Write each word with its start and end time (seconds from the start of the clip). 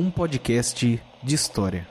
um 0.00 0.10
podcast 0.10 0.98
de 1.22 1.34
história. 1.34 1.86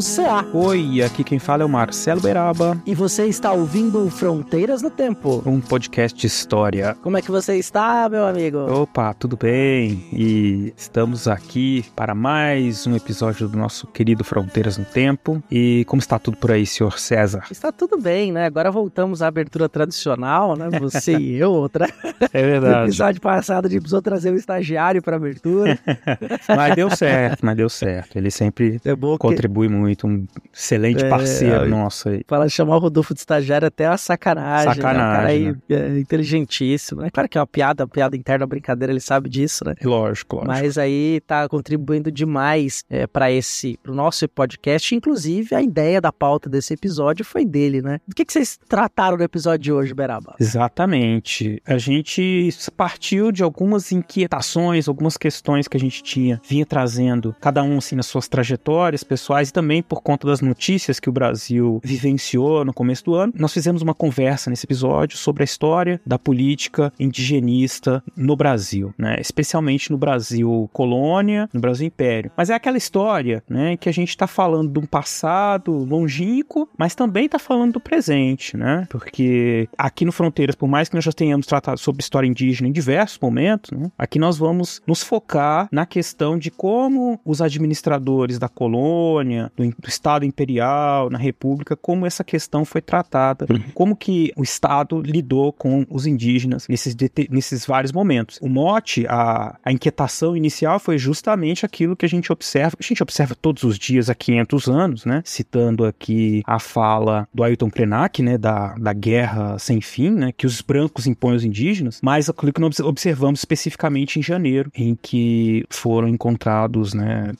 CA. 0.00 0.46
Oi, 0.52 1.02
aqui 1.02 1.22
quem 1.22 1.38
fala 1.38 1.62
é 1.62 1.66
o 1.66 1.68
Marcelo 1.68 2.20
Beraba. 2.20 2.80
E 2.86 2.94
você 2.94 3.26
está 3.26 3.52
ouvindo 3.52 4.08
Fronteiras 4.10 4.82
no 4.82 4.90
Tempo, 4.90 5.42
um 5.44 5.60
podcast 5.60 6.18
de 6.18 6.26
história. 6.26 6.96
Como 7.02 7.16
é 7.16 7.22
que 7.22 7.30
você 7.30 7.56
está, 7.56 8.08
meu 8.08 8.26
amigo? 8.26 8.58
Opa, 8.58 9.12
tudo 9.14 9.36
bem? 9.36 10.06
E 10.12 10.72
estamos 10.76 11.28
aqui 11.28 11.84
para 11.94 12.14
mais 12.14 12.86
um 12.86 12.96
episódio 12.96 13.48
do 13.48 13.58
nosso 13.58 13.86
querido 13.86 14.24
Fronteiras 14.24 14.78
no 14.78 14.84
Tempo. 14.84 15.42
E 15.50 15.84
como 15.86 16.00
está 16.00 16.18
tudo 16.18 16.36
por 16.36 16.50
aí, 16.50 16.64
senhor 16.64 16.98
César? 16.98 17.44
Está 17.50 17.70
tudo 17.70 17.98
bem, 17.98 18.32
né? 18.32 18.46
Agora 18.46 18.70
voltamos 18.70 19.20
à 19.20 19.26
abertura 19.26 19.68
tradicional, 19.68 20.56
né? 20.56 20.70
Você 20.80 21.16
e 21.16 21.36
eu, 21.36 21.52
outra. 21.52 21.88
É 22.32 22.42
verdade. 22.42 22.76
No 22.76 22.84
episódio 22.84 23.20
passado 23.20 23.66
a 23.66 23.68
gente 23.68 23.80
precisou 23.80 24.02
trazer 24.02 24.30
um 24.30 24.36
estagiário 24.36 25.02
para 25.02 25.16
abertura. 25.16 25.78
mas 26.54 26.74
deu 26.74 26.90
certo, 26.90 27.44
mas 27.44 27.56
deu 27.56 27.68
certo. 27.68 28.16
Ele 28.16 28.30
sempre 28.30 28.80
é 28.84 28.94
contribui 29.18 29.68
muito, 29.68 29.89
um 30.04 30.26
excelente 30.52 31.04
é, 31.04 31.08
parceiro 31.08 31.64
é, 31.64 31.68
nosso 31.68 32.08
aí. 32.08 32.22
Fala 32.26 32.48
chamar 32.48 32.76
o 32.76 32.78
Rodolfo 32.78 33.14
de 33.14 33.20
estagiário 33.20 33.68
até 33.68 33.88
uma 33.88 33.96
sacanagem. 33.98 34.74
Sacanagem. 34.74 35.00
Né? 35.00 35.16
Cara 35.16 35.28
aí 35.28 35.84
né? 35.90 35.96
é 35.96 35.98
inteligentíssimo. 35.98 37.02
É 37.02 37.10
claro 37.10 37.28
que 37.28 37.38
é 37.38 37.40
uma 37.40 37.46
piada, 37.46 37.84
uma 37.84 37.88
piada 37.88 38.16
interna, 38.16 38.44
uma 38.44 38.48
brincadeira, 38.48 38.92
ele 38.92 39.00
sabe 39.00 39.28
disso, 39.28 39.64
né? 39.64 39.74
Lógico, 39.82 40.36
lógico. 40.36 40.52
Mas 40.52 40.78
aí 40.78 41.20
tá 41.26 41.48
contribuindo 41.48 42.10
demais 42.10 42.84
é, 42.88 43.06
para 43.06 43.30
esse, 43.30 43.78
pro 43.82 43.94
nosso 43.94 44.28
podcast. 44.28 44.94
Inclusive, 44.94 45.54
a 45.54 45.62
ideia 45.62 46.00
da 46.00 46.12
pauta 46.12 46.48
desse 46.48 46.74
episódio 46.74 47.24
foi 47.24 47.44
dele, 47.44 47.82
né? 47.82 48.00
Do 48.06 48.14
que, 48.14 48.24
que 48.24 48.32
vocês 48.32 48.58
trataram 48.68 49.16
no 49.16 49.22
episódio 49.22 49.64
de 49.64 49.72
hoje, 49.72 49.94
Beraba? 49.94 50.34
Exatamente. 50.38 51.62
A 51.66 51.78
gente 51.78 52.50
partiu 52.76 53.32
de 53.32 53.42
algumas 53.42 53.92
inquietações, 53.92 54.88
algumas 54.88 55.16
questões 55.16 55.68
que 55.68 55.76
a 55.76 55.80
gente 55.80 56.02
tinha, 56.02 56.40
vinha 56.48 56.66
trazendo, 56.66 57.34
cada 57.40 57.62
um 57.62 57.78
assim 57.78 57.96
nas 57.96 58.06
suas 58.06 58.28
trajetórias 58.28 59.04
pessoais 59.04 59.48
e 59.48 59.52
também 59.52 59.79
por 59.82 60.02
conta 60.02 60.26
das 60.26 60.40
notícias 60.40 60.98
que 60.98 61.08
o 61.08 61.12
Brasil 61.12 61.80
vivenciou 61.84 62.64
no 62.64 62.72
começo 62.72 63.04
do 63.04 63.14
ano. 63.14 63.32
Nós 63.36 63.52
fizemos 63.52 63.82
uma 63.82 63.94
conversa 63.94 64.50
nesse 64.50 64.66
episódio 64.66 65.16
sobre 65.16 65.42
a 65.42 65.44
história 65.44 66.00
da 66.04 66.18
política 66.18 66.92
indigenista 66.98 68.02
no 68.16 68.36
Brasil, 68.36 68.94
né? 68.98 69.16
Especialmente 69.20 69.90
no 69.90 69.98
Brasil 69.98 70.68
colônia, 70.72 71.48
no 71.52 71.60
Brasil 71.60 71.86
império. 71.86 72.30
Mas 72.36 72.50
é 72.50 72.54
aquela 72.54 72.76
história, 72.76 73.42
né, 73.48 73.76
que 73.76 73.88
a 73.88 73.92
gente 73.92 74.10
está 74.10 74.26
falando 74.26 74.72
de 74.72 74.78
um 74.78 74.86
passado 74.86 75.72
longínquo, 75.72 76.68
mas 76.76 76.94
também 76.94 77.26
está 77.26 77.38
falando 77.38 77.74
do 77.74 77.80
presente, 77.80 78.56
né? 78.56 78.86
Porque 78.90 79.68
aqui 79.76 80.04
no 80.04 80.12
Fronteiras, 80.12 80.54
por 80.54 80.68
mais 80.68 80.88
que 80.88 80.94
nós 80.94 81.04
já 81.04 81.12
tenhamos 81.12 81.46
tratado 81.46 81.78
sobre 81.78 82.02
história 82.02 82.26
indígena 82.26 82.68
em 82.68 82.72
diversos 82.72 83.18
momentos, 83.20 83.70
né, 83.70 83.90
aqui 83.98 84.18
nós 84.18 84.38
vamos 84.38 84.82
nos 84.86 85.02
focar 85.02 85.68
na 85.70 85.86
questão 85.86 86.38
de 86.38 86.50
como 86.50 87.20
os 87.24 87.40
administradores 87.42 88.38
da 88.38 88.48
colônia 88.48 88.70
colônia, 88.70 89.52
do, 89.56 89.64
do, 89.78 89.88
Estado 89.88 90.24
imperial, 90.24 91.10
na 91.10 91.18
República, 91.18 91.76
como 91.76 92.06
essa 92.06 92.24
questão 92.24 92.64
foi 92.64 92.80
tratada, 92.80 93.46
uhum. 93.50 93.60
como 93.74 93.96
que 93.96 94.32
o 94.36 94.42
Estado 94.42 95.00
lidou 95.00 95.52
com 95.52 95.86
os 95.90 96.06
indígenas 96.06 96.66
nesses, 96.68 96.96
nesses 97.28 97.66
vários 97.66 97.92
momentos. 97.92 98.38
O 98.40 98.48
mote, 98.48 99.06
a, 99.08 99.56
a 99.64 99.72
inquietação 99.72 100.36
inicial 100.36 100.78
foi 100.78 100.98
justamente 100.98 101.66
aquilo 101.66 101.96
que 101.96 102.06
a 102.06 102.08
gente 102.08 102.32
observa, 102.32 102.76
a 102.78 102.82
gente 102.82 103.02
observa 103.02 103.34
todos 103.34 103.62
os 103.62 103.78
dias 103.78 104.08
há 104.08 104.14
500 104.14 104.68
anos, 104.68 105.04
né? 105.04 105.22
Citando 105.24 105.84
aqui 105.84 106.42
a 106.46 106.58
fala 106.58 107.28
do 107.32 107.42
Ailton 107.42 107.70
Krenak, 107.70 108.22
né? 108.22 108.38
Da, 108.38 108.74
da 108.74 108.92
guerra 108.92 109.58
sem 109.58 109.80
fim, 109.80 110.10
né? 110.10 110.32
Que 110.32 110.46
os 110.46 110.60
brancos 110.60 111.06
impõem 111.06 111.34
aos 111.34 111.44
indígenas, 111.44 112.00
mas 112.02 112.28
aquilo 112.28 112.52
que 112.52 112.60
nós 112.60 112.78
observamos 112.80 113.40
especificamente 113.40 114.18
em 114.18 114.22
janeiro, 114.22 114.70
em 114.74 114.94
que 114.94 115.64
foram 115.70 116.08
encontrados, 116.08 116.94
né? 116.94 117.32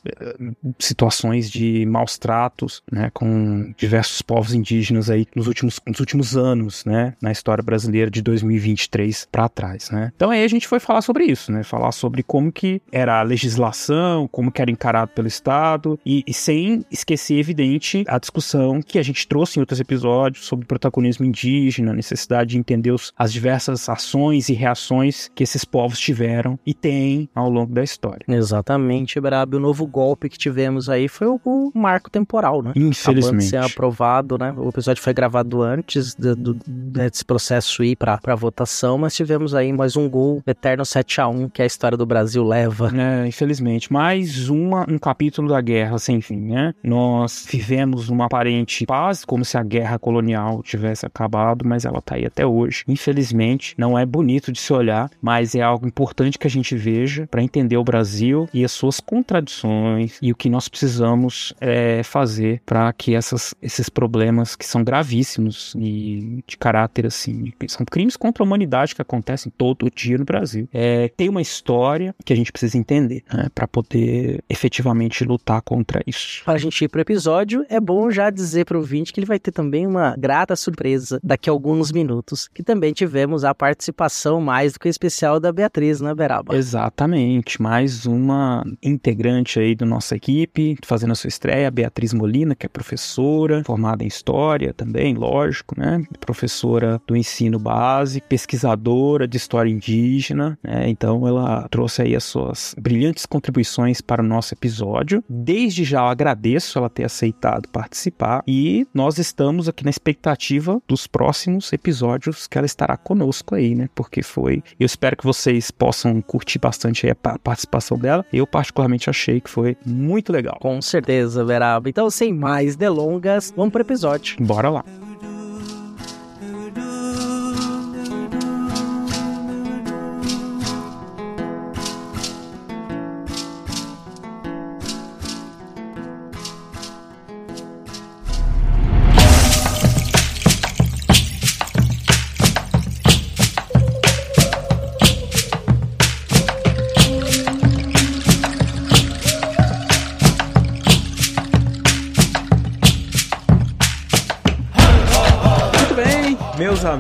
Situações 0.79 1.51
de 1.51 1.87
maus 2.11 2.19
tratos, 2.19 2.83
né, 2.91 3.11
com 3.13 3.73
diversos 3.77 4.23
povos 4.23 4.55
indígenas 4.55 5.11
aí 5.11 5.27
nos 5.35 5.47
últimos, 5.47 5.81
nos 5.87 6.01
últimos 6.01 6.37
anos, 6.37 6.85
né, 6.85 7.15
na 7.21 7.31
história 7.31 7.63
brasileira 7.63 8.11
de 8.11 8.23
2023 8.23 9.29
para 9.31 9.49
trás, 9.49 9.91
né. 9.91 10.13
Então 10.17 10.31
aí 10.31 10.43
a 10.43 10.49
gente 10.49 10.67
foi 10.67 10.81
falar 10.81 11.03
sobre 11.03 11.25
isso, 11.25 11.53
né, 11.53 11.63
falar 11.63 11.93
sobre 11.93 12.23
como 12.23 12.51
que 12.51 12.81
era 12.91 13.21
a 13.21 13.23
legislação, 13.23 14.27
como 14.29 14.51
que 14.51 14.63
era 14.63 14.71
encarado 14.71 15.13
pelo 15.13 15.29
Estado 15.29 15.99
e, 16.05 16.25
e 16.27 16.33
sem 16.33 16.85
esquecer, 16.91 17.39
evidente, 17.39 18.05
a 18.09 18.19
discussão 18.19 18.81
que 18.83 18.99
a 18.99 19.03
gente 19.03 19.27
trouxe 19.29 19.59
em 19.59 19.61
outros 19.61 19.81
episódios 19.81 20.47
sobre 20.47 20.67
protagonismo 20.67 21.25
indígena, 21.25 21.93
a 21.93 21.95
necessidade 21.95 22.51
de 22.51 22.59
entender 22.59 22.91
os, 22.91 23.13
as 23.17 23.33
diversas 23.33 23.89
ações 23.89 24.49
e 24.49 24.55
reações 24.55 25.31
que 25.35 25.43
esses 25.43 25.65
povos 25.65 25.99
tiveram 25.99 26.59
e 26.67 26.75
têm 26.75 27.29
ao 27.35 27.51
longo 27.51 27.73
da 27.73 27.83
história. 27.83 28.25
Exatamente, 28.29 29.21
Brabo. 29.21 29.57
O 29.57 29.61
novo 29.61 29.87
golpe 29.87 30.29
que 30.29 30.39
tivemos 30.39 30.89
aí 30.89 31.09
foi 31.09 31.27
o 31.27 31.39
o 31.45 31.71
temporal, 32.09 32.63
né? 32.63 32.73
Infelizmente. 32.77 33.45
ser 33.45 33.57
aprovado, 33.57 34.39
né? 34.39 34.55
O 34.57 34.69
episódio 34.69 35.03
foi 35.03 35.13
gravado 35.13 35.63
antes 35.63 36.15
do, 36.15 36.37
do, 36.37 36.57
desse 36.67 37.25
processo 37.25 37.83
ir 37.83 37.97
para 37.97 38.19
pra 38.19 38.35
votação, 38.35 38.97
mas 38.97 39.15
tivemos 39.15 39.55
aí 39.55 39.73
mais 39.73 39.97
um 39.97 40.09
gol 40.09 40.43
eterno 40.47 40.85
7 40.85 41.21
a 41.21 41.29
1 41.29 41.49
que 41.49 41.63
a 41.63 41.67
história 41.67 41.97
do 41.97 42.07
Brasil 42.07 42.45
leva. 42.45 42.91
É, 43.01 43.27
infelizmente. 43.27 43.93
Mais 43.93 44.49
uma, 44.49 44.85
um 44.89 44.99
capítulo 44.99 45.49
da 45.49 45.61
guerra 45.61 45.99
sem 45.99 46.21
fim, 46.21 46.37
né? 46.37 46.75
Nós 46.83 47.47
vivemos 47.51 48.09
uma 48.09 48.27
aparente 48.27 48.85
paz, 48.87 49.25
como 49.25 49.45
se 49.45 49.57
a 49.57 49.63
guerra 49.63 49.99
colonial 49.99 50.63
tivesse 50.63 51.07
acabado, 51.07 51.67
mas 51.67 51.85
ela 51.85 52.01
tá 52.03 52.17
aí 52.17 52.27
até 52.27 52.47
hoje. 52.47 52.85
Infelizmente, 52.87 53.75
não 53.79 53.99
é 53.99 54.05
bonito 54.05 54.53
de 54.53 54.61
se 54.61 54.73
olhar, 54.73 55.11
mas 55.21 55.55
é 55.55 55.63
algo 55.63 55.87
importante 55.87 56.39
que 56.39 56.47
a 56.47 56.51
gente 56.51 56.77
veja 56.77 57.27
para 57.31 57.43
entender 57.43 57.77
o 57.77 57.85
Brasil 57.85 58.49
e 58.53 58.65
as 58.65 58.73
suas 58.73 59.01
contradições 59.01 60.19
e 60.21 60.31
o 60.31 60.37
que 60.37 60.51
nós 60.51 60.69
precisamos 60.69 61.31
podemos 61.31 61.55
é, 61.91 62.03
fazer 62.03 62.63
para 62.65 62.93
que 62.93 63.15
essas, 63.15 63.55
esses 63.61 63.89
problemas 63.89 64.55
que 64.55 64.65
são 64.65 64.85
gravíssimos 64.85 65.75
e 65.79 66.43
de 66.47 66.57
caráter 66.57 67.07
assim, 67.07 67.53
são 67.69 67.85
crimes 67.85 68.17
contra 68.17 68.43
a 68.43 68.47
humanidade 68.47 68.95
que 68.95 69.03
acontecem 69.03 69.53
todo 69.57 69.91
dia 69.91 70.19
no 70.19 70.25
Brasil. 70.25 70.69
É, 70.73 71.09
tem 71.17 71.29
uma 71.29 71.43
história 71.43 72.15
que 72.25 72.33
a 72.33 72.37
gente 72.37 72.53
precisa 72.53 72.79
entender 72.79 73.23
né, 73.33 73.49
para 73.55 73.67
poder 73.67 74.43
efetivamente 74.49 75.25
lutar 75.25 75.63
contra 75.63 76.03
isso. 76.07 76.43
Para 76.45 76.55
a 76.55 76.59
gente 76.59 76.85
ir 76.85 76.89
para 76.89 76.99
o 76.99 77.03
episódio, 77.03 77.65
é 77.69 77.81
bom 77.81 78.11
já 78.11 78.31
dizer 78.31 78.65
para 78.65 78.77
o 78.77 78.81
ouvinte 78.81 79.13
que 79.13 79.21
ele 79.21 79.27
vai 79.27 79.39
ter 79.39 79.53
também 79.53 79.87
uma 79.87 80.15
grata 80.17 80.55
surpresa 80.55 81.21
daqui 81.23 81.49
a 81.49 81.53
alguns 81.53 81.91
minutos, 81.93 82.49
que 82.49 82.63
também 82.63 82.93
tivemos 82.93 83.45
a 83.45 83.55
participação 83.55 84.41
mais 84.41 84.73
do 84.75 84.81
que 84.81 84.89
especial 84.89 85.41
da 85.41 85.53
Beatriz, 85.53 86.01
né, 86.01 86.15
Beraba? 86.15 86.55
Exatamente, 86.55 87.61
mais 87.61 88.07
uma 88.07 88.65
integrante 88.83 89.59
aí 89.59 89.75
da 89.75 89.87
nossa 89.87 90.17
equipe, 90.17 90.77
fazendo 90.85 91.13
a 91.13 91.15
sua 91.15 91.29
estreia, 91.29 91.71
Beatriz 91.81 92.13
Molina, 92.13 92.55
que 92.55 92.67
é 92.67 92.69
professora, 92.69 93.63
formada 93.65 94.05
em 94.05 94.07
História 94.07 94.75
também, 94.75 95.15
lógico, 95.15 95.79
né? 95.79 96.03
Professora 96.21 97.01
do 97.07 97.17
ensino 97.17 97.59
básico, 97.59 98.27
pesquisadora 98.29 99.27
de 99.27 99.37
História 99.37 99.71
Indígena, 99.71 100.59
né? 100.63 100.89
Então 100.89 101.27
ela 101.27 101.67
trouxe 101.71 102.03
aí 102.03 102.15
as 102.15 102.25
suas 102.25 102.75
brilhantes 102.79 103.25
contribuições 103.25 104.01
para 104.01 104.23
o 104.23 104.27
nosso 104.27 104.53
episódio. 104.53 105.25
Desde 105.29 105.85
já 105.85 106.01
eu 106.01 106.07
agradeço 106.07 106.79
ela 106.79 106.91
ter 106.91 107.05
aceitado 107.05 107.69
participar 107.69 108.43
e 108.47 108.87
nós 108.93 109.19
estamos 109.19 109.69
aqui 109.69 109.85
na 109.85 109.91
expectativa 109.91 110.83
dos 110.87 111.07
próximos 111.07 111.73
episódios 111.73 112.47
que 112.47 112.59
ela 112.59 112.67
estará 112.67 112.97
conosco 112.97 113.55
aí, 113.55 113.75
né? 113.75 113.89
Porque 113.95 114.23
foi, 114.23 114.63
eu 114.79 114.85
espero 114.85 115.17
que 115.17 115.25
vocês 115.25 115.71
possam 115.71 116.21
curtir 116.21 116.59
bastante 116.59 117.09
a 117.09 117.15
participação 117.15 117.99
dela. 117.99 118.25
Eu 118.33 118.47
particularmente 118.47 119.09
achei 119.09 119.41
que 119.41 119.49
foi 119.49 119.77
muito 119.87 120.33
legal. 120.33 120.59
Com 120.61 120.83
certeza 120.83 121.31
certeza, 121.31 121.45
Então, 121.89 122.11
sem 122.11 122.33
mais 122.33 122.77
delongas, 122.77 123.53
vamos 123.57 123.73
pro 123.73 123.83
episódio. 123.83 124.37
Bora 124.41 124.71
lá. 124.71 124.85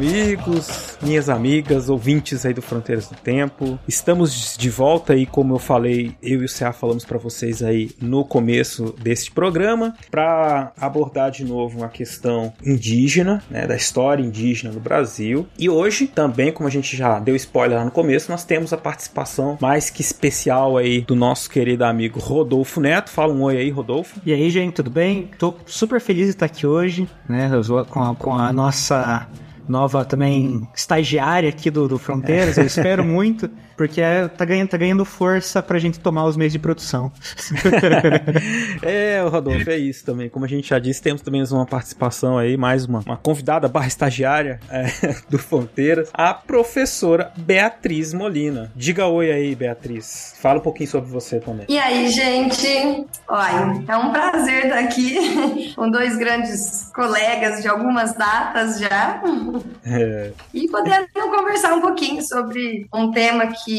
Amigos, 0.00 0.97
minhas 1.02 1.29
amigas, 1.29 1.91
ouvintes 1.91 2.47
aí 2.47 2.55
do 2.55 2.62
Fronteiras 2.62 3.06
do 3.06 3.17
Tempo. 3.17 3.79
Estamos 3.87 4.56
de 4.56 4.70
volta 4.70 5.12
aí, 5.12 5.26
como 5.26 5.55
eu 5.55 5.58
falei, 5.58 6.17
eu 6.23 6.41
e 6.41 6.47
o 6.47 6.49
CA 6.49 6.73
falamos 6.73 7.05
para 7.05 7.19
vocês 7.19 7.62
aí 7.62 7.91
no 8.00 8.25
começo 8.25 8.94
deste 8.99 9.31
programa, 9.31 9.94
para 10.11 10.73
abordar 10.81 11.31
de 11.31 11.44
novo 11.44 11.85
a 11.85 11.88
questão 11.91 12.50
indígena, 12.64 13.43
né, 13.50 13.67
da 13.67 13.76
história 13.76 14.23
indígena 14.23 14.73
no 14.73 14.81
Brasil. 14.81 15.47
E 15.58 15.69
hoje, 15.69 16.06
também, 16.06 16.50
como 16.50 16.67
a 16.67 16.73
gente 16.73 16.97
já 16.97 17.19
deu 17.19 17.37
spoiler 17.37 17.76
lá 17.76 17.85
no 17.85 17.91
começo, 17.91 18.31
nós 18.31 18.43
temos 18.43 18.73
a 18.73 18.79
participação 18.79 19.58
mais 19.61 19.91
que 19.91 20.00
especial 20.00 20.79
aí 20.79 21.02
do 21.02 21.14
nosso 21.14 21.50
querido 21.50 21.85
amigo 21.85 22.19
Rodolfo 22.19 22.81
Neto. 22.81 23.11
Fala 23.11 23.35
um 23.35 23.43
oi 23.43 23.58
aí, 23.58 23.69
Rodolfo. 23.69 24.19
E 24.25 24.32
aí, 24.32 24.49
gente, 24.49 24.73
tudo 24.73 24.88
bem? 24.88 25.31
Tô 25.38 25.55
super 25.67 26.00
feliz 26.00 26.25
de 26.25 26.31
estar 26.31 26.47
aqui 26.47 26.67
hoje, 26.67 27.06
né, 27.29 27.50
com 27.91 28.02
a, 28.02 28.14
com 28.14 28.35
a 28.35 28.50
nossa 28.50 29.29
nova 29.71 30.05
também 30.05 30.69
estagiária 30.75 31.49
aqui 31.49 31.71
do, 31.71 31.89
do 31.89 31.99
Fronteiras, 31.99 32.59
eu 32.59 32.65
espero 32.67 33.05
muito, 33.05 33.49
porque 33.81 34.03
é, 34.03 34.29
tá, 34.29 34.44
ganhando, 34.44 34.69
tá 34.69 34.77
ganhando 34.77 35.06
força 35.06 35.62
pra 35.62 35.79
gente 35.79 35.99
tomar 35.99 36.27
os 36.27 36.37
meios 36.37 36.53
de 36.53 36.59
produção. 36.59 37.11
é, 38.82 39.23
Rodolfo, 39.27 39.71
é 39.71 39.79
isso 39.79 40.05
também. 40.05 40.29
Como 40.29 40.44
a 40.44 40.49
gente 40.49 40.69
já 40.69 40.79
disse, 40.79 41.00
temos 41.00 41.23
também 41.23 41.43
uma 41.50 41.65
participação 41.65 42.37
aí, 42.37 42.59
mais 42.59 42.85
uma, 42.85 42.99
uma 42.99 43.17
convidada 43.17 43.69
barra 43.69 43.87
estagiária 43.87 44.61
é, 44.69 45.17
do 45.31 45.38
Fronteiras, 45.38 46.11
a 46.12 46.35
professora 46.35 47.32
Beatriz 47.38 48.12
Molina. 48.12 48.71
Diga 48.77 49.06
oi 49.06 49.32
aí, 49.32 49.55
Beatriz. 49.55 50.35
Fala 50.38 50.59
um 50.59 50.62
pouquinho 50.62 50.91
sobre 50.91 51.09
você 51.09 51.41
também. 51.41 51.65
E 51.67 51.79
aí, 51.79 52.11
gente? 52.11 53.06
Olha, 53.26 53.83
é 53.88 53.97
um 53.97 54.12
prazer 54.12 54.67
estar 54.67 54.79
aqui 54.79 55.73
com 55.75 55.91
dois 55.91 56.19
grandes 56.19 56.91
colegas 56.94 57.62
de 57.62 57.69
algumas 57.69 58.12
datas 58.12 58.79
já. 58.79 59.23
É. 59.87 60.33
E 60.53 60.69
podendo 60.69 61.09
conversar 61.15 61.73
um 61.73 61.81
pouquinho 61.81 62.23
sobre 62.23 62.87
um 62.93 63.11
tema 63.11 63.47
que 63.47 63.70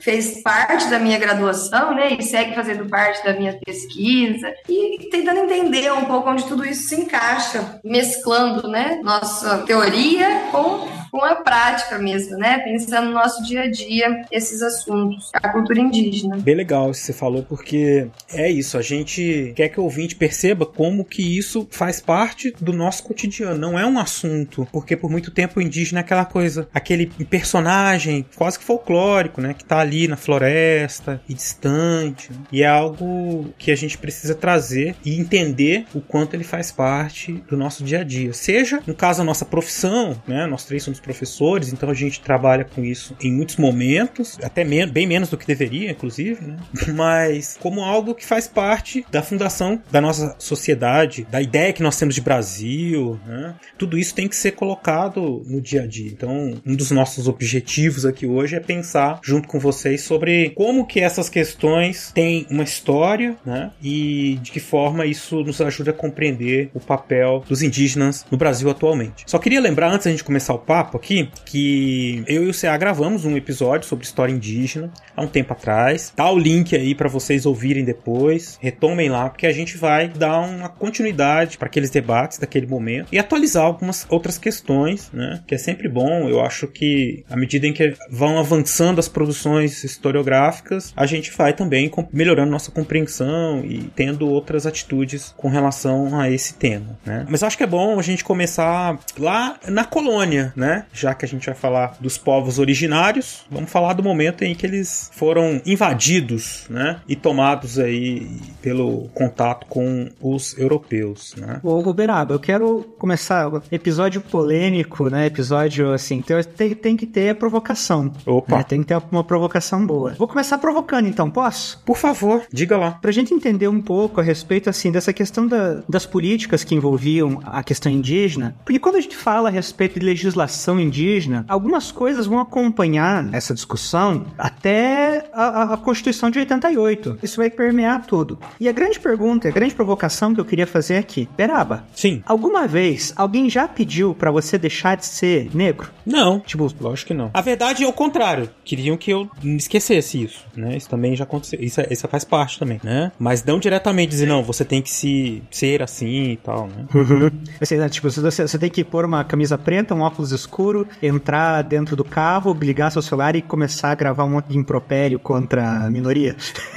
fez 0.00 0.42
parte 0.42 0.88
da 0.88 0.98
minha 0.98 1.18
graduação, 1.18 1.94
né? 1.94 2.16
E 2.18 2.22
segue 2.22 2.54
fazendo 2.54 2.88
parte 2.88 3.24
da 3.24 3.32
minha 3.32 3.58
pesquisa. 3.64 4.52
E 4.68 5.08
tentando 5.10 5.40
entender 5.40 5.92
um 5.92 6.04
pouco 6.04 6.30
onde 6.30 6.44
tudo 6.44 6.64
isso 6.64 6.88
se 6.88 7.00
encaixa, 7.00 7.80
mesclando, 7.84 8.68
né? 8.68 9.00
Nossa 9.02 9.58
teoria 9.58 10.48
com 10.50 10.88
com 11.16 11.24
a 11.24 11.36
prática 11.36 11.98
mesmo, 11.98 12.36
né? 12.36 12.58
Pensando 12.58 13.06
no 13.06 13.12
nosso 13.14 13.42
dia 13.42 13.62
a 13.62 13.70
dia 13.70 14.26
esses 14.30 14.60
assuntos, 14.60 15.30
a 15.32 15.48
cultura 15.48 15.80
indígena. 15.80 16.36
Bem 16.36 16.54
legal 16.54 16.90
isso 16.90 17.00
que 17.00 17.06
você 17.06 17.12
falou, 17.14 17.42
porque 17.42 18.08
é 18.30 18.50
isso, 18.50 18.76
a 18.76 18.82
gente 18.82 19.54
quer 19.56 19.70
que 19.70 19.80
o 19.80 19.84
ouvinte 19.84 20.14
perceba 20.14 20.66
como 20.66 21.06
que 21.06 21.38
isso 21.38 21.66
faz 21.70 22.00
parte 22.02 22.54
do 22.60 22.70
nosso 22.70 23.02
cotidiano, 23.02 23.56
não 23.56 23.78
é 23.78 23.86
um 23.86 23.98
assunto, 23.98 24.68
porque 24.70 24.94
por 24.94 25.10
muito 25.10 25.30
tempo 25.30 25.58
o 25.58 25.62
indígena 25.62 26.00
é 26.00 26.02
aquela 26.02 26.26
coisa, 26.26 26.68
aquele 26.74 27.06
personagem 27.06 28.26
quase 28.36 28.58
que 28.58 28.64
folclórico, 28.66 29.40
né? 29.40 29.54
Que 29.54 29.64
tá 29.64 29.78
ali 29.78 30.06
na 30.06 30.18
floresta 30.18 31.22
e 31.26 31.32
distante, 31.32 32.30
né? 32.30 32.38
e 32.52 32.62
é 32.62 32.66
algo 32.66 33.54
que 33.56 33.70
a 33.70 33.76
gente 33.76 33.96
precisa 33.96 34.34
trazer 34.34 34.94
e 35.02 35.18
entender 35.18 35.86
o 35.94 36.00
quanto 36.02 36.34
ele 36.34 36.44
faz 36.44 36.70
parte 36.70 37.32
do 37.48 37.56
nosso 37.56 37.82
dia 37.82 38.00
a 38.00 38.04
dia. 38.04 38.34
Seja, 38.34 38.82
no 38.86 38.94
caso, 38.94 39.22
a 39.22 39.24
nossa 39.24 39.46
profissão, 39.46 40.20
né? 40.26 40.44
Nós 40.46 40.66
três 40.66 40.82
somos 40.82 41.00
professores, 41.06 41.72
então 41.72 41.88
a 41.88 41.94
gente 41.94 42.20
trabalha 42.20 42.64
com 42.64 42.84
isso 42.84 43.16
em 43.22 43.32
muitos 43.32 43.56
momentos, 43.56 44.36
até 44.42 44.64
men 44.64 44.88
bem 44.88 45.06
menos 45.06 45.30
do 45.30 45.38
que 45.38 45.46
deveria, 45.46 45.92
inclusive, 45.92 46.44
né? 46.44 46.56
mas 46.94 47.56
como 47.60 47.82
algo 47.82 48.14
que 48.14 48.26
faz 48.26 48.48
parte 48.48 49.06
da 49.10 49.22
fundação 49.22 49.80
da 49.90 50.00
nossa 50.00 50.34
sociedade, 50.38 51.26
da 51.30 51.40
ideia 51.40 51.72
que 51.72 51.82
nós 51.82 51.96
temos 51.96 52.14
de 52.14 52.20
Brasil, 52.20 53.18
né? 53.24 53.54
tudo 53.78 53.96
isso 53.96 54.14
tem 54.14 54.26
que 54.26 54.34
ser 54.34 54.52
colocado 54.52 55.42
no 55.46 55.60
dia 55.60 55.82
a 55.82 55.86
dia. 55.86 56.10
Então, 56.10 56.54
um 56.66 56.74
dos 56.74 56.90
nossos 56.90 57.28
objetivos 57.28 58.04
aqui 58.04 58.26
hoje 58.26 58.56
é 58.56 58.60
pensar 58.60 59.20
junto 59.22 59.46
com 59.46 59.60
vocês 59.60 60.02
sobre 60.02 60.50
como 60.50 60.86
que 60.86 61.00
essas 61.00 61.28
questões 61.28 62.10
têm 62.12 62.46
uma 62.50 62.64
história, 62.64 63.36
né? 63.44 63.70
E 63.82 64.38
de 64.42 64.50
que 64.50 64.60
forma 64.60 65.06
isso 65.06 65.42
nos 65.44 65.60
ajuda 65.60 65.90
a 65.90 65.94
compreender 65.94 66.70
o 66.74 66.80
papel 66.80 67.44
dos 67.48 67.62
indígenas 67.62 68.24
no 68.30 68.36
Brasil 68.36 68.68
atualmente. 68.70 69.24
Só 69.26 69.38
queria 69.38 69.60
lembrar 69.60 69.92
antes 69.92 70.06
da 70.06 70.10
gente 70.10 70.24
começar 70.24 70.54
o 70.54 70.58
papo 70.58 70.95
aqui 70.96 71.30
que 71.44 72.24
eu 72.26 72.44
e 72.44 72.50
o 72.50 72.58
CA 72.58 72.76
gravamos 72.76 73.24
um 73.24 73.36
episódio 73.36 73.88
sobre 73.88 74.04
história 74.04 74.32
indígena 74.32 74.90
há 75.16 75.22
um 75.22 75.26
tempo 75.26 75.52
atrás. 75.52 76.12
Tá 76.14 76.30
o 76.30 76.38
link 76.38 76.74
aí 76.74 76.94
para 76.94 77.08
vocês 77.08 77.46
ouvirem 77.46 77.84
depois. 77.84 78.58
Retomem 78.60 79.08
lá, 79.08 79.28
porque 79.28 79.46
a 79.46 79.52
gente 79.52 79.76
vai 79.76 80.08
dar 80.08 80.40
uma 80.40 80.68
continuidade 80.68 81.58
para 81.58 81.66
aqueles 81.66 81.90
debates 81.90 82.38
daquele 82.38 82.66
momento 82.66 83.08
e 83.12 83.18
atualizar 83.18 83.64
algumas 83.64 84.06
outras 84.08 84.38
questões, 84.38 85.10
né? 85.12 85.42
Que 85.46 85.54
é 85.54 85.58
sempre 85.58 85.88
bom. 85.88 86.28
Eu 86.28 86.40
acho 86.40 86.66
que 86.66 87.24
à 87.28 87.36
medida 87.36 87.66
em 87.66 87.72
que 87.72 87.94
vão 88.10 88.38
avançando 88.38 88.98
as 88.98 89.08
produções 89.08 89.84
historiográficas, 89.84 90.92
a 90.96 91.06
gente 91.06 91.30
vai 91.36 91.52
também 91.52 91.90
melhorando 92.12 92.50
nossa 92.50 92.70
compreensão 92.70 93.64
e 93.64 93.90
tendo 93.94 94.28
outras 94.28 94.66
atitudes 94.66 95.34
com 95.36 95.48
relação 95.48 96.18
a 96.18 96.30
esse 96.30 96.54
tema, 96.54 96.98
né? 97.04 97.26
Mas 97.28 97.42
acho 97.42 97.56
que 97.56 97.62
é 97.62 97.66
bom 97.66 97.98
a 97.98 98.02
gente 98.02 98.24
começar 98.24 98.98
lá 99.18 99.58
na 99.68 99.84
colônia, 99.84 100.52
né? 100.56 100.75
Já 100.92 101.14
que 101.14 101.24
a 101.24 101.28
gente 101.28 101.46
vai 101.46 101.54
falar 101.54 101.96
dos 102.00 102.18
povos 102.18 102.58
originários, 102.58 103.44
vamos 103.50 103.70
falar 103.70 103.92
do 103.92 104.02
momento 104.02 104.42
em 104.42 104.54
que 104.54 104.66
eles 104.66 105.10
foram 105.12 105.60
invadidos, 105.64 106.66
né? 106.68 107.00
E 107.08 107.16
tomados 107.16 107.78
aí 107.78 108.26
pelo 108.60 109.08
contato 109.14 109.66
com 109.66 110.08
os 110.20 110.56
europeus, 110.58 111.34
né? 111.36 111.60
Ô, 111.62 111.80
Roberaba, 111.80 112.34
eu 112.34 112.40
quero 112.40 112.84
começar 112.98 113.50
episódio 113.70 114.20
polêmico, 114.20 115.08
né? 115.08 115.26
Episódio 115.26 115.92
assim, 115.92 116.22
tem, 116.56 116.74
tem 116.74 116.96
que 116.96 117.06
ter 117.06 117.34
provocação. 117.34 118.12
Opa. 118.24 118.58
Né? 118.58 118.64
Tem 118.64 118.80
que 118.80 118.86
ter 118.86 119.00
uma 119.10 119.24
provocação 119.24 119.86
boa. 119.86 120.14
Vou 120.14 120.28
começar 120.28 120.58
provocando 120.58 121.06
então, 121.06 121.30
posso? 121.30 121.82
Por 121.84 121.96
favor, 121.96 122.42
diga 122.52 122.76
lá. 122.76 122.92
Pra 122.92 123.12
gente 123.12 123.32
entender 123.32 123.68
um 123.68 123.80
pouco 123.80 124.20
a 124.20 124.24
respeito 124.24 124.68
assim 124.68 124.90
dessa 124.90 125.12
questão 125.12 125.46
da, 125.46 125.82
das 125.88 126.06
políticas 126.06 126.64
que 126.64 126.74
envolviam 126.74 127.40
a 127.44 127.62
questão 127.62 127.90
indígena, 127.90 128.54
porque 128.64 128.78
quando 128.78 128.96
a 128.96 129.00
gente 129.00 129.16
fala 129.16 129.48
a 129.48 129.52
respeito 129.52 129.98
de 129.98 130.06
legislação 130.06 130.65
indígena, 130.80 131.44
algumas 131.48 131.92
coisas 131.92 132.26
vão 132.26 132.40
acompanhar 132.40 133.32
essa 133.32 133.54
discussão 133.54 134.26
até 134.36 135.28
a, 135.32 135.74
a, 135.74 135.76
Constituição 135.76 136.30
de 136.30 136.38
88. 136.38 137.18
Isso 137.22 137.36
vai 137.36 137.50
permear 137.50 138.06
tudo. 138.06 138.38
E 138.58 138.68
a 138.68 138.72
grande 138.72 138.98
pergunta, 138.98 139.48
a 139.48 139.52
grande 139.52 139.74
provocação 139.74 140.34
que 140.34 140.40
eu 140.40 140.44
queria 140.44 140.66
fazer 140.66 140.96
aqui, 140.96 141.28
Beraba. 141.36 141.84
Sim. 141.94 142.22
Alguma 142.26 142.66
vez 142.66 143.12
alguém 143.16 143.48
já 143.48 143.68
pediu 143.68 144.14
para 144.14 144.30
você 144.30 144.58
deixar 144.58 144.96
de 144.96 145.06
ser 145.06 145.50
negro? 145.54 145.90
Não. 146.04 146.40
Tipo, 146.40 146.72
lógico 146.80 147.08
que 147.08 147.14
não. 147.14 147.30
A 147.32 147.40
verdade 147.40 147.84
é 147.84 147.88
o 147.88 147.92
contrário. 147.92 148.48
Queriam 148.64 148.96
que 148.96 149.10
eu 149.10 149.28
esquecesse 149.42 150.22
isso, 150.22 150.44
né? 150.56 150.76
Isso 150.76 150.88
também 150.88 151.14
já 151.14 151.24
aconteceu. 151.24 151.60
Isso, 151.60 151.80
isso 151.90 152.08
faz 152.08 152.24
parte 152.24 152.58
também, 152.58 152.80
né? 152.82 153.12
Mas 153.18 153.44
não 153.44 153.58
diretamente 153.58 154.10
dizer, 154.10 154.26
não, 154.26 154.42
você 154.42 154.64
tem 154.64 154.82
que 154.82 154.90
se 154.90 155.42
ser 155.50 155.82
assim 155.82 156.32
e 156.32 156.36
tal, 156.36 156.68
né? 156.68 156.86
Uhum. 156.94 157.30
Você, 157.60 157.88
tipo, 157.88 158.10
você, 158.10 158.46
você 158.46 158.58
tem 158.58 158.70
que 158.70 158.84
pôr 158.84 159.04
uma 159.04 159.24
camisa 159.24 159.58
preta, 159.58 159.94
um 159.94 160.00
óculos 160.00 160.32
escuro, 160.32 160.55
entrar 161.02 161.62
dentro 161.62 161.94
do 161.96 162.04
carro, 162.04 162.56
ligar 162.60 162.90
seu 162.90 163.02
celular 163.02 163.36
e 163.36 163.42
começar 163.42 163.90
a 163.90 163.94
gravar 163.94 164.24
um 164.24 164.30
monte 164.30 164.46
de 164.46 164.58
impropério 164.58 165.18
contra 165.18 165.84
a 165.84 165.90
minoria. 165.90 166.36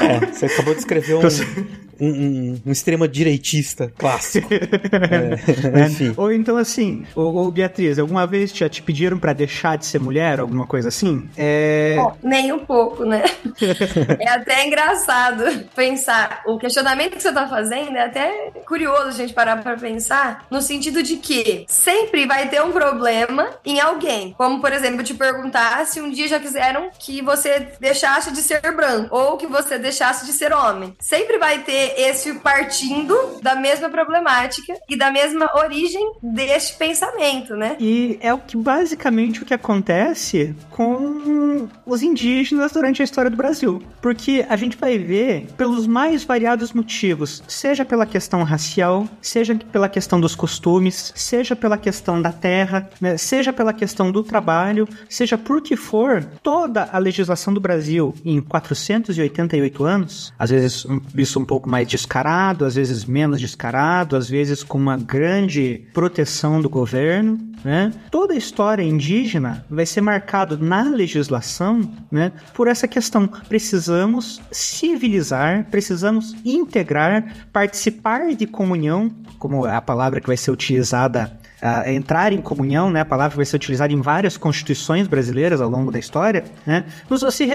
é, 0.00 0.26
você 0.26 0.46
acabou 0.46 0.74
de 0.74 0.80
escrever 0.80 1.14
um, 1.18 1.20
um, 2.00 2.08
um, 2.08 2.60
um 2.66 2.72
extrema-direitista 2.72 3.92
clássico. 3.96 4.48
é, 4.52 5.86
enfim. 5.86 6.14
Ou 6.16 6.32
então 6.32 6.56
assim, 6.56 7.04
ou, 7.14 7.34
ou, 7.34 7.50
Beatriz, 7.50 7.98
alguma 7.98 8.26
vez 8.26 8.52
já 8.54 8.68
te 8.68 8.82
pediram 8.82 9.18
para 9.18 9.32
deixar 9.32 9.76
de 9.76 9.86
ser 9.86 10.00
mulher, 10.00 10.40
alguma 10.40 10.66
coisa 10.66 10.88
assim? 10.88 11.28
É... 11.36 11.96
Bom, 11.96 12.16
nem 12.22 12.52
um 12.52 12.60
pouco, 12.60 13.04
né? 13.04 13.24
é 14.18 14.28
até 14.30 14.66
engraçado 14.66 15.64
pensar. 15.74 16.42
O 16.46 16.58
questionamento 16.58 17.16
que 17.16 17.22
você 17.22 17.32
tá 17.32 17.48
fazendo 17.48 17.96
é 17.96 18.04
até 18.04 18.52
curioso 18.66 19.08
a 19.08 19.12
gente 19.12 19.32
parar 19.32 19.62
pra 19.62 19.76
pensar, 19.76 20.46
no 20.50 20.60
sentido 20.60 21.02
de 21.02 21.16
que 21.16 21.64
sempre 21.68 22.26
vai 22.26 22.48
ter 22.48 22.62
um 22.62 22.72
problema 22.72 23.48
em 23.64 23.80
alguém. 23.80 24.34
Como, 24.36 24.60
por 24.60 24.72
exemplo, 24.72 25.02
te 25.02 25.14
perguntar 25.14 25.86
se 25.86 26.00
um 26.00 26.10
dia 26.10 26.28
já 26.28 26.38
quiseram 26.38 26.90
que 26.98 27.22
você 27.22 27.68
deixasse 27.80 28.32
de 28.32 28.42
ser 28.42 28.60
branco 28.74 29.14
ou 29.14 29.36
que 29.36 29.46
você 29.46 29.78
deixasse 29.78 30.26
de 30.26 30.32
ser 30.32 30.52
homem. 30.52 30.94
Sempre 31.00 31.38
vai 31.38 31.60
ter 31.60 31.87
esse 31.96 32.34
partindo 32.34 33.40
da 33.42 33.54
mesma 33.54 33.88
problemática 33.88 34.74
e 34.88 34.96
da 34.96 35.10
mesma 35.10 35.48
origem 35.56 36.12
deste 36.22 36.76
pensamento, 36.76 37.54
né? 37.56 37.76
E 37.78 38.18
é 38.20 38.32
o 38.32 38.38
que 38.38 38.56
basicamente 38.56 39.42
o 39.42 39.46
que 39.46 39.54
acontece 39.54 40.54
com 40.70 41.68
os 41.84 42.02
indígenas 42.02 42.72
durante 42.72 43.02
a 43.02 43.04
história 43.04 43.30
do 43.30 43.36
Brasil. 43.36 43.82
Porque 44.00 44.44
a 44.48 44.56
gente 44.56 44.76
vai 44.76 44.98
ver 44.98 45.46
pelos 45.56 45.86
mais 45.86 46.24
variados 46.24 46.72
motivos, 46.72 47.42
seja 47.48 47.84
pela 47.84 48.06
questão 48.06 48.42
racial, 48.42 49.08
seja 49.20 49.54
pela 49.54 49.88
questão 49.88 50.20
dos 50.20 50.34
costumes, 50.34 51.12
seja 51.14 51.56
pela 51.56 51.78
questão 51.78 52.20
da 52.20 52.32
terra, 52.32 52.88
né? 53.00 53.16
seja 53.16 53.52
pela 53.52 53.72
questão 53.72 54.10
do 54.10 54.22
trabalho, 54.22 54.88
seja 55.08 55.36
por 55.36 55.62
que 55.62 55.76
for, 55.76 56.24
toda 56.42 56.88
a 56.92 56.98
legislação 56.98 57.52
do 57.52 57.60
Brasil 57.60 58.14
em 58.24 58.40
488 58.40 59.84
anos, 59.84 60.32
às 60.38 60.50
vezes 60.50 60.86
isso 61.16 61.40
um 61.40 61.44
pouco 61.44 61.68
mais 61.68 61.77
mais 61.78 61.86
descarado, 61.86 62.64
às 62.64 62.74
vezes 62.74 63.04
menos 63.04 63.40
descarado, 63.40 64.16
às 64.16 64.28
vezes 64.28 64.64
com 64.64 64.76
uma 64.76 64.96
grande 64.96 65.86
proteção 65.94 66.60
do 66.60 66.68
governo. 66.68 67.38
Né? 67.64 67.92
Toda 68.10 68.34
a 68.34 68.36
história 68.36 68.82
indígena 68.82 69.64
vai 69.70 69.86
ser 69.86 70.00
marcado 70.00 70.58
na 70.58 70.82
legislação 70.82 71.88
né, 72.10 72.32
por 72.52 72.66
essa 72.66 72.88
questão. 72.88 73.28
Precisamos 73.28 74.40
civilizar, 74.50 75.66
precisamos 75.70 76.34
integrar, 76.44 77.46
participar 77.52 78.34
de 78.34 78.46
comunhão, 78.46 79.10
como 79.38 79.64
é 79.66 79.74
a 79.74 79.80
palavra 79.80 80.20
que 80.20 80.26
vai 80.26 80.36
ser 80.36 80.50
utilizada 80.50 81.38
uh, 81.62 81.88
entrar 81.88 82.32
em 82.32 82.40
comunhão, 82.40 82.90
né, 82.90 83.00
a 83.00 83.04
palavra 83.04 83.36
vai 83.36 83.44
ser 83.44 83.56
utilizada 83.56 83.92
em 83.92 84.00
várias 84.00 84.36
constituições 84.36 85.06
brasileiras 85.06 85.60
ao 85.60 85.68
longo 85.68 85.90
da 85.90 85.98
história, 85.98 86.44
né, 86.66 86.84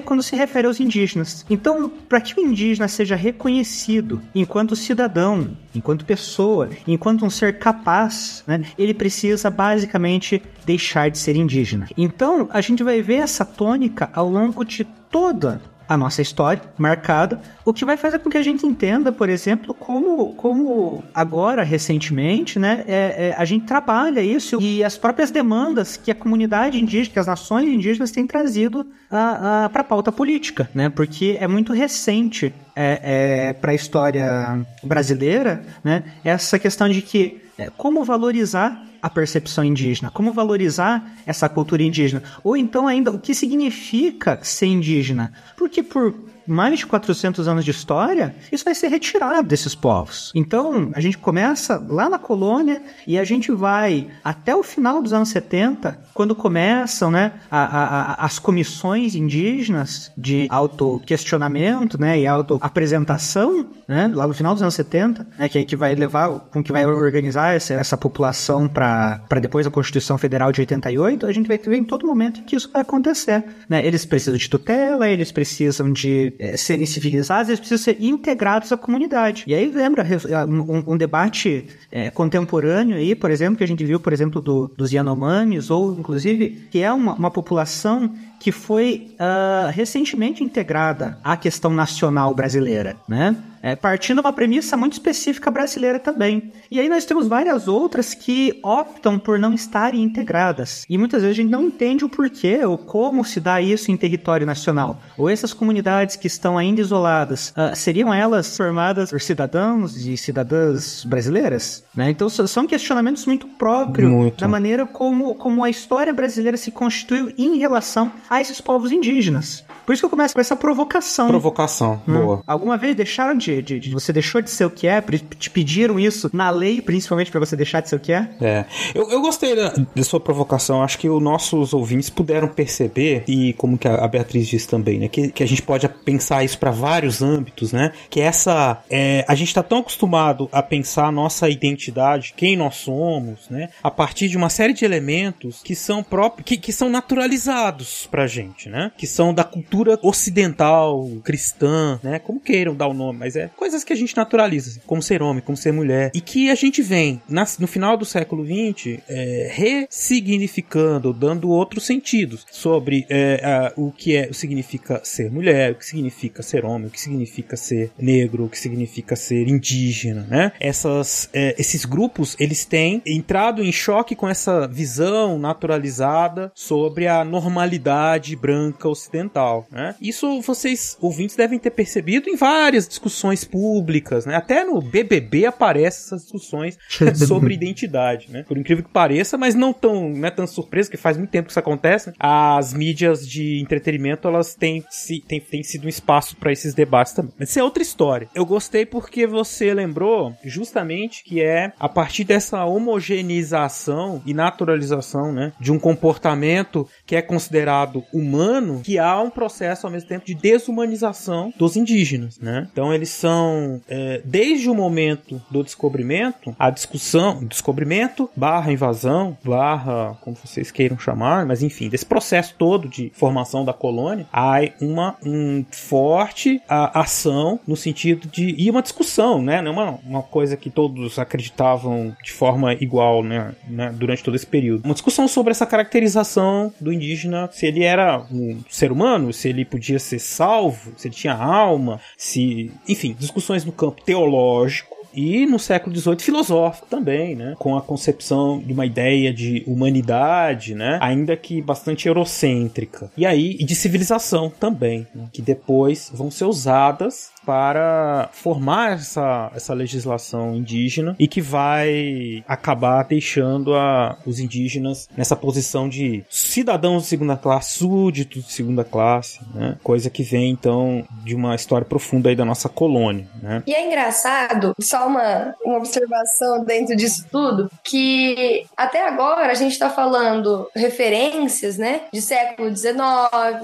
quando 0.05 0.23
se 0.23 0.35
refere 0.35 0.67
aos 0.67 0.79
indígenas. 0.79 1.45
Então, 1.49 1.89
para 1.89 2.21
que 2.21 2.39
o 2.39 2.43
indígena 2.43 2.87
seja 2.87 3.15
reconhecido 3.15 4.21
enquanto 4.33 4.75
cidadão, 4.75 5.55
enquanto 5.73 6.05
pessoa, 6.05 6.69
enquanto 6.87 7.25
um 7.25 7.29
ser 7.29 7.59
capaz, 7.59 8.43
né, 8.47 8.63
ele 8.77 8.93
precisa 8.93 9.49
basicamente 9.49 10.41
deixar 10.65 11.09
de 11.09 11.17
ser 11.17 11.35
indígena. 11.35 11.87
Então, 11.97 12.47
a 12.51 12.61
gente 12.61 12.83
vai 12.83 13.01
ver 13.01 13.15
essa 13.15 13.45
tônica 13.45 14.09
ao 14.13 14.29
longo 14.29 14.63
de 14.63 14.83
toda 14.83 15.61
a 15.87 15.97
nossa 15.97 16.21
história 16.21 16.61
marcada, 16.77 17.41
o 17.65 17.73
que 17.73 17.85
vai 17.85 17.97
fazer 17.97 18.19
com 18.19 18.29
que 18.29 18.37
a 18.37 18.43
gente 18.43 18.65
entenda, 18.65 19.11
por 19.11 19.29
exemplo, 19.29 19.73
como, 19.73 20.33
como 20.35 21.03
agora, 21.13 21.63
recentemente, 21.63 22.57
né, 22.57 22.83
é, 22.87 23.29
é, 23.29 23.35
a 23.37 23.45
gente 23.45 23.65
trabalha 23.65 24.21
isso 24.21 24.61
e 24.61 24.83
as 24.83 24.97
próprias 24.97 25.31
demandas 25.31 25.97
que 25.97 26.11
a 26.11 26.15
comunidade 26.15 26.81
indígena, 26.81 27.13
que 27.13 27.19
as 27.19 27.27
nações 27.27 27.67
indígenas 27.67 28.11
têm 28.11 28.25
trazido 28.25 28.85
para 29.09 29.69
a 29.73 29.83
pauta 29.83 30.11
política, 30.11 30.69
né, 30.73 30.89
porque 30.89 31.37
é 31.39 31.47
muito 31.47 31.73
recente 31.73 32.53
é, 32.75 33.49
é 33.49 33.53
para 33.53 33.71
a 33.71 33.75
história 33.75 34.65
brasileira, 34.83 35.63
né, 35.83 36.03
essa 36.23 36.57
questão 36.57 36.89
de 36.89 37.01
que 37.01 37.41
é, 37.57 37.69
como 37.77 38.03
valorizar 38.03 38.83
a 39.03 39.09
percepção 39.09 39.65
indígena, 39.65 40.09
como 40.09 40.31
valorizar 40.31 41.17
essa 41.25 41.49
cultura 41.49 41.83
indígena, 41.83 42.23
ou 42.41 42.55
então 42.55 42.87
ainda 42.87 43.11
o 43.11 43.19
que 43.19 43.35
significa 43.35 44.39
ser 44.41 44.67
indígena, 44.67 45.33
porque 45.57 45.83
por 45.83 46.15
mais 46.47 46.79
de 46.79 46.85
400 46.85 47.47
anos 47.47 47.65
de 47.65 47.71
história, 47.71 48.35
isso 48.51 48.65
vai 48.65 48.75
ser 48.75 48.87
retirado 48.87 49.47
desses 49.47 49.75
povos. 49.75 50.31
Então, 50.35 50.91
a 50.93 51.01
gente 51.01 51.17
começa 51.17 51.83
lá 51.87 52.09
na 52.09 52.19
colônia 52.19 52.81
e 53.07 53.17
a 53.17 53.23
gente 53.23 53.51
vai 53.51 54.07
até 54.23 54.55
o 54.55 54.63
final 54.63 55.01
dos 55.01 55.13
anos 55.13 55.29
70, 55.29 55.99
quando 56.13 56.35
começam 56.35 57.09
né, 57.09 57.33
a, 57.49 57.63
a, 57.63 58.25
as 58.25 58.39
comissões 58.39 59.15
indígenas 59.15 60.11
de 60.17 60.47
autoquestionamento 60.49 61.99
né, 61.99 62.19
e 62.19 62.27
autoapresentação, 62.27 63.67
né, 63.87 64.11
lá 64.13 64.27
no 64.27 64.33
final 64.33 64.53
dos 64.53 64.61
anos 64.61 64.73
70, 64.75 65.27
né, 65.37 65.49
que, 65.49 65.63
que 65.63 65.75
vai 65.75 65.95
levar, 65.95 66.29
com 66.51 66.63
que 66.63 66.71
vai 66.71 66.85
organizar 66.85 67.55
essa, 67.55 67.73
essa 67.73 67.97
população 67.97 68.67
para 68.67 69.19
depois 69.41 69.65
a 69.65 69.71
Constituição 69.71 70.17
Federal 70.17 70.51
de 70.51 70.61
88, 70.61 71.25
a 71.25 71.31
gente 71.31 71.47
vai 71.47 71.57
ver 71.57 71.77
em 71.77 71.83
todo 71.83 72.05
momento 72.05 72.43
que 72.43 72.55
isso 72.55 72.69
vai 72.71 72.81
acontecer. 72.81 73.43
Né? 73.67 73.85
Eles 73.85 74.05
precisam 74.05 74.37
de 74.37 74.49
tutela, 74.49 75.07
eles 75.07 75.31
precisam 75.31 75.91
de 75.91 76.32
é, 76.39 76.57
serem 76.57 76.85
civilizados, 76.85 77.49
eles 77.49 77.59
precisam 77.59 77.83
ser 77.83 78.03
integrados 78.03 78.71
à 78.71 78.77
comunidade. 78.77 79.43
E 79.47 79.53
aí 79.53 79.71
lembra 79.71 80.05
um, 80.47 80.93
um 80.93 80.97
debate 80.97 81.65
é, 81.91 82.09
contemporâneo 82.09 82.97
aí, 82.97 83.15
por 83.15 83.31
exemplo, 83.31 83.57
que 83.57 83.63
a 83.63 83.67
gente 83.67 83.83
viu, 83.83 83.99
por 83.99 84.13
exemplo, 84.13 84.41
do, 84.41 84.71
dos 84.75 84.91
Yanomamis, 84.91 85.69
ou 85.69 85.93
inclusive 85.93 86.67
que 86.71 86.79
é 86.79 86.91
uma, 86.91 87.13
uma 87.13 87.31
população 87.31 88.13
que 88.43 88.51
foi 88.51 89.07
uh, 89.13 89.71
recentemente 89.71 90.43
integrada 90.43 91.17
à 91.23 91.37
questão 91.37 91.71
nacional 91.71 92.35
brasileira, 92.35 92.97
né? 93.07 93.37
É, 93.65 93.77
partindo 93.77 94.17
de 94.17 94.27
uma 94.27 94.33
premissa 94.33 94.75
muito 94.75 94.91
específica 94.91 95.49
brasileira 95.49 95.97
também. 95.97 96.51
E 96.69 96.81
aí 96.81 96.89
nós 96.89 97.05
temos 97.05 97.29
várias 97.29 97.65
outras 97.65 98.13
que 98.13 98.59
optam 98.61 99.17
por 99.17 99.39
não 99.39 99.53
estarem 99.53 100.03
integradas. 100.03 100.85
E 100.89 100.97
muitas 100.97 101.21
vezes 101.21 101.39
a 101.39 101.41
gente 101.41 101.49
não 101.49 101.63
entende 101.63 102.03
o 102.03 102.09
porquê 102.09 102.65
ou 102.65 102.77
como 102.77 103.23
se 103.23 103.39
dá 103.39 103.61
isso 103.61 103.89
em 103.89 103.95
território 103.95 104.45
nacional. 104.45 105.01
Ou 105.17 105.29
essas 105.29 105.53
comunidades 105.53 106.17
que 106.17 106.27
estão 106.27 106.57
ainda 106.57 106.81
isoladas, 106.81 107.53
uh, 107.55 107.73
seriam 107.73 108.13
elas 108.13 108.57
formadas 108.57 109.09
por 109.09 109.21
cidadãos 109.21 109.95
e 110.05 110.17
cidadãs 110.17 111.05
brasileiras? 111.05 111.85
Né? 111.95 112.09
Então 112.09 112.27
são 112.27 112.67
questionamentos 112.67 113.25
muito 113.25 113.47
próprios 113.47 114.11
muito. 114.11 114.41
da 114.41 114.47
maneira 114.49 114.85
como, 114.85 115.35
como 115.35 115.63
a 115.63 115.69
história 115.69 116.11
brasileira 116.11 116.57
se 116.57 116.69
constituiu 116.69 117.31
em 117.37 117.59
relação 117.59 118.11
a 118.37 118.41
esses 118.41 118.59
povos 118.61 118.91
indígenas. 118.91 119.63
Por 119.85 119.93
isso 119.93 120.01
que 120.01 120.05
eu 120.05 120.09
começo 120.09 120.33
com 120.33 120.39
essa 120.39 120.55
provocação. 120.55 121.27
Provocação, 121.27 122.01
hum. 122.07 122.13
boa. 122.13 122.43
Alguma 122.47 122.77
vez 122.77 122.95
deixaram 122.95 123.37
de, 123.37 123.61
de, 123.61 123.79
de, 123.79 123.89
Você 123.91 124.13
deixou 124.13 124.41
de 124.41 124.49
ser 124.49 124.65
o 124.65 124.69
que 124.69 124.87
é? 124.87 125.01
Te 125.37 125.49
pediram 125.49 125.99
isso 125.99 126.29
na 126.33 126.49
lei, 126.49 126.81
principalmente 126.81 127.29
para 127.29 127.39
você 127.39 127.55
deixar 127.55 127.81
de 127.81 127.89
ser 127.89 127.95
o 127.95 127.99
que 127.99 128.13
é? 128.13 128.29
É. 128.41 128.65
Eu, 128.95 129.09
eu 129.09 129.21
gostei 129.21 129.55
da, 129.55 129.73
da 129.95 130.03
sua 130.03 130.19
provocação. 130.19 130.81
Acho 130.81 130.97
que 130.97 131.09
os 131.09 131.21
nossos 131.21 131.73
ouvintes 131.73 132.09
puderam 132.09 132.47
perceber, 132.47 133.23
e 133.27 133.53
como 133.53 133.77
que 133.77 133.87
a 133.87 134.07
Beatriz 134.07 134.47
disse 134.47 134.67
também, 134.67 134.99
né? 134.99 135.07
Que, 135.07 135.29
que 135.29 135.43
a 135.43 135.47
gente 135.47 135.61
pode 135.61 135.87
pensar 135.87 136.43
isso 136.43 136.57
para 136.57 136.71
vários 136.71 137.21
âmbitos, 137.21 137.73
né? 137.73 137.91
Que 138.09 138.21
essa. 138.21 138.81
É, 138.89 139.25
a 139.27 139.35
gente 139.35 139.49
está 139.49 139.63
tão 139.63 139.79
acostumado 139.79 140.47
a 140.51 140.63
pensar 140.63 141.07
a 141.07 141.11
nossa 141.11 141.49
identidade, 141.49 142.33
quem 142.37 142.55
nós 142.55 142.75
somos, 142.75 143.49
né? 143.49 143.69
A 143.83 143.91
partir 143.91 144.29
de 144.29 144.37
uma 144.37 144.49
série 144.49 144.73
de 144.73 144.85
elementos 144.85 145.61
que 145.61 145.75
são 145.75 146.03
próprios, 146.03 146.45
que, 146.45 146.57
que 146.57 146.71
são 146.71 146.89
naturalizados 146.89 148.07
pra 148.13 148.27
gente, 148.27 148.69
né? 148.69 148.91
Que 148.95 149.07
são 149.07 149.33
da 149.33 149.43
cultura 149.43 149.97
ocidental, 150.03 151.09
cristã, 151.23 151.99
né? 152.03 152.19
Como 152.19 152.39
queiram 152.39 152.75
dar 152.75 152.85
o 152.85 152.93
nome, 152.93 153.17
mas 153.17 153.35
é 153.35 153.49
coisas 153.57 153.83
que 153.83 153.91
a 153.91 153.95
gente 153.95 154.15
naturaliza, 154.15 154.69
assim, 154.69 154.81
como 154.85 155.01
ser 155.01 155.23
homem, 155.23 155.41
como 155.41 155.57
ser 155.57 155.73
mulher, 155.73 156.11
e 156.13 156.21
que 156.21 156.51
a 156.51 156.53
gente 156.53 156.79
vem 156.83 157.19
na, 157.27 157.43
no 157.57 157.65
final 157.65 157.97
do 157.97 158.05
século 158.05 158.45
XX 158.45 158.99
é, 159.09 159.49
ressignificando, 159.51 161.11
dando 161.11 161.49
outros 161.49 161.87
sentidos 161.87 162.45
sobre 162.51 163.03
é, 163.09 163.41
a, 163.43 163.73
o 163.75 163.91
que 163.91 164.15
é, 164.15 164.31
significa 164.31 165.01
ser 165.03 165.31
mulher, 165.31 165.71
o 165.71 165.75
que 165.75 165.85
significa 165.85 166.43
ser 166.43 166.65
homem, 166.65 166.89
o 166.89 166.91
que 166.91 167.01
significa 167.01 167.57
ser 167.57 167.91
negro, 167.97 168.45
o 168.45 168.49
que 168.49 168.59
significa 168.59 169.15
ser 169.15 169.47
indígena, 169.47 170.27
né? 170.29 170.51
Essas, 170.59 171.31
é, 171.33 171.55
esses 171.57 171.83
grupos 171.83 172.35
eles 172.39 172.63
têm 172.63 173.01
entrado 173.07 173.63
em 173.63 173.71
choque 173.71 174.15
com 174.15 174.29
essa 174.29 174.67
visão 174.67 175.39
naturalizada 175.39 176.51
sobre 176.53 177.07
a 177.07 177.25
normalidade 177.25 178.02
branca 178.35 178.87
ocidental. 178.87 179.67
Né? 179.71 179.95
Isso 180.01 180.41
vocês, 180.41 180.97
ouvintes, 180.99 181.35
devem 181.35 181.59
ter 181.59 181.71
percebido 181.71 182.29
em 182.29 182.35
várias 182.35 182.87
discussões 182.87 183.43
públicas. 183.43 184.25
Né? 184.25 184.35
Até 184.35 184.63
no 184.63 184.81
BBB 184.81 185.45
aparecem 185.45 186.03
essas 186.05 186.23
discussões 186.23 186.77
sobre 187.27 187.53
identidade. 187.53 188.27
Né? 188.29 188.43
Por 188.43 188.57
incrível 188.57 188.83
que 188.83 188.89
pareça, 188.89 189.37
mas 189.37 189.55
não 189.55 189.73
tão, 189.73 190.09
não 190.09 190.27
é 190.27 190.31
tão 190.31 190.47
surpresa, 190.47 190.89
que 190.89 190.97
faz 190.97 191.17
muito 191.17 191.29
tempo 191.29 191.47
que 191.47 191.51
isso 191.51 191.59
acontece. 191.59 192.13
As 192.19 192.73
mídias 192.73 193.27
de 193.27 193.61
entretenimento 193.61 194.27
elas 194.27 194.55
têm, 194.55 194.83
têm, 195.27 195.39
têm 195.39 195.63
sido 195.63 195.85
um 195.85 195.89
espaço 195.89 196.35
para 196.37 196.51
esses 196.51 196.73
debates 196.73 197.13
também. 197.13 197.33
Mas 197.37 197.49
isso 197.49 197.59
é 197.59 197.63
outra 197.63 197.83
história. 197.83 198.27
Eu 198.33 198.45
gostei 198.45 198.85
porque 198.85 199.25
você 199.27 199.73
lembrou 199.73 200.33
justamente 200.43 201.23
que 201.23 201.41
é 201.41 201.73
a 201.79 201.89
partir 201.89 202.23
dessa 202.23 202.63
homogeneização 202.65 204.21
e 204.25 204.33
naturalização 204.33 205.31
né, 205.31 205.53
de 205.59 205.71
um 205.71 205.79
comportamento 205.79 206.87
que 207.05 207.15
é 207.15 207.21
considerado 207.21 207.92
humano, 208.13 208.81
que 208.83 208.97
há 208.97 209.19
um 209.21 209.29
processo 209.29 209.85
ao 209.85 209.91
mesmo 209.91 210.07
tempo 210.07 210.25
de 210.25 210.33
desumanização 210.33 211.53
dos 211.57 211.75
indígenas, 211.75 212.39
né? 212.39 212.67
Então 212.71 212.93
eles 212.93 213.09
são, 213.09 213.81
é, 213.87 214.21
desde 214.23 214.69
o 214.69 214.75
momento 214.75 215.41
do 215.49 215.63
descobrimento, 215.63 216.55
a 216.57 216.69
discussão, 216.69 217.43
descobrimento, 217.43 218.29
barra 218.35 218.71
invasão, 218.71 219.37
barra, 219.43 220.17
como 220.21 220.35
vocês 220.35 220.71
queiram 220.71 220.97
chamar, 220.97 221.45
mas 221.45 221.61
enfim, 221.61 221.89
desse 221.89 222.05
processo 222.05 222.55
todo 222.57 222.87
de 222.87 223.11
formação 223.13 223.65
da 223.65 223.73
colônia, 223.73 224.25
há 224.31 224.59
uma 224.81 225.17
um 225.25 225.65
forte 225.71 226.61
a, 226.67 227.01
ação 227.01 227.59
no 227.67 227.75
sentido 227.75 228.27
de, 228.27 228.55
e 228.57 228.69
uma 228.69 228.81
discussão, 228.81 229.41
né? 229.41 229.61
Não 229.61 229.71
é 229.71 229.73
uma, 229.73 229.99
uma 230.05 230.23
coisa 230.23 230.55
que 230.55 230.69
todos 230.69 231.19
acreditavam 231.19 232.15
de 232.23 232.31
forma 232.31 232.73
igual, 232.73 233.23
né? 233.23 233.53
né? 233.67 233.93
Durante 233.93 234.23
todo 234.23 234.35
esse 234.35 234.45
período. 234.45 234.85
Uma 234.85 234.93
discussão 234.93 235.27
sobre 235.27 235.51
essa 235.51 235.65
caracterização 235.65 236.73
do 236.79 236.91
indígena, 236.91 237.49
se 237.51 237.65
ele 237.65 237.82
era 237.83 238.25
um 238.31 238.59
ser 238.69 238.91
humano, 238.91 239.31
se 239.33 239.49
ele 239.49 239.65
podia 239.65 239.99
ser 239.99 240.19
salvo, 240.19 240.93
se 240.97 241.07
ele 241.07 241.15
tinha 241.15 241.33
alma, 241.33 241.99
se. 242.17 242.71
Enfim, 242.87 243.15
discussões 243.17 243.65
no 243.65 243.71
campo 243.71 244.01
teológico 244.03 244.93
e 245.13 245.45
no 245.45 245.59
século 245.59 245.95
XVIII 245.95 246.19
filosófico 246.19 246.87
também, 246.89 247.35
né? 247.35 247.55
Com 247.59 247.77
a 247.77 247.81
concepção 247.81 248.59
de 248.59 248.73
uma 248.73 248.85
ideia 248.85 249.31
de 249.31 249.63
humanidade, 249.67 250.73
né? 250.73 250.97
Ainda 251.01 251.37
que 251.37 251.61
bastante 251.61 252.07
eurocêntrica. 252.07 253.11
E 253.15 253.25
aí, 253.25 253.55
e 253.59 253.63
de 253.63 253.75
civilização 253.75 254.49
também, 254.49 255.07
né? 255.13 255.27
que 255.31 255.41
depois 255.41 256.11
vão 256.13 256.31
ser 256.31 256.45
usadas 256.45 257.32
para 257.45 258.29
formar 258.31 258.93
essa, 258.93 259.51
essa 259.55 259.73
legislação 259.73 260.55
indígena 260.55 261.15
e 261.19 261.27
que 261.27 261.41
vai 261.41 262.43
acabar 262.47 263.03
deixando 263.03 263.73
a, 263.75 264.17
os 264.25 264.39
indígenas 264.39 265.07
nessa 265.15 265.35
posição 265.35 265.87
de 265.87 266.23
cidadãos 266.29 267.03
de 267.03 267.09
segunda 267.09 267.35
classe, 267.35 267.79
súditos 267.79 268.45
de 268.45 268.51
segunda 268.51 268.83
classe, 268.83 269.39
né? 269.53 269.77
Coisa 269.83 270.09
que 270.09 270.23
vem, 270.23 270.51
então, 270.51 271.05
de 271.23 271.35
uma 271.35 271.55
história 271.55 271.85
profunda 271.85 272.29
aí 272.29 272.35
da 272.35 272.45
nossa 272.45 272.69
colônia, 272.69 273.27
né? 273.41 273.63
E 273.65 273.73
é 273.73 273.85
engraçado, 273.85 274.73
só 274.79 275.07
uma, 275.07 275.53
uma 275.63 275.77
observação 275.77 276.63
dentro 276.63 276.95
disso 276.95 277.25
tudo, 277.31 277.69
que 277.83 278.65
até 278.75 279.07
agora 279.07 279.51
a 279.51 279.55
gente 279.55 279.71
está 279.71 279.89
falando 279.89 280.69
referências, 280.75 281.77
né, 281.77 282.01
de 282.11 282.21
século 282.21 282.75
XIX, 282.75 282.93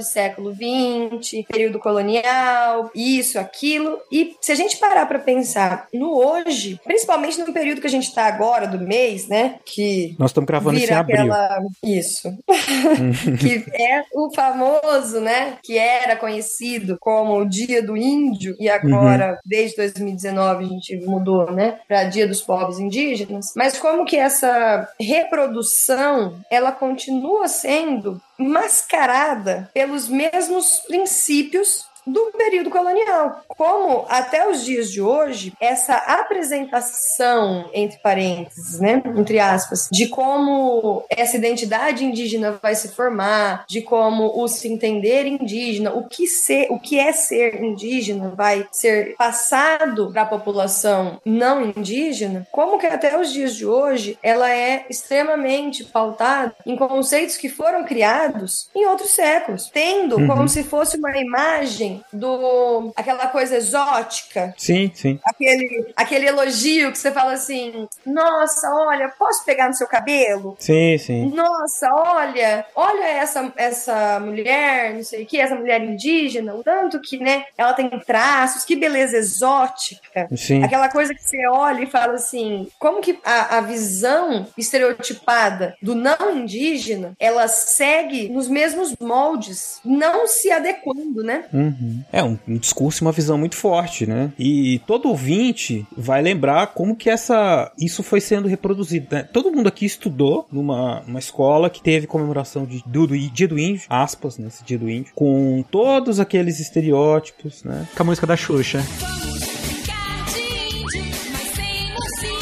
século 0.01 0.53
XX, 0.53 1.45
período 1.47 1.79
colonial, 1.79 2.91
isso, 2.93 3.39
aquilo, 3.39 3.68
e 4.11 4.35
se 4.41 4.51
a 4.51 4.55
gente 4.55 4.77
parar 4.77 5.05
para 5.05 5.19
pensar 5.19 5.87
no 5.93 6.15
hoje, 6.15 6.79
principalmente 6.83 7.39
no 7.39 7.53
período 7.53 7.81
que 7.81 7.87
a 7.87 7.89
gente 7.89 8.07
está 8.07 8.25
agora 8.25 8.67
do 8.67 8.79
mês, 8.79 9.27
né, 9.27 9.59
que 9.65 10.15
nós 10.17 10.31
estamos 10.31 10.47
gravando 10.47 10.77
em 10.77 10.89
abril. 10.91 11.33
aquela... 11.33 11.59
isso, 11.83 12.33
que 13.39 13.65
é 13.73 14.03
o 14.13 14.33
famoso, 14.33 15.19
né, 15.19 15.57
que 15.63 15.77
era 15.77 16.15
conhecido 16.15 16.97
como 16.99 17.37
o 17.39 17.45
Dia 17.45 17.81
do 17.81 17.95
Índio 17.95 18.55
e 18.59 18.69
agora 18.69 19.31
uhum. 19.31 19.37
desde 19.45 19.77
2019 19.77 20.65
a 20.65 20.67
gente 20.67 20.97
mudou, 21.05 21.51
né, 21.51 21.79
para 21.87 22.05
Dia 22.05 22.27
dos 22.27 22.41
Povos 22.41 22.79
Indígenas. 22.79 23.53
Mas 23.55 23.77
como 23.77 24.05
que 24.05 24.17
essa 24.17 24.87
reprodução 24.99 26.39
ela 26.49 26.71
continua 26.71 27.47
sendo 27.47 28.21
mascarada 28.37 29.69
pelos 29.73 30.07
mesmos 30.07 30.79
princípios 30.87 31.89
do 32.11 32.31
período 32.37 32.69
colonial. 32.69 33.41
Como 33.47 34.05
até 34.09 34.47
os 34.49 34.63
dias 34.63 34.91
de 34.91 35.01
hoje, 35.01 35.53
essa 35.59 35.95
apresentação, 35.95 37.69
entre 37.73 37.99
parênteses, 37.99 38.79
né, 38.79 39.01
entre 39.15 39.39
aspas, 39.39 39.87
de 39.91 40.07
como 40.07 41.03
essa 41.09 41.37
identidade 41.37 42.05
indígena 42.05 42.59
vai 42.61 42.75
se 42.75 42.89
formar, 42.89 43.65
de 43.67 43.81
como 43.81 44.41
o 44.41 44.47
se 44.47 44.67
entender 44.67 45.25
indígena, 45.25 45.91
o 45.93 46.07
que 46.07 46.27
ser, 46.27 46.67
o 46.69 46.79
que 46.79 46.99
é 46.99 47.11
ser 47.11 47.63
indígena 47.63 48.29
vai 48.29 48.67
ser 48.71 49.15
passado 49.15 50.11
para 50.11 50.23
a 50.23 50.25
população 50.25 51.19
não 51.25 51.65
indígena, 51.65 52.47
como 52.51 52.79
que 52.79 52.87
até 52.87 53.19
os 53.19 53.31
dias 53.31 53.55
de 53.55 53.65
hoje 53.65 54.17
ela 54.21 54.49
é 54.49 54.85
extremamente 54.89 55.83
pautada 55.83 56.55
em 56.65 56.75
conceitos 56.75 57.37
que 57.37 57.49
foram 57.49 57.83
criados 57.83 58.69
em 58.75 58.85
outros 58.85 59.11
séculos, 59.11 59.69
tendo 59.71 60.17
uhum. 60.17 60.27
como 60.27 60.49
se 60.49 60.63
fosse 60.63 60.97
uma 60.97 61.17
imagem 61.17 61.98
do 62.11 62.91
aquela 62.95 63.27
coisa 63.27 63.55
exótica. 63.57 64.53
Sim, 64.57 64.91
sim. 64.93 65.19
Aquele, 65.23 65.93
aquele 65.95 66.27
elogio 66.27 66.91
que 66.91 66.97
você 66.97 67.11
fala 67.11 67.33
assim: 67.33 67.87
"Nossa, 68.05 68.69
olha, 68.73 69.09
posso 69.09 69.45
pegar 69.45 69.67
no 69.67 69.73
seu 69.73 69.87
cabelo?" 69.87 70.55
Sim, 70.59 70.97
sim. 70.97 71.31
Nossa, 71.33 71.87
olha, 71.93 72.65
olha 72.75 73.05
essa 73.05 73.51
essa 73.55 74.19
mulher, 74.19 74.93
não 74.93 75.03
sei 75.03 75.23
o 75.23 75.25
que, 75.25 75.39
essa 75.39 75.55
mulher 75.55 75.81
indígena, 75.81 76.55
o 76.55 76.63
tanto 76.63 76.99
que, 77.01 77.17
né, 77.17 77.45
ela 77.57 77.73
tem 77.73 77.89
traços, 78.05 78.65
que 78.65 78.75
beleza 78.75 79.17
exótica. 79.17 80.27
Sim. 80.35 80.63
Aquela 80.63 80.89
coisa 80.89 81.13
que 81.13 81.23
você 81.23 81.47
olha 81.47 81.83
e 81.83 81.87
fala 81.87 82.13
assim, 82.13 82.67
como 82.79 83.01
que 83.01 83.19
a, 83.23 83.57
a 83.57 83.61
visão 83.61 84.47
estereotipada 84.57 85.75
do 85.81 85.95
não 85.95 86.37
indígena, 86.37 87.13
ela 87.19 87.47
segue 87.47 88.29
nos 88.29 88.47
mesmos 88.47 88.95
moldes, 88.99 89.79
não 89.83 90.27
se 90.27 90.51
adequando, 90.51 91.23
né? 91.23 91.45
Uhum. 91.53 91.78
É 92.11 92.23
um, 92.23 92.37
um, 92.47 92.57
discurso 92.57 93.03
e 93.03 93.05
uma 93.05 93.11
visão 93.11 93.37
muito 93.37 93.55
forte, 93.55 94.05
né? 94.05 94.31
E 94.37 94.81
todo 94.85 95.09
ouvinte 95.09 95.85
vai 95.95 96.21
lembrar 96.21 96.67
como 96.67 96.95
que 96.95 97.09
essa 97.09 97.71
isso 97.79 98.03
foi 98.03 98.21
sendo 98.21 98.47
reproduzido. 98.47 99.07
Né? 99.11 99.23
Todo 99.23 99.51
mundo 99.51 99.67
aqui 99.67 99.85
estudou 99.85 100.47
numa 100.51 101.01
uma 101.01 101.19
escola 101.19 101.69
que 101.69 101.81
teve 101.81 102.07
comemoração 102.07 102.65
de, 102.65 102.83
do, 102.85 103.07
do 103.07 103.17
Dia 103.17 103.47
do 103.47 103.59
Índio, 103.59 103.83
aspas, 103.89 104.37
né, 104.37 104.49
Dia 104.65 104.77
do 104.77 104.89
Índio, 104.89 105.11
com 105.15 105.63
todos 105.71 106.19
aqueles 106.19 106.59
estereótipos, 106.59 107.63
né? 107.63 107.87
Com 107.95 108.03
a 108.03 108.05
música 108.05 108.27
da 108.27 108.35
Xuxa. 108.35 108.83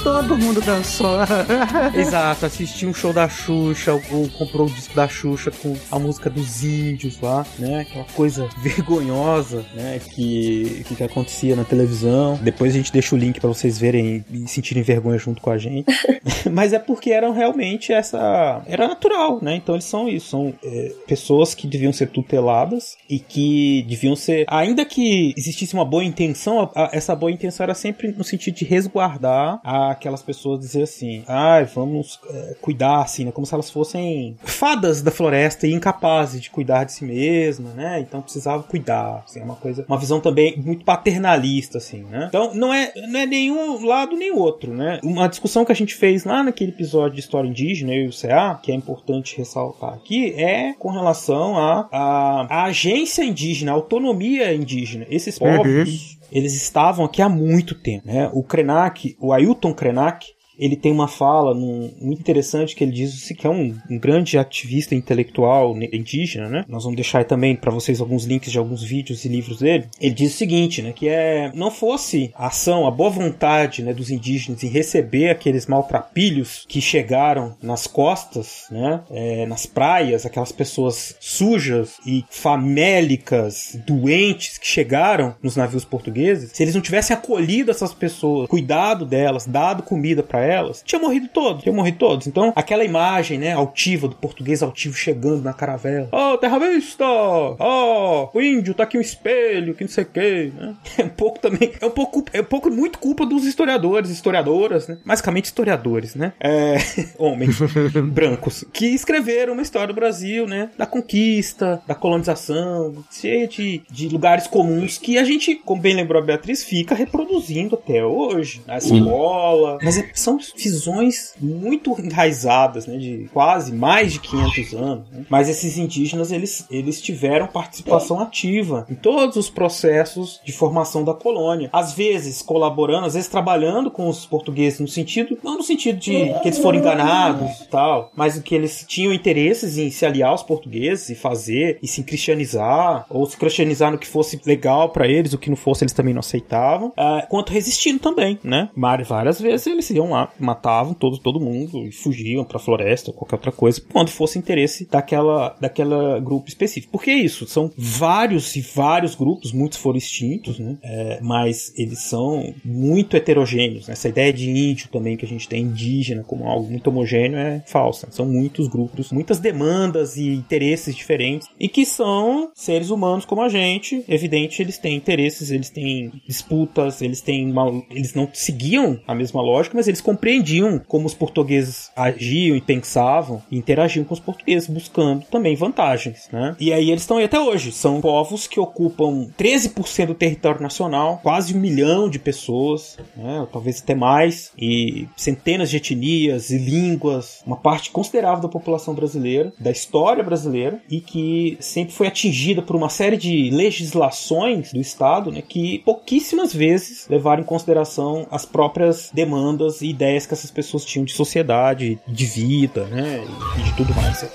Todo 0.08 0.38
mundo 0.38 0.62
dançou. 0.62 1.18
Exato, 1.94 2.46
assistiu 2.46 2.88
um 2.88 2.94
show 2.94 3.12
da 3.12 3.28
Xuxa, 3.28 3.92
ou 3.94 4.30
comprou 4.30 4.66
o 4.66 4.70
disco 4.70 4.96
da 4.96 5.06
Xuxa 5.06 5.52
com 5.52 5.76
a 5.92 6.00
música 6.00 6.30
dos 6.30 6.64
índios 6.64 7.20
lá, 7.20 7.46
né? 7.60 7.82
Aquela 7.82 8.06
coisa 8.16 8.48
vergonhosa, 8.64 9.66
né? 9.76 10.00
Que, 10.00 10.86
que 10.86 11.04
acontecia 11.04 11.58
na 11.58 11.66
televisão. 11.66 12.40
Depois 12.42 12.74
a 12.74 12.78
gente 12.78 12.90
deixa 12.90 13.14
o 13.16 13.18
link 13.18 13.42
para 13.42 13.50
vocês 13.50 13.78
verem 13.78 14.24
e 14.32 14.48
sentirem 14.48 14.82
vergonha 14.82 15.18
junto 15.18 15.42
com 15.42 15.52
a 15.52 15.58
gente. 15.58 15.94
Mas 16.50 16.72
é 16.72 16.80
porque 16.80 17.12
eram 17.12 17.34
realmente 17.34 17.92
essa. 17.92 18.62
Era 18.66 18.88
natural, 18.88 19.40
né? 19.42 19.58
Então 19.58 19.76
eles 19.76 19.84
são 19.84 20.08
isso. 20.08 20.30
São 20.30 20.54
é, 20.64 20.94
pessoas 21.06 21.54
que 21.54 21.68
deviam 21.68 21.92
ser 21.92 22.08
tuteladas 22.08 22.96
e 23.10 23.20
que 23.20 23.86
deviam 23.90 24.16
ser. 24.16 24.46
Ainda 24.48 24.86
que 24.86 25.34
existisse 25.36 25.74
uma 25.74 25.84
boa 25.84 26.06
intenção, 26.06 26.62
a, 26.74 26.86
a, 26.86 26.90
essa 26.94 27.14
boa 27.14 27.30
intenção 27.30 27.66
era 27.66 27.74
sempre 27.74 28.14
no 28.14 28.24
sentido 28.24 28.56
de 28.56 28.64
resguardar 28.64 29.60
a 29.66 29.97
aquelas 29.98 30.22
pessoas 30.22 30.60
dizer 30.60 30.84
assim, 30.84 31.24
ai, 31.28 31.64
ah, 31.64 31.70
vamos 31.74 32.20
é, 32.30 32.56
cuidar, 32.62 33.02
assim, 33.02 33.26
né? 33.26 33.32
Como 33.32 33.46
se 33.46 33.54
elas 33.54 33.70
fossem 33.70 34.38
fadas 34.44 35.02
da 35.02 35.12
floresta 35.12 35.68
e 35.68 35.74
incapazes 35.74 36.42
de 36.42 36.50
cuidar 36.50 36.86
de 36.86 36.94
si 36.94 37.04
mesma, 37.04 37.72
né? 37.72 38.00
Então 38.00 38.22
precisava 38.22 38.64
cuidar, 38.64 39.24
assim, 39.26 39.42
é 39.42 39.44
uma 39.44 39.56
coisa, 39.56 39.86
uma 39.88 39.98
visão 39.98 40.20
também 40.20 40.58
muito 40.58 40.86
paternalista, 40.86 41.78
assim, 41.78 42.04
né? 42.04 42.26
Então 42.30 42.54
não 42.54 42.74
é, 42.74 42.92
não 43.08 43.20
é 43.20 43.26
nenhum 43.26 43.86
lado 43.86 44.16
nem 44.16 44.32
outro, 44.32 44.74
né? 44.74 45.00
Uma 45.04 45.28
discussão 45.28 45.66
que 45.66 45.72
a 45.72 45.76
gente 45.76 45.96
fez 45.96 46.24
lá 46.24 46.44
naquele 46.44 46.72
episódio 46.72 47.16
de 47.16 47.20
História 47.20 47.50
Indígena, 47.50 47.94
eu 47.94 48.06
e 48.06 48.08
o 48.08 48.14
CA, 48.14 48.60
que 48.62 48.72
é 48.72 48.76
importante 48.76 49.38
ressaltar 49.38 49.94
aqui, 49.94 50.34
é 50.34 50.74
com 50.74 50.90
relação 50.90 51.58
à 51.58 51.88
a, 51.92 51.98
a, 51.98 52.48
a, 52.50 52.64
agência 52.66 53.24
indígena, 53.24 53.72
a 53.72 53.76
autonomia 53.76 54.54
indígena. 54.54 55.06
Esses 55.10 55.38
povos, 55.40 55.66
uhum 55.66 56.17
eles 56.32 56.54
estavam 56.54 57.06
aqui 57.06 57.22
há 57.22 57.30
muito 57.30 57.76
tempo. 57.76 58.08
Né? 58.08 58.30
O 58.34 58.44
Krenak, 58.44 59.16
o 59.20 59.34
Ailton 59.34 59.74
Krenak, 59.74 60.28
ele 60.58 60.76
tem 60.76 60.92
uma 60.92 61.08
fala 61.08 61.54
num, 61.54 61.92
muito 62.02 62.20
interessante 62.20 62.76
que 62.76 62.84
ele 62.84 62.92
diz 62.92 63.28
que 63.38 63.46
é 63.46 63.50
um, 63.50 63.76
um, 63.90 64.00
grande 64.00 64.38
ativista 64.38 64.96
intelectual 64.96 65.76
indígena, 65.94 66.50
né? 66.50 66.66
Nós 66.68 66.84
vamos 66.84 66.96
deixar 66.96 67.24
também 67.26 67.56
para 67.56 67.72
vocês 67.72 68.02
alguns 68.02 68.26
links 68.26 68.52
de 68.52 68.58
alguns 68.58 68.84
vídeos 68.84 69.26
e 69.26 69.30
livros 69.30 69.60
dele. 69.60 69.88
Ele 70.00 70.14
diz 70.14 70.34
o 70.34 70.38
seguinte, 70.38 70.82
né? 70.82 70.94
Que 70.94 71.08
é 71.08 71.52
não 71.54 71.72
fosse 71.72 72.32
a 72.36 72.48
ação, 72.48 72.88
a 72.88 72.92
boa 72.92 73.10
vontade, 73.10 73.84
né, 73.84 73.94
dos 73.94 74.10
indígenas 74.10 74.64
em 74.64 74.68
receber 74.68 75.30
aqueles 75.30 75.66
maltrapilhos 75.66 76.66
que 76.68 76.82
chegaram 76.82 77.56
nas 77.62 77.88
costas, 77.88 78.66
né? 78.72 79.02
É, 79.12 79.46
nas 79.46 79.66
praias, 79.66 80.26
aquelas 80.26 80.52
pessoas 80.52 81.16
sujas 81.20 81.98
e 82.06 82.26
famélicas, 82.30 83.78
doentes 83.86 84.58
que 84.58 84.68
chegaram 84.68 85.36
nos 85.42 85.56
navios 85.56 85.86
portugueses, 85.86 86.52
se 86.54 86.64
eles 86.64 86.76
não 86.76 86.82
tivessem 86.82 87.16
acolhido 87.16 87.72
essas 87.72 87.94
pessoas, 87.94 88.48
cuidado 88.48 89.06
delas, 89.06 89.46
dado 89.46 89.84
comida 89.84 90.24
para 90.24 90.47
elas, 90.48 90.82
tinha 90.86 91.00
morrido 91.00 91.28
todos, 91.28 91.64
tinha 91.64 91.74
morrido 91.74 91.98
todos. 91.98 92.28
Então, 92.28 92.54
aquela 92.56 92.84
imagem, 92.84 93.38
né, 93.38 93.54
altiva, 93.54 94.08
do 94.08 94.16
português 94.16 94.64
altivo 94.64 94.96
chegando 94.96 95.42
na 95.42 95.54
caravela. 95.54 96.10
Oh, 96.12 96.38
terra 96.38 96.60
vista! 96.60 97.06
Oh, 97.06 98.30
o 98.34 98.42
índio, 98.42 98.74
tá 98.74 98.84
aqui 98.84 98.98
um 98.98 99.02
espelho, 99.02 99.74
que 99.74 99.84
não 99.84 99.90
sei 99.90 100.04
o 100.04 100.08
que, 100.08 100.54
né? 100.56 100.76
É 100.98 101.04
um 101.04 101.10
pouco 101.10 101.40
também, 101.40 101.74
é 101.80 101.86
um 101.86 101.92
pouco, 101.92 102.26
é 102.34 102.42
um 102.42 102.46
pouco 102.46 102.72
muito 102.72 102.98
culpa 102.98 103.26
dos 103.26 103.46
historiadores, 103.46 104.10
historiadoras, 104.10 104.88
né? 104.88 104.98
Basicamente 105.06 105.46
historiadores, 105.46 106.16
né? 106.16 106.34
É, 106.40 106.78
homens 107.18 107.58
brancos, 108.12 108.66
que 108.74 108.88
escreveram 108.88 109.54
uma 109.54 109.62
história 109.62 109.88
do 109.88 109.94
Brasil, 109.94 110.48
né? 110.48 110.70
Da 110.78 110.86
conquista, 110.86 111.82
da 111.88 111.94
colonização, 111.94 113.04
cheia 113.12 113.48
de, 113.48 113.82
de 113.90 114.10
lugares 114.10 114.48
comuns 114.48 114.98
que 114.98 115.18
a 115.18 115.24
gente, 115.24 115.56
como 115.56 115.82
bem 115.82 115.96
lembrou 115.96 116.22
a 116.22 116.26
Beatriz, 116.26 116.64
fica 116.64 116.96
reproduzindo 116.96 117.76
até 117.76 118.04
hoje. 118.04 118.62
Na 118.66 118.78
escola, 118.78 119.78
mas 119.82 119.98
é, 119.98 120.10
visões 120.56 121.34
muito 121.40 121.96
enraizadas, 122.00 122.88
né, 122.88 122.98
de 122.98 123.30
quase 123.34 123.74
mais 123.74 124.14
de 124.14 124.20
500 124.20 124.74
anos. 124.74 125.10
Né? 125.10 125.26
Mas 125.30 125.50
esses 125.50 125.78
indígenas, 125.78 126.32
eles, 126.32 126.66
eles 126.70 127.02
tiveram 127.02 127.48
participação 127.48 128.20
ativa 128.20 128.86
em 128.90 128.96
todos 128.96 129.36
os 129.36 129.50
processos 129.50 130.40
de 130.44 130.52
formação 130.52 131.04
da 131.04 131.14
colônia. 131.14 131.70
Às 131.72 131.94
vezes 131.94 132.42
colaborando, 132.42 133.06
às 133.06 133.14
vezes 133.14 133.30
trabalhando 133.30 133.92
com 133.92 134.08
os 134.08 134.26
portugueses 134.26 134.80
no 134.80 134.88
sentido, 134.88 135.38
não 135.44 135.58
no 135.58 135.64
sentido 135.64 136.00
de 136.00 136.34
que 136.42 136.48
eles 136.48 136.60
foram 136.60 136.80
enganados 136.80 137.62
e 137.62 137.68
tal, 137.68 138.12
mas 138.16 138.38
que 138.40 138.56
eles 138.56 138.86
tinham 138.88 139.14
interesses 139.14 139.78
em 139.78 139.90
se 139.90 140.06
aliar 140.06 140.30
aos 140.30 140.44
portugueses 140.44 141.10
e 141.10 141.16
fazer 141.16 141.80
e 141.82 141.88
se 141.88 142.04
cristianizar, 142.04 143.06
ou 143.10 143.26
se 143.26 143.38
cristianizar 143.38 143.92
no 143.92 143.98
que 143.98 144.08
fosse 144.08 144.40
legal 144.46 144.90
para 144.90 145.08
eles, 145.08 145.34
o 145.34 145.38
que 145.38 145.50
não 145.50 145.58
fosse 145.58 145.84
eles 145.84 145.94
também 145.94 146.14
não 146.14 146.20
aceitavam, 146.20 146.90
uh, 146.90 147.28
quanto 147.30 147.52
resistindo 147.52 148.00
também, 148.00 148.40
né? 148.44 148.70
Várias 149.04 149.42
vezes 149.42 149.68
eles 149.68 149.90
iam 149.90 150.12
lá, 150.12 150.27
matavam 150.40 150.94
todo, 150.94 151.18
todo 151.18 151.40
mundo 151.40 151.86
e 151.86 151.92
fugiam 151.92 152.44
pra 152.44 152.60
floresta 152.60 153.12
ou 153.12 153.14
qualquer 153.14 153.36
outra 153.36 153.52
coisa, 153.52 153.82
quando 153.92 154.10
fosse 154.10 154.38
interesse 154.38 154.88
daquela, 154.90 155.56
daquela 155.60 156.20
grupo 156.20 156.48
específico. 156.48 156.92
Por 156.92 157.04
que 157.04 157.12
isso? 157.12 157.48
São 157.48 157.72
vários 157.78 158.56
e 158.56 158.62
vários 158.62 159.16
grupos, 159.16 159.52
muitos 159.52 159.78
foram 159.78 159.98
extintos, 159.98 160.60
né? 160.60 160.78
É, 160.84 161.20
mas 161.22 161.74
eles 161.78 162.00
são 162.00 162.54
muito 162.64 163.16
heterogêneos. 163.16 163.88
Né? 163.88 163.94
Essa 163.94 164.10
ideia 164.10 164.32
de 164.32 164.50
índio 164.50 164.90
também 164.90 165.18
que 165.18 165.26
a 165.26 165.28
gente 165.28 165.48
tem 165.48 165.64
indígena 165.64 166.24
como 166.24 166.46
algo 166.46 166.70
muito 166.70 166.88
homogêneo 166.88 167.38
é 167.38 167.64
falsa. 167.66 168.08
São 168.12 168.26
muitos 168.26 168.68
grupos, 168.68 169.12
muitas 169.12 169.40
demandas 169.40 170.18
e 170.18 170.30
interesses 170.30 170.96
diferentes 170.96 171.48
e 171.60 171.68
que 171.68 171.86
são 171.86 172.52
seres 172.54 172.90
humanos 172.90 173.26
como 173.26 173.42
a 173.42 173.50
gente. 173.50 174.04
Evidente, 174.08 174.62
eles 174.62 174.78
têm 174.78 174.96
interesses, 174.96 175.52
eles 175.52 175.70
têm 175.70 176.12
disputas, 176.28 177.02
eles 177.02 177.22
têm 177.22 177.50
uma, 177.52 177.84
eles 177.90 178.14
não 178.14 178.30
seguiam 178.34 179.00
a 179.08 179.16
mesma 179.16 179.42
lógica, 179.42 179.76
mas 179.76 179.88
eles 179.88 180.02
compreendiam 180.18 180.82
como 180.88 181.06
os 181.06 181.14
portugueses 181.14 181.92
agiam 181.96 182.58
e 182.58 182.62
pensavam 182.62 183.42
e 183.52 183.58
interagiam 183.58 184.04
com 184.04 184.14
os 184.14 184.20
portugueses, 184.20 184.68
buscando 184.68 185.24
também 185.30 185.56
vantagens, 185.56 186.28
né? 186.32 186.56
E 186.60 186.74
aí 186.74 186.90
eles 186.90 187.04
estão 187.04 187.18
aí 187.18 187.26
até 187.26 187.40
hoje. 187.40 187.72
São 187.72 188.02
povos 188.02 188.48
que 188.48 188.60
ocupam 188.60 189.30
13% 189.38 190.08
do 190.08 190.16
território 190.16 190.62
nacional, 190.62 191.20
quase 191.22 191.56
um 191.56 191.60
milhão 191.60 192.10
de 192.10 192.18
pessoas, 192.18 192.98
né? 193.16 193.48
Talvez 193.52 193.82
até 193.82 193.94
mais, 193.94 194.52
e 194.58 195.08
centenas 195.16 195.70
de 195.70 195.78
etnias 195.78 196.50
e 196.50 196.58
línguas, 196.58 197.44
uma 197.46 197.58
parte 197.58 197.92
considerável 197.92 198.42
da 198.42 198.50
população 198.50 198.96
brasileira, 198.96 199.54
da 199.60 199.70
história 199.72 200.24
brasileira, 200.24 200.82
e 200.90 201.00
que 201.00 201.58
sempre 201.60 201.94
foi 201.94 202.08
atingida 202.08 202.62
por 202.62 202.76
uma 202.76 202.90
série 202.90 203.18
de 203.18 203.52
legislações 203.52 204.74
do 204.74 204.82
Estado, 204.82 205.32
né? 205.32 205.44
Que 205.48 205.80
pouquíssimas 205.80 206.54
vezes 206.54 207.08
levaram 207.08 207.44
em 207.44 207.46
consideração 207.46 208.26
as 208.32 208.46
próprias 208.46 209.12
demandas 209.14 209.82
e 209.82 209.90
ideias 209.90 210.07
que 210.28 210.34
essas 210.34 210.52
pessoas 210.52 210.86
tinham 210.86 211.06
de 211.06 211.14
sociedade, 211.14 212.00
de 212.08 212.26
vida, 212.26 212.86
né? 212.86 213.24
E 213.58 213.64
de 213.64 213.74
tudo 213.74 213.94
mais. 213.96 214.26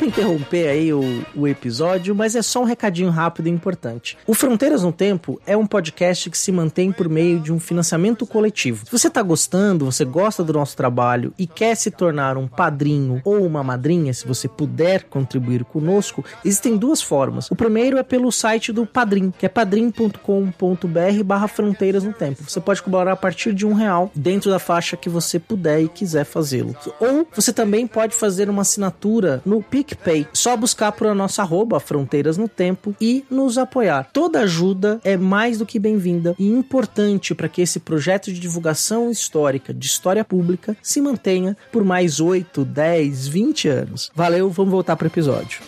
Desculpa 0.00 0.06
interromper 0.06 0.68
aí 0.68 0.92
o, 0.92 1.02
o, 1.34 1.46
episódio, 1.46 2.14
mas 2.14 2.34
é 2.34 2.42
só 2.42 2.62
um 2.62 2.64
recadinho 2.64 3.10
rápido 3.10 3.48
e 3.48 3.50
importante. 3.50 4.16
O 4.26 4.32
Fronteiras 4.32 4.82
no 4.82 4.92
Tempo 4.92 5.40
é 5.46 5.56
um 5.56 5.66
podcast 5.66 6.30
que 6.30 6.38
se 6.38 6.50
mantém 6.50 6.90
por 6.90 7.08
meio 7.08 7.38
de 7.38 7.52
um 7.52 7.60
financiamento 7.60 8.26
coletivo. 8.26 8.86
Se 8.86 8.92
você 8.92 9.08
está 9.08 9.22
gostando, 9.22 9.84
você 9.84 10.04
gosta 10.04 10.42
do 10.42 10.52
nosso 10.52 10.76
trabalho 10.76 11.34
e 11.38 11.46
quer 11.46 11.74
se 11.74 11.90
tornar 11.90 12.38
um 12.38 12.48
padrinho 12.48 13.20
ou 13.24 13.44
uma 13.44 13.62
madrinha, 13.62 14.14
se 14.14 14.26
você 14.26 14.48
puder 14.48 15.04
contribuir 15.04 15.64
conosco, 15.64 16.24
existem 16.44 16.76
duas 16.76 17.02
formas. 17.02 17.50
O 17.50 17.56
primeiro 17.56 17.98
é 17.98 18.02
pelo 18.02 18.32
site 18.32 18.72
do 18.72 18.86
Padrim, 18.86 19.32
que 19.36 19.44
é 19.44 19.48
padrim.com.br 19.48 21.24
barra 21.24 21.48
Fronteiras 21.48 22.04
no 22.04 22.12
Tempo. 22.12 22.44
Você 22.46 22.60
pode 22.60 22.82
colaborar 22.82 23.12
a 23.12 23.16
partir 23.16 23.52
de 23.52 23.66
um 23.66 23.74
real 23.74 24.10
dentro 24.14 24.50
da 24.50 24.58
faixa 24.58 24.96
que 24.96 25.08
você 25.08 25.38
puder 25.38 25.82
e 25.82 25.88
quiser 25.88 26.24
fazê-lo. 26.24 26.74
Ou 26.98 27.26
você 27.34 27.52
também 27.52 27.86
pode 27.86 28.14
fazer 28.14 28.48
uma 28.48 28.62
assinatura 28.62 29.42
no 29.44 29.62
PicPay. 29.62 29.89
Só 30.32 30.56
buscar 30.56 30.92
por 30.92 31.06
a 31.06 31.14
nossa 31.14 31.42
arroba 31.42 31.80
Fronteiras 31.80 32.36
no 32.36 32.48
Tempo 32.48 32.94
e 33.00 33.24
nos 33.30 33.58
apoiar. 33.58 34.08
Toda 34.12 34.40
ajuda 34.40 35.00
é 35.04 35.16
mais 35.16 35.58
do 35.58 35.66
que 35.66 35.78
bem-vinda 35.78 36.34
e 36.38 36.48
importante 36.48 37.34
para 37.34 37.48
que 37.48 37.62
esse 37.62 37.80
projeto 37.80 38.32
de 38.32 38.40
divulgação 38.40 39.10
histórica, 39.10 39.72
de 39.72 39.86
história 39.86 40.24
pública, 40.24 40.76
se 40.82 41.00
mantenha 41.00 41.56
por 41.72 41.84
mais 41.84 42.20
8, 42.20 42.64
10, 42.64 43.28
20 43.28 43.68
anos. 43.68 44.10
Valeu, 44.14 44.50
vamos 44.50 44.70
voltar 44.70 44.96
para 44.96 45.06
o 45.06 45.08
episódio. 45.08 45.60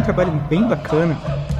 Um 0.00 0.02
trabalho 0.02 0.32
bem 0.48 0.66
bacana 0.66 1.16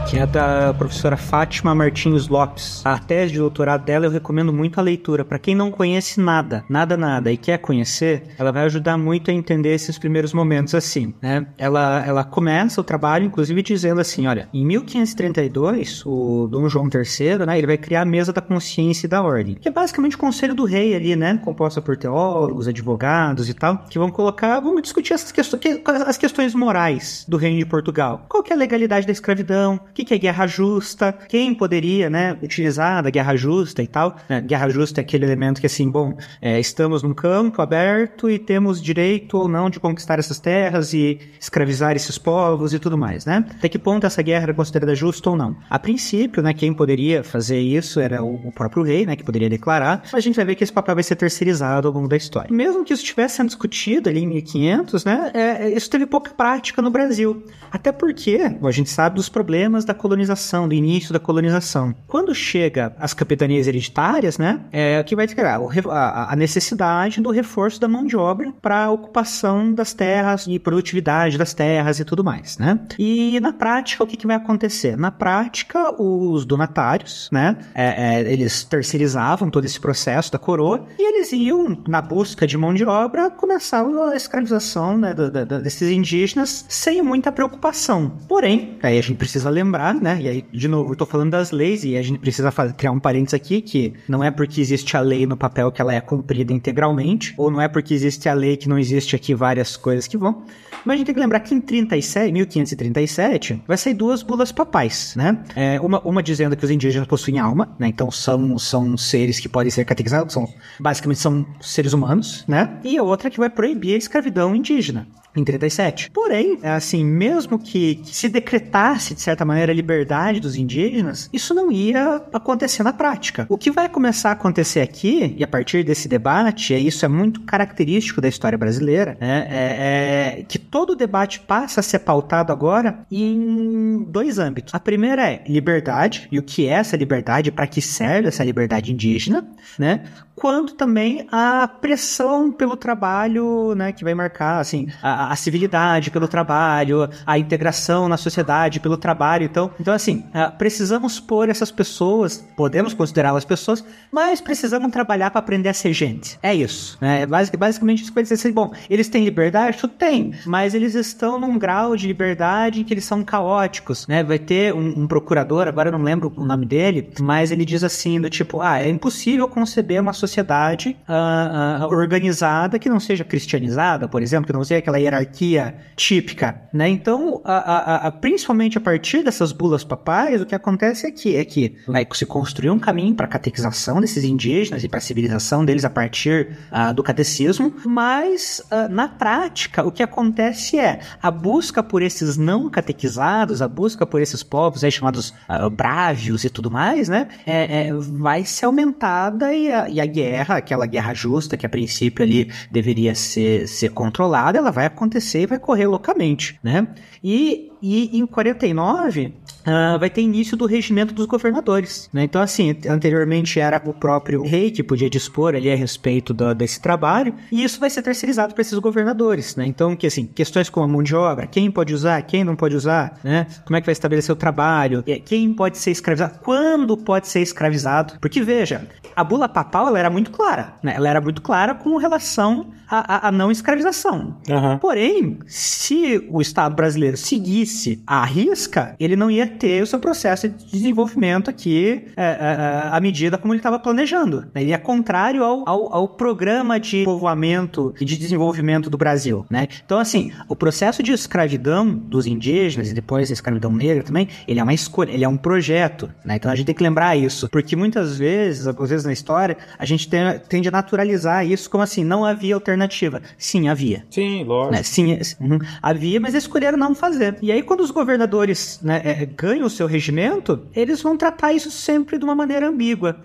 que 0.08 0.18
é 0.18 0.26
da 0.26 0.74
professora 0.74 1.16
Fátima 1.16 1.74
Martins 1.74 2.28
Lopes. 2.28 2.84
A 2.84 2.98
tese 2.98 3.32
de 3.32 3.38
doutorado 3.38 3.84
dela 3.84 4.06
eu 4.06 4.10
recomendo 4.10 4.52
muito 4.52 4.78
a 4.78 4.82
leitura. 4.82 5.24
Para 5.24 5.38
quem 5.38 5.54
não 5.54 5.70
conhece 5.70 6.20
nada, 6.20 6.64
nada, 6.68 6.96
nada 6.96 7.30
e 7.32 7.36
quer 7.36 7.58
conhecer, 7.58 8.24
ela 8.38 8.50
vai 8.50 8.64
ajudar 8.64 8.96
muito 8.96 9.30
a 9.30 9.34
entender 9.34 9.74
esses 9.74 9.98
primeiros 9.98 10.32
momentos 10.32 10.74
assim, 10.74 11.14
né? 11.20 11.46
Ela, 11.58 12.04
ela 12.06 12.24
começa 12.24 12.80
o 12.80 12.84
trabalho, 12.84 13.26
inclusive, 13.26 13.62
dizendo 13.62 14.00
assim: 14.00 14.26
olha, 14.26 14.48
em 14.52 14.64
1532, 14.64 16.04
o 16.06 16.48
Dom 16.48 16.68
João 16.68 16.88
III, 16.92 17.46
né, 17.46 17.58
ele 17.58 17.66
vai 17.66 17.76
criar 17.76 18.02
a 18.02 18.06
mesa 18.06 18.32
da 18.32 18.40
consciência 18.40 19.06
e 19.06 19.10
da 19.10 19.22
ordem, 19.22 19.54
que 19.54 19.68
é 19.68 19.72
basicamente 19.72 20.16
o 20.16 20.18
conselho 20.18 20.54
do 20.54 20.64
rei 20.64 20.94
ali, 20.94 21.14
né? 21.14 21.40
Composta 21.44 21.80
por 21.80 21.96
teólogos, 21.96 22.68
advogados 22.68 23.48
e 23.48 23.54
tal, 23.54 23.84
que 23.88 23.98
vão 23.98 24.10
colocar, 24.10 24.60
vamos 24.60 24.82
discutir 24.82 25.12
essas 25.12 25.32
questões, 25.32 25.80
as 26.06 26.16
questões 26.16 26.54
morais 26.54 27.24
do 27.28 27.36
reino 27.36 27.58
de 27.58 27.66
Portugal. 27.66 28.26
Qual 28.28 28.42
que 28.42 28.52
é 28.52 28.56
a 28.56 28.58
legalidade 28.58 29.06
da 29.06 29.12
escravidão? 29.12 29.80
O 29.90 29.92
que 29.92 30.14
é 30.14 30.18
guerra 30.18 30.46
justa? 30.46 31.12
Quem 31.28 31.54
poderia, 31.54 32.08
né, 32.08 32.36
utilizar 32.42 33.02
da 33.02 33.10
guerra 33.10 33.36
justa 33.36 33.82
e 33.82 33.86
tal? 33.86 34.16
Né? 34.28 34.40
Guerra 34.40 34.68
justa 34.68 35.00
é 35.00 35.02
aquele 35.02 35.24
elemento 35.24 35.60
que, 35.60 35.66
assim, 35.66 35.90
bom, 35.90 36.16
é, 36.40 36.58
estamos 36.58 37.02
num 37.02 37.12
campo 37.12 37.60
aberto 37.60 38.30
e 38.30 38.38
temos 38.38 38.80
direito 38.80 39.36
ou 39.36 39.48
não 39.48 39.68
de 39.68 39.80
conquistar 39.80 40.18
essas 40.18 40.38
terras 40.38 40.92
e 40.92 41.18
escravizar 41.38 41.94
esses 41.96 42.18
povos 42.18 42.72
e 42.72 42.78
tudo 42.78 42.96
mais, 42.96 43.24
né? 43.24 43.44
Até 43.50 43.68
que 43.68 43.78
ponto 43.78 44.06
essa 44.06 44.22
guerra 44.22 44.44
era 44.44 44.54
considerada 44.54 44.94
justa 44.94 45.30
ou 45.30 45.36
não? 45.36 45.56
A 45.68 45.78
princípio, 45.78 46.42
né, 46.42 46.54
quem 46.54 46.72
poderia 46.72 47.22
fazer 47.22 47.58
isso 47.58 48.00
era 48.00 48.22
o 48.22 48.52
próprio 48.52 48.82
rei, 48.82 49.04
né, 49.06 49.16
que 49.16 49.24
poderia 49.24 49.48
declarar, 49.48 50.02
mas 50.04 50.14
a 50.14 50.20
gente 50.20 50.36
vai 50.36 50.44
ver 50.44 50.54
que 50.54 50.64
esse 50.64 50.72
papel 50.72 50.94
vai 50.94 51.04
ser 51.04 51.16
terceirizado 51.16 51.88
ao 51.88 51.94
longo 51.94 52.08
da 52.08 52.16
história. 52.16 52.54
Mesmo 52.54 52.84
que 52.84 52.92
isso 52.92 53.02
estivesse 53.02 53.36
sendo 53.36 53.48
discutido 53.48 54.08
ali 54.08 54.20
em 54.20 54.26
1500, 54.26 55.04
né, 55.04 55.30
é, 55.34 55.68
isso 55.70 55.90
teve 55.90 56.06
pouca 56.06 56.30
prática 56.30 56.80
no 56.80 56.90
Brasil. 56.90 57.44
Até 57.70 57.92
porque, 57.92 58.40
a 58.62 58.70
gente 58.70 58.90
sabe 58.90 59.16
dos 59.16 59.28
problemas 59.28 59.79
da 59.84 59.94
colonização, 59.94 60.68
do 60.68 60.74
início 60.74 61.12
da 61.12 61.18
colonização. 61.18 61.94
Quando 62.06 62.34
chega 62.34 62.94
as 62.98 63.14
capitanias 63.14 63.66
hereditárias, 63.66 64.38
né, 64.38 64.60
é 64.72 65.02
que 65.02 65.16
vai 65.16 65.26
criar 65.26 65.60
a, 65.88 66.32
a 66.32 66.36
necessidade 66.36 67.20
do 67.20 67.30
reforço 67.30 67.80
da 67.80 67.88
mão 67.88 68.04
de 68.04 68.16
obra 68.16 68.52
para 68.60 68.84
a 68.84 68.90
ocupação 68.90 69.72
das 69.72 69.92
terras 69.92 70.46
e 70.46 70.58
produtividade 70.58 71.38
das 71.38 71.54
terras 71.54 72.00
e 72.00 72.04
tudo 72.04 72.24
mais, 72.24 72.58
né? 72.58 72.78
E 72.98 73.38
na 73.40 73.52
prática, 73.52 74.04
o 74.04 74.06
que, 74.06 74.16
que 74.16 74.26
vai 74.26 74.36
acontecer? 74.36 74.96
Na 74.96 75.10
prática, 75.10 75.94
os 76.00 76.44
donatários, 76.44 77.28
né, 77.32 77.56
é, 77.74 78.20
é, 78.20 78.32
eles 78.32 78.64
terceirizavam 78.64 79.50
todo 79.50 79.64
esse 79.64 79.80
processo 79.80 80.32
da 80.32 80.38
coroa 80.38 80.86
e 80.98 81.08
eles 81.08 81.32
iam, 81.32 81.82
na 81.88 82.00
busca 82.00 82.46
de 82.46 82.56
mão 82.56 82.74
de 82.74 82.84
obra, 82.84 83.30
começavam 83.30 84.02
a 84.04 84.16
escravização 84.16 84.98
né, 84.98 85.14
da, 85.14 85.44
da, 85.44 85.58
desses 85.58 85.90
indígenas 85.90 86.64
sem 86.68 87.02
muita 87.02 87.32
preocupação. 87.32 88.12
Porém, 88.28 88.78
aí 88.82 88.98
a 88.98 89.02
gente 89.02 89.16
precisa 89.16 89.48
lembrar 89.50 89.69
lembrar, 89.70 89.94
né? 89.94 90.18
E 90.20 90.28
aí, 90.28 90.44
de 90.52 90.66
novo, 90.66 90.92
eu 90.92 90.96
tô 90.96 91.06
falando 91.06 91.30
das 91.30 91.52
leis 91.52 91.84
e 91.84 91.96
a 91.96 92.02
gente 92.02 92.18
precisa 92.18 92.50
fazer, 92.50 92.74
criar 92.74 92.90
um 92.90 92.98
parênteses 92.98 93.34
aqui 93.34 93.62
que 93.62 93.94
não 94.08 94.22
é 94.22 94.30
porque 94.30 94.60
existe 94.60 94.96
a 94.96 95.00
lei 95.00 95.24
no 95.26 95.36
papel 95.36 95.70
que 95.70 95.80
ela 95.80 95.94
é 95.94 96.00
cumprida 96.00 96.52
integralmente, 96.52 97.32
ou 97.36 97.50
não 97.50 97.60
é 97.60 97.68
porque 97.68 97.94
existe 97.94 98.28
a 98.28 98.34
lei 98.34 98.56
que 98.56 98.68
não 98.68 98.78
existe 98.78 99.14
aqui 99.14 99.32
várias 99.32 99.76
coisas 99.76 100.08
que 100.08 100.18
vão. 100.18 100.42
Mas 100.84 100.94
a 100.94 100.96
gente 100.96 101.06
tem 101.06 101.14
que 101.14 101.20
lembrar 101.20 101.40
que 101.40 101.54
em 101.54 101.60
37, 101.60 102.32
1537 102.32 103.62
vai 103.66 103.76
sair 103.76 103.94
duas 103.94 104.22
bulas 104.22 104.50
papais, 104.50 105.14
né? 105.16 105.38
É, 105.54 105.80
uma, 105.80 106.00
uma 106.00 106.22
dizendo 106.22 106.56
que 106.56 106.64
os 106.64 106.70
indígenas 106.70 107.06
possuem 107.06 107.38
alma, 107.38 107.74
né? 107.78 107.86
Então 107.86 108.10
são, 108.10 108.58
são 108.58 108.96
seres 108.96 109.38
que 109.38 109.48
podem 109.48 109.70
ser 109.70 109.84
catequizados, 109.84 110.32
são 110.32 110.48
basicamente 110.80 111.20
são 111.20 111.46
seres 111.60 111.92
humanos, 111.92 112.44
né? 112.48 112.78
E 112.82 112.98
a 112.98 113.02
outra 113.02 113.30
que 113.30 113.38
vai 113.38 113.50
proibir 113.50 113.94
a 113.94 113.98
escravidão 113.98 114.54
indígena 114.56 115.06
em 115.36 115.44
37. 115.44 116.10
Porém, 116.10 116.58
assim, 116.62 117.04
mesmo 117.04 117.58
que, 117.58 117.96
que, 117.96 118.14
se 118.14 118.28
decretasse, 118.28 119.14
de 119.14 119.20
certa 119.20 119.44
maneira, 119.44 119.72
a 119.72 119.74
liberdade 119.74 120.40
dos 120.40 120.56
indígenas, 120.56 121.28
isso 121.32 121.54
não 121.54 121.70
ia 121.70 122.22
acontecer 122.32 122.82
na 122.82 122.92
prática. 122.92 123.46
O 123.48 123.56
que 123.56 123.70
vai 123.70 123.88
começar 123.88 124.30
a 124.30 124.32
acontecer 124.32 124.80
aqui, 124.80 125.34
e 125.36 125.44
a 125.44 125.48
partir 125.48 125.84
desse 125.84 126.08
debate, 126.08 126.74
e 126.74 126.86
isso 126.86 127.04
é 127.04 127.08
muito 127.08 127.42
característico 127.42 128.20
da 128.20 128.28
história 128.28 128.58
brasileira, 128.58 129.16
né, 129.20 129.46
é, 129.50 130.40
é 130.40 130.44
que 130.46 130.58
todo 130.58 130.90
o 130.90 130.96
debate 130.96 131.40
passa 131.40 131.80
a 131.80 131.82
ser 131.82 132.00
pautado 132.00 132.52
agora 132.52 133.00
em 133.10 134.04
dois 134.08 134.38
âmbitos. 134.38 134.74
A 134.74 134.80
primeira 134.80 135.30
é 135.30 135.44
liberdade, 135.48 136.28
e 136.30 136.38
o 136.38 136.42
que 136.42 136.66
é 136.66 136.72
essa 136.72 136.96
liberdade, 136.96 137.50
para 137.50 137.66
que 137.66 137.80
serve 137.80 138.28
essa 138.28 138.44
liberdade 138.44 138.92
indígena, 138.92 139.46
né? 139.78 140.02
Quanto 140.40 140.74
também 140.74 141.26
a 141.30 141.68
pressão 141.68 142.50
pelo 142.50 142.76
trabalho, 142.76 143.74
né, 143.74 143.92
que 143.92 144.02
vai 144.02 144.14
marcar, 144.14 144.58
assim, 144.58 144.88
a 145.02 145.20
a, 145.20 145.36
civilidade 145.36 146.10
pelo 146.10 146.26
trabalho, 146.26 147.08
a 147.26 147.38
integração 147.38 148.08
na 148.08 148.16
sociedade 148.16 148.80
pelo 148.80 148.96
trabalho. 148.96 149.44
Então, 149.44 149.70
então 149.78 149.92
assim, 149.92 150.24
uh, 150.28 150.56
precisamos 150.56 151.20
pôr 151.20 151.48
essas 151.48 151.70
pessoas, 151.70 152.44
podemos 152.56 152.94
considerá-las 152.94 153.44
pessoas, 153.44 153.84
mas 154.10 154.40
precisamos 154.40 154.90
trabalhar 154.90 155.30
para 155.30 155.40
aprender 155.40 155.68
a 155.68 155.74
ser 155.74 155.92
gente. 155.92 156.38
É 156.42 156.54
isso. 156.54 156.96
Né? 157.00 157.26
Basic, 157.26 157.56
basicamente 157.56 158.02
isso 158.02 158.12
que 158.12 158.22
dizer 158.22 158.34
assim, 158.34 158.52
bom, 158.52 158.72
eles 158.88 159.08
têm 159.08 159.24
liberdade? 159.24 159.78
Tudo 159.78 159.94
tem, 159.94 160.32
mas 160.46 160.74
eles 160.74 160.94
estão 160.94 161.38
num 161.38 161.58
grau 161.58 161.96
de 161.96 162.06
liberdade 162.06 162.80
em 162.80 162.84
que 162.84 162.94
eles 162.94 163.04
são 163.04 163.22
caóticos, 163.22 164.06
né? 164.06 164.22
Vai 164.22 164.38
ter 164.38 164.74
um, 164.74 165.02
um 165.02 165.06
procurador, 165.06 165.66
agora 165.68 165.88
eu 165.88 165.92
não 165.92 166.02
lembro 166.02 166.32
o 166.36 166.44
nome 166.44 166.66
dele, 166.66 167.10
mas 167.20 167.50
ele 167.50 167.64
diz 167.64 167.82
assim, 167.82 168.20
do 168.20 168.30
tipo, 168.30 168.60
ah, 168.60 168.80
é 168.80 168.88
impossível 168.88 169.48
conceber 169.48 170.00
uma 170.00 170.12
sociedade 170.12 170.29
uh, 170.38 171.84
uh, 171.84 171.94
organizada 171.94 172.78
que 172.78 172.88
não 172.88 173.00
seja 173.00 173.24
cristianizada, 173.24 174.08
por 174.08 174.22
exemplo, 174.22 174.46
que 174.46 174.52
não 174.52 174.64
seja 174.64 174.78
aquela 174.78 174.98
hierarquia 174.98 175.74
típica, 175.96 176.62
né? 176.72 176.88
Então, 176.88 177.40
a, 177.44 178.06
a, 178.06 178.10
principalmente 178.12 178.78
a 178.78 178.80
partir 178.80 179.22
dessas 179.22 179.52
bulas 179.52 179.84
papais, 179.84 180.40
o 180.40 180.46
que 180.46 180.54
acontece 180.54 181.06
aqui 181.06 181.36
é 181.36 181.44
que 181.44 181.76
vai 181.86 182.06
se 182.12 182.26
construir 182.26 182.70
um 182.70 182.78
caminho 182.78 183.14
para 183.14 183.26
a 183.26 183.28
catequização 183.28 184.00
desses 184.00 184.24
indígenas 184.24 184.84
e 184.84 184.88
para 184.88 184.98
a 184.98 185.02
civilização 185.02 185.64
deles 185.64 185.84
a 185.84 185.90
partir 185.90 186.56
uh, 186.70 186.94
do 186.94 187.02
catecismo, 187.02 187.74
mas 187.84 188.62
na 188.90 189.08
prática 189.08 189.86
o 189.86 189.90
que 189.90 190.02
acontece 190.02 190.78
é 190.78 191.00
a 191.22 191.30
busca 191.30 191.82
por 191.82 192.02
esses 192.02 192.36
não 192.36 192.68
catequizados, 192.70 193.62
a 193.62 193.68
busca 193.68 194.06
por 194.06 194.20
esses 194.20 194.42
povos 194.42 194.84
aí 194.84 194.90
chamados 194.90 195.34
brávios 195.72 196.44
e 196.44 196.50
tudo 196.50 196.70
mais, 196.70 197.08
né? 197.08 197.28
É, 197.46 197.88
é, 197.88 197.92
vai 197.92 198.44
ser 198.44 198.66
aumentada 198.66 199.52
e 199.54 199.72
a, 199.72 199.88
e 199.88 200.00
a 200.00 200.06
guerra, 200.20 200.56
aquela 200.56 200.86
guerra 200.86 201.14
justa 201.14 201.56
que 201.56 201.66
a 201.66 201.68
princípio 201.68 202.24
ali 202.24 202.50
deveria 202.70 203.14
ser, 203.14 203.66
ser 203.66 203.90
controlada, 203.90 204.58
ela 204.58 204.70
vai 204.70 204.86
acontecer 204.86 205.42
e 205.42 205.46
vai 205.46 205.58
correr 205.58 205.86
loucamente, 205.86 206.58
né? 206.62 206.86
E 207.22 207.69
e 207.82 208.18
em 208.18 208.26
49 208.26 209.26
uh, 209.26 209.32
ah, 209.64 209.96
vai 209.98 210.10
ter 210.10 210.22
início 210.22 210.56
do 210.56 210.66
regimento 210.66 211.14
dos 211.14 211.26
governadores. 211.26 212.08
Né? 212.12 212.24
Então, 212.24 212.40
assim, 212.40 212.76
anteriormente 212.88 213.58
era 213.60 213.80
o 213.84 213.92
próprio 213.92 214.42
rei 214.42 214.70
que 214.70 214.82
podia 214.82 215.08
dispor 215.08 215.54
ali 215.54 215.70
a 215.70 215.76
respeito 215.76 216.32
do, 216.32 216.54
desse 216.54 216.80
trabalho, 216.80 217.34
e 217.50 217.62
isso 217.62 217.80
vai 217.80 217.90
ser 217.90 218.02
terceirizado 218.02 218.54
para 218.54 218.62
esses 218.62 218.78
governadores. 218.78 219.56
Né? 219.56 219.66
Então, 219.66 219.96
que 219.96 220.06
assim, 220.06 220.26
questões 220.26 220.68
como 220.68 220.84
a 220.84 220.88
mão 220.88 221.02
de 221.02 221.14
obra, 221.14 221.46
quem 221.46 221.70
pode 221.70 221.94
usar, 221.94 222.22
quem 222.22 222.44
não 222.44 222.56
pode 222.56 222.76
usar, 222.76 223.18
né? 223.22 223.46
como 223.64 223.76
é 223.76 223.80
que 223.80 223.86
vai 223.86 223.92
estabelecer 223.92 224.32
o 224.32 224.36
trabalho, 224.36 225.04
quem 225.24 225.52
pode 225.52 225.78
ser 225.78 225.90
escravizado, 225.90 226.38
quando 226.40 226.96
pode 226.96 227.28
ser 227.28 227.40
escravizado. 227.40 228.14
Porque, 228.20 228.42
veja, 228.42 228.86
a 229.14 229.24
bula 229.24 229.48
papal 229.48 229.88
ela 229.88 229.98
era 229.98 230.10
muito 230.10 230.30
clara. 230.30 230.74
Né? 230.82 230.94
Ela 230.96 231.08
era 231.08 231.20
muito 231.20 231.42
clara 231.42 231.74
com 231.74 231.96
relação 231.96 232.70
à, 232.88 233.28
à 233.28 233.32
não 233.32 233.50
escravização. 233.50 234.38
Uhum. 234.48 234.78
Porém, 234.78 235.38
se 235.46 236.26
o 236.30 236.40
Estado 236.40 236.74
brasileiro 236.74 237.16
seguisse 237.16 237.69
seguisse 237.70 238.02
à 238.06 238.24
risca, 238.24 238.94
ele 238.98 239.16
não 239.16 239.30
ia 239.30 239.46
ter 239.46 239.82
o 239.82 239.86
seu 239.86 239.98
processo 239.98 240.48
de 240.48 240.64
desenvolvimento 240.66 241.48
aqui 241.48 242.04
é, 242.16 242.22
é, 242.22 242.26
é 242.26 242.88
à 242.90 243.00
medida 243.00 243.38
como 243.38 243.52
ele 243.52 243.60
estava 243.60 243.78
planejando. 243.78 244.42
Né? 244.54 244.62
Ele 244.62 244.72
é 244.72 244.78
contrário 244.78 245.44
ao, 245.44 245.68
ao, 245.68 245.94
ao, 245.94 246.08
programa 246.08 246.78
de 246.78 247.04
povoamento 247.04 247.94
e 248.00 248.04
de 248.04 248.16
desenvolvimento 248.16 248.90
do 248.90 248.98
Brasil. 248.98 249.46
Né? 249.48 249.68
Então, 249.84 249.98
assim, 249.98 250.32
o 250.48 250.56
processo 250.56 251.02
de 251.02 251.12
escravidão 251.12 251.88
dos 251.88 252.26
indígenas 252.26 252.90
e 252.90 252.94
depois 252.94 253.30
a 253.30 253.32
escravidão 253.32 253.72
negra 253.72 254.02
também, 254.02 254.28
ele 254.46 254.60
é 254.60 254.62
uma 254.62 254.74
escolha, 254.74 255.10
ele 255.12 255.24
é 255.24 255.28
um 255.28 255.36
projeto. 255.36 256.10
Né? 256.24 256.36
Então 256.36 256.50
a 256.50 256.54
gente 256.54 256.66
tem 256.66 256.74
que 256.74 256.82
lembrar 256.82 257.16
isso, 257.16 257.48
porque 257.48 257.76
muitas 257.76 258.18
vezes, 258.18 258.66
às 258.66 258.90
vezes 258.90 259.04
na 259.04 259.12
história, 259.12 259.56
a 259.78 259.84
gente 259.84 260.08
tem, 260.08 260.20
tende 260.48 260.68
a 260.68 260.72
naturalizar 260.72 261.46
isso 261.46 261.70
como 261.70 261.82
assim, 261.82 262.04
não 262.04 262.24
havia 262.24 262.54
alternativa. 262.54 263.22
Sim, 263.38 263.68
havia. 263.68 264.04
Sim, 264.10 264.44
lógico. 264.44 264.74
Né? 264.74 264.82
Sim, 264.82 265.18
uhum, 265.40 265.58
havia, 265.82 266.20
mas 266.20 266.34
escolheram 266.34 266.76
não 266.76 266.94
fazer. 266.94 267.36
E 267.40 267.52
aí 267.52 267.59
aí, 267.60 267.62
quando 267.62 267.80
os 267.80 267.90
governadores 267.90 268.80
né, 268.82 269.00
é, 269.04 269.26
ganham 269.26 269.66
o 269.66 269.70
seu 269.70 269.86
regimento, 269.86 270.66
eles 270.74 271.02
vão 271.02 271.16
tratar 271.16 271.52
isso 271.52 271.70
sempre 271.70 272.18
de 272.18 272.24
uma 272.24 272.34
maneira 272.34 272.68
ambígua 272.68 273.20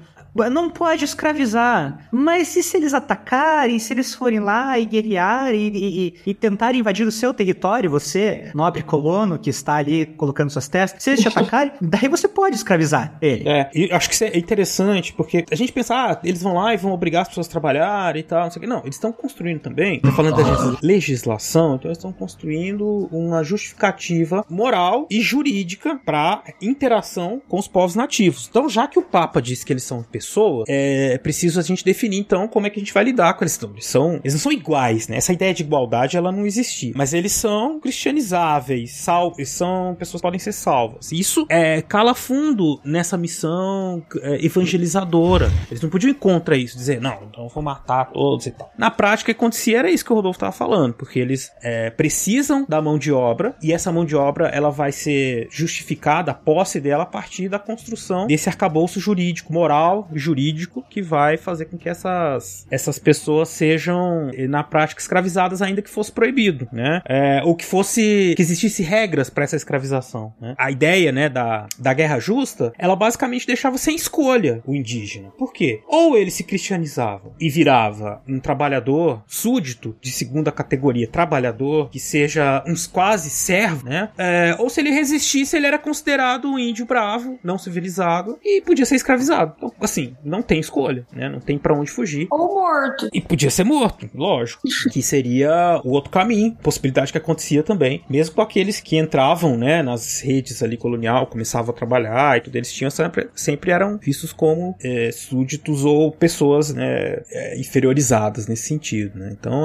não 0.51 0.69
pode 0.69 1.05
escravizar. 1.05 2.07
Mas 2.11 2.55
e 2.55 2.63
se 2.63 2.77
eles 2.77 2.93
atacarem, 2.93 3.79
se 3.79 3.93
eles 3.93 4.13
forem 4.13 4.39
lá 4.39 4.77
e 4.77 4.85
guerrearem 4.85 5.71
e, 5.73 6.07
e, 6.07 6.15
e 6.27 6.33
tentarem 6.33 6.81
invadir 6.81 7.07
o 7.07 7.11
seu 7.11 7.33
território, 7.33 7.89
você, 7.89 8.51
nobre 8.53 8.83
colono 8.83 9.39
que 9.39 9.49
está 9.49 9.75
ali 9.75 10.05
colocando 10.05 10.49
suas 10.49 10.67
testas, 10.67 11.01
se 11.01 11.09
eles 11.09 11.21
te 11.21 11.27
atacarem, 11.27 11.71
daí 11.79 12.09
você 12.09 12.27
pode 12.27 12.55
escravizar 12.55 13.17
ele. 13.21 13.47
É, 13.47 13.69
e 13.73 13.91
acho 13.91 14.09
que 14.09 14.15
isso 14.15 14.23
é 14.25 14.37
interessante, 14.37 15.13
porque 15.13 15.45
a 15.49 15.55
gente 15.55 15.71
pensa, 15.71 15.95
ah, 15.95 16.19
eles 16.23 16.41
vão 16.41 16.55
lá 16.55 16.73
e 16.73 16.77
vão 16.77 16.91
obrigar 16.91 17.21
as 17.21 17.29
pessoas 17.29 17.47
a 17.47 17.51
trabalhar 17.51 18.15
e 18.17 18.23
tal, 18.23 18.43
não 18.43 18.51
sei 18.51 18.59
o 18.59 18.61
que. 18.61 18.67
Não, 18.67 18.81
eles 18.81 18.95
estão 18.95 19.11
construindo 19.11 19.61
também, 19.61 20.01
tô 20.01 20.11
falando 20.11 20.35
da 20.35 20.77
legislação, 20.81 21.75
então 21.75 21.89
eles 21.89 21.97
estão 21.97 22.11
construindo 22.11 23.07
uma 23.11 23.43
justificativa 23.43 24.45
moral 24.49 25.07
e 25.09 25.21
jurídica 25.21 25.99
para 26.05 26.43
interação 26.61 27.41
com 27.47 27.57
os 27.57 27.67
povos 27.67 27.95
nativos. 27.95 28.47
Então, 28.49 28.67
já 28.67 28.87
que 28.87 28.99
o 28.99 29.01
Papa 29.01 29.41
disse 29.41 29.65
que 29.65 29.71
eles 29.71 29.83
são 29.83 30.03
pessoas 30.03 30.24
pessoa, 30.25 30.65
é 30.67 31.17
preciso 31.17 31.59
a 31.59 31.63
gente 31.63 31.85
definir 31.85 32.19
então 32.19 32.47
como 32.47 32.67
é 32.67 32.69
que 32.69 32.79
a 32.79 32.83
gente 32.83 32.93
vai 32.93 33.03
lidar 33.03 33.33
com 33.35 33.43
eles. 33.43 33.55
Então, 33.55 33.71
eles 33.71 33.85
são, 33.85 34.19
eles 34.23 34.33
não 34.33 34.39
são 34.39 34.51
iguais, 34.51 35.07
né? 35.07 35.17
Essa 35.17 35.31
ideia 35.31 35.53
de 35.53 35.63
igualdade 35.63 36.17
ela 36.17 36.31
não 36.31 36.45
existia, 36.45 36.93
mas 36.95 37.13
eles 37.13 37.31
são 37.31 37.79
cristianizáveis, 37.79 38.91
sal, 38.91 39.33
eles 39.37 39.49
são 39.49 39.95
pessoas 39.97 40.21
que 40.21 40.27
podem 40.27 40.39
ser 40.39 40.51
salvas. 40.51 41.11
Isso 41.11 41.45
é 41.49 41.81
cala 41.81 42.15
fundo 42.15 42.79
nessa 42.83 43.17
missão 43.17 44.03
é, 44.21 44.43
evangelizadora. 44.45 45.51
Eles 45.69 45.81
não 45.81 45.89
podiam 45.89 46.11
ir 46.11 46.15
contra 46.15 46.57
isso, 46.57 46.77
dizer 46.77 46.99
não, 46.99 47.19
então 47.29 47.47
vou 47.47 47.63
matar 47.63 48.11
todos 48.11 48.45
e 48.45 48.51
tal. 48.51 48.71
Na 48.77 48.89
prática, 48.89 49.31
o 49.31 49.33
que 49.33 49.39
acontecia 49.39 49.79
era 49.79 49.91
isso 49.91 50.03
que 50.03 50.11
o 50.11 50.15
Rodolfo 50.15 50.37
estava 50.37 50.51
falando, 50.51 50.93
porque 50.93 51.19
eles 51.19 51.51
é, 51.61 51.89
precisam 51.89 52.65
da 52.67 52.81
mão 52.81 52.97
de 52.97 53.11
obra 53.11 53.55
e 53.61 53.71
essa 53.71 53.91
mão 53.91 54.05
de 54.05 54.15
obra 54.15 54.47
ela 54.47 54.69
vai 54.69 54.91
ser 54.91 55.47
justificada, 55.51 56.31
a 56.31 56.33
posse 56.33 56.79
dela 56.79 57.03
a 57.03 57.07
partir 57.07 57.49
da 57.49 57.59
construção 57.59 58.27
desse 58.27 58.49
arcabouço 58.49 58.99
jurídico, 58.99 59.53
moral 59.53 60.07
jurídico 60.19 60.83
que 60.89 61.01
vai 61.01 61.37
fazer 61.37 61.65
com 61.65 61.77
que 61.77 61.89
essas, 61.89 62.65
essas 62.69 62.99
pessoas 62.99 63.49
sejam, 63.49 64.29
eh, 64.33 64.47
na 64.47 64.63
prática, 64.63 65.01
escravizadas, 65.01 65.61
ainda 65.61 65.81
que 65.81 65.89
fosse 65.89 66.11
proibido, 66.11 66.67
né? 66.71 67.01
É, 67.05 67.41
ou 67.43 67.55
que 67.55 67.65
fosse, 67.65 68.33
que 68.35 68.41
existisse 68.41 68.83
regras 68.83 69.29
para 69.29 69.43
essa 69.43 69.55
escravização. 69.55 70.33
Né? 70.39 70.55
A 70.57 70.71
ideia, 70.71 71.11
né, 71.11 71.29
da, 71.29 71.67
da 71.77 71.93
guerra 71.93 72.19
justa, 72.19 72.73
ela 72.77 72.95
basicamente 72.95 73.47
deixava 73.47 73.77
sem 73.77 73.95
escolha 73.95 74.61
o 74.65 74.75
indígena. 74.75 75.29
Por 75.37 75.53
quê? 75.53 75.81
Ou 75.87 76.17
ele 76.17 76.31
se 76.31 76.43
cristianizava 76.43 77.33
e 77.39 77.49
virava 77.49 78.21
um 78.27 78.39
trabalhador 78.39 79.23
súdito 79.27 79.95
de 80.01 80.11
segunda 80.11 80.51
categoria, 80.51 81.07
trabalhador, 81.07 81.89
que 81.89 81.99
seja 81.99 82.63
uns 82.67 82.87
quase 82.87 83.29
servo, 83.29 83.87
né? 83.87 84.09
É, 84.17 84.55
ou 84.59 84.69
se 84.69 84.79
ele 84.79 84.91
resistisse, 84.91 85.55
ele 85.55 85.67
era 85.67 85.79
considerado 85.79 86.47
um 86.47 86.59
índio 86.59 86.85
bravo, 86.85 87.39
não 87.43 87.57
civilizado, 87.57 88.37
e 88.43 88.61
podia 88.61 88.85
ser 88.85 88.95
escravizado. 88.95 89.53
Então, 89.57 89.73
assim, 89.81 90.04
não 90.23 90.41
tem 90.41 90.59
escolha, 90.59 91.05
né? 91.13 91.29
Não 91.29 91.39
tem 91.39 91.57
para 91.57 91.73
onde 91.73 91.91
fugir. 91.91 92.27
Ou 92.31 92.55
morto. 92.55 93.09
E 93.13 93.21
podia 93.21 93.49
ser 93.49 93.63
morto, 93.63 94.09
lógico. 94.13 94.61
que 94.91 95.01
seria 95.01 95.81
o 95.83 95.91
outro 95.91 96.09
caminho, 96.09 96.55
possibilidade 96.61 97.11
que 97.11 97.17
acontecia 97.17 97.63
também, 97.63 98.03
mesmo 98.09 98.35
com 98.35 98.41
aqueles 98.41 98.79
que 98.79 98.97
entravam, 98.97 99.57
né, 99.57 99.81
nas 99.81 100.21
redes 100.21 100.61
ali 100.61 100.77
colonial, 100.77 101.27
começavam 101.27 101.73
a 101.73 101.77
trabalhar 101.77 102.37
e 102.37 102.41
tudo, 102.41 102.55
eles 102.55 102.71
tinham 102.71 102.89
sempre, 102.89 103.29
sempre 103.35 103.71
eram 103.71 103.97
vistos 103.97 104.33
como 104.33 104.75
é, 104.83 105.11
súditos 105.11 105.85
ou 105.85 106.11
pessoas, 106.11 106.73
né, 106.73 107.21
é, 107.31 107.59
inferiorizadas 107.59 108.47
nesse 108.47 108.67
sentido, 108.67 109.17
né? 109.19 109.29
Então, 109.31 109.61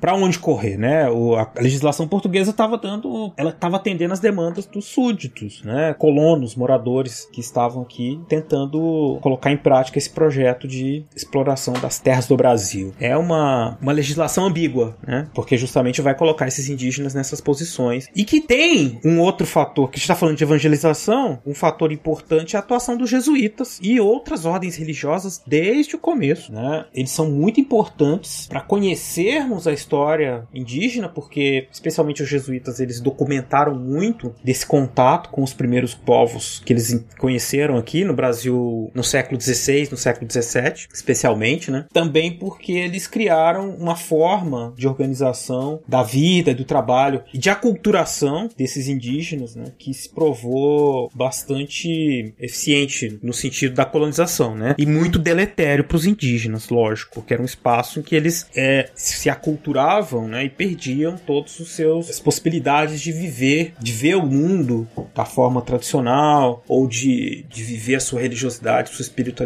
para 0.00 0.14
onde 0.14 0.38
correr, 0.38 0.76
né? 0.76 1.08
O, 1.10 1.34
a, 1.34 1.50
a 1.56 1.60
legislação 1.60 2.06
portuguesa 2.08 2.50
estava 2.50 2.78
dando, 2.78 3.32
ela 3.36 3.50
estava 3.50 3.76
atendendo 3.76 4.12
as 4.12 4.20
demandas 4.20 4.66
dos 4.66 4.86
súditos, 4.86 5.62
né? 5.62 5.94
Colonos, 5.94 6.54
moradores 6.54 7.28
que 7.32 7.40
estavam 7.40 7.82
aqui 7.82 8.20
tentando 8.28 9.18
colocar 9.20 9.50
em 9.50 9.56
prática 9.58 9.98
esse 9.98 10.10
projeto 10.10 10.66
de 10.66 11.04
exploração 11.14 11.74
das 11.74 11.98
terras 11.98 12.26
do 12.26 12.36
Brasil. 12.36 12.94
É 13.00 13.16
uma, 13.16 13.76
uma 13.80 13.92
legislação 13.92 14.46
ambígua, 14.46 14.96
né? 15.06 15.28
Porque 15.34 15.56
justamente 15.56 16.00
vai 16.00 16.14
colocar 16.14 16.46
esses 16.46 16.68
indígenas 16.68 17.14
nessas 17.14 17.40
posições. 17.40 18.06
E 18.14 18.24
que 18.24 18.40
tem 18.40 19.00
um 19.04 19.20
outro 19.20 19.46
fator, 19.46 19.90
que 19.90 19.98
está 19.98 20.14
falando 20.14 20.36
de 20.36 20.44
evangelização, 20.44 21.40
um 21.46 21.54
fator 21.54 21.92
importante 21.92 22.56
é 22.56 22.58
a 22.58 22.60
atuação 22.60 22.96
dos 22.96 23.10
jesuítas 23.10 23.78
e 23.82 24.00
outras 24.00 24.44
ordens 24.44 24.76
religiosas 24.76 25.42
desde 25.46 25.96
o 25.96 25.98
começo, 25.98 26.52
né? 26.52 26.86
Eles 26.94 27.10
são 27.10 27.30
muito 27.30 27.60
importantes 27.60 28.46
para 28.46 28.60
conhecermos 28.60 29.66
a 29.66 29.72
história 29.72 30.46
indígena, 30.54 31.08
porque 31.08 31.68
especialmente 31.72 32.22
os 32.22 32.28
jesuítas 32.28 32.80
eles 32.80 33.00
documentaram 33.00 33.74
muito 33.74 34.34
desse 34.42 34.66
contato 34.66 35.30
com 35.30 35.42
os 35.42 35.52
primeiros 35.52 35.94
povos 35.94 36.62
que 36.64 36.72
eles 36.72 37.04
conheceram 37.18 37.76
aqui 37.76 38.04
no 38.04 38.14
Brasil 38.14 38.90
no 38.94 39.04
século 39.04 39.38
XVI, 39.54 39.88
no 39.90 39.96
século 39.96 40.30
XVII, 40.30 40.86
especialmente, 40.92 41.70
né? 41.70 41.86
Também 41.92 42.32
porque 42.32 42.72
eles 42.72 43.06
criaram 43.06 43.70
uma 43.70 43.96
forma 43.96 44.74
de 44.76 44.86
organização 44.86 45.80
da 45.86 46.02
vida, 46.02 46.54
do 46.54 46.64
trabalho 46.64 47.22
e 47.32 47.38
de 47.38 47.50
aculturação 47.50 48.48
desses 48.56 48.88
indígenas, 48.88 49.54
né? 49.54 49.72
Que 49.78 49.92
se 49.94 50.08
provou 50.08 51.10
bastante 51.14 52.34
eficiente 52.38 53.18
no 53.22 53.32
sentido 53.32 53.74
da 53.74 53.84
colonização, 53.84 54.54
né? 54.54 54.74
E 54.78 54.86
muito 54.86 55.18
deletério 55.18 55.84
para 55.84 55.96
os 55.96 56.06
indígenas, 56.06 56.68
lógico, 56.68 57.14
porque 57.14 57.34
era 57.34 57.42
um 57.42 57.46
espaço 57.46 58.00
em 58.00 58.02
que 58.02 58.14
eles 58.14 58.46
é, 58.54 58.90
se 58.94 59.30
aculturavam, 59.30 60.28
né? 60.28 60.44
E 60.44 60.50
perdiam 60.50 61.16
todos 61.16 61.58
os 61.60 61.70
seus 61.70 62.08
as 62.10 62.20
possibilidades 62.20 63.00
de 63.00 63.12
viver, 63.12 63.74
de 63.80 63.92
ver 63.92 64.16
o 64.16 64.26
mundo 64.26 64.88
da 65.14 65.24
forma 65.24 65.62
tradicional 65.62 66.62
ou 66.68 66.86
de, 66.86 67.44
de 67.48 67.62
viver 67.62 67.96
a 67.96 68.00
sua 68.00 68.20
religiosidade, 68.20 68.90
sua 68.90 69.02
espiritualidade, 69.02 69.37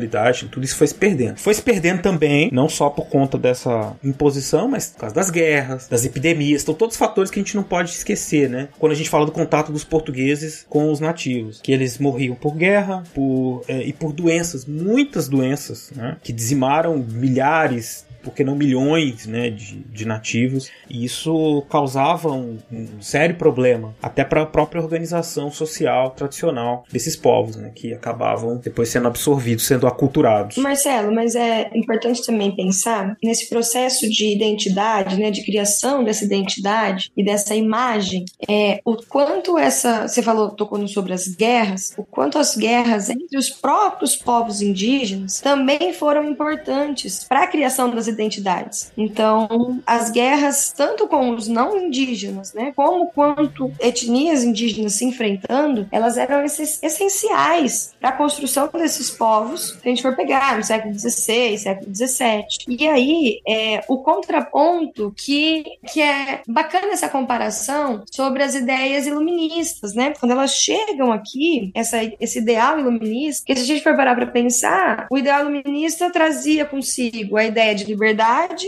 tudo 0.50 0.64
isso 0.64 0.76
foi 0.76 0.86
se 0.86 0.94
perdendo. 0.94 1.36
Foi 1.38 1.54
se 1.54 1.62
perdendo 1.62 2.02
também, 2.02 2.50
não 2.52 2.68
só 2.68 2.88
por 2.90 3.06
conta 3.06 3.38
dessa 3.38 3.94
imposição, 4.02 4.68
mas 4.68 4.88
por 4.88 5.00
causa 5.00 5.14
das 5.14 5.30
guerras, 5.30 5.88
das 5.88 6.04
epidemias, 6.04 6.62
então 6.62 6.74
todos 6.74 6.94
os 6.94 6.98
fatores 6.98 7.30
que 7.30 7.38
a 7.38 7.42
gente 7.42 7.56
não 7.56 7.62
pode 7.62 7.90
esquecer, 7.90 8.48
né? 8.48 8.68
Quando 8.78 8.92
a 8.92 8.94
gente 8.94 9.10
fala 9.10 9.26
do 9.26 9.32
contato 9.32 9.72
dos 9.72 9.84
portugueses 9.84 10.64
com 10.68 10.90
os 10.90 11.00
nativos, 11.00 11.60
que 11.60 11.72
eles 11.72 11.98
morriam 11.98 12.34
por 12.34 12.54
guerra, 12.54 13.02
por 13.14 13.62
é, 13.68 13.82
e 13.82 13.92
por 13.92 14.12
doenças, 14.12 14.64
muitas 14.64 15.28
doenças, 15.28 15.90
né? 15.94 16.16
Que 16.22 16.32
dizimaram 16.32 16.98
milhares 16.98 18.04
porque 18.22 18.44
não 18.44 18.54
milhões 18.54 19.26
né, 19.26 19.50
de, 19.50 19.78
de 19.78 20.04
nativos, 20.04 20.70
e 20.88 21.04
isso 21.04 21.62
causava 21.68 22.30
um, 22.30 22.58
um 22.70 23.00
sério 23.00 23.36
problema, 23.36 23.94
até 24.02 24.24
para 24.24 24.42
a 24.42 24.46
própria 24.46 24.80
organização 24.80 25.50
social 25.50 26.10
tradicional 26.10 26.84
desses 26.90 27.16
povos, 27.16 27.56
né, 27.56 27.70
que 27.74 27.92
acabavam 27.92 28.58
depois 28.58 28.88
sendo 28.88 29.08
absorvidos, 29.08 29.66
sendo 29.66 29.86
aculturados. 29.86 30.56
Marcelo, 30.56 31.14
mas 31.14 31.34
é 31.34 31.70
importante 31.74 32.24
também 32.24 32.54
pensar 32.54 33.16
nesse 33.22 33.48
processo 33.48 34.08
de 34.08 34.32
identidade, 34.32 35.18
né, 35.18 35.30
de 35.30 35.44
criação 35.44 36.04
dessa 36.04 36.24
identidade 36.24 37.10
e 37.16 37.24
dessa 37.24 37.54
imagem, 37.54 38.24
é, 38.48 38.80
o 38.84 38.96
quanto 38.96 39.58
essa, 39.58 40.06
você 40.08 40.22
falou, 40.22 40.50
tocou 40.50 40.86
sobre 40.88 41.12
as 41.12 41.28
guerras, 41.28 41.92
o 41.96 42.04
quanto 42.04 42.38
as 42.38 42.56
guerras 42.56 43.10
entre 43.10 43.38
os 43.38 43.50
próprios 43.50 44.16
povos 44.16 44.62
indígenas 44.62 45.40
também 45.40 45.92
foram 45.92 46.24
importantes 46.24 47.24
para 47.24 47.44
a 47.44 47.46
criação 47.46 47.90
das 47.90 48.08
identidades. 48.12 48.92
Então, 48.96 49.80
as 49.86 50.10
guerras, 50.10 50.72
tanto 50.76 51.08
com 51.08 51.30
os 51.30 51.48
não 51.48 51.76
indígenas, 51.76 52.52
né, 52.52 52.72
como 52.74 53.06
quanto 53.08 53.72
etnias 53.80 54.44
indígenas 54.44 54.94
se 54.94 55.04
enfrentando, 55.04 55.88
elas 55.90 56.16
eram 56.16 56.44
essenciais 56.44 57.94
para 58.00 58.10
a 58.10 58.16
construção 58.16 58.68
desses 58.72 59.10
povos. 59.10 59.78
Se 59.80 59.80
a 59.84 59.88
gente 59.88 60.02
for 60.02 60.14
pegar 60.14 60.56
no 60.56 60.64
século 60.64 60.94
XVI, 60.98 61.58
século 61.58 61.94
XVII. 61.94 62.44
E 62.68 62.88
aí, 62.88 63.40
é, 63.46 63.84
o 63.88 63.98
contraponto 63.98 65.12
que, 65.16 65.64
que 65.92 66.00
é 66.00 66.42
bacana 66.46 66.92
essa 66.92 67.08
comparação 67.08 68.04
sobre 68.10 68.42
as 68.42 68.54
ideias 68.54 69.06
iluministas, 69.06 69.94
né? 69.94 70.12
Quando 70.18 70.32
elas 70.32 70.54
chegam 70.54 71.12
aqui, 71.12 71.70
essa, 71.74 71.98
esse 72.20 72.38
ideal 72.38 72.78
iluminista, 72.78 73.44
que 73.46 73.54
se 73.54 73.62
a 73.62 73.66
gente 73.66 73.82
for 73.82 73.96
parar 73.96 74.14
para 74.14 74.26
pensar, 74.26 75.06
o 75.10 75.18
ideal 75.18 75.40
iluminista 75.42 76.10
trazia 76.10 76.64
consigo 76.64 77.36
a 77.36 77.44
ideia 77.44 77.74
de 77.74 77.84
liberdade, 77.84 78.01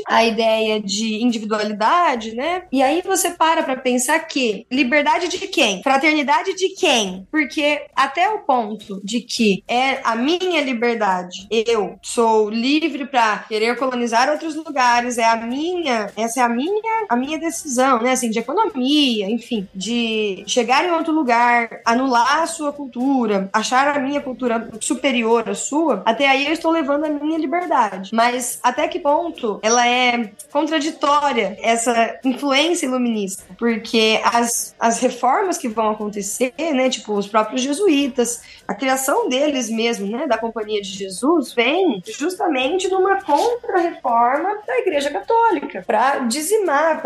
a 0.09 0.25
ideia 0.25 0.81
de 0.81 1.23
individualidade, 1.23 2.35
né? 2.35 2.65
E 2.71 2.83
aí 2.83 3.03
você 3.03 3.31
para 3.31 3.63
para 3.63 3.77
pensar 3.77 4.19
que 4.21 4.67
liberdade 4.71 5.29
de 5.29 5.39
quem? 5.49 5.83
Fraternidade 5.83 6.55
de 6.55 6.71
quem? 6.71 7.27
Porque 7.31 7.87
até 7.95 8.29
o 8.31 8.41
ponto 8.41 9.01
de 9.05 9.21
que 9.21 9.63
é 9.69 10.01
a 10.05 10.15
minha 10.17 10.61
liberdade, 10.61 11.47
eu 11.51 11.99
sou 12.03 12.49
livre 12.51 13.07
para 13.07 13.39
querer 13.49 13.77
colonizar 13.77 14.31
outros 14.31 14.55
lugares, 14.55 15.19
é 15.19 15.25
a 15.25 15.37
minha, 15.37 16.11
essa 16.17 16.41
é 16.41 16.43
a 16.43 16.49
minha, 16.49 17.07
a 17.09 17.17
minha 17.17 17.39
decisão, 17.39 18.01
né? 18.01 18.13
Assim, 18.13 18.31
de 18.31 18.39
economia, 18.39 19.29
enfim, 19.31 19.69
de 19.75 20.45
chegar 20.47 20.85
em 20.85 20.91
outro 20.91 21.13
lugar, 21.13 21.81
anular 21.85 22.43
a 22.43 22.47
sua 22.47 22.73
cultura, 22.73 23.49
achar 23.53 23.97
a 23.97 23.99
minha 23.99 24.21
cultura 24.21 24.69
superior 24.81 25.49
à 25.49 25.55
sua, 25.55 26.03
até 26.05 26.29
aí 26.29 26.47
eu 26.47 26.53
estou 26.53 26.71
levando 26.71 27.05
a 27.05 27.11
minha 27.11 27.39
liberdade. 27.39 28.11
Mas 28.13 28.59
até 28.63 28.89
que 28.89 28.99
ponto 28.99 29.24
ponto, 29.25 29.61
ela 29.63 29.87
é 29.87 30.31
contraditória, 30.51 31.57
essa 31.63 32.19
influência 32.25 32.87
iluminista, 32.87 33.45
porque 33.59 34.21
as, 34.25 34.75
as 34.79 34.99
reformas 35.01 35.59
que 35.59 35.69
vão 35.69 35.91
acontecer, 35.91 36.53
né, 36.59 36.91
tipo, 36.91 37.15
os 37.15 37.27
próprios 37.27 37.63
jesuítas, 37.63 38.43
a 38.67 38.75
criação 38.75 39.29
deles 39.29 39.71
mesmo, 39.71 40.07
né, 40.07 40.27
da 40.27 40.39
Companhia 40.39 40.81
de 40.81 40.91
Jesus, 40.91 41.53
vem 41.53 42.03
justamente 42.19 42.89
numa 42.89 43.23
contra-reforma 43.23 44.59
da 44.67 44.79
Igreja 44.79 45.11
Católica, 45.11 45.83
para 45.87 46.21
dizimar, 46.21 47.03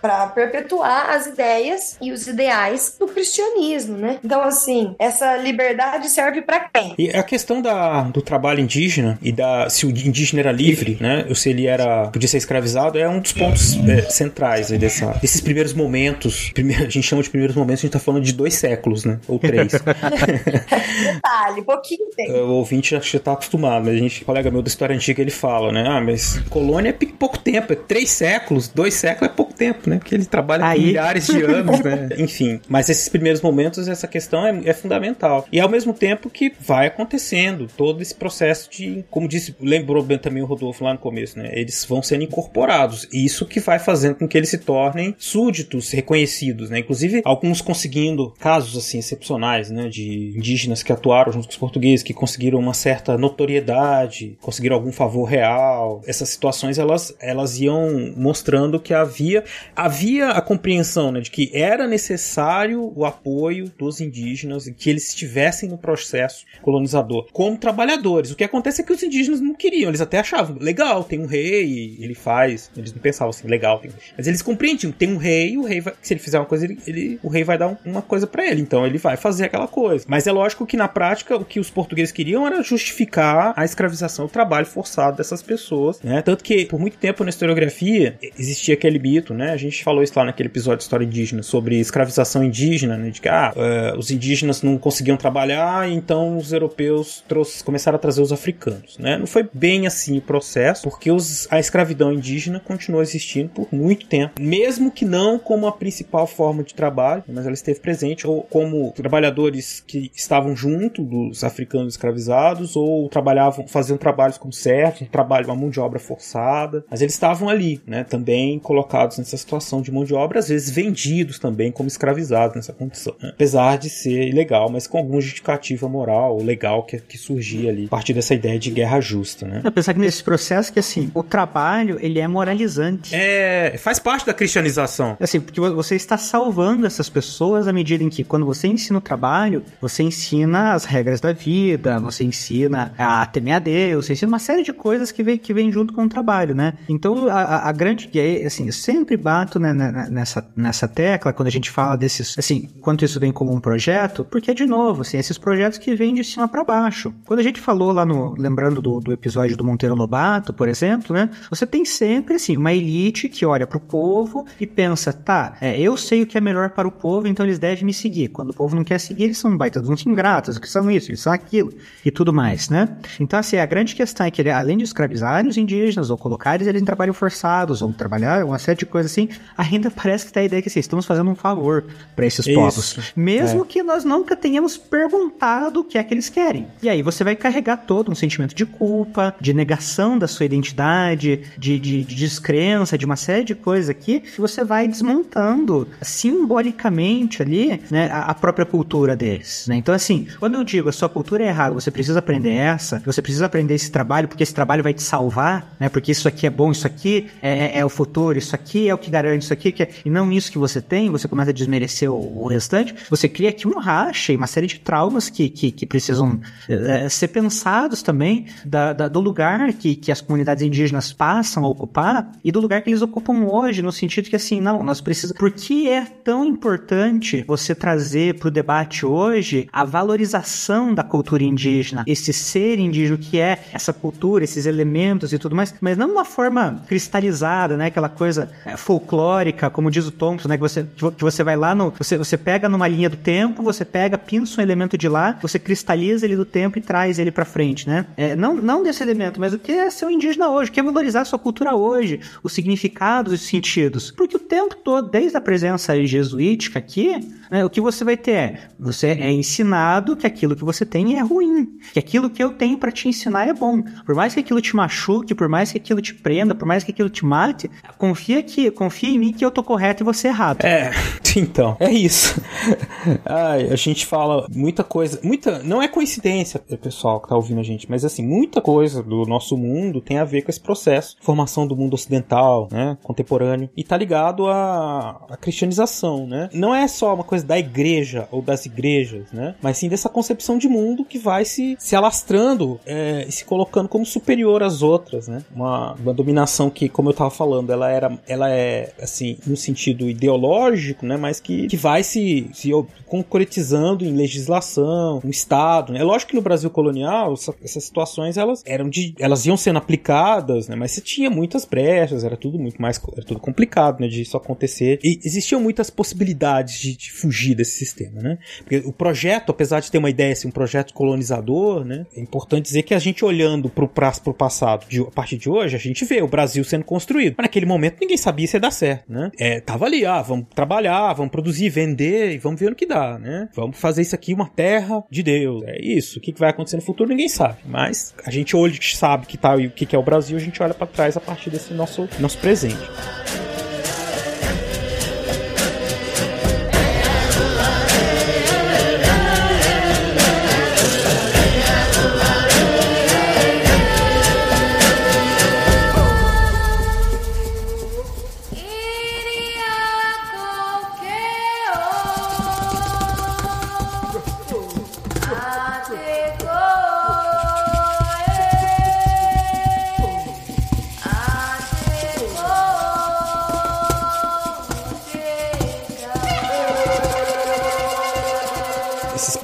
para 0.00 0.26
perpetuar 0.28 1.10
as 1.10 1.26
ideias 1.26 1.96
e 2.00 2.12
os 2.12 2.26
ideais 2.26 2.96
do 2.98 3.06
cristianismo, 3.06 3.96
né? 3.96 4.18
Então, 4.24 4.42
assim, 4.42 4.94
essa 4.98 5.36
liberdade 5.36 6.08
serve 6.08 6.42
para 6.42 6.60
quem? 6.60 6.94
E 6.98 7.10
a 7.10 7.22
questão 7.22 7.60
da, 7.60 8.02
do 8.02 8.22
trabalho 8.22 8.60
indígena 8.60 9.18
e 9.22 9.32
da 9.32 9.68
se 9.68 9.86
o 9.86 9.90
indígena 9.90 10.40
era 10.40 10.52
livre, 10.52 10.96
né, 11.00 11.26
ou 11.28 11.34
se 11.34 11.51
ele 11.52 11.66
era 11.66 12.08
podia 12.08 12.28
ser 12.28 12.38
escravizado, 12.38 12.98
é 12.98 13.08
um 13.08 13.20
dos 13.20 13.32
pontos 13.32 13.78
é, 13.88 14.02
centrais 14.02 14.72
aí 14.72 14.78
dessa, 14.78 15.12
desses 15.20 15.40
primeiros 15.40 15.72
momentos. 15.72 16.50
Primeiro, 16.52 16.82
a 16.82 16.90
gente 16.90 17.02
chama 17.02 17.22
de 17.22 17.30
primeiros 17.30 17.56
momentos, 17.56 17.80
a 17.80 17.82
gente 17.82 17.92
tá 17.92 17.98
falando 17.98 18.24
de 18.24 18.32
dois 18.32 18.54
séculos, 18.54 19.04
né? 19.04 19.18
Ou 19.28 19.38
três. 19.38 19.72
Detalhe, 19.72 21.62
pouquinho 21.64 22.08
tempo. 22.16 22.32
O 22.32 22.54
ouvinte 22.54 22.98
já 23.00 23.18
tá 23.18 23.32
acostumado, 23.32 23.86
mas 23.86 23.94
a 23.94 23.98
gente, 23.98 24.24
colega 24.24 24.50
meu 24.50 24.62
da 24.62 24.68
história 24.68 24.94
antiga, 24.94 25.20
ele 25.20 25.30
fala, 25.30 25.72
né? 25.72 25.84
Ah, 25.86 26.00
mas 26.00 26.38
colônia 26.50 26.90
é 26.90 27.06
pouco 27.18 27.38
tempo, 27.38 27.72
é 27.72 27.76
três 27.76 28.10
séculos, 28.10 28.68
dois 28.68 28.94
séculos 28.94 29.30
é 29.30 29.34
pouco 29.34 29.52
tempo, 29.52 29.88
né? 29.88 29.98
Porque 29.98 30.14
ele 30.14 30.24
trabalha 30.24 30.66
Aí. 30.66 30.86
milhares 30.86 31.26
de 31.26 31.42
anos, 31.42 31.80
né? 31.80 32.08
Enfim, 32.18 32.60
mas 32.68 32.88
esses 32.88 33.08
primeiros 33.08 33.40
momentos, 33.40 33.88
essa 33.88 34.06
questão 34.06 34.46
é, 34.46 34.60
é 34.64 34.72
fundamental. 34.72 35.46
E 35.52 35.60
ao 35.60 35.68
mesmo 35.68 35.92
tempo 35.92 36.30
que 36.30 36.52
vai 36.60 36.86
acontecendo 36.86 37.68
todo 37.76 38.00
esse 38.00 38.14
processo 38.14 38.70
de, 38.70 39.04
como 39.10 39.28
disse, 39.28 39.54
lembrou 39.60 40.02
bem 40.02 40.18
também 40.18 40.42
o 40.42 40.46
Rodolfo 40.46 40.84
lá 40.84 40.92
no 40.92 40.98
começo, 40.98 41.38
né? 41.38 41.41
Eles 41.52 41.84
vão 41.84 42.02
sendo 42.02 42.24
incorporados. 42.24 43.08
E 43.12 43.24
isso 43.24 43.46
que 43.46 43.60
vai 43.60 43.78
fazendo 43.78 44.16
com 44.16 44.28
que 44.28 44.36
eles 44.36 44.50
se 44.50 44.58
tornem 44.58 45.14
súditos 45.18 45.90
reconhecidos, 45.90 46.70
né? 46.70 46.80
Inclusive, 46.80 47.22
alguns 47.24 47.60
conseguindo 47.60 48.32
casos 48.38 48.76
assim 48.76 48.98
excepcionais, 48.98 49.70
né? 49.70 49.88
De 49.88 50.32
indígenas 50.36 50.82
que 50.82 50.92
atuaram 50.92 51.32
junto 51.32 51.46
com 51.46 51.52
os 51.52 51.58
portugueses, 51.58 52.02
que 52.02 52.14
conseguiram 52.14 52.58
uma 52.58 52.74
certa 52.74 53.16
notoriedade, 53.16 54.36
conseguiram 54.40 54.76
algum 54.76 54.92
favor 54.92 55.24
real. 55.24 56.02
Essas 56.06 56.28
situações 56.28 56.78
elas, 56.78 57.14
elas 57.20 57.60
iam 57.60 58.12
mostrando 58.16 58.80
que 58.80 58.94
havia 58.94 59.44
havia 59.74 60.30
a 60.30 60.40
compreensão 60.40 61.12
né, 61.12 61.20
de 61.20 61.30
que 61.30 61.50
era 61.52 61.86
necessário 61.86 62.92
o 62.94 63.04
apoio 63.04 63.70
dos 63.78 64.00
indígenas 64.00 64.66
e 64.66 64.74
que 64.74 64.90
eles 64.90 65.08
estivessem 65.08 65.68
no 65.68 65.78
processo 65.78 66.44
colonizador 66.62 67.28
como 67.32 67.56
trabalhadores. 67.56 68.30
O 68.30 68.36
que 68.36 68.44
acontece 68.44 68.82
é 68.82 68.84
que 68.84 68.92
os 68.92 69.02
indígenas 69.02 69.40
não 69.40 69.54
queriam, 69.54 69.88
eles 69.88 70.00
até 70.00 70.18
achavam 70.18 70.56
legal, 70.58 71.04
tem 71.04 71.20
um 71.20 71.26
rei, 71.32 71.96
ele 71.98 72.14
faz. 72.14 72.70
Eles 72.76 72.92
não 72.92 73.00
pensavam 73.00 73.30
assim, 73.30 73.48
legal, 73.48 73.78
tem... 73.78 73.90
mas 74.16 74.26
eles 74.26 74.42
compreendiam, 74.42 74.92
tem 74.92 75.12
um 75.12 75.16
rei, 75.16 75.56
o 75.56 75.64
rei 75.64 75.80
vai, 75.80 75.94
se 76.02 76.12
ele 76.12 76.20
fizer 76.20 76.38
uma 76.38 76.46
coisa, 76.46 76.64
ele, 76.64 76.78
ele 76.86 77.18
o 77.22 77.28
rei 77.28 77.44
vai 77.44 77.56
dar 77.56 77.78
uma 77.84 78.02
coisa 78.02 78.26
para 78.26 78.46
ele, 78.46 78.60
então 78.60 78.86
ele 78.86 78.98
vai 78.98 79.16
fazer 79.16 79.44
aquela 79.44 79.68
coisa. 79.68 80.04
Mas 80.08 80.26
é 80.26 80.32
lógico 80.32 80.66
que 80.66 80.76
na 80.76 80.88
prática 80.88 81.36
o 81.36 81.44
que 81.44 81.60
os 81.60 81.70
portugueses 81.70 82.12
queriam 82.12 82.46
era 82.46 82.62
justificar 82.62 83.52
a 83.56 83.64
escravização, 83.64 84.26
o 84.26 84.28
trabalho 84.28 84.66
forçado 84.66 85.16
dessas 85.16 85.42
pessoas, 85.42 86.00
né? 86.02 86.22
Tanto 86.22 86.44
que 86.44 86.66
por 86.66 86.78
muito 86.78 86.96
tempo 86.96 87.24
na 87.24 87.30
historiografia 87.30 88.18
existia 88.38 88.74
aquele 88.74 88.98
mito, 88.98 89.34
né? 89.34 89.52
A 89.52 89.56
gente 89.56 89.82
falou 89.82 90.02
isso 90.02 90.12
lá 90.16 90.24
naquele 90.24 90.48
episódio 90.48 90.78
de 90.78 90.84
história 90.84 91.04
indígena 91.04 91.42
sobre 91.42 91.78
escravização 91.78 92.44
indígena, 92.44 92.96
né? 92.96 93.10
De 93.10 93.20
que 93.20 93.28
ah, 93.28 93.52
uh, 93.56 93.98
os 93.98 94.10
indígenas 94.10 94.62
não 94.62 94.76
conseguiam 94.78 95.16
trabalhar, 95.16 95.88
então 95.90 96.36
os 96.36 96.52
europeus 96.52 97.24
começaram 97.64 97.96
a 97.96 97.98
trazer 97.98 98.20
os 98.20 98.32
africanos, 98.32 98.98
né? 98.98 99.16
Não 99.16 99.26
foi 99.26 99.48
bem 99.52 99.86
assim 99.86 100.18
o 100.18 100.22
processo, 100.22 100.82
porque 100.82 101.10
os, 101.12 101.46
a 101.50 101.58
escravidão 101.58 102.12
indígena 102.12 102.60
continuou 102.60 103.02
existindo 103.02 103.50
por 103.50 103.68
muito 103.72 104.06
tempo, 104.06 104.40
mesmo 104.40 104.90
que 104.90 105.04
não 105.04 105.38
como 105.38 105.66
a 105.66 105.72
principal 105.72 106.26
forma 106.26 106.62
de 106.62 106.74
trabalho, 106.74 107.24
mas 107.28 107.44
ela 107.44 107.54
esteve 107.54 107.80
presente 107.80 108.26
ou 108.26 108.42
como 108.42 108.92
trabalhadores 108.92 109.82
que 109.86 110.10
estavam 110.14 110.56
junto 110.56 111.02
dos 111.02 111.44
africanos 111.44 111.94
escravizados 111.94 112.76
ou 112.76 113.08
trabalhavam, 113.08 113.66
faziam 113.66 113.96
trabalhos 113.96 114.38
como 114.38 114.52
certo, 114.52 115.04
um 115.04 115.06
trabalho, 115.06 115.46
uma 115.46 115.56
mão 115.56 115.70
de 115.70 115.80
obra 115.80 115.98
forçada, 115.98 116.84
mas 116.90 117.00
eles 117.00 117.14
estavam 117.14 117.48
ali, 117.48 117.80
né? 117.86 118.04
Também 118.04 118.58
colocados 118.58 119.18
nessa 119.18 119.36
situação 119.36 119.82
de 119.82 119.90
mão 119.90 120.04
de 120.04 120.14
obra, 120.14 120.38
às 120.38 120.48
vezes 120.48 120.70
vendidos 120.70 121.38
também 121.38 121.70
como 121.70 121.88
escravizados 121.88 122.56
nessa 122.56 122.72
condição, 122.72 123.14
né? 123.20 123.30
apesar 123.32 123.78
de 123.78 123.88
ser 123.90 124.28
ilegal, 124.28 124.70
mas 124.70 124.86
com 124.86 124.98
alguma 124.98 125.20
justificativa 125.20 125.88
moral 125.88 126.38
legal 126.38 126.84
que, 126.84 126.98
que 126.98 127.18
surgia 127.18 127.70
ali 127.70 127.86
a 127.86 127.88
partir 127.88 128.12
dessa 128.12 128.34
ideia 128.34 128.58
de 128.58 128.70
guerra 128.70 129.00
justa, 129.00 129.46
né? 129.46 129.60
Apesar 129.64 129.94
que 129.94 130.00
nesse 130.00 130.22
processo 130.22 130.72
que 130.72 130.78
assim 130.78 131.01
assim, 131.02 131.10
o 131.14 131.22
trabalho, 131.22 131.98
ele 132.00 132.18
é 132.18 132.28
moralizante. 132.28 133.14
É, 133.14 133.76
faz 133.78 133.98
parte 133.98 134.24
da 134.26 134.34
cristianização. 134.34 135.16
Assim, 135.20 135.40
porque 135.40 135.60
você 135.60 135.96
está 135.96 136.16
salvando 136.16 136.86
essas 136.86 137.08
pessoas 137.08 137.66
à 137.66 137.72
medida 137.72 138.04
em 138.04 138.08
que, 138.08 138.24
quando 138.24 138.46
você 138.46 138.68
ensina 138.68 138.98
o 138.98 139.02
trabalho, 139.02 139.62
você 139.80 140.02
ensina 140.02 140.72
as 140.72 140.84
regras 140.84 141.20
da 141.20 141.32
vida, 141.32 141.98
você 141.98 142.24
ensina 142.24 142.94
a 142.98 143.24
temer 143.26 143.56
a 143.56 143.58
Deus, 143.58 144.06
você 144.06 144.12
ensina 144.12 144.28
uma 144.28 144.38
série 144.38 144.62
de 144.62 144.72
coisas 144.72 145.10
que 145.10 145.22
vem, 145.22 145.38
que 145.38 145.52
vem 145.52 145.70
junto 145.72 145.92
com 145.92 146.04
o 146.04 146.08
trabalho, 146.08 146.54
né? 146.54 146.74
Então, 146.88 147.28
a, 147.28 147.68
a 147.68 147.72
grande, 147.72 148.10
assim, 148.44 148.66
eu 148.66 148.72
sempre 148.72 149.16
bato 149.16 149.58
né, 149.58 149.72
nessa, 149.72 150.46
nessa 150.56 150.86
tecla 150.86 151.32
quando 151.32 151.48
a 151.48 151.52
gente 151.52 151.70
fala 151.70 151.96
desses, 151.96 152.38
assim, 152.38 152.68
quanto 152.80 153.04
isso 153.04 153.18
vem 153.18 153.32
como 153.32 153.52
um 153.52 153.60
projeto, 153.60 154.24
porque, 154.24 154.54
de 154.54 154.66
novo, 154.66 155.02
assim, 155.02 155.18
esses 155.18 155.38
projetos 155.38 155.78
que 155.78 155.94
vêm 155.94 156.14
de 156.14 156.24
cima 156.24 156.48
para 156.48 156.64
baixo. 156.64 157.12
Quando 157.24 157.40
a 157.40 157.42
gente 157.42 157.60
falou 157.60 157.92
lá 157.92 158.04
no, 158.04 158.34
lembrando 158.38 158.80
do, 158.80 159.00
do 159.00 159.12
episódio 159.12 159.56
do 159.56 159.64
Monteiro 159.64 159.94
Lobato, 159.94 160.52
por 160.52 160.68
exemplo, 160.68 160.91
né? 161.12 161.30
Você 161.50 161.66
tem 161.66 161.84
sempre, 161.84 162.34
assim, 162.34 162.56
uma 162.56 162.72
elite 162.72 163.28
que 163.28 163.44
olha 163.46 163.66
para 163.66 163.78
o 163.78 163.80
povo 163.80 164.46
e 164.60 164.66
pensa, 164.66 165.12
tá, 165.12 165.56
é, 165.60 165.78
eu 165.80 165.96
sei 165.96 166.22
o 166.22 166.26
que 166.26 166.36
é 166.36 166.40
melhor 166.40 166.70
para 166.70 166.86
o 166.86 166.92
povo, 166.92 167.26
então 167.26 167.44
eles 167.46 167.58
devem 167.58 167.84
me 167.84 167.94
seguir. 167.94 168.28
Quando 168.28 168.50
o 168.50 168.54
povo 168.54 168.74
não 168.74 168.84
quer 168.84 168.98
seguir, 168.98 169.24
eles 169.24 169.38
são 169.38 169.56
baitas, 169.56 169.88
uns 169.88 170.04
ingratos, 170.06 170.58
que 170.58 170.68
são 170.68 170.90
isso, 170.90 171.10
eles 171.10 171.20
são 171.20 171.32
aquilo 171.32 171.72
e 172.04 172.10
tudo 172.10 172.32
mais, 172.32 172.68
né? 172.68 172.88
Então, 173.20 173.38
assim, 173.38 173.56
a 173.56 173.66
grande 173.66 173.94
questão 173.94 174.26
é 174.26 174.30
que, 174.30 174.48
além 174.48 174.76
de 174.78 174.84
escravizarem 174.84 175.48
os 175.48 175.56
indígenas 175.56 176.10
ou 176.10 176.18
colocar 176.18 176.54
eles 176.54 176.66
em 176.68 176.84
trabalho 176.84 177.12
forçados 177.12 177.82
ou 177.82 177.92
trabalhar 177.92 178.44
uma 178.44 178.58
série 178.58 178.78
de 178.78 178.86
coisas 178.86 179.12
assim, 179.12 179.28
ainda 179.56 179.90
parece 179.90 180.26
que 180.26 180.32
tá 180.32 180.40
a 180.40 180.44
ideia 180.44 180.62
que 180.62 180.68
assim, 180.68 180.80
estamos 180.80 181.06
fazendo 181.06 181.30
um 181.30 181.34
favor 181.34 181.84
para 182.14 182.26
esses 182.26 182.46
isso. 182.46 182.54
povos. 182.54 183.12
Mesmo 183.16 183.62
é. 183.62 183.64
que 183.66 183.82
nós 183.82 184.04
nunca 184.04 184.36
tenhamos 184.36 184.76
perguntado 184.76 185.80
o 185.80 185.84
que 185.84 185.98
é 185.98 186.04
que 186.04 186.14
eles 186.14 186.28
querem. 186.28 186.66
E 186.82 186.88
aí 186.88 187.02
você 187.02 187.24
vai 187.24 187.36
carregar 187.36 187.76
todo 187.76 188.10
um 188.10 188.14
sentimento 188.14 188.54
de 188.54 188.66
culpa, 188.66 189.34
de 189.40 189.52
negação 189.52 190.18
da 190.18 190.26
sua 190.26 190.46
identidade, 190.46 190.81
de, 191.18 191.40
de, 191.58 191.78
de 191.78 192.04
descrença, 192.04 192.98
de 192.98 193.04
uma 193.04 193.16
série 193.16 193.44
de 193.44 193.54
coisas 193.54 193.88
aqui, 193.88 194.20
que 194.20 194.40
você 194.40 194.64
vai 194.64 194.86
desmontando 194.88 195.88
simbolicamente 196.00 197.42
ali, 197.42 197.80
né, 197.90 198.08
a, 198.10 198.30
a 198.30 198.34
própria 198.34 198.64
cultura 198.64 199.16
deles. 199.16 199.66
Né? 199.68 199.76
Então, 199.76 199.94
assim, 199.94 200.26
quando 200.38 200.54
eu 200.54 200.64
digo 200.64 200.88
a 200.88 200.92
sua 200.92 201.08
cultura 201.08 201.44
é 201.44 201.48
errada, 201.48 201.74
você 201.74 201.90
precisa 201.90 202.18
aprender 202.18 202.54
essa, 202.54 203.02
você 203.04 203.22
precisa 203.22 203.46
aprender 203.46 203.74
esse 203.74 203.90
trabalho, 203.90 204.28
porque 204.28 204.42
esse 204.42 204.54
trabalho 204.54 204.82
vai 204.82 204.94
te 204.94 205.02
salvar, 205.02 205.74
né? 205.78 205.88
Porque 205.88 206.12
isso 206.12 206.28
aqui 206.28 206.46
é 206.46 206.50
bom, 206.50 206.70
isso 206.70 206.86
aqui 206.86 207.28
é, 207.42 207.76
é, 207.76 207.78
é 207.78 207.84
o 207.84 207.88
futuro, 207.88 208.38
isso 208.38 208.54
aqui 208.54 208.88
é 208.88 208.94
o 208.94 208.98
que 208.98 209.10
garante 209.10 209.44
isso 209.44 209.52
aqui, 209.52 209.72
que 209.72 209.82
é, 209.82 209.90
e 210.04 210.10
não 210.10 210.32
isso 210.32 210.50
que 210.50 210.58
você 210.58 210.80
tem, 210.80 211.10
você 211.10 211.28
começa 211.28 211.50
a 211.50 211.54
desmerecer 211.54 212.10
o, 212.10 212.44
o 212.44 212.46
restante, 212.48 212.94
você 213.08 213.28
cria 213.28 213.50
aqui 213.50 213.66
um 213.66 213.78
racha 213.78 214.32
e 214.32 214.36
uma 214.36 214.46
série 214.46 214.66
de 214.66 214.80
traumas 214.80 215.28
que, 215.28 215.48
que, 215.48 215.70
que 215.70 215.86
precisam 215.86 216.40
é, 216.68 217.08
ser 217.08 217.28
pensados 217.28 218.02
também 218.02 218.46
da, 218.64 218.92
da, 218.92 219.08
do 219.08 219.20
lugar 219.20 219.72
que, 219.72 219.94
que 219.94 220.10
as 220.12 220.20
comunidades 220.20 220.62
indígenas 220.72 221.12
passam 221.12 221.64
a 221.64 221.68
ocupar 221.68 222.32
e 222.44 222.50
do 222.50 222.60
lugar 222.60 222.82
que 222.82 222.90
eles 222.90 223.02
ocupam 223.02 223.44
hoje, 223.44 223.82
no 223.82 223.92
sentido 223.92 224.28
que 224.28 224.36
assim, 224.36 224.60
não, 224.60 224.82
nós 224.82 225.00
precisamos. 225.00 225.38
Por 225.38 225.50
que 225.50 225.88
é 225.88 226.04
tão 226.04 226.44
importante 226.44 227.44
você 227.46 227.74
trazer 227.74 228.38
para 228.38 228.48
o 228.48 228.50
debate 228.50 229.04
hoje 229.04 229.68
a 229.72 229.84
valorização 229.84 230.94
da 230.94 231.02
cultura 231.02 231.42
indígena, 231.42 232.04
esse 232.06 232.32
ser 232.32 232.78
indígena 232.78 233.18
que 233.18 233.38
é 233.38 233.58
essa 233.72 233.92
cultura, 233.92 234.44
esses 234.44 234.66
elementos 234.66 235.32
e 235.32 235.38
tudo 235.38 235.54
mais, 235.54 235.74
mas 235.80 235.96
não 235.96 236.06
de 236.06 236.12
uma 236.12 236.24
forma 236.24 236.82
cristalizada, 236.86 237.76
né? 237.76 237.86
Aquela 237.86 238.08
coisa 238.08 238.50
é, 238.64 238.76
folclórica, 238.76 239.70
como 239.70 239.90
diz 239.90 240.06
o 240.06 240.10
Thompson, 240.10 240.48
né? 240.48 240.56
Que 240.56 240.60
você, 240.60 240.86
que 241.16 241.22
você 241.22 241.42
vai 241.42 241.56
lá 241.56 241.74
no. 241.74 241.92
Você, 241.98 242.16
você 242.16 242.36
pega 242.36 242.68
numa 242.68 242.88
linha 242.88 243.08
do 243.08 243.16
tempo, 243.16 243.62
você 243.62 243.84
pega, 243.84 244.16
pinça 244.16 244.60
um 244.60 244.62
elemento 244.62 244.96
de 244.96 245.08
lá, 245.08 245.38
você 245.40 245.58
cristaliza 245.58 246.24
ele 246.24 246.36
do 246.36 246.44
tempo 246.44 246.78
e 246.78 246.82
traz 246.82 247.18
ele 247.18 247.30
para 247.30 247.44
frente, 247.44 247.88
né? 247.88 248.06
É, 248.16 248.36
não, 248.36 248.54
não 248.54 248.82
desse 248.82 249.02
elemento, 249.02 249.40
mas 249.40 249.52
o 249.52 249.58
que 249.58 249.72
é 249.72 249.90
ser 249.90 250.06
um 250.06 250.10
indígena 250.10 250.48
hoje, 250.50 250.61
o 250.68 250.72
que 250.72 250.80
é 250.80 250.82
valorizar 250.82 251.24
sua 251.24 251.38
cultura 251.38 251.74
hoje, 251.74 252.20
os 252.42 252.52
significados 252.52 253.32
e 253.32 253.36
os 253.36 253.42
sentidos. 253.42 254.10
Porque 254.10 254.36
o 254.36 254.40
tempo 254.40 254.76
todo, 254.76 255.10
desde 255.10 255.36
a 255.36 255.40
presença 255.40 255.94
jesuítica 256.06 256.78
aqui, 256.78 257.18
né, 257.50 257.64
o 257.64 257.70
que 257.70 257.80
você 257.80 258.04
vai 258.04 258.16
ter 258.16 258.32
é, 258.32 258.58
você 258.78 259.08
é 259.08 259.30
ensinado 259.30 260.16
que 260.16 260.26
aquilo 260.26 260.56
que 260.56 260.64
você 260.64 260.86
tem 260.86 261.18
é 261.18 261.22
ruim, 261.22 261.78
que 261.92 261.98
aquilo 261.98 262.30
que 262.30 262.42
eu 262.42 262.50
tenho 262.50 262.78
para 262.78 262.90
te 262.90 263.08
ensinar 263.08 263.46
é 263.46 263.52
bom. 263.52 263.82
Por 264.06 264.14
mais 264.14 264.34
que 264.34 264.40
aquilo 264.40 264.60
te 264.60 264.74
machuque, 264.74 265.34
por 265.34 265.48
mais 265.48 265.72
que 265.72 265.78
aquilo 265.78 266.00
te 266.00 266.14
prenda, 266.14 266.54
por 266.54 266.66
mais 266.66 266.84
que 266.84 266.90
aquilo 266.90 267.10
te 267.10 267.24
mate, 267.24 267.70
confia 267.98 268.42
que 268.42 268.70
confia 268.70 269.10
em 269.10 269.18
mim 269.18 269.32
que 269.32 269.44
eu 269.44 269.50
tô 269.50 269.62
correto 269.62 270.02
e 270.02 270.04
você 270.04 270.28
errado. 270.28 270.64
É, 270.64 270.90
então, 271.36 271.76
é 271.80 271.90
isso. 271.90 272.40
Ai, 273.24 273.68
a 273.68 273.76
gente 273.76 274.06
fala 274.06 274.46
muita 274.50 274.82
coisa, 274.82 275.20
muita, 275.22 275.62
não 275.62 275.82
é 275.82 275.88
coincidência, 275.88 276.60
pessoal 276.80 277.20
que 277.20 277.28
tá 277.28 277.36
ouvindo 277.36 277.60
a 277.60 277.64
gente, 277.64 277.88
mas 277.88 278.04
assim, 278.04 278.26
muita 278.26 278.60
coisa 278.60 279.02
do 279.02 279.24
nosso 279.26 279.56
mundo 279.56 280.00
tem 280.00 280.18
a 280.18 280.24
ver 280.24 280.42
com 280.42 280.50
esse 280.52 280.60
processo, 280.60 281.16
formação 281.20 281.66
do 281.66 281.76
mundo 281.76 281.94
ocidental, 281.94 282.68
né, 282.70 282.96
contemporâneo, 283.02 283.70
e 283.76 283.82
tá 283.82 283.96
ligado 283.96 284.46
à, 284.46 285.24
à 285.30 285.36
cristianização, 285.36 286.26
né? 286.26 286.48
Não 286.52 286.74
é 286.74 286.86
só 286.86 287.14
uma 287.14 287.24
coisa 287.24 287.44
da 287.44 287.58
igreja 287.58 288.28
ou 288.30 288.42
das 288.42 288.66
igrejas, 288.66 289.32
né? 289.32 289.54
Mas 289.60 289.78
sim 289.78 289.88
dessa 289.88 290.08
concepção 290.08 290.58
de 290.58 290.68
mundo 290.68 291.04
que 291.04 291.18
vai 291.18 291.44
se, 291.44 291.76
se 291.78 291.96
alastrando 291.96 292.80
é, 292.86 293.24
e 293.28 293.32
se 293.32 293.44
colocando 293.44 293.88
como 293.88 294.04
superior 294.04 294.62
às 294.62 294.82
outras, 294.82 295.28
né? 295.28 295.42
Uma, 295.54 295.94
uma 295.94 296.12
dominação 296.12 296.70
que, 296.70 296.88
como 296.88 297.08
eu 297.08 297.12
estava 297.12 297.30
falando, 297.30 297.72
ela 297.72 297.90
era, 297.90 298.18
ela 298.26 298.50
é 298.50 298.92
assim, 299.00 299.38
no 299.46 299.56
sentido 299.56 300.08
ideológico, 300.08 301.06
né? 301.06 301.16
Mas 301.16 301.40
que, 301.40 301.66
que 301.66 301.76
vai 301.76 302.02
se, 302.02 302.50
se 302.52 302.70
concretizando 303.06 304.04
em 304.04 304.12
legislação, 304.12 305.20
no 305.22 305.30
Estado. 305.30 305.92
Né? 305.92 306.00
É 306.00 306.04
lógico 306.04 306.30
que 306.30 306.36
no 306.36 306.42
Brasil 306.42 306.70
colonial 306.70 307.34
essa, 307.34 307.54
essas 307.62 307.84
situações 307.84 308.36
elas 308.36 308.62
eram 308.66 308.88
de, 308.88 309.14
elas 309.18 309.46
iam 309.46 309.56
sendo 309.56 309.78
aplicadas, 309.78 310.41
né? 310.68 310.76
Mas 310.76 310.92
você 310.92 311.00
tinha 311.00 311.30
muitas 311.30 311.64
brechas, 311.64 312.24
era 312.24 312.36
tudo 312.36 312.58
muito 312.58 312.80
mais, 312.80 313.00
era 313.12 313.24
tudo 313.24 313.40
complicado, 313.40 314.00
né? 314.00 314.08
De 314.08 314.22
isso 314.22 314.36
acontecer 314.36 314.98
e 315.02 315.20
existiam 315.24 315.60
muitas 315.60 315.90
possibilidades 315.90 316.78
de, 316.78 316.96
de 316.96 317.12
fugir 317.12 317.54
desse 317.54 317.72
sistema, 317.72 318.20
né? 318.20 318.38
Porque 318.58 318.82
o 318.86 318.92
projeto, 318.92 319.50
apesar 319.50 319.80
de 319.80 319.90
ter 319.90 319.98
uma 319.98 320.10
ideia, 320.10 320.32
assim, 320.32 320.48
um 320.48 320.52
projeto 320.52 320.92
colonizador, 320.92 321.84
né? 321.84 322.06
É 322.16 322.20
importante 322.20 322.64
dizer 322.64 322.82
que 322.82 322.94
a 322.94 322.98
gente 322.98 323.24
olhando 323.24 323.68
pro, 323.68 323.88
pra, 323.88 324.12
pro 324.12 324.34
passado, 324.34 324.86
de, 324.88 325.00
a 325.00 325.10
partir 325.10 325.36
de 325.36 325.48
hoje, 325.48 325.76
a 325.76 325.78
gente 325.78 326.04
vê 326.04 326.22
o 326.22 326.28
Brasil 326.28 326.64
sendo 326.64 326.84
construído. 326.84 327.34
Mas 327.36 327.44
naquele 327.44 327.66
momento 327.66 327.98
ninguém 328.00 328.16
sabia 328.16 328.46
se 328.46 328.56
ia 328.56 328.60
dar 328.60 328.70
certo, 328.70 329.10
né? 329.10 329.30
É, 329.38 329.60
tava 329.60 329.86
ali, 329.86 330.04
ah, 330.04 330.22
vamos 330.22 330.46
trabalhar, 330.54 331.12
vamos 331.12 331.30
produzir, 331.30 331.68
vender 331.68 332.32
e 332.32 332.38
vamos 332.38 332.60
ver 332.60 332.70
no 332.70 332.76
que 332.76 332.86
dá, 332.86 333.18
né? 333.18 333.48
Vamos 333.54 333.78
fazer 333.78 334.02
isso 334.02 334.14
aqui 334.14 334.34
uma 334.34 334.48
terra 334.48 335.04
de 335.10 335.22
Deus. 335.22 335.62
É 335.66 335.80
isso. 335.80 336.18
O 336.18 336.22
que, 336.22 336.32
que 336.32 336.40
vai 336.40 336.50
acontecer 336.50 336.76
no 336.76 336.82
futuro 336.82 337.10
ninguém 337.10 337.28
sabe. 337.28 337.58
Mas 337.64 338.14
a 338.24 338.30
gente 338.30 338.56
hoje 338.56 338.80
sabe 338.96 339.26
que 339.26 339.36
tá, 339.36 339.54
o 339.54 339.70
que, 339.70 339.86
que 339.86 339.96
é 339.96 339.98
o 339.98 340.02
Brasil, 340.02 340.21
a 340.30 340.38
gente 340.38 340.62
olha 340.62 340.74
para 340.74 340.86
trás 340.86 341.16
a 341.16 341.20
partir 341.20 341.50
desse 341.50 341.74
nosso, 341.74 342.08
nosso 342.18 342.38
presente. 342.38 342.78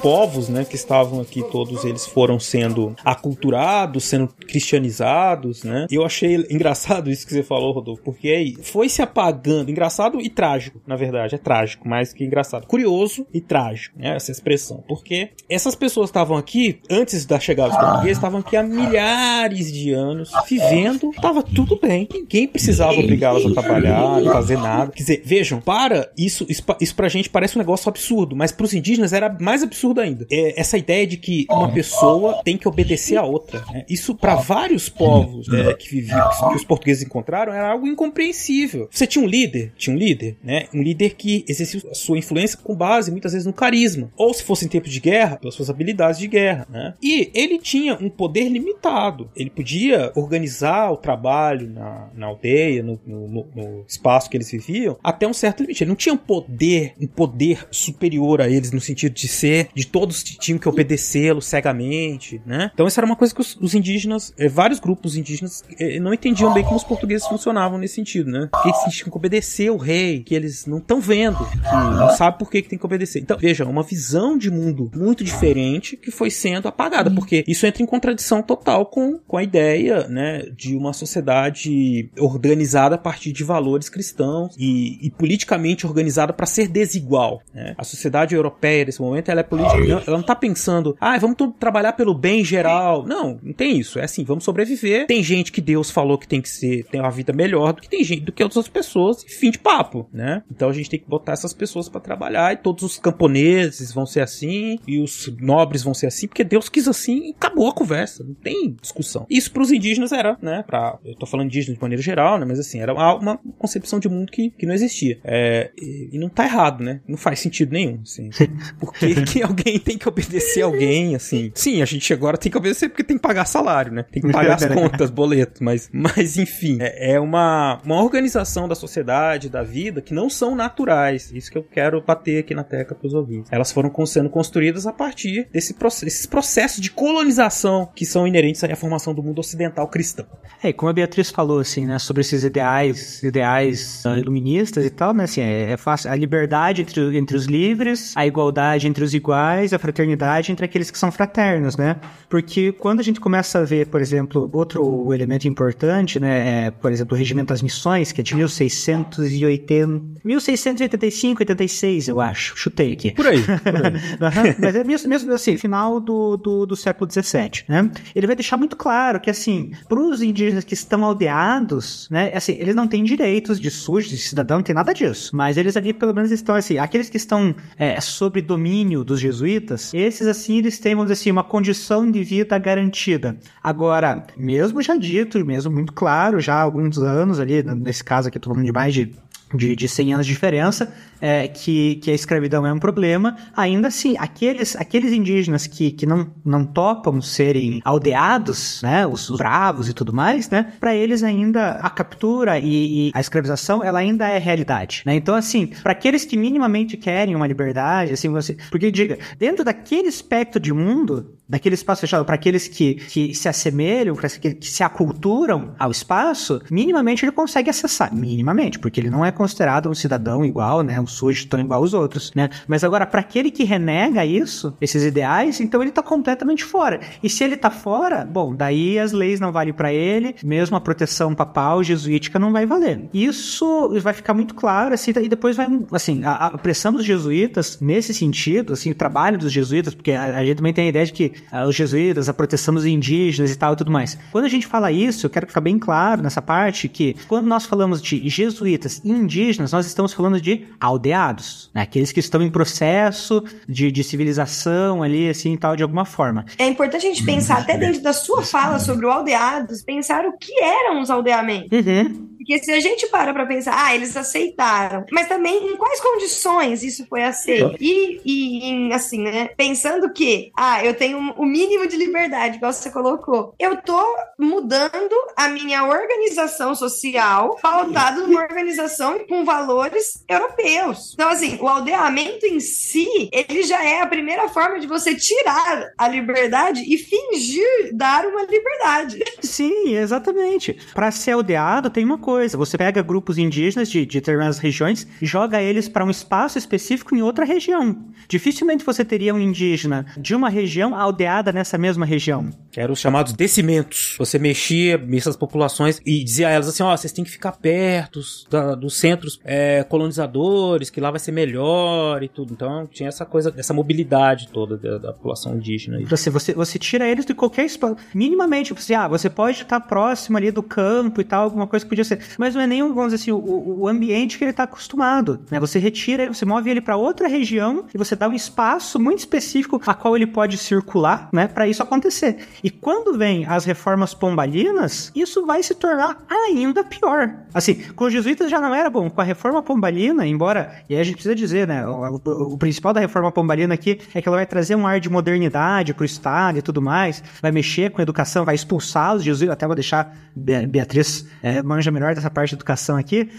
Povos, 0.01 0.49
né, 0.49 0.65
que 0.65 0.75
estavam 0.75 1.21
aqui, 1.21 1.43
todos 1.51 1.83
eles 1.83 2.05
foram 2.05 2.39
sendo 2.39 2.95
aculturados, 3.03 4.05
sendo 4.05 4.27
cristianizados, 4.27 5.63
né? 5.63 5.85
Eu 5.91 6.05
achei 6.05 6.35
engraçado 6.49 7.09
isso 7.09 7.25
que 7.25 7.33
você 7.33 7.43
falou, 7.43 7.73
Rodolfo, 7.73 8.01
porque 8.03 8.55
foi 8.61 8.89
se 8.89 9.01
apagando, 9.01 9.69
engraçado 9.69 10.19
e 10.21 10.29
trágico, 10.29 10.79
na 10.87 10.95
verdade, 10.95 11.35
é 11.35 11.37
trágico, 11.37 11.87
mais 11.87 12.13
que 12.13 12.23
engraçado, 12.23 12.65
curioso 12.65 13.25
e 13.33 13.41
trágico, 13.41 13.99
né, 13.99 14.15
essa 14.15 14.31
expressão, 14.31 14.83
porque 14.87 15.29
essas 15.49 15.75
pessoas 15.75 16.09
estavam 16.09 16.37
aqui 16.37 16.79
antes 16.89 17.25
da 17.25 17.39
chegada 17.39 17.69
dos 17.69 17.79
portugueses, 17.79 18.17
estavam 18.17 18.39
aqui 18.39 18.55
há 18.55 18.63
milhares 18.63 19.71
de 19.71 19.91
anos, 19.91 20.31
vivendo, 20.47 21.11
tava 21.21 21.43
tudo 21.43 21.77
bem, 21.79 22.07
ninguém 22.11 22.47
precisava 22.47 22.93
obrigá-las 22.93 23.45
a 23.45 23.51
trabalhar, 23.51 24.21
fazer 24.23 24.57
nada. 24.57 24.91
Quer 24.91 25.03
dizer, 25.03 25.21
vejam, 25.25 25.59
para 25.59 26.09
isso, 26.17 26.45
isso, 26.49 26.63
isso 26.79 26.95
pra 26.95 27.09
gente 27.09 27.29
parece 27.29 27.57
um 27.57 27.59
negócio 27.59 27.89
absurdo, 27.89 28.35
mas 28.35 28.51
pros 28.51 28.73
indígenas 28.73 29.13
era 29.13 29.35
mais 29.39 29.63
absurdo 29.63 29.88
absurdo 29.89 30.01
ainda. 30.01 30.27
É 30.31 30.59
essa 30.59 30.77
ideia 30.77 31.05
de 31.05 31.17
que 31.17 31.45
uma 31.49 31.71
pessoa 31.71 32.41
tem 32.43 32.57
que 32.57 32.67
obedecer 32.67 33.17
a 33.17 33.23
outra. 33.23 33.63
Né? 33.71 33.85
Isso, 33.89 34.15
para 34.15 34.35
vários 34.35 34.89
povos 34.89 35.51
é, 35.51 35.73
que 35.73 35.89
viviam, 35.89 36.29
que 36.49 36.55
os 36.55 36.63
portugueses 36.63 37.03
encontraram, 37.03 37.53
era 37.53 37.71
algo 37.71 37.87
incompreensível. 37.87 38.87
Você 38.91 39.07
tinha 39.07 39.23
um 39.23 39.27
líder, 39.27 39.73
tinha 39.77 39.95
um 39.95 39.99
líder, 39.99 40.37
né? 40.43 40.67
Um 40.73 40.81
líder 40.81 41.15
que 41.15 41.43
exercia 41.47 41.81
a 41.89 41.93
sua 41.93 42.17
influência 42.17 42.57
com 42.61 42.75
base, 42.75 43.11
muitas 43.11 43.33
vezes, 43.33 43.45
no 43.45 43.53
carisma. 43.53 44.11
Ou 44.15 44.33
se 44.33 44.43
fosse 44.43 44.65
em 44.65 44.67
tempo 44.67 44.87
de 44.87 44.99
guerra, 44.99 45.37
pelas 45.37 45.55
suas 45.55 45.69
habilidades 45.69 46.19
de 46.19 46.27
guerra, 46.27 46.67
né? 46.69 46.93
E 47.01 47.31
ele 47.33 47.57
tinha 47.59 47.95
um 47.95 48.09
poder 48.09 48.49
limitado. 48.49 49.29
Ele 49.35 49.49
podia 49.49 50.11
organizar 50.15 50.91
o 50.91 50.97
trabalho 50.97 51.69
na, 51.69 52.09
na 52.15 52.27
aldeia, 52.27 52.83
no, 52.83 52.99
no, 53.05 53.47
no 53.55 53.85
espaço 53.87 54.29
que 54.29 54.37
eles 54.37 54.51
viviam, 54.51 54.97
até 55.03 55.27
um 55.27 55.33
certo 55.33 55.61
limite. 55.61 55.83
Ele 55.83 55.89
não 55.89 55.95
tinha 55.95 56.13
um 56.13 56.17
poder, 56.17 56.93
um 56.99 57.07
poder 57.07 57.67
superior 57.71 58.41
a 58.41 58.49
eles, 58.49 58.71
no 58.71 58.81
sentido 58.81 59.13
de 59.13 59.27
ser, 59.27 59.69
de 59.79 59.87
todos 59.87 60.21
tinham 60.21 60.59
que 60.59 60.67
obedecê-lo 60.67 61.41
cegamente, 61.41 62.41
né? 62.45 62.69
Então 62.73 62.85
isso 62.85 62.99
era 62.99 63.05
uma 63.05 63.15
coisa 63.15 63.33
que 63.33 63.39
os, 63.39 63.55
os 63.61 63.73
indígenas, 63.73 64.33
eh, 64.37 64.49
vários 64.49 64.77
grupos 64.77 65.15
indígenas, 65.15 65.63
eh, 65.79 66.01
não 66.01 66.13
entendiam 66.13 66.53
bem 66.53 66.65
como 66.65 66.75
os 66.75 66.83
portugueses 66.83 67.25
funcionavam 67.25 67.77
nesse 67.77 67.95
sentido, 67.95 68.29
né? 68.29 68.49
Que 68.61 68.67
eles 68.67 68.95
tinham 68.95 69.09
que 69.09 69.17
obedecer 69.17 69.71
o 69.71 69.77
rei, 69.77 70.21
que 70.21 70.35
eles 70.35 70.65
não 70.65 70.79
estão 70.79 70.99
vendo, 70.99 71.37
que 71.45 71.57
não 71.71 72.09
sabem 72.09 72.37
por 72.37 72.49
que, 72.49 72.61
que 72.61 72.67
tem 72.67 72.77
que 72.77 72.85
obedecer. 72.85 73.21
Então, 73.21 73.37
veja, 73.37 73.65
uma 73.65 73.81
visão 73.81 74.37
de 74.37 74.51
mundo 74.51 74.91
muito 74.93 75.23
diferente 75.23 75.95
que 75.95 76.11
foi 76.11 76.29
sendo 76.29 76.67
apagada, 76.67 77.09
porque 77.09 77.45
isso 77.47 77.65
entra 77.65 77.81
em 77.81 77.85
contradição 77.85 78.41
total 78.41 78.85
com, 78.85 79.17
com 79.25 79.37
a 79.37 79.43
ideia, 79.43 80.09
né, 80.09 80.43
de 80.57 80.75
uma 80.75 80.91
sociedade 80.91 82.09
organizada 82.19 82.95
a 82.95 82.97
partir 82.97 83.31
de 83.31 83.45
valores 83.45 83.87
cristãos 83.87 84.55
e, 84.57 85.07
e 85.07 85.09
politicamente 85.09 85.87
organizada 85.87 86.33
para 86.33 86.45
ser 86.45 86.67
desigual. 86.67 87.41
Né? 87.53 87.75
A 87.77 87.85
sociedade 87.85 88.35
europeia 88.35 88.83
nesse 88.83 89.01
momento 89.01 89.29
ela 89.29 89.39
é 89.39 89.43
política, 89.73 90.03
ela 90.07 90.17
não 90.17 90.21
está 90.21 90.35
pensando, 90.35 90.95
ah, 90.99 91.17
vamos 91.17 91.37
trabalhar 91.59 91.93
pelo 91.93 92.13
bem 92.13 92.43
geral. 92.43 93.05
Não, 93.05 93.39
não 93.41 93.53
tem 93.53 93.77
isso. 93.77 93.99
É 93.99 94.03
assim, 94.03 94.23
vamos 94.23 94.43
sobreviver. 94.43 95.07
Tem 95.07 95.23
gente 95.23 95.51
que 95.51 95.61
Deus 95.61 95.89
falou 95.89 96.17
que 96.17 96.27
tem 96.27 96.41
que 96.41 96.49
ser, 96.49 96.83
tem 96.85 96.99
uma 96.99 97.11
vida 97.11 97.33
melhor 97.33 97.73
do 97.73 97.81
que 97.81 97.89
tem 97.89 98.03
gente 98.03 98.21
do 98.21 98.31
que 98.31 98.43
outras 98.43 98.67
pessoas. 98.67 99.23
Fim 99.27 99.51
de 99.51 99.59
papo, 99.59 100.07
né? 100.13 100.43
Então 100.51 100.69
a 100.69 100.73
gente 100.73 100.89
tem 100.89 100.99
que 100.99 101.07
botar 101.07 101.33
essas 101.33 101.53
pessoas 101.53 101.89
para 101.89 102.01
trabalhar 102.01 102.53
e 102.53 102.57
todos 102.57 102.83
os 102.83 102.97
camponeses 102.97 103.93
vão 103.93 104.05
ser 104.05 104.21
assim 104.21 104.79
e 104.87 104.99
os 104.99 105.31
nobres 105.39 105.83
vão 105.83 105.93
ser 105.93 106.07
assim 106.07 106.27
porque 106.27 106.43
Deus 106.43 106.69
quis 106.69 106.87
assim 106.87 107.29
e 107.29 107.31
acabou 107.31 107.69
a 107.69 107.73
conversa. 107.73 108.23
Não 108.23 108.33
tem 108.33 108.75
discussão. 108.81 109.25
Isso 109.29 109.51
para 109.51 109.61
os 109.61 109.71
indígenas 109.71 110.11
era, 110.11 110.37
né? 110.41 110.63
Para 110.65 110.97
eu 111.03 111.15
tô 111.15 111.25
falando 111.25 111.47
indígenas 111.47 111.77
de 111.77 111.81
maneira 111.81 112.01
geral, 112.01 112.37
né? 112.37 112.45
Mas 112.45 112.59
assim 112.59 112.79
era 112.79 112.93
uma, 112.93 113.39
concepção 113.57 113.99
de 113.99 114.09
mundo 114.09 114.31
que, 114.31 114.49
que 114.51 114.65
não 114.65 114.73
existia. 114.73 115.19
É, 115.23 115.71
e, 115.77 116.09
e, 116.13 116.19
não 116.19 116.29
tá 116.29 116.45
errado, 116.45 116.83
né? 116.83 117.01
Não 117.07 117.17
faz 117.17 117.39
sentido 117.39 117.73
nenhum, 117.73 117.99
assim. 118.03 118.29
Porque 118.79 119.13
que 119.25 119.41
alguém 119.41 119.58
tem 119.79 119.97
que 119.97 120.07
obedecer 120.07 120.61
alguém, 120.61 121.15
assim. 121.15 121.51
Sim, 121.53 121.81
a 121.81 121.85
gente 121.85 122.11
agora 122.13 122.37
tem 122.37 122.51
que 122.51 122.57
obedecer 122.57 122.89
porque 122.89 123.03
tem 123.03 123.17
que 123.17 123.23
pagar 123.23 123.45
salário, 123.45 123.91
né? 123.91 124.03
Tem 124.03 124.21
que 124.21 124.31
pagar 124.31 124.55
as 124.55 124.65
contas, 124.73 125.09
boleto, 125.09 125.63
mas, 125.63 125.89
mas 125.91 126.37
enfim, 126.37 126.77
é, 126.81 127.13
é 127.13 127.19
uma, 127.19 127.79
uma 127.83 128.01
organização 128.01 128.67
da 128.67 128.75
sociedade, 128.75 129.49
da 129.49 129.63
vida, 129.63 130.01
que 130.01 130.13
não 130.13 130.29
são 130.29 130.55
naturais. 130.55 131.31
Isso 131.33 131.51
que 131.51 131.57
eu 131.57 131.63
quero 131.63 132.01
bater 132.01 132.39
aqui 132.39 132.53
na 132.53 132.63
tecla 132.63 132.95
pros 132.95 133.13
ouvintes. 133.13 133.51
Elas 133.51 133.71
foram 133.71 133.89
sendo 134.05 134.29
construídas 134.29 134.87
a 134.87 134.93
partir 134.93 135.47
desse 135.51 135.73
processo, 135.73 136.07
esses 136.07 136.25
processos 136.25 136.79
de 136.79 136.91
colonização 136.91 137.89
que 137.93 138.05
são 138.05 138.27
inerentes 138.27 138.63
à 138.63 138.75
formação 138.75 139.13
do 139.13 139.21
mundo 139.21 139.39
ocidental 139.39 139.87
cristão. 139.87 140.25
É, 140.63 140.71
como 140.73 140.89
a 140.89 140.93
Beatriz 140.93 141.29
falou, 141.29 141.59
assim, 141.59 141.85
né, 141.85 141.99
sobre 141.99 142.21
esses 142.21 142.43
ideais, 142.43 143.23
ideais 143.23 144.03
uh, 144.05 144.17
iluministas 144.17 144.85
e 144.85 144.89
tal, 144.89 145.13
né, 145.13 145.23
assim, 145.23 145.41
é, 145.41 145.71
é 145.71 145.77
fácil, 145.77 146.11
a 146.11 146.15
liberdade 146.15 146.81
entre, 146.81 147.17
entre 147.17 147.35
os 147.35 147.45
livres, 147.45 148.13
a 148.15 148.25
igualdade 148.25 148.87
entre 148.87 149.03
os 149.03 149.13
iguais, 149.13 149.39
a 149.57 149.79
fraternidade 149.79 150.51
entre 150.51 150.65
aqueles 150.65 150.91
que 150.91 150.97
são 150.97 151.11
fraternos, 151.11 151.77
né? 151.77 151.97
Porque 152.29 152.71
quando 152.71 152.99
a 152.99 153.03
gente 153.03 153.19
começa 153.19 153.59
a 153.59 153.63
ver, 153.63 153.87
por 153.87 154.01
exemplo, 154.01 154.49
outro 154.53 155.13
elemento 155.13 155.47
importante, 155.47 156.19
né, 156.19 156.67
é, 156.67 156.71
por 156.71 156.91
exemplo, 156.91 157.15
o 157.15 157.17
Regimento 157.17 157.49
das 157.49 157.61
Missões, 157.61 158.11
que 158.11 158.21
é 158.21 158.23
de 158.23 158.35
1680, 158.35 160.19
1685, 160.23 161.41
86, 161.41 162.07
eu 162.07 162.21
acho, 162.21 162.55
chutei 162.57 162.93
aqui. 162.93 163.11
Por 163.11 163.27
aí. 163.27 163.41
Por 163.43 163.75
aí. 163.75 164.55
Mas 164.59 164.75
é 164.75 164.83
mesmo, 164.83 165.09
mesmo 165.09 165.33
assim, 165.33 165.57
final 165.57 165.99
do, 165.99 166.37
do, 166.37 166.65
do 166.65 166.75
século 166.75 167.07
17, 167.07 167.65
né? 167.67 167.89
Ele 168.15 168.27
vai 168.27 168.35
deixar 168.35 168.57
muito 168.57 168.75
claro 168.75 169.19
que, 169.19 169.29
assim, 169.29 169.71
para 169.87 169.99
os 169.99 170.21
indígenas 170.21 170.63
que 170.63 170.73
estão 170.73 171.03
aldeados, 171.03 172.07
né, 172.09 172.31
assim, 172.33 172.53
eles 172.59 172.75
não 172.75 172.87
têm 172.87 173.03
direitos 173.03 173.59
de 173.59 173.71
sujo, 173.71 174.09
de 174.09 174.17
cidadão, 174.17 174.57
não 174.57 174.63
tem 174.63 174.75
nada 174.75 174.93
disso. 174.93 175.35
Mas 175.35 175.57
eles 175.57 175.75
ali, 175.75 175.93
pelo 175.93 176.13
menos, 176.13 176.31
estão, 176.31 176.55
assim, 176.55 176.77
aqueles 176.77 177.09
que 177.09 177.17
estão 177.17 177.55
é, 177.77 177.99
sob 177.99 178.41
domínio 178.41 179.03
dos 179.03 179.19
jesuítas, 179.19 179.38
esses, 179.45 180.27
assim, 180.27 180.57
eles 180.57 180.79
têm, 180.79 180.95
vamos 180.95 181.11
dizer 181.11 181.21
assim, 181.21 181.31
uma 181.31 181.43
condição 181.43 182.09
de 182.09 182.23
vida 182.23 182.57
garantida. 182.57 183.37
Agora, 183.63 184.25
mesmo 184.37 184.81
já 184.81 184.95
dito, 184.95 185.45
mesmo 185.45 185.71
muito 185.71 185.93
claro, 185.93 186.39
já 186.39 186.55
há 186.55 186.61
alguns 186.61 186.97
anos 186.97 187.39
ali, 187.39 187.63
nesse 187.63 188.03
caso 188.03 188.27
aqui, 188.27 188.39
tô 188.39 188.49
falando 188.49 188.65
de 188.65 188.71
mais 188.71 188.93
de 188.93 189.11
de, 189.53 189.75
de 189.75 189.87
100 189.87 190.13
anos 190.13 190.25
de 190.25 190.33
diferença, 190.33 190.93
é, 191.21 191.47
que, 191.47 191.95
que 191.95 192.11
a 192.11 192.13
escravidão 192.13 192.65
é 192.65 192.71
um 192.71 192.79
problema, 192.79 193.35
ainda 193.55 193.87
assim, 193.87 194.15
aqueles, 194.17 194.75
aqueles 194.75 195.11
indígenas 195.11 195.67
que, 195.67 195.91
que 195.91 196.05
não, 196.05 196.31
não 196.45 196.65
topam 196.65 197.21
serem 197.21 197.81
aldeados, 197.83 198.81
né, 198.81 199.05
os, 199.05 199.29
os 199.29 199.37
bravos 199.37 199.89
e 199.89 199.93
tudo 199.93 200.13
mais, 200.13 200.49
né, 200.49 200.73
para 200.79 200.95
eles 200.95 201.23
ainda 201.23 201.71
a 201.71 201.89
captura 201.89 202.59
e, 202.59 203.09
e, 203.09 203.11
a 203.13 203.19
escravização, 203.19 203.83
ela 203.83 203.99
ainda 203.99 204.27
é 204.27 204.37
realidade, 204.37 205.03
né, 205.05 205.15
então 205.15 205.35
assim, 205.35 205.67
para 205.67 205.91
aqueles 205.91 206.25
que 206.25 206.37
minimamente 206.37 206.95
querem 206.95 207.35
uma 207.35 207.47
liberdade, 207.47 208.13
assim, 208.13 208.29
você, 208.29 208.55
porque 208.69 208.91
diga, 208.91 209.17
dentro 209.37 209.63
daquele 209.63 210.07
espectro 210.07 210.59
de 210.59 210.73
mundo, 210.73 211.38
daquele 211.49 211.73
espaço 211.73 212.01
fechado, 212.01 212.23
para 212.23 212.35
aqueles 212.35 212.67
que, 212.67 212.95
que 212.95 213.33
se 213.33 213.49
assemelham, 213.49 214.15
para 214.15 214.29
que, 214.29 214.53
que 214.53 214.67
se 214.67 214.83
aculturam 214.83 215.73
ao 215.79 215.89
espaço, 215.89 216.61
minimamente 216.69 217.25
ele 217.25 217.31
consegue 217.31 217.71
acessar, 217.71 218.13
minimamente, 218.13 218.77
porque 218.77 218.99
ele 218.99 219.09
não 219.09 219.25
é 219.25 219.31
considerado 219.31 219.89
um 219.89 219.95
cidadão 219.95 220.45
igual, 220.45 220.83
né, 220.83 220.99
um 220.99 221.05
tão 221.49 221.59
igual 221.59 221.81
aos 221.81 221.93
outros, 221.93 222.31
né? 222.35 222.49
Mas 222.67 222.83
agora, 222.83 223.05
para 223.05 223.21
aquele 223.21 223.49
que 223.49 223.63
renega 223.63 224.25
isso, 224.25 224.75
esses 224.79 225.03
ideais, 225.03 225.59
então 225.59 225.81
ele 225.81 225.91
tá 225.91 226.03
completamente 226.03 226.63
fora. 226.63 226.99
E 227.23 227.29
se 227.29 227.43
ele 227.43 227.57
tá 227.57 227.71
fora, 227.71 228.25
bom, 228.25 228.53
daí 228.53 228.99
as 228.99 229.11
leis 229.11 229.39
não 229.39 229.51
valem 229.51 229.73
para 229.73 229.91
ele, 229.91 230.35
mesmo 230.43 230.77
a 230.77 230.81
proteção 230.81 231.33
papal 231.33 231.83
jesuítica 231.83 232.37
não 232.37 232.51
vai 232.51 232.65
valer. 232.65 233.09
Isso 233.13 233.89
vai 234.01 234.13
ficar 234.13 234.33
muito 234.33 234.53
claro, 234.53 234.93
assim, 234.93 235.11
e 235.15 235.27
depois 235.29 235.55
vai, 235.55 235.67
assim, 235.91 236.23
a, 236.23 236.47
a 236.47 236.57
pressão 236.57 236.93
dos 236.93 237.05
jesuítas, 237.05 237.79
nesse 237.81 238.13
sentido, 238.13 238.73
assim, 238.73 238.91
o 238.91 238.95
trabalho 238.95 239.37
dos 239.37 239.51
jesuítas, 239.51 239.95
porque 239.95 240.11
a, 240.11 240.37
a 240.37 240.45
gente 240.45 240.57
também 240.57 240.73
tem 240.73 240.85
a 240.85 240.89
ideia 240.89 241.05
de 241.05 241.13
que 241.13 241.38
os 241.67 241.75
jesuítas, 241.75 242.29
a 242.29 242.33
proteção 242.33 242.73
dos 242.73 242.85
indígenas 242.85 243.51
e 243.51 243.57
tal 243.57 243.73
e 243.73 243.75
tudo 243.75 243.91
mais. 243.91 244.17
Quando 244.31 244.45
a 244.45 244.49
gente 244.49 244.67
fala 244.67 244.91
isso, 244.91 245.25
eu 245.25 245.29
quero 245.29 245.47
ficar 245.47 245.61
bem 245.61 245.77
claro 245.77 246.21
nessa 246.21 246.41
parte 246.41 246.87
que 246.87 247.15
quando 247.27 247.47
nós 247.47 247.65
falamos 247.65 248.01
de 248.01 248.27
jesuítas 248.29 249.01
e 249.03 249.11
indígenas, 249.11 249.71
nós 249.71 249.85
estamos 249.85 250.13
falando 250.13 250.39
de 250.39 250.65
aldeados, 250.79 251.69
né? 251.73 251.81
aqueles 251.81 252.11
que 252.11 252.19
estão 252.19 252.41
em 252.41 252.49
processo 252.49 253.43
de, 253.67 253.91
de 253.91 254.03
civilização 254.03 255.03
ali, 255.03 255.29
assim, 255.29 255.55
tal, 255.57 255.75
de 255.75 255.83
alguma 255.83 256.05
forma. 256.05 256.45
É 256.57 256.67
importante 256.67 257.05
a 257.05 257.09
gente 257.09 257.23
pensar, 257.23 257.59
até 257.59 257.77
dentro 257.77 258.01
da 258.01 258.13
sua 258.13 258.43
fala 258.43 258.79
sobre 258.79 259.05
o 259.05 259.09
aldeados, 259.09 259.81
pensar 259.81 260.25
o 260.25 260.37
que 260.37 260.53
eram 260.61 261.01
os 261.01 261.09
aldeamentos. 261.09 261.69
Uhum. 261.71 262.28
Porque 262.49 262.65
se 262.65 262.71
a 262.71 262.79
gente 262.79 263.05
para 263.05 263.31
para 263.31 263.45
pensar, 263.45 263.75
ah, 263.77 263.93
eles 263.93 264.17
aceitaram, 264.17 265.05
mas 265.11 265.27
também 265.27 265.67
em 265.67 265.77
quais 265.77 266.01
condições 266.01 266.81
isso 266.81 267.05
foi 267.07 267.21
aceito? 267.21 267.77
E, 267.79 268.19
e 268.25 268.91
assim, 268.91 269.21
né, 269.21 269.49
pensando 269.55 270.11
que, 270.11 270.51
ah, 270.57 270.83
eu 270.83 270.95
tenho 270.95 271.19
o 271.37 271.45
mínimo 271.45 271.87
de 271.87 271.95
liberdade, 271.95 272.57
igual 272.57 272.73
você 272.73 272.89
colocou, 272.89 273.53
eu 273.59 273.79
tô 273.83 274.03
mudando 274.39 275.13
a 275.37 275.47
minha 275.47 275.85
organização 275.85 276.73
social 276.73 277.55
pautado 277.61 278.25
numa 278.25 278.41
organização 278.41 279.19
com 279.27 279.45
valores 279.45 280.23
europeus. 280.27 281.11
Então, 281.13 281.29
assim, 281.29 281.59
o 281.61 281.67
aldeamento 281.67 282.47
em 282.47 282.59
si, 282.59 283.29
ele 283.31 283.61
já 283.61 283.85
é 283.85 284.01
a 284.01 284.07
primeira 284.07 284.49
forma 284.49 284.79
de 284.79 284.87
você 284.87 285.13
tirar 285.13 285.91
a 285.95 286.07
liberdade 286.07 286.83
e 286.87 286.97
fingir 286.97 287.93
dar 287.93 288.25
uma 288.25 288.41
liberdade. 288.41 289.19
Sim, 289.39 289.95
exatamente. 289.95 290.75
Para 290.95 291.11
ser 291.11 291.33
aldeado, 291.33 291.91
tem 291.91 292.03
uma 292.03 292.17
coisa 292.17 292.38
coisa. 292.39 292.57
Você 292.57 292.77
pega 292.77 293.01
grupos 293.01 293.37
indígenas 293.37 293.89
de, 293.89 294.05
de 294.05 294.19
determinadas 294.19 294.59
regiões 294.59 295.05
e 295.21 295.25
joga 295.25 295.61
eles 295.61 295.89
para 295.89 296.05
um 296.05 296.09
espaço 296.09 296.57
específico 296.57 297.13
em 297.15 297.21
outra 297.21 297.43
região. 297.43 297.97
Dificilmente 298.29 298.85
você 298.85 299.03
teria 299.03 299.33
um 299.33 299.39
indígena 299.39 300.05
de 300.17 300.33
uma 300.33 300.49
região 300.49 300.95
aldeada 300.95 301.51
nessa 301.51 301.77
mesma 301.77 302.05
região. 302.05 302.49
eram 302.75 302.93
os 302.93 302.99
chamados 302.99 303.33
descimentos. 303.33 304.15
Você 304.17 304.39
mexia 304.39 304.97
nessas 304.97 305.35
populações 305.35 305.99
e 306.05 306.23
dizia 306.23 306.47
a 306.47 306.51
elas 306.51 306.69
assim, 306.69 306.81
ó, 306.81 306.93
oh, 306.93 306.97
vocês 306.97 307.11
têm 307.11 307.25
que 307.25 307.31
ficar 307.31 307.51
perto 307.53 308.21
da, 308.49 308.75
dos 308.75 308.97
centros 308.97 309.39
é, 309.43 309.83
colonizadores, 309.83 310.89
que 310.89 311.01
lá 311.01 311.11
vai 311.11 311.19
ser 311.19 311.33
melhor 311.33 312.23
e 312.23 312.29
tudo. 312.29 312.53
Então 312.53 312.87
tinha 312.87 313.09
essa 313.09 313.25
coisa, 313.25 313.53
essa 313.57 313.73
mobilidade 313.73 314.47
toda 314.47 314.77
da, 314.77 314.97
da 314.97 315.13
população 315.13 315.55
indígena. 315.55 315.99
Você, 316.07 316.29
você, 316.29 316.53
você 316.53 316.79
tira 316.79 317.05
eles 317.05 317.25
de 317.25 317.33
qualquer 317.33 317.65
espaço, 317.65 317.97
minimamente, 318.13 318.73
você, 318.73 318.93
ah, 318.93 319.07
você 319.07 319.29
pode 319.29 319.61
estar 319.61 319.79
próximo 319.81 320.37
ali 320.37 320.51
do 320.51 320.63
campo 320.63 321.19
e 321.19 321.23
tal, 321.23 321.43
alguma 321.43 321.67
coisa 321.67 321.85
que 321.85 321.89
podia 321.89 322.03
ser, 322.03 322.19
mas 322.37 322.55
não 322.55 322.61
é 322.61 322.67
nem, 322.67 322.81
vamos 322.81 323.11
dizer 323.11 323.15
assim, 323.15 323.31
o, 323.31 323.79
o 323.81 323.87
ambiente 323.87 324.37
que 324.37 324.43
ele 324.43 324.51
está 324.51 324.63
acostumado, 324.63 325.39
né? 325.49 325.59
Você 325.59 325.79
retira, 325.79 326.31
você 326.31 326.45
move 326.45 326.69
ele 326.69 326.81
para 326.81 326.97
outra 326.97 327.27
região 327.27 327.85
e 327.93 327.97
você 327.97 328.15
dá 328.15 328.27
um 328.27 328.33
espaço 328.33 328.99
muito 328.99 329.19
específico 329.19 329.81
a 329.85 329.93
qual 329.93 330.15
ele 330.15 330.27
pode 330.27 330.57
circular, 330.57 331.29
né, 331.33 331.47
para 331.47 331.67
isso 331.67 331.81
acontecer. 331.81 332.47
E 332.63 332.69
quando 332.69 333.17
vem 333.17 333.45
as 333.45 333.65
reformas 333.65 334.13
pombalinas, 334.13 335.11
isso 335.15 335.45
vai 335.45 335.63
se 335.63 335.75
tornar 335.75 336.23
ainda 336.29 336.83
pior. 336.83 337.33
Assim, 337.53 337.75
com 337.95 338.05
os 338.05 338.13
jesuítas 338.13 338.49
já 338.49 338.59
não 338.59 338.73
era 338.73 338.89
bom, 338.89 339.09
com 339.09 339.21
a 339.21 339.23
reforma 339.23 339.61
pombalina, 339.61 340.25
embora, 340.25 340.83
e 340.89 340.95
aí 340.95 341.01
a 341.01 341.03
gente 341.03 341.15
precisa 341.15 341.35
dizer, 341.35 341.67
né, 341.67 341.85
o, 341.87 342.21
o, 342.23 342.53
o 342.53 342.57
principal 342.57 342.93
da 342.93 342.99
reforma 342.99 343.31
pombalina 343.31 343.73
aqui 343.73 343.99
é 344.13 344.21
que 344.21 344.27
ela 344.27 344.37
vai 344.37 344.45
trazer 344.45 344.75
um 344.75 344.85
ar 344.85 344.99
de 344.99 345.09
modernidade 345.09 345.93
pro 345.93 346.05
Estado 346.05 346.59
e 346.59 346.61
tudo 346.61 346.81
mais, 346.81 347.23
vai 347.41 347.51
mexer 347.51 347.91
com 347.91 348.01
a 348.01 348.03
educação, 348.03 348.45
vai 348.45 348.55
expulsá-los, 348.55 349.23
Jesus, 349.23 349.49
até 349.49 349.65
vou 349.65 349.75
deixar 349.75 350.15
Beatriz 350.35 351.27
é, 351.43 351.61
manja 351.61 351.91
melhor 351.91 352.08
dessa 352.15 352.29
parte 352.29 352.49
de 352.49 352.55
educação 352.55 352.97
aqui, 352.97 353.29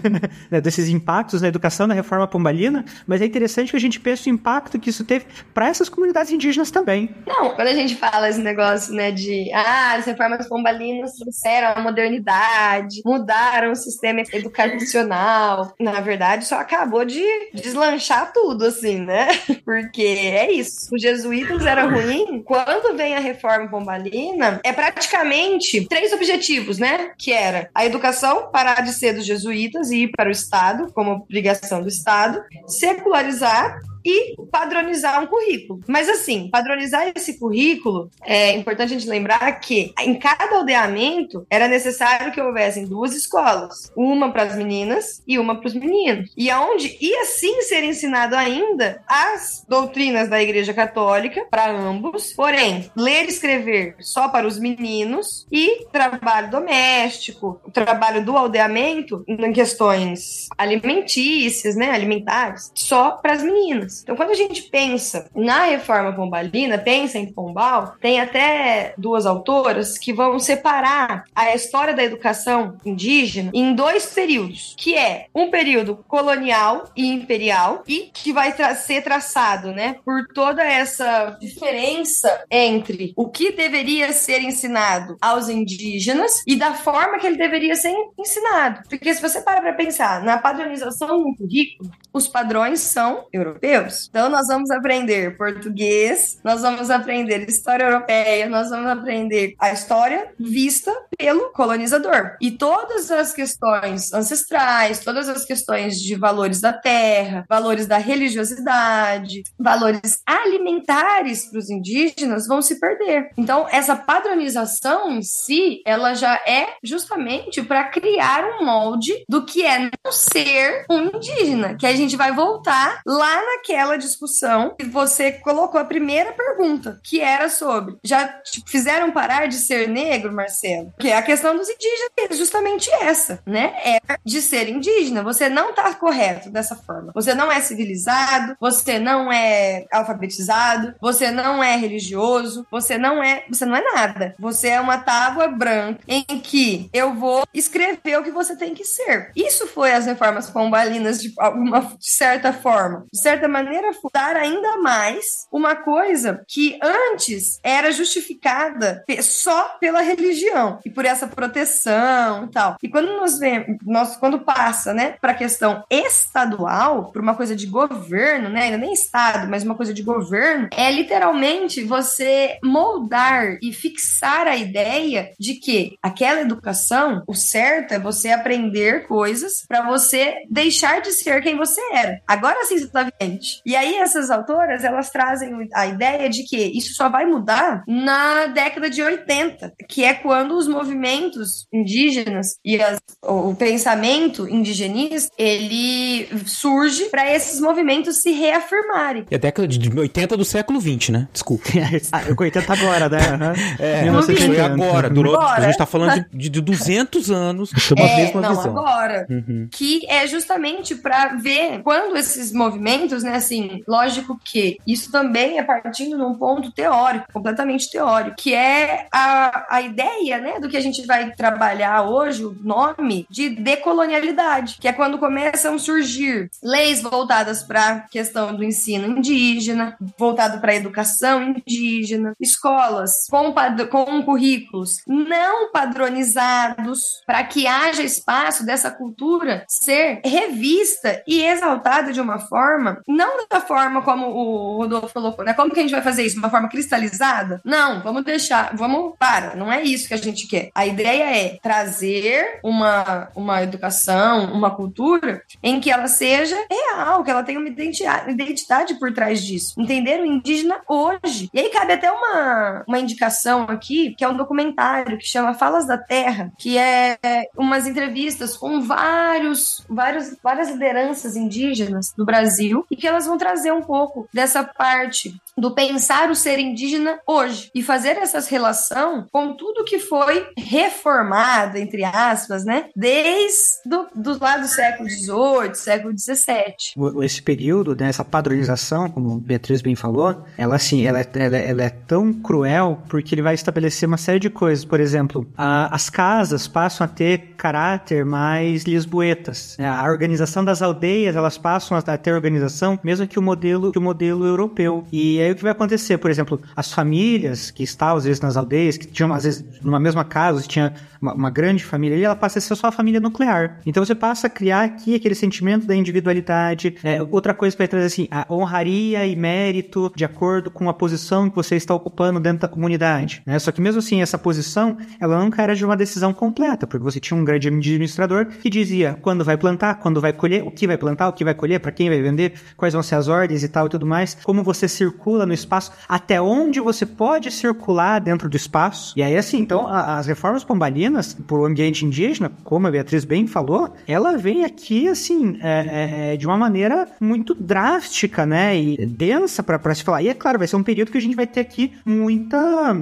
né, 0.50 0.60
desses 0.60 0.88
impactos 0.88 1.42
na 1.42 1.48
educação 1.48 1.88
da 1.88 1.94
reforma 1.94 2.26
pombalina, 2.26 2.84
mas 3.06 3.20
é 3.20 3.26
interessante 3.26 3.70
que 3.70 3.76
a 3.76 3.80
gente 3.80 4.00
pense 4.00 4.28
o 4.28 4.32
impacto 4.32 4.78
que 4.78 4.90
isso 4.90 5.04
teve 5.04 5.26
para 5.54 5.68
essas 5.68 5.88
comunidades 5.88 6.32
indígenas 6.32 6.70
também. 6.70 7.14
Não, 7.26 7.54
quando 7.54 7.68
a 7.68 7.74
gente 7.74 7.96
fala 7.96 8.28
esse 8.28 8.40
negócio, 8.40 8.94
né, 8.94 9.10
de 9.10 9.50
ah, 9.52 9.94
as 9.94 10.06
reformas 10.06 10.48
pombalinas 10.48 11.12
trouxeram 11.12 11.72
a 11.76 11.80
modernidade, 11.80 13.02
mudaram 13.04 13.72
o 13.72 13.76
sistema 13.76 14.22
educacional, 14.32 15.74
na 15.80 16.00
verdade, 16.00 16.44
só 16.44 16.56
acabou 16.56 17.04
de 17.04 17.24
deslanchar 17.54 18.32
tudo, 18.32 18.66
assim, 18.66 19.00
né? 19.00 19.28
Porque 19.64 20.02
é 20.02 20.52
isso. 20.52 20.94
Os 20.94 21.00
jesuítas 21.00 21.64
era 21.64 21.84
ruim. 21.84 22.42
Quando 22.42 22.96
vem 22.96 23.14
a 23.14 23.20
reforma 23.20 23.68
pombalina, 23.68 24.60
é 24.64 24.72
praticamente 24.72 25.86
três 25.86 26.12
objetivos, 26.12 26.78
né? 26.78 27.12
Que 27.18 27.32
era 27.32 27.70
a 27.74 27.84
educação 27.84 28.15
parar 28.50 28.82
de 28.82 28.92
ser 28.92 29.14
dos 29.14 29.26
jesuítas 29.26 29.90
e 29.90 30.04
ir 30.04 30.08
para 30.08 30.28
o 30.28 30.32
Estado, 30.32 30.92
como 30.92 31.12
obrigação 31.12 31.82
do 31.82 31.88
Estado, 31.88 32.42
secularizar 32.66 33.78
e 34.06 34.36
padronizar 34.52 35.20
um 35.20 35.26
currículo. 35.26 35.80
Mas 35.88 36.08
assim, 36.08 36.48
padronizar 36.48 37.10
esse 37.14 37.40
currículo, 37.40 38.08
é 38.22 38.52
importante 38.52 38.94
a 38.94 38.98
gente 38.98 39.08
lembrar 39.08 39.50
que 39.58 39.92
em 39.98 40.14
cada 40.14 40.56
aldeamento 40.56 41.44
era 41.50 41.66
necessário 41.66 42.30
que 42.30 42.40
houvessem 42.40 42.86
duas 42.86 43.14
escolas, 43.16 43.90
uma 43.96 44.30
para 44.30 44.44
as 44.44 44.56
meninas 44.56 45.22
e 45.26 45.40
uma 45.40 45.56
para 45.56 45.66
os 45.66 45.74
meninos. 45.74 46.30
E 46.36 46.48
aonde 46.48 46.96
ia 47.00 47.24
sim 47.24 47.62
ser 47.62 47.82
ensinado 47.82 48.36
ainda 48.36 49.02
as 49.08 49.64
doutrinas 49.68 50.28
da 50.28 50.40
Igreja 50.40 50.72
Católica 50.72 51.44
para 51.50 51.72
ambos, 51.72 52.32
porém, 52.32 52.88
ler 52.96 53.24
e 53.24 53.28
escrever 53.28 53.96
só 53.98 54.28
para 54.28 54.46
os 54.46 54.58
meninos 54.58 55.46
e 55.50 55.86
trabalho 55.90 56.50
doméstico, 56.50 57.60
trabalho 57.72 58.24
do 58.24 58.36
aldeamento 58.36 59.24
em 59.26 59.52
questões 59.52 60.46
alimentícias, 60.56 61.74
né, 61.74 61.90
alimentares, 61.90 62.70
só 62.74 63.12
para 63.12 63.32
as 63.32 63.42
meninas. 63.42 63.95
Então, 64.02 64.16
quando 64.16 64.30
a 64.30 64.34
gente 64.34 64.62
pensa 64.62 65.28
na 65.34 65.64
reforma 65.64 66.12
pombalina, 66.12 66.78
pensa 66.78 67.18
em 67.18 67.32
Pombal, 67.32 67.96
tem 68.00 68.20
até 68.20 68.94
duas 68.96 69.26
autoras 69.26 69.98
que 69.98 70.12
vão 70.12 70.38
separar 70.38 71.24
a 71.34 71.54
história 71.54 71.94
da 71.94 72.02
educação 72.02 72.76
indígena 72.84 73.50
em 73.54 73.74
dois 73.74 74.06
períodos, 74.06 74.74
que 74.76 74.96
é 74.96 75.26
um 75.34 75.50
período 75.50 76.04
colonial 76.08 76.90
e 76.96 77.06
imperial 77.06 77.82
e 77.86 78.10
que 78.12 78.32
vai 78.32 78.52
tra 78.52 78.74
ser 78.74 79.02
traçado, 79.02 79.72
né, 79.72 79.96
por 80.04 80.26
toda 80.28 80.62
essa 80.62 81.36
diferença 81.40 82.44
entre 82.50 83.12
o 83.16 83.28
que 83.28 83.52
deveria 83.52 84.12
ser 84.12 84.40
ensinado 84.40 85.16
aos 85.20 85.48
indígenas 85.48 86.42
e 86.46 86.56
da 86.56 86.74
forma 86.74 87.18
que 87.18 87.26
ele 87.26 87.36
deveria 87.36 87.74
ser 87.74 87.94
ensinado. 88.18 88.82
Porque 88.88 89.12
se 89.12 89.20
você 89.20 89.40
para 89.40 89.60
para 89.60 89.72
pensar 89.72 90.22
na 90.22 90.38
padronização 90.38 91.22
do 91.22 91.36
currículo, 91.36 91.90
os 92.12 92.28
padrões 92.28 92.80
são 92.80 93.26
europeus 93.32 93.85
então, 94.08 94.28
nós 94.28 94.46
vamos 94.46 94.70
aprender 94.70 95.36
português, 95.36 96.38
nós 96.42 96.62
vamos 96.62 96.90
aprender 96.90 97.48
história 97.48 97.84
europeia, 97.84 98.48
nós 98.48 98.70
vamos 98.70 98.86
aprender 98.86 99.54
a 99.58 99.72
história 99.72 100.30
vista 100.38 100.92
pelo 101.16 101.50
colonizador. 101.52 102.36
E 102.40 102.50
todas 102.50 103.10
as 103.10 103.32
questões 103.32 104.12
ancestrais, 104.12 105.00
todas 105.00 105.28
as 105.28 105.44
questões 105.44 106.00
de 106.00 106.14
valores 106.14 106.60
da 106.60 106.72
terra, 106.72 107.44
valores 107.48 107.86
da 107.86 107.98
religiosidade, 107.98 109.42
valores 109.58 110.20
alimentares 110.26 111.46
para 111.50 111.58
os 111.58 111.70
indígenas 111.70 112.46
vão 112.46 112.60
se 112.60 112.80
perder. 112.80 113.30
Então, 113.36 113.66
essa 113.70 113.94
padronização 113.96 115.10
em 115.12 115.22
si, 115.22 115.82
ela 115.86 116.14
já 116.14 116.34
é 116.46 116.74
justamente 116.82 117.62
para 117.62 117.84
criar 117.84 118.44
um 118.44 118.64
molde 118.64 119.24
do 119.28 119.44
que 119.44 119.64
é 119.64 119.78
não 119.78 120.12
ser 120.12 120.84
um 120.90 121.04
indígena, 121.14 121.76
que 121.76 121.86
a 121.86 121.94
gente 121.94 122.16
vai 122.16 122.32
voltar 122.32 123.00
lá 123.06 123.36
naquele 123.44 123.75
aquela 123.76 123.96
discussão 123.96 124.74
você 124.86 125.30
colocou 125.32 125.78
a 125.78 125.84
primeira 125.84 126.32
pergunta, 126.32 126.98
que 127.02 127.20
era 127.20 127.48
sobre: 127.48 127.96
já 128.02 128.26
te 128.26 128.62
fizeram 128.66 129.12
parar 129.12 129.46
de 129.46 129.56
ser 129.56 129.88
negro, 129.88 130.32
Marcelo? 130.32 130.92
Que 130.98 131.08
é 131.08 131.16
a 131.16 131.22
questão 131.22 131.54
dos 131.56 131.68
indígenas 131.68 132.10
é 132.18 132.34
justamente 132.34 132.90
essa, 132.94 133.40
né? 133.44 133.74
É 133.84 133.98
de 134.24 134.40
ser 134.40 134.68
indígena. 134.68 135.22
Você 135.22 135.48
não 135.48 135.74
tá 135.74 135.94
correto 135.94 136.50
dessa 136.50 136.74
forma. 136.74 137.12
Você 137.14 137.34
não 137.34 137.52
é 137.52 137.60
civilizado, 137.60 138.56
você 138.58 138.98
não 138.98 139.30
é 139.30 139.84
alfabetizado, 139.92 140.94
você 141.00 141.30
não 141.30 141.62
é 141.62 141.76
religioso, 141.76 142.66
você 142.70 142.96
não 142.96 143.22
é, 143.22 143.44
você 143.48 143.66
não 143.66 143.76
é 143.76 143.82
nada. 143.82 144.34
Você 144.38 144.68
é 144.68 144.80
uma 144.80 144.98
tábua 144.98 145.48
branca 145.48 146.00
em 146.08 146.24
que 146.24 146.88
eu 146.92 147.14
vou 147.14 147.44
escrever 147.52 148.18
o 148.18 148.24
que 148.24 148.30
você 148.30 148.56
tem 148.56 148.72
que 148.72 148.84
ser. 148.84 149.30
Isso 149.36 149.66
foi 149.66 149.92
as 149.92 150.06
reformas 150.06 150.48
pombalinas 150.48 151.20
de 151.20 151.32
alguma 151.38 151.80
de 151.80 152.10
certa 152.10 152.52
forma. 152.52 153.06
De 153.12 153.20
certa 153.20 153.46
maneira 153.46 153.55
maneira 153.56 153.90
fundar 153.94 154.36
ainda 154.36 154.76
mais 154.76 155.24
uma 155.50 155.74
coisa 155.74 156.44
que 156.46 156.78
antes 156.82 157.58
era 157.62 157.90
justificada 157.90 159.02
só 159.22 159.76
pela 159.80 160.02
religião 160.02 160.78
e 160.84 160.90
por 160.90 161.06
essa 161.06 161.26
proteção 161.26 162.44
e 162.44 162.48
tal. 162.50 162.76
E 162.82 162.88
quando 162.88 163.16
nós 163.16 163.38
vemos, 163.38 163.78
nós, 163.82 164.14
quando 164.16 164.40
passa, 164.40 164.92
né, 164.92 165.16
para 165.18 165.32
a 165.32 165.36
questão 165.36 165.82
estadual, 165.90 167.10
para 167.10 167.22
uma 167.22 167.34
coisa 167.34 167.56
de 167.56 167.66
governo, 167.66 168.50
né, 168.50 168.64
ainda 168.64 168.76
nem 168.76 168.92
estado, 168.92 169.48
mas 169.48 169.62
uma 169.62 169.74
coisa 169.74 169.94
de 169.94 170.02
governo, 170.02 170.68
é 170.76 170.90
literalmente 170.90 171.82
você 171.82 172.58
moldar 172.62 173.56
e 173.62 173.72
fixar 173.72 174.46
a 174.46 174.56
ideia 174.56 175.30
de 175.40 175.54
que 175.54 175.96
aquela 176.02 176.42
educação, 176.42 177.22
o 177.26 177.34
certo 177.34 177.94
é 177.94 177.98
você 177.98 178.28
aprender 178.28 179.06
coisas 179.06 179.64
para 179.66 179.80
você 179.80 180.44
deixar 180.50 181.00
de 181.00 181.12
ser 181.12 181.42
quem 181.42 181.56
você 181.56 181.80
era. 181.92 182.20
Agora 182.26 182.66
sim 182.66 182.76
você 182.76 182.84
está 182.84 183.10
vivente. 183.46 183.62
E 183.64 183.76
aí 183.76 183.96
essas 183.96 184.30
autoras, 184.30 184.84
elas 184.84 185.10
trazem 185.10 185.68
a 185.72 185.86
ideia 185.86 186.28
de 186.28 186.44
que 186.44 186.56
isso 186.56 186.94
só 186.94 187.08
vai 187.08 187.24
mudar 187.24 187.84
na 187.86 188.46
década 188.46 188.90
de 188.90 189.02
80, 189.02 189.72
que 189.88 190.04
é 190.04 190.14
quando 190.14 190.56
os 190.56 190.66
movimentos 190.66 191.66
indígenas 191.72 192.56
e 192.64 192.80
as, 192.80 192.98
o 193.22 193.54
pensamento 193.54 194.48
indigenista, 194.48 195.32
ele 195.38 196.28
surge 196.46 197.06
para 197.06 197.30
esses 197.32 197.60
movimentos 197.60 198.22
se 198.22 198.32
reafirmarem. 198.32 199.26
E 199.30 199.34
a 199.34 199.38
década 199.38 199.68
de 199.68 199.98
80 199.98 200.36
do 200.36 200.44
século 200.44 200.80
20, 200.80 201.12
né? 201.12 201.28
Desculpa. 201.32 201.64
ah, 202.12 202.22
o 202.36 202.42
80 202.42 202.72
agora, 202.72 203.08
né? 203.08 203.18
Uhum. 203.18 203.76
É, 203.86 204.04
foi 204.22 204.60
agora. 204.60 205.10
Durou, 205.10 205.36
agora. 205.36 205.62
A 205.62 205.66
gente 205.66 205.78
tá 205.78 205.86
falando 205.86 206.24
de, 206.32 206.48
de 206.48 206.60
200 206.60 207.30
anos 207.30 207.70
uma 207.90 208.06
é, 208.06 208.16
mesma 208.16 208.40
não, 208.40 208.50
visão. 208.50 208.70
agora. 208.70 209.26
Uhum. 209.28 209.68
Que 209.70 210.06
é 210.08 210.26
justamente 210.26 210.94
para 210.94 211.36
ver 211.36 211.82
quando 211.82 212.16
esses 212.16 212.52
movimentos, 212.52 213.22
né, 213.22 213.35
assim, 213.36 213.82
lógico 213.86 214.38
que 214.42 214.78
isso 214.86 215.10
também 215.10 215.58
é 215.58 215.62
partindo 215.62 216.16
de 216.16 216.22
um 216.22 216.34
ponto 216.34 216.72
teórico, 216.72 217.32
completamente 217.32 217.90
teórico, 217.90 218.36
que 218.36 218.54
é 218.54 219.06
a, 219.12 219.76
a 219.76 219.82
ideia, 219.82 220.38
né, 220.38 220.60
do 220.60 220.68
que 220.68 220.76
a 220.76 220.80
gente 220.80 221.06
vai 221.06 221.32
trabalhar 221.32 222.02
hoje, 222.02 222.44
o 222.44 222.56
nome 222.62 223.26
de 223.30 223.48
decolonialidade, 223.48 224.78
que 224.80 224.88
é 224.88 224.92
quando 224.92 225.18
começam 225.18 225.74
a 225.74 225.78
surgir 225.78 226.50
leis 226.62 227.02
voltadas 227.02 227.62
para 227.62 227.88
a 227.88 228.00
questão 228.00 228.54
do 228.54 228.64
ensino 228.64 229.18
indígena, 229.18 229.96
voltado 230.18 230.60
para 230.60 230.72
a 230.72 230.76
educação 230.76 231.42
indígena, 231.42 232.34
escolas 232.40 233.26
com, 233.30 233.52
com 233.90 234.22
currículos 234.22 235.02
não 235.06 235.70
padronizados, 235.70 237.22
para 237.26 237.44
que 237.44 237.66
haja 237.66 238.02
espaço 238.02 238.64
dessa 238.64 238.90
cultura 238.90 239.64
ser 239.68 240.20
revista 240.24 241.22
e 241.26 241.42
exaltada 241.42 242.12
de 242.12 242.20
uma 242.20 242.38
forma 242.38 243.00
não 243.06 243.25
não 243.34 243.46
da 243.48 243.60
forma 243.60 244.02
como 244.02 244.26
o 244.28 244.76
Rodolfo 244.78 245.14
colocou, 245.14 245.44
né? 245.44 245.54
Como 245.54 245.72
que 245.72 245.80
a 245.80 245.82
gente 245.82 245.92
vai 245.92 246.02
fazer 246.02 246.24
isso? 246.24 246.36
De 246.36 246.40
uma 246.40 246.50
forma 246.50 246.68
cristalizada? 246.68 247.60
Não, 247.64 248.02
vamos 248.02 248.24
deixar, 248.24 248.74
vamos, 248.76 249.14
para, 249.18 249.54
não 249.54 249.72
é 249.72 249.82
isso 249.82 250.08
que 250.08 250.14
a 250.14 250.18
gente 250.18 250.46
quer. 250.46 250.70
A 250.74 250.86
ideia 250.86 251.24
é 251.24 251.58
trazer 251.62 252.60
uma, 252.62 253.28
uma 253.34 253.62
educação, 253.62 254.52
uma 254.52 254.70
cultura 254.70 255.42
em 255.62 255.80
que 255.80 255.90
ela 255.90 256.08
seja 256.08 256.56
real, 256.70 257.24
que 257.24 257.30
ela 257.30 257.42
tenha 257.42 257.58
uma 257.58 257.68
identidade, 257.68 258.30
identidade 258.30 258.94
por 258.94 259.12
trás 259.12 259.42
disso. 259.42 259.74
Entender 259.78 260.20
o 260.20 260.26
indígena 260.26 260.80
hoje. 260.88 261.48
E 261.52 261.58
aí 261.58 261.70
cabe 261.70 261.92
até 261.92 262.10
uma, 262.10 262.84
uma 262.86 262.98
indicação 262.98 263.64
aqui, 263.64 264.14
que 264.14 264.24
é 264.24 264.28
um 264.28 264.36
documentário 264.36 265.18
que 265.18 265.26
chama 265.26 265.54
Falas 265.54 265.86
da 265.86 265.98
Terra, 265.98 266.52
que 266.58 266.76
é 266.76 267.18
umas 267.56 267.86
entrevistas 267.86 268.56
com 268.56 268.80
vários, 268.80 269.84
vários, 269.88 270.36
várias 270.42 270.70
lideranças 270.70 271.36
indígenas 271.36 272.12
do 272.16 272.24
Brasil 272.24 272.84
e 272.90 272.96
que 272.96 273.06
elas 273.06 273.15
vão 273.24 273.38
trazer 273.38 273.72
um 273.72 273.82
pouco 273.82 274.28
dessa 274.34 274.62
parte 274.62 275.34
do 275.56 275.74
pensar 275.74 276.30
o 276.30 276.34
ser 276.34 276.58
indígena 276.58 277.18
hoje 277.26 277.70
e 277.74 277.82
fazer 277.82 278.18
essa 278.18 278.40
relação 278.40 279.26
com 279.32 279.54
tudo 279.54 279.84
que 279.84 279.98
foi 279.98 280.46
reformado, 280.56 281.78
entre 281.78 282.04
aspas, 282.04 282.64
né? 282.64 282.86
Desde 282.94 283.56
do, 283.84 284.06
do 284.14 284.38
lado 284.38 284.62
do 284.62 284.68
século 284.68 285.08
XVIII, 285.08 285.74
século 285.74 286.14
XVII. 286.16 287.24
Esse 287.24 287.42
período, 287.42 287.96
né, 287.96 288.08
essa 288.08 288.24
padronização, 288.24 289.08
como 289.08 289.38
Beatriz 289.38 289.80
bem 289.80 289.94
falou, 289.94 290.44
ela 290.58 290.76
assim, 290.76 291.06
ela, 291.06 291.20
é, 291.20 291.26
ela, 291.34 291.56
ela 291.56 291.82
é 291.82 291.90
tão 291.90 292.32
cruel 292.32 293.02
porque 293.08 293.34
ele 293.34 293.42
vai 293.42 293.54
estabelecer 293.54 294.06
uma 294.06 294.16
série 294.16 294.38
de 294.38 294.50
coisas. 294.50 294.84
Por 294.84 295.00
exemplo, 295.00 295.46
a, 295.56 295.94
as 295.94 296.10
casas 296.10 296.68
passam 296.68 297.04
a 297.04 297.08
ter 297.08 297.54
caráter 297.56 298.24
mais 298.24 298.84
lisboetas. 298.84 299.76
Né? 299.78 299.88
A 299.88 300.04
organização 300.04 300.64
das 300.64 300.82
aldeias, 300.82 301.36
elas 301.36 301.56
passam 301.56 301.96
a 301.96 302.02
ter 302.16 302.32
organização 302.32 302.98
mesmo 303.02 303.26
que 303.26 303.38
o 303.38 303.42
modelo 303.42 303.92
que 303.92 303.98
o 303.98 304.02
modelo 304.02 304.44
europeu. 304.44 305.04
E 305.12 305.38
aí 305.46 305.52
o 305.52 305.56
que 305.56 305.62
vai 305.62 305.72
acontecer? 305.72 306.18
Por 306.18 306.30
exemplo, 306.30 306.60
as 306.74 306.92
famílias 306.92 307.70
que 307.70 307.82
estavam 307.82 308.16
às 308.16 308.24
vezes 308.24 308.40
nas 308.40 308.56
aldeias, 308.56 308.96
que 308.96 309.06
tinham 309.06 309.32
às 309.32 309.44
vezes 309.44 309.64
numa 309.82 309.98
mesma 309.98 310.24
casa, 310.24 310.62
tinha 310.62 310.94
uma, 311.20 311.34
uma 311.34 311.50
grande 311.50 311.84
família 311.84 312.16
ali, 312.16 312.24
ela 312.24 312.36
passa 312.36 312.58
a 312.58 312.62
ser 312.62 312.74
só 312.74 312.88
a 312.88 312.92
família 312.92 313.20
nuclear. 313.20 313.80
Então 313.86 314.04
você 314.04 314.14
passa 314.14 314.46
a 314.46 314.50
criar 314.50 314.84
aqui 314.84 315.14
aquele 315.14 315.34
sentimento 315.34 315.86
da 315.86 315.94
individualidade. 315.94 316.96
É, 317.02 317.22
outra 317.22 317.54
coisa 317.54 317.76
para 317.76 317.88
trazer 317.88 318.06
assim, 318.06 318.28
a 318.30 318.46
honraria 318.52 319.26
e 319.26 319.34
mérito 319.36 320.12
de 320.14 320.24
acordo 320.24 320.70
com 320.70 320.88
a 320.88 320.94
posição 320.94 321.48
que 321.48 321.56
você 321.56 321.76
está 321.76 321.94
ocupando 321.94 322.40
dentro 322.40 322.60
da 322.60 322.68
comunidade. 322.68 323.42
Né? 323.46 323.58
Só 323.58 323.72
que 323.72 323.80
mesmo 323.80 323.98
assim, 323.98 324.22
essa 324.22 324.38
posição, 324.38 324.96
ela 325.20 325.42
nunca 325.42 325.62
era 325.62 325.74
de 325.74 325.84
uma 325.84 325.96
decisão 325.96 326.32
completa, 326.32 326.86
porque 326.86 327.04
você 327.04 327.20
tinha 327.20 327.38
um 327.38 327.44
grande 327.44 327.68
administrador 327.68 328.46
que 328.46 328.70
dizia 328.70 329.18
quando 329.22 329.44
vai 329.44 329.56
plantar, 329.56 329.96
quando 329.96 330.20
vai 330.20 330.32
colher, 330.32 330.62
o 330.62 330.70
que 330.70 330.86
vai 330.86 330.96
plantar, 330.96 331.28
o 331.28 331.32
que 331.32 331.44
vai 331.44 331.54
colher, 331.54 331.80
para 331.80 331.92
quem 331.92 332.08
vai 332.08 332.20
vender, 332.20 332.54
quais 332.76 332.94
vão 332.94 333.02
ser 333.02 333.16
as 333.16 333.28
ordens 333.28 333.62
e 333.62 333.68
tal 333.68 333.86
e 333.86 333.90
tudo 333.90 334.06
mais, 334.06 334.36
como 334.42 334.62
você 334.62 334.88
circula 334.88 335.35
no 335.44 335.52
espaço, 335.52 335.92
até 336.08 336.40
onde 336.40 336.80
você 336.80 337.04
pode 337.04 337.50
circular 337.50 338.20
dentro 338.20 338.48
do 338.48 338.56
espaço. 338.56 339.12
E 339.16 339.22
aí, 339.22 339.36
assim, 339.36 339.58
então, 339.58 339.86
a, 339.86 340.18
as 340.18 340.26
reformas 340.26 340.64
pombalinas 340.64 341.34
para 341.34 341.56
o 341.56 341.66
ambiente 341.66 342.04
indígena, 342.04 342.50
como 342.64 342.86
a 342.86 342.90
Beatriz 342.90 343.24
bem 343.24 343.46
falou, 343.46 343.92
ela 344.06 344.38
vem 344.38 344.64
aqui, 344.64 345.08
assim, 345.08 345.58
é, 345.60 346.30
é, 346.30 346.34
é 346.34 346.36
de 346.36 346.46
uma 346.46 346.56
maneira 346.56 347.08
muito 347.20 347.54
drástica, 347.54 348.46
né, 348.46 348.78
e 348.78 349.06
densa 349.06 349.62
para 349.62 349.94
se 349.94 350.02
falar. 350.02 350.22
E 350.22 350.28
é 350.28 350.34
claro, 350.34 350.58
vai 350.58 350.68
ser 350.68 350.76
um 350.76 350.82
período 350.82 351.10
que 351.10 351.18
a 351.18 351.20
gente 351.20 351.36
vai 351.36 351.46
ter 351.46 351.60
aqui 351.60 351.92
muita 352.04 352.96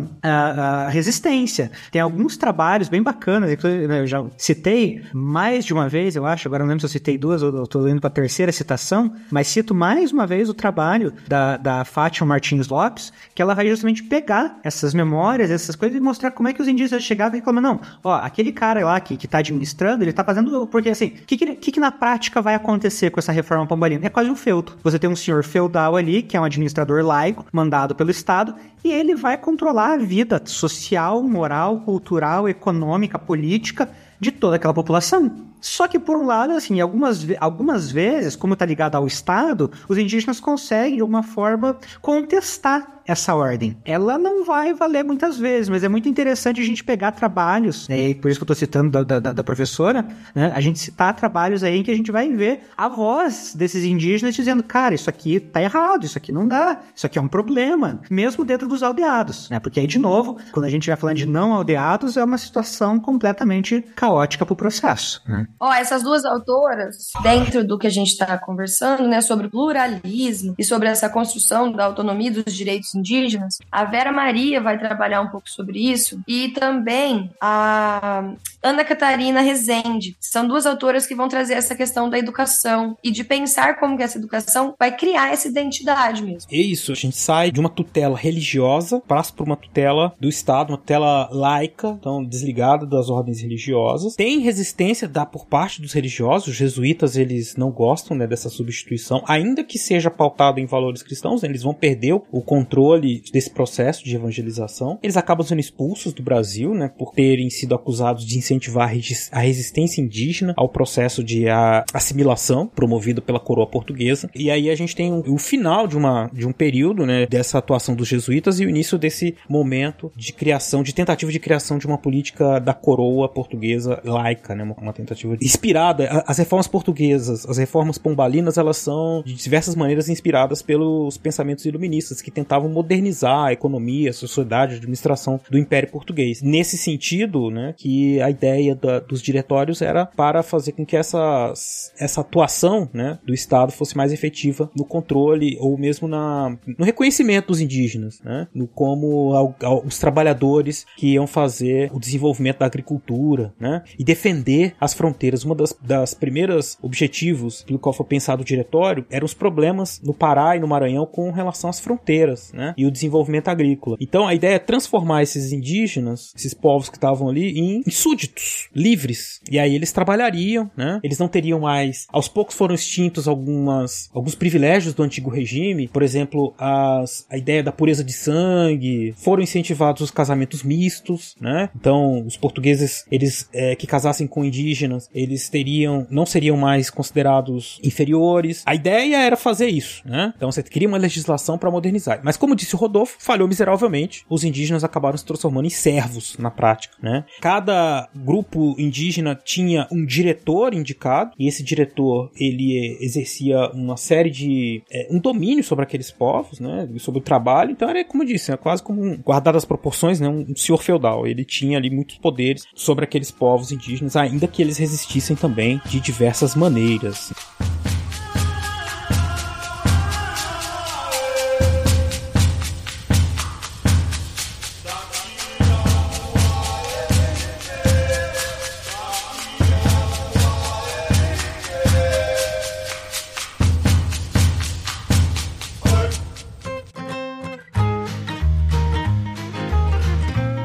resistência. 0.91 1.71
Tem 1.91 2.01
alguns 2.01 2.37
trabalhos 2.37 2.89
bem 2.89 3.03
bacanas, 3.03 3.51
né, 3.63 4.01
eu 4.01 4.07
já 4.07 4.25
citei 4.37 5.03
mais 5.13 5.65
de 5.65 5.73
uma 5.73 5.89
vez, 5.89 6.17
eu 6.17 6.25
acho, 6.25 6.49
agora 6.49 6.63
não 6.63 6.69
lembro 6.69 6.81
se 6.81 6.87
eu 6.87 6.91
citei 6.91 7.19
duas 7.19 7.43
ou 7.43 7.65
estou 7.65 7.89
indo 7.89 8.01
para 8.01 8.09
a 8.09 8.13
terceira 8.13 8.53
citação, 8.53 9.13
mas 9.31 9.49
cito 9.49 9.75
mais 9.75 10.13
uma 10.13 10.27
vez 10.27 10.49
o 10.49 10.55
trabalho 10.55 11.13
da, 11.27 11.57
da 11.57 11.85
Fátima 11.85 12.24
Martins 12.27 12.69
Lopes, 12.69 13.13
que 13.35 13.41
ela 13.41 13.55
vai 13.55 13.69
justamente 13.69 14.03
pegar 14.03 14.59
essas 14.63 14.95
memórias, 14.95 15.51
essas 15.51 15.77
coisas 15.77 15.97
e 15.97 16.01
mostrar 16.01 16.31
como 16.31 16.49
é 16.49 16.53
que 16.53 16.63
os 16.63 16.69
indígenas 16.69 17.03
chegavam 17.03 17.35
e 17.35 17.39
reclamam, 17.39 17.63
não, 17.63 17.81
ó, 18.03 18.15
aquele 18.15 18.53
cara 18.53 18.85
lá 18.85 19.01
que, 19.01 19.17
que 19.17 19.29
tá 19.29 19.39
administrando, 19.39 20.05
ele 20.05 20.13
tá 20.13 20.25
fazendo, 20.25 20.67
porque 20.67 20.91
assim, 20.91 21.07
o 21.07 21.27
que, 21.27 21.37
que, 21.37 21.73
que, 21.73 21.81
na 21.81 21.91
prática 21.91 22.41
vai 22.41 22.55
acontecer 22.55 23.11
com 23.11 23.21
essa 23.21 23.33
reforma 23.33 23.67
pombalina? 23.67 24.07
É 24.07 24.09
quase 24.09 24.31
um 24.31 24.37
feudo. 24.37 24.77
Você 24.83 24.99
tem 24.99 25.09
um 25.09 25.17
senhor 25.17 25.45
feudal 25.45 25.97
ali, 25.97 26.23
que 26.23 26.37
é 26.37 26.41
um 26.41 26.45
administrador 26.45 27.05
laico, 27.05 27.45
mandado 27.53 27.95
pelo 27.95 28.11
Estado, 28.11 28.55
e 28.83 28.91
ele 28.93 29.15
vai 29.15 29.37
controlar 29.37 29.95
a 29.95 29.97
vida 29.97 30.41
social, 30.45 31.23
moral, 31.23 31.81
cultural, 31.81 32.49
econômica, 32.49 33.19
política 33.19 33.89
de 34.21 34.31
toda 34.31 34.57
aquela 34.57 34.75
população. 34.75 35.54
Só 35.65 35.89
que, 35.89 35.99
por 35.99 36.19
um 36.19 36.27
lado, 36.27 36.53
assim, 36.53 36.79
algumas, 36.79 37.27
algumas 37.41 37.91
vezes, 37.91 38.37
como 38.37 38.53
está 38.53 38.67
ligado 38.67 38.97
ao 38.97 39.07
Estado, 39.07 39.71
os 39.89 39.97
indígenas 39.97 40.39
conseguem, 40.39 40.97
de 40.97 41.01
alguma 41.01 41.23
forma, 41.23 41.79
contestar 42.03 42.95
essa 43.07 43.35
ordem. 43.35 43.77
Ela 43.85 44.19
não 44.19 44.45
vai 44.45 44.73
valer 44.73 45.05
muitas 45.05 45.39
vezes, 45.39 45.69
mas 45.69 45.85
é 45.85 45.89
muito 45.89 46.09
interessante 46.09 46.61
a 46.61 46.65
gente 46.65 46.83
pegar 46.83 47.13
trabalhos, 47.13 47.89
né, 47.89 48.11
e 48.11 48.15
por 48.15 48.31
isso 48.31 48.39
que 48.39 48.43
eu 48.43 48.53
estou 48.53 48.57
citando 48.57 49.05
da, 49.05 49.21
da, 49.21 49.33
da, 49.33 49.45
professora, 49.45 50.07
né, 50.35 50.53
a 50.55 50.61
gente 50.61 50.79
citar 50.79 51.15
trabalhos 51.15 51.63
aí 51.63 51.79
em 51.79 51.83
que 51.83 51.91
a 51.91 51.95
gente 51.95 52.11
vai 52.11 52.33
ver 52.33 52.63
a 52.77 52.89
voz 52.89 53.55
desses 53.55 53.85
indígenas 53.85 54.35
dizendo, 54.35 54.63
cara, 54.63 54.95
isso 54.95 55.11
aqui 55.11 55.39
tá 55.39 55.63
errado, 55.63 56.05
isso 56.05 56.17
aqui 56.17 56.33
não 56.33 56.49
dá, 56.49 56.81
isso 56.95 57.07
aqui 57.07 57.19
é 57.19 57.23
um 57.23 57.29
problema, 57.29 58.01
mesmo 58.11 58.45
dentro 58.45 58.67
dos 58.67 58.83
aldeados, 58.83 59.51
né, 59.51 59.61
porque 59.61 59.81
aí, 59.81 59.87
de 59.87 59.99
novo, 59.99 60.39
quando 60.53 60.65
a 60.65 60.71
gente 60.71 60.87
vai 60.87 60.97
falando 60.97 61.17
de 61.17 61.27
não 61.27 61.53
aldeados, 61.53 62.17
é 62.17 62.25
uma 62.25 62.39
situação 62.39 62.99
completamente 62.99 63.85
caótica 63.95 64.47
para 64.47 64.53
o 64.53 64.57
processo. 64.57 65.23
Né? 65.29 65.47
Ó, 65.59 65.73
essas 65.73 66.03
duas 66.03 66.25
autoras, 66.25 67.11
dentro 67.23 67.65
do 67.65 67.79
que 67.79 67.87
a 67.87 67.91
gente 67.91 68.09
está 68.09 68.37
conversando, 68.39 69.07
né, 69.09 69.21
sobre 69.21 69.49
pluralismo 69.49 70.55
e 70.59 70.65
sobre 70.65 70.89
essa 70.89 71.09
construção 71.09 71.71
da 71.73 71.85
autonomia 71.85 72.31
dos 72.31 72.55
direitos 72.55 72.95
indígenas. 72.95 73.59
A 73.71 73.85
Vera 73.85 74.13
Maria 74.13 74.61
vai 74.61 74.79
trabalhar 74.79 75.21
um 75.21 75.29
pouco 75.29 75.49
sobre 75.49 75.79
isso 75.91 76.21
e 76.27 76.49
também 76.51 77.31
a 77.41 78.33
Ana 78.63 78.85
Catarina 78.85 79.41
Rezende. 79.41 80.17
São 80.21 80.47
duas 80.47 80.67
autoras 80.67 81.07
que 81.07 81.15
vão 81.15 81.29
trazer 81.29 81.55
essa 81.55 81.75
questão 81.75 82.09
da 82.09 82.19
educação 82.19 82.97
e 83.03 83.11
de 83.11 83.23
pensar 83.23 83.79
como 83.79 83.97
que 83.97 84.03
essa 84.03 84.19
educação 84.19 84.75
vai 84.79 84.97
criar 84.97 85.33
essa 85.33 85.49
identidade 85.49 86.23
mesmo. 86.23 86.49
É 86.51 86.57
isso, 86.57 86.93
a 86.93 86.95
gente 86.95 87.17
sai 87.17 87.51
de 87.51 87.61
uma 87.61 87.69
tutela 87.69 88.17
religiosa, 88.17 89.03
passa 89.07 89.33
por 89.33 89.47
uma 89.47 89.57
tutela 89.57 90.15
do 90.19 90.29
Estado, 90.29 90.71
uma 90.71 90.79
tutela 90.79 91.29
laica, 91.31 91.97
então 92.01 92.25
desligada 92.25 92.87
das 92.87 93.11
ordens 93.11 93.41
religiosas. 93.41 94.15
Tem 94.15 94.39
resistência 94.39 95.07
da 95.07 95.27
por 95.27 95.44
parte 95.45 95.81
dos 95.81 95.93
religiosos, 95.93 96.49
os 96.49 96.57
jesuítas 96.57 97.17
eles 97.17 97.57
não 97.57 97.71
gostam 97.71 98.17
né, 98.17 98.27
dessa 98.27 98.49
substituição, 98.49 99.23
ainda 99.27 99.65
que 99.65 99.79
seja 99.79 100.11
pautado 100.11 100.61
em 100.61 100.67
valores 100.67 101.03
cristãos, 101.03 101.43
né, 101.43 101.49
eles 101.49 101.63
vão 101.63 101.75
perder 101.75 102.15
o 102.15 102.43
controle 102.43 103.23
desse 103.33 103.51
processo 103.51 104.05
de 104.05 104.15
evangelização. 104.15 104.99
Eles 105.03 105.17
acabam 105.17 105.47
sendo 105.47 105.61
expulsos 105.61 106.13
do 106.13 106.23
Brasil, 106.23 106.75
né, 106.75 106.91
por 106.97 107.13
terem 107.13 107.51
sido 107.51 107.75
acusados 107.75 108.25
de 108.25 108.39
incentivar 108.39 108.93
a 109.33 109.41
resistência 109.41 110.01
indígena 110.01 110.55
ao 110.57 110.69
processo 110.69 111.23
de 111.23 111.47
assimilação 111.93 112.67
promovido 112.67 113.23
pela 113.23 113.41
coroa 113.41 113.67
portuguesa. 113.67 114.31
E 114.35 114.51
aí 114.51 114.71
a 114.71 114.75
gente 114.75 114.95
tem 114.95 115.13
o, 115.13 115.39
final 115.39 115.87
de, 115.87 115.97
uma, 115.97 116.31
de 116.33 116.47
um 116.47 116.53
período, 116.53 117.07
né, 117.07 117.27
dessa 117.27 117.59
atuação 117.59 117.95
dos 117.95 118.09
jesuítas 118.09 118.61
e 118.61 118.67
o 118.67 118.69
início 118.69 118.99
desse 118.99 119.35
momento 119.49 120.11
de 120.17 120.33
criação, 120.33 120.83
de 120.83 120.95
tentativa 120.95 121.31
de 121.31 121.39
criação 121.39 121.79
de 121.79 121.87
uma 121.87 121.99
política 121.99 122.59
da 122.59 122.75
coroa 122.75 123.29
portuguesa 123.29 124.01
laica, 124.05 124.55
né, 124.55 124.65
uma, 124.65 124.75
uma 124.75 124.93
inspirada. 125.41 126.25
As 126.27 126.39
reformas 126.39 126.67
portuguesas, 126.67 127.47
as 127.49 127.59
reformas 127.59 127.99
pombalinas, 127.99 128.59
elas 128.59 128.77
são 128.77 129.23
de 129.25 129.35
diversas 129.35 129.75
maneiras 129.75 130.09
inspiradas 130.09 130.63
pelos 130.63 131.17
pensamentos 131.17 131.65
iluministas 131.65 132.21
que 132.21 132.31
tentavam 132.31 132.69
modernizar 132.69 133.47
a 133.47 133.53
economia, 133.53 134.11
a 134.11 134.13
sociedade, 134.13 134.75
a 134.75 134.77
administração 134.79 135.41
do 135.51 135.59
Império 135.59 135.91
Português. 135.91 136.43
Nesse 136.43 136.77
sentido, 136.77 137.51
né, 137.51 137.75
que 137.77 138.21
a 138.21 138.31
ideia 138.31 138.75
da, 138.75 139.01
dos 139.01 139.23
diretórios 139.23 139.83
era 139.83 140.07
para 140.07 140.43
fazer 140.43 140.73
com 140.73 140.85
que 140.85 140.97
essa, 140.97 141.53
essa 141.99 142.21
atuação 142.21 142.89
né, 142.93 143.19
do 143.25 143.35
Estado 143.35 143.73
fosse 143.73 143.97
mais 143.97 144.13
efetiva 144.13 144.71
no 144.77 144.85
controle 144.85 145.57
ou 145.61 145.77
mesmo 145.79 146.09
na, 146.09 146.57
no 146.79 146.85
reconhecimento 146.85 147.49
dos 147.49 147.61
indígenas, 147.61 148.21
né, 148.23 148.47
no 148.55 148.67
como 148.67 149.35
ao, 149.35 149.57
ao, 149.63 149.85
os 149.85 149.99
trabalhadores 149.99 150.87
que 150.97 151.13
iam 151.15 151.27
fazer 151.27 151.91
o 151.93 151.99
desenvolvimento 151.99 152.59
da 152.59 152.67
agricultura 152.67 153.53
né, 153.59 153.83
e 153.99 154.05
defender 154.05 154.75
as 154.81 154.95
fronteiras. 154.95 155.14
Uma 155.45 155.55
das, 155.55 155.77
das 155.81 156.15
primeiras 156.15 156.79
objetivos 156.83 157.63
pelo 157.63 157.79
qual 157.79 157.93
foi 157.93 158.07
pensado 158.07 158.43
o 158.43 158.45
diretório 158.45 159.05
eram 159.11 159.25
os 159.25 159.35
problemas 159.35 160.01
no 160.03 160.15
Pará 160.15 160.57
e 160.57 160.61
no 160.61 160.69
Maranhão 160.69 161.07
com 161.07 161.31
relação 161.31 161.71
às 161.71 161.81
fronteiras 161.81 162.35
né? 162.53 162.75
E 162.77 162.87
o 162.87 162.91
desenvolvimento 162.91 163.49
agrícola. 163.49 163.97
Então 164.01 164.27
a 164.27 164.35
ideia 164.35 164.55
é 164.55 164.59
transformar 164.59 165.23
esses 165.23 165.53
indígenas, 165.53 166.33
esses 166.37 166.55
povos 166.55 166.89
que 166.89 166.97
estavam 166.97 167.29
ali, 167.29 167.59
em, 167.59 167.83
em 167.87 167.91
súditos, 167.91 168.69
livres. 168.75 169.41
E 169.51 169.59
aí 169.59 169.75
eles 169.75 169.93
trabalhariam, 169.93 170.71
né? 170.77 171.01
Eles 171.03 171.19
não 171.19 171.29
teriam 171.29 171.61
mais. 171.61 172.07
Aos 172.11 172.29
poucos 172.29 172.55
foram 172.55 172.75
extintos 172.75 173.29
algumas, 173.29 174.11
alguns 174.13 174.35
privilégios 174.35 174.95
do 174.95 175.03
antigo 175.03 175.31
regime, 175.31 175.89
por 175.89 176.03
exemplo, 176.03 176.55
as, 176.59 177.27
a 177.31 177.37
ideia 177.37 177.63
da 177.63 177.73
pureza 177.73 178.05
de 178.05 178.13
sangue, 178.13 179.15
foram 179.17 179.43
incentivados 179.43 180.03
os 180.03 180.11
casamentos 180.11 180.63
mistos, 180.63 181.37
né? 181.41 181.71
Então 181.75 182.25
os 182.27 182.37
portugueses, 182.37 183.05
eles 183.11 183.49
é, 183.53 183.75
que 183.75 183.87
casassem 183.87 184.27
com 184.27 184.45
indígenas, 184.45 185.04
eles 185.13 185.49
teriam, 185.49 186.07
não 186.11 186.27
seriam 186.27 186.57
mais 186.57 186.91
considerados 186.91 187.81
inferiores. 187.83 188.63
A 188.67 188.75
ideia 188.75 189.17
era 189.17 189.37
fazer 189.37 189.69
isso, 189.69 190.03
né? 190.05 190.33
Então 190.37 190.51
você 190.51 190.63
cria 190.63 190.89
uma 190.89 190.99
legislação 190.99 191.59
para 191.59 191.71
modernizar. 191.71 192.21
Mas 192.23 192.37
como 192.37 192.57
disse 192.57 192.75
o 192.75 192.79
Rodolfo, 192.79 193.17
falhou 193.19 193.49
miseravelmente. 193.49 194.25
Os 194.29 194.45
indígenas 194.45 194.85
acabaram 194.85 195.17
se 195.17 195.25
transformando 195.25 195.67
em 195.67 195.71
servos 195.71 196.37
na 196.39 196.51
prática, 196.51 196.97
né? 197.03 197.25
Cada 197.41 198.09
grupo 198.15 198.75
indígena 198.79 199.35
tinha 199.35 199.87
um 199.91 200.05
diretor 200.05 200.75
indicado 200.75 201.33
e 201.39 201.49
esse 201.49 201.63
diretor 201.63 202.31
ele 202.39 202.97
exercia 203.01 203.71
uma 203.73 203.97
série 203.97 204.31
de 204.31 204.83
é, 204.91 205.09
um 205.11 205.19
domínio 205.19 205.65
sobre 205.65 205.85
aqueles 205.85 206.11
povos, 206.11 206.61
né? 206.61 206.89
Sobre 206.99 207.21
o 207.21 207.23
trabalho. 207.23 207.71
Então 207.71 207.89
era 207.89 208.05
como 208.05 208.23
eu 208.23 208.27
disse, 208.27 208.53
é 208.53 208.57
quase 208.57 208.83
como 208.83 209.03
um, 209.03 209.17
guardado 209.17 209.57
as 209.57 209.65
proporções, 209.65 210.21
né? 210.21 210.29
Um, 210.29 210.47
um 210.51 210.57
senhor 210.57 210.83
feudal. 210.83 211.27
Ele 211.27 211.45
tinha 211.45 211.79
ali 211.79 211.91
muitos 211.91 212.19
poderes 212.19 212.65
sobre 212.75 213.05
aqueles 213.05 213.31
povos 213.31 213.73
indígenas, 213.73 214.17
ainda 214.17 214.47
que 214.47 214.63
eles 214.63 214.79
resistissem 214.79 214.94
também 215.35 215.81
de 215.87 215.99
diversas 216.01 216.55
maneiras. 216.55 217.33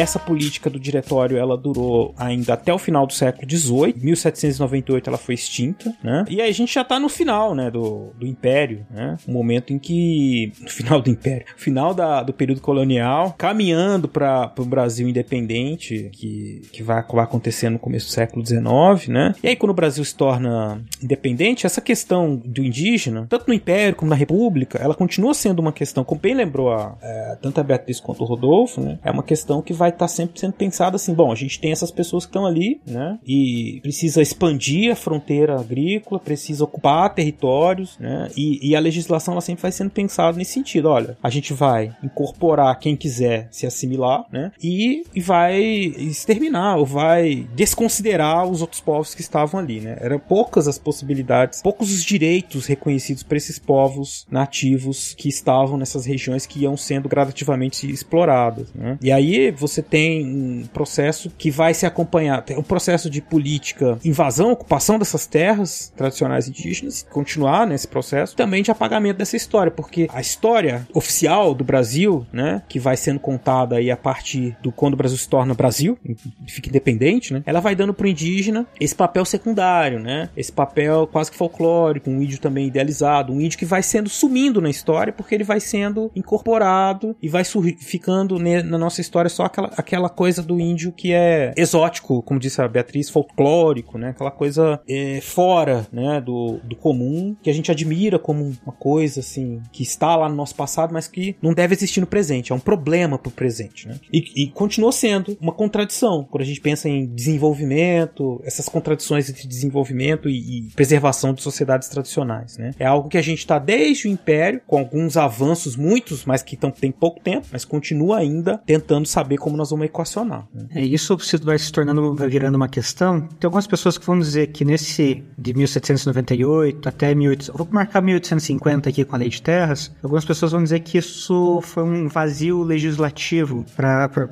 Essa 0.00 0.18
política 0.18 0.70
do 0.70 0.80
diretório 0.80 1.36
ela 1.36 1.58
durou 1.58 2.14
ainda 2.16 2.54
até 2.54 2.72
o 2.72 2.78
final 2.78 3.06
do 3.06 3.12
século 3.12 3.46
XVIII. 3.48 3.94
1798 3.96 5.10
ela 5.10 5.18
foi 5.18 5.34
extinta, 5.34 5.94
né? 6.02 6.24
E 6.26 6.40
aí 6.40 6.48
a 6.48 6.54
gente 6.54 6.72
já 6.72 6.82
tá 6.82 6.98
no 6.98 7.08
final, 7.08 7.54
né, 7.54 7.70
do, 7.70 8.10
do 8.18 8.26
Império, 8.26 8.86
né? 8.90 9.18
O 9.28 9.30
momento 9.30 9.74
em 9.74 9.78
que 9.78 10.52
no 10.58 10.70
final 10.70 11.02
do 11.02 11.10
Império, 11.10 11.44
final 11.54 11.92
da, 11.92 12.22
do 12.22 12.32
período 12.32 12.62
colonial, 12.62 13.34
caminhando 13.36 14.08
para 14.08 14.50
o 14.56 14.64
Brasil 14.64 15.06
independente, 15.06 16.08
que, 16.14 16.62
que 16.72 16.82
vai, 16.82 17.04
vai 17.12 17.24
acontecer 17.24 17.68
no 17.68 17.78
começo 17.78 18.06
do 18.06 18.12
século 18.12 18.44
XIX, 18.44 19.08
né? 19.08 19.34
E 19.42 19.48
aí 19.48 19.56
quando 19.56 19.72
o 19.72 19.74
Brasil 19.74 20.02
se 20.02 20.14
torna 20.14 20.82
independente, 21.02 21.66
essa 21.66 21.82
questão 21.82 22.36
do 22.36 22.64
indígena, 22.64 23.26
tanto 23.28 23.48
no 23.48 23.52
Império 23.52 23.96
como 23.96 24.08
na 24.08 24.16
República, 24.16 24.78
ela 24.78 24.94
continua 24.94 25.34
sendo 25.34 25.58
uma 25.58 25.72
questão, 25.72 26.04
como 26.04 26.20
bem 26.20 26.34
lembrou 26.34 26.72
a, 26.72 26.96
é, 27.02 27.38
tanto 27.42 27.60
a 27.60 27.62
Beatriz 27.62 28.00
quanto 28.00 28.22
o 28.22 28.26
Rodolfo, 28.26 28.80
né? 28.80 28.98
É 29.04 29.10
uma 29.10 29.22
questão 29.22 29.60
que 29.60 29.74
vai 29.74 29.89
estar 29.94 30.08
sempre 30.08 30.38
sendo 30.38 30.52
pensada 30.52 30.96
assim, 30.96 31.14
bom, 31.14 31.30
a 31.30 31.34
gente 31.34 31.60
tem 31.60 31.72
essas 31.72 31.90
pessoas 31.90 32.24
que 32.24 32.30
estão 32.30 32.46
ali, 32.46 32.80
né? 32.86 33.18
E 33.26 33.78
precisa 33.82 34.22
expandir 34.22 34.92
a 34.92 34.96
fronteira 34.96 35.58
agrícola, 35.58 36.20
precisa 36.20 36.64
ocupar 36.64 37.14
territórios, 37.14 37.98
né? 37.98 38.28
E, 38.36 38.70
e 38.70 38.76
a 38.76 38.80
legislação 38.80 39.32
ela 39.32 39.40
sempre 39.40 39.62
vai 39.62 39.72
sendo 39.72 39.90
pensada 39.90 40.36
nesse 40.36 40.52
sentido, 40.52 40.88
olha, 40.88 41.16
a 41.22 41.30
gente 41.30 41.52
vai 41.52 41.94
incorporar 42.02 42.78
quem 42.78 42.96
quiser 42.96 43.48
se 43.50 43.66
assimilar, 43.66 44.24
né? 44.32 44.52
E, 44.62 45.04
e 45.14 45.20
vai 45.20 45.60
exterminar 45.60 46.76
ou 46.76 46.86
vai 46.86 47.46
desconsiderar 47.54 48.46
os 48.46 48.60
outros 48.60 48.80
povos 48.80 49.14
que 49.14 49.20
estavam 49.20 49.60
ali, 49.60 49.80
né? 49.80 49.96
Eram 50.00 50.18
poucas 50.18 50.66
as 50.66 50.78
possibilidades, 50.78 51.62
poucos 51.62 51.92
os 51.92 52.04
direitos 52.04 52.66
reconhecidos 52.66 53.22
para 53.22 53.36
esses 53.36 53.58
povos 53.58 54.26
nativos 54.30 55.14
que 55.14 55.28
estavam 55.28 55.76
nessas 55.76 56.04
regiões 56.06 56.46
que 56.46 56.60
iam 56.60 56.76
sendo 56.76 57.08
gradativamente 57.08 57.90
exploradas, 57.90 58.72
né? 58.74 58.98
E 59.02 59.12
aí 59.12 59.50
você 59.50 59.69
tem 59.82 60.26
um 60.26 60.66
processo 60.72 61.30
que 61.36 61.50
vai 61.50 61.74
se 61.74 61.86
acompanhar, 61.86 62.42
tem 62.42 62.58
um 62.58 62.62
processo 62.62 63.08
de 63.08 63.20
política, 63.20 63.98
invasão, 64.04 64.52
ocupação 64.52 64.98
dessas 64.98 65.26
terras 65.26 65.92
tradicionais 65.96 66.48
indígenas, 66.48 67.06
continuar 67.10 67.66
nesse 67.66 67.86
processo, 67.86 68.36
também 68.36 68.62
de 68.62 68.70
apagamento 68.70 69.18
dessa 69.18 69.36
história, 69.36 69.70
porque 69.70 70.08
a 70.12 70.20
história 70.20 70.86
oficial 70.92 71.54
do 71.54 71.64
Brasil, 71.64 72.26
né, 72.32 72.62
que 72.68 72.78
vai 72.78 72.96
sendo 72.96 73.20
contada 73.20 73.76
aí 73.76 73.90
a 73.90 73.96
partir 73.96 74.56
do 74.62 74.72
quando 74.72 74.94
o 74.94 74.96
Brasil 74.96 75.18
se 75.18 75.28
torna 75.28 75.54
Brasil, 75.54 75.98
fica 76.46 76.68
independente, 76.68 77.32
né, 77.32 77.42
ela 77.46 77.60
vai 77.60 77.74
dando 77.74 77.94
pro 77.94 78.08
indígena 78.08 78.66
esse 78.80 78.94
papel 78.94 79.24
secundário, 79.24 79.98
né, 80.00 80.28
esse 80.36 80.52
papel 80.52 81.06
quase 81.06 81.30
que 81.30 81.36
folclórico, 81.36 82.10
um 82.10 82.22
índio 82.22 82.40
também 82.40 82.66
idealizado, 82.66 83.32
um 83.32 83.40
índio 83.40 83.58
que 83.58 83.64
vai 83.64 83.82
sendo 83.82 84.08
sumindo 84.08 84.60
na 84.60 84.70
história 84.70 85.12
porque 85.12 85.34
ele 85.34 85.44
vai 85.44 85.60
sendo 85.60 86.10
incorporado 86.14 87.16
e 87.22 87.28
vai 87.28 87.44
ficando 87.44 88.38
na 88.38 88.78
nossa 88.78 89.00
história 89.00 89.28
só 89.28 89.44
aquela, 89.60 89.70
aquela 89.76 90.08
coisa 90.08 90.42
do 90.42 90.58
índio 90.58 90.92
que 90.92 91.12
é 91.12 91.52
exótico, 91.56 92.22
como 92.22 92.40
disse 92.40 92.60
a 92.60 92.68
Beatriz, 92.68 93.10
folclórico, 93.10 93.98
né? 93.98 94.10
Aquela 94.10 94.30
coisa 94.30 94.80
é, 94.88 95.20
fora, 95.20 95.86
né? 95.92 96.20
Do, 96.20 96.58
do 96.64 96.76
comum, 96.76 97.36
que 97.42 97.50
a 97.50 97.52
gente 97.52 97.70
admira 97.70 98.18
como 98.18 98.52
uma 98.64 98.72
coisa, 98.72 99.20
assim, 99.20 99.60
que 99.72 99.82
está 99.82 100.16
lá 100.16 100.28
no 100.28 100.34
nosso 100.34 100.54
passado, 100.54 100.92
mas 100.92 101.06
que 101.06 101.36
não 101.42 101.52
deve 101.52 101.74
existir 101.74 102.00
no 102.00 102.06
presente. 102.06 102.52
É 102.52 102.54
um 102.54 102.60
problema 102.60 103.18
pro 103.18 103.30
presente, 103.30 103.86
né? 103.86 103.98
E, 104.12 104.44
e 104.44 104.50
continua 104.50 104.92
sendo 104.92 105.36
uma 105.40 105.52
contradição. 105.52 106.26
Quando 106.30 106.42
a 106.42 106.46
gente 106.46 106.60
pensa 106.60 106.88
em 106.88 107.06
desenvolvimento, 107.06 108.40
essas 108.44 108.68
contradições 108.68 109.28
entre 109.28 109.46
desenvolvimento 109.46 110.28
e, 110.28 110.58
e 110.58 110.62
preservação 110.74 111.32
de 111.32 111.42
sociedades 111.42 111.88
tradicionais, 111.88 112.56
né? 112.56 112.70
É 112.78 112.86
algo 112.86 113.08
que 113.08 113.18
a 113.18 113.22
gente 113.22 113.38
está 113.38 113.58
desde 113.58 114.08
o 114.08 114.10
Império, 114.10 114.60
com 114.66 114.78
alguns 114.78 115.16
avanços, 115.16 115.76
muitos, 115.76 116.24
mas 116.24 116.42
que 116.42 116.56
tão, 116.56 116.70
tem 116.70 116.90
pouco 116.90 117.20
tempo, 117.20 117.46
mas 117.52 117.64
continua 117.64 118.18
ainda 118.18 118.58
tentando 118.58 119.06
saber 119.06 119.38
como 119.38 119.49
nós 119.56 119.70
vamos 119.70 119.86
equacionar. 119.86 120.46
É, 120.74 120.82
isso 120.82 121.16
vai 121.42 121.58
se 121.58 121.72
tornando, 121.72 122.14
vai 122.14 122.28
virando 122.28 122.54
uma 122.54 122.68
questão. 122.68 123.20
Tem 123.20 123.46
algumas 123.46 123.66
pessoas 123.66 123.98
que 123.98 124.06
vão 124.06 124.18
dizer 124.18 124.48
que 124.48 124.64
nesse 124.64 125.24
de 125.36 125.54
1798 125.54 126.88
até 126.88 127.14
1800, 127.14 127.56
vou 127.56 127.68
marcar 127.70 128.00
1850 128.00 128.88
aqui 128.88 129.04
com 129.04 129.16
a 129.16 129.18
Lei 129.18 129.28
de 129.28 129.42
Terras, 129.42 129.90
algumas 130.02 130.24
pessoas 130.24 130.52
vão 130.52 130.62
dizer 130.62 130.80
que 130.80 130.98
isso 130.98 131.60
foi 131.62 131.82
um 131.82 132.08
vazio 132.08 132.62
legislativo 132.62 133.64
para 133.76 134.08
pra, 134.08 134.28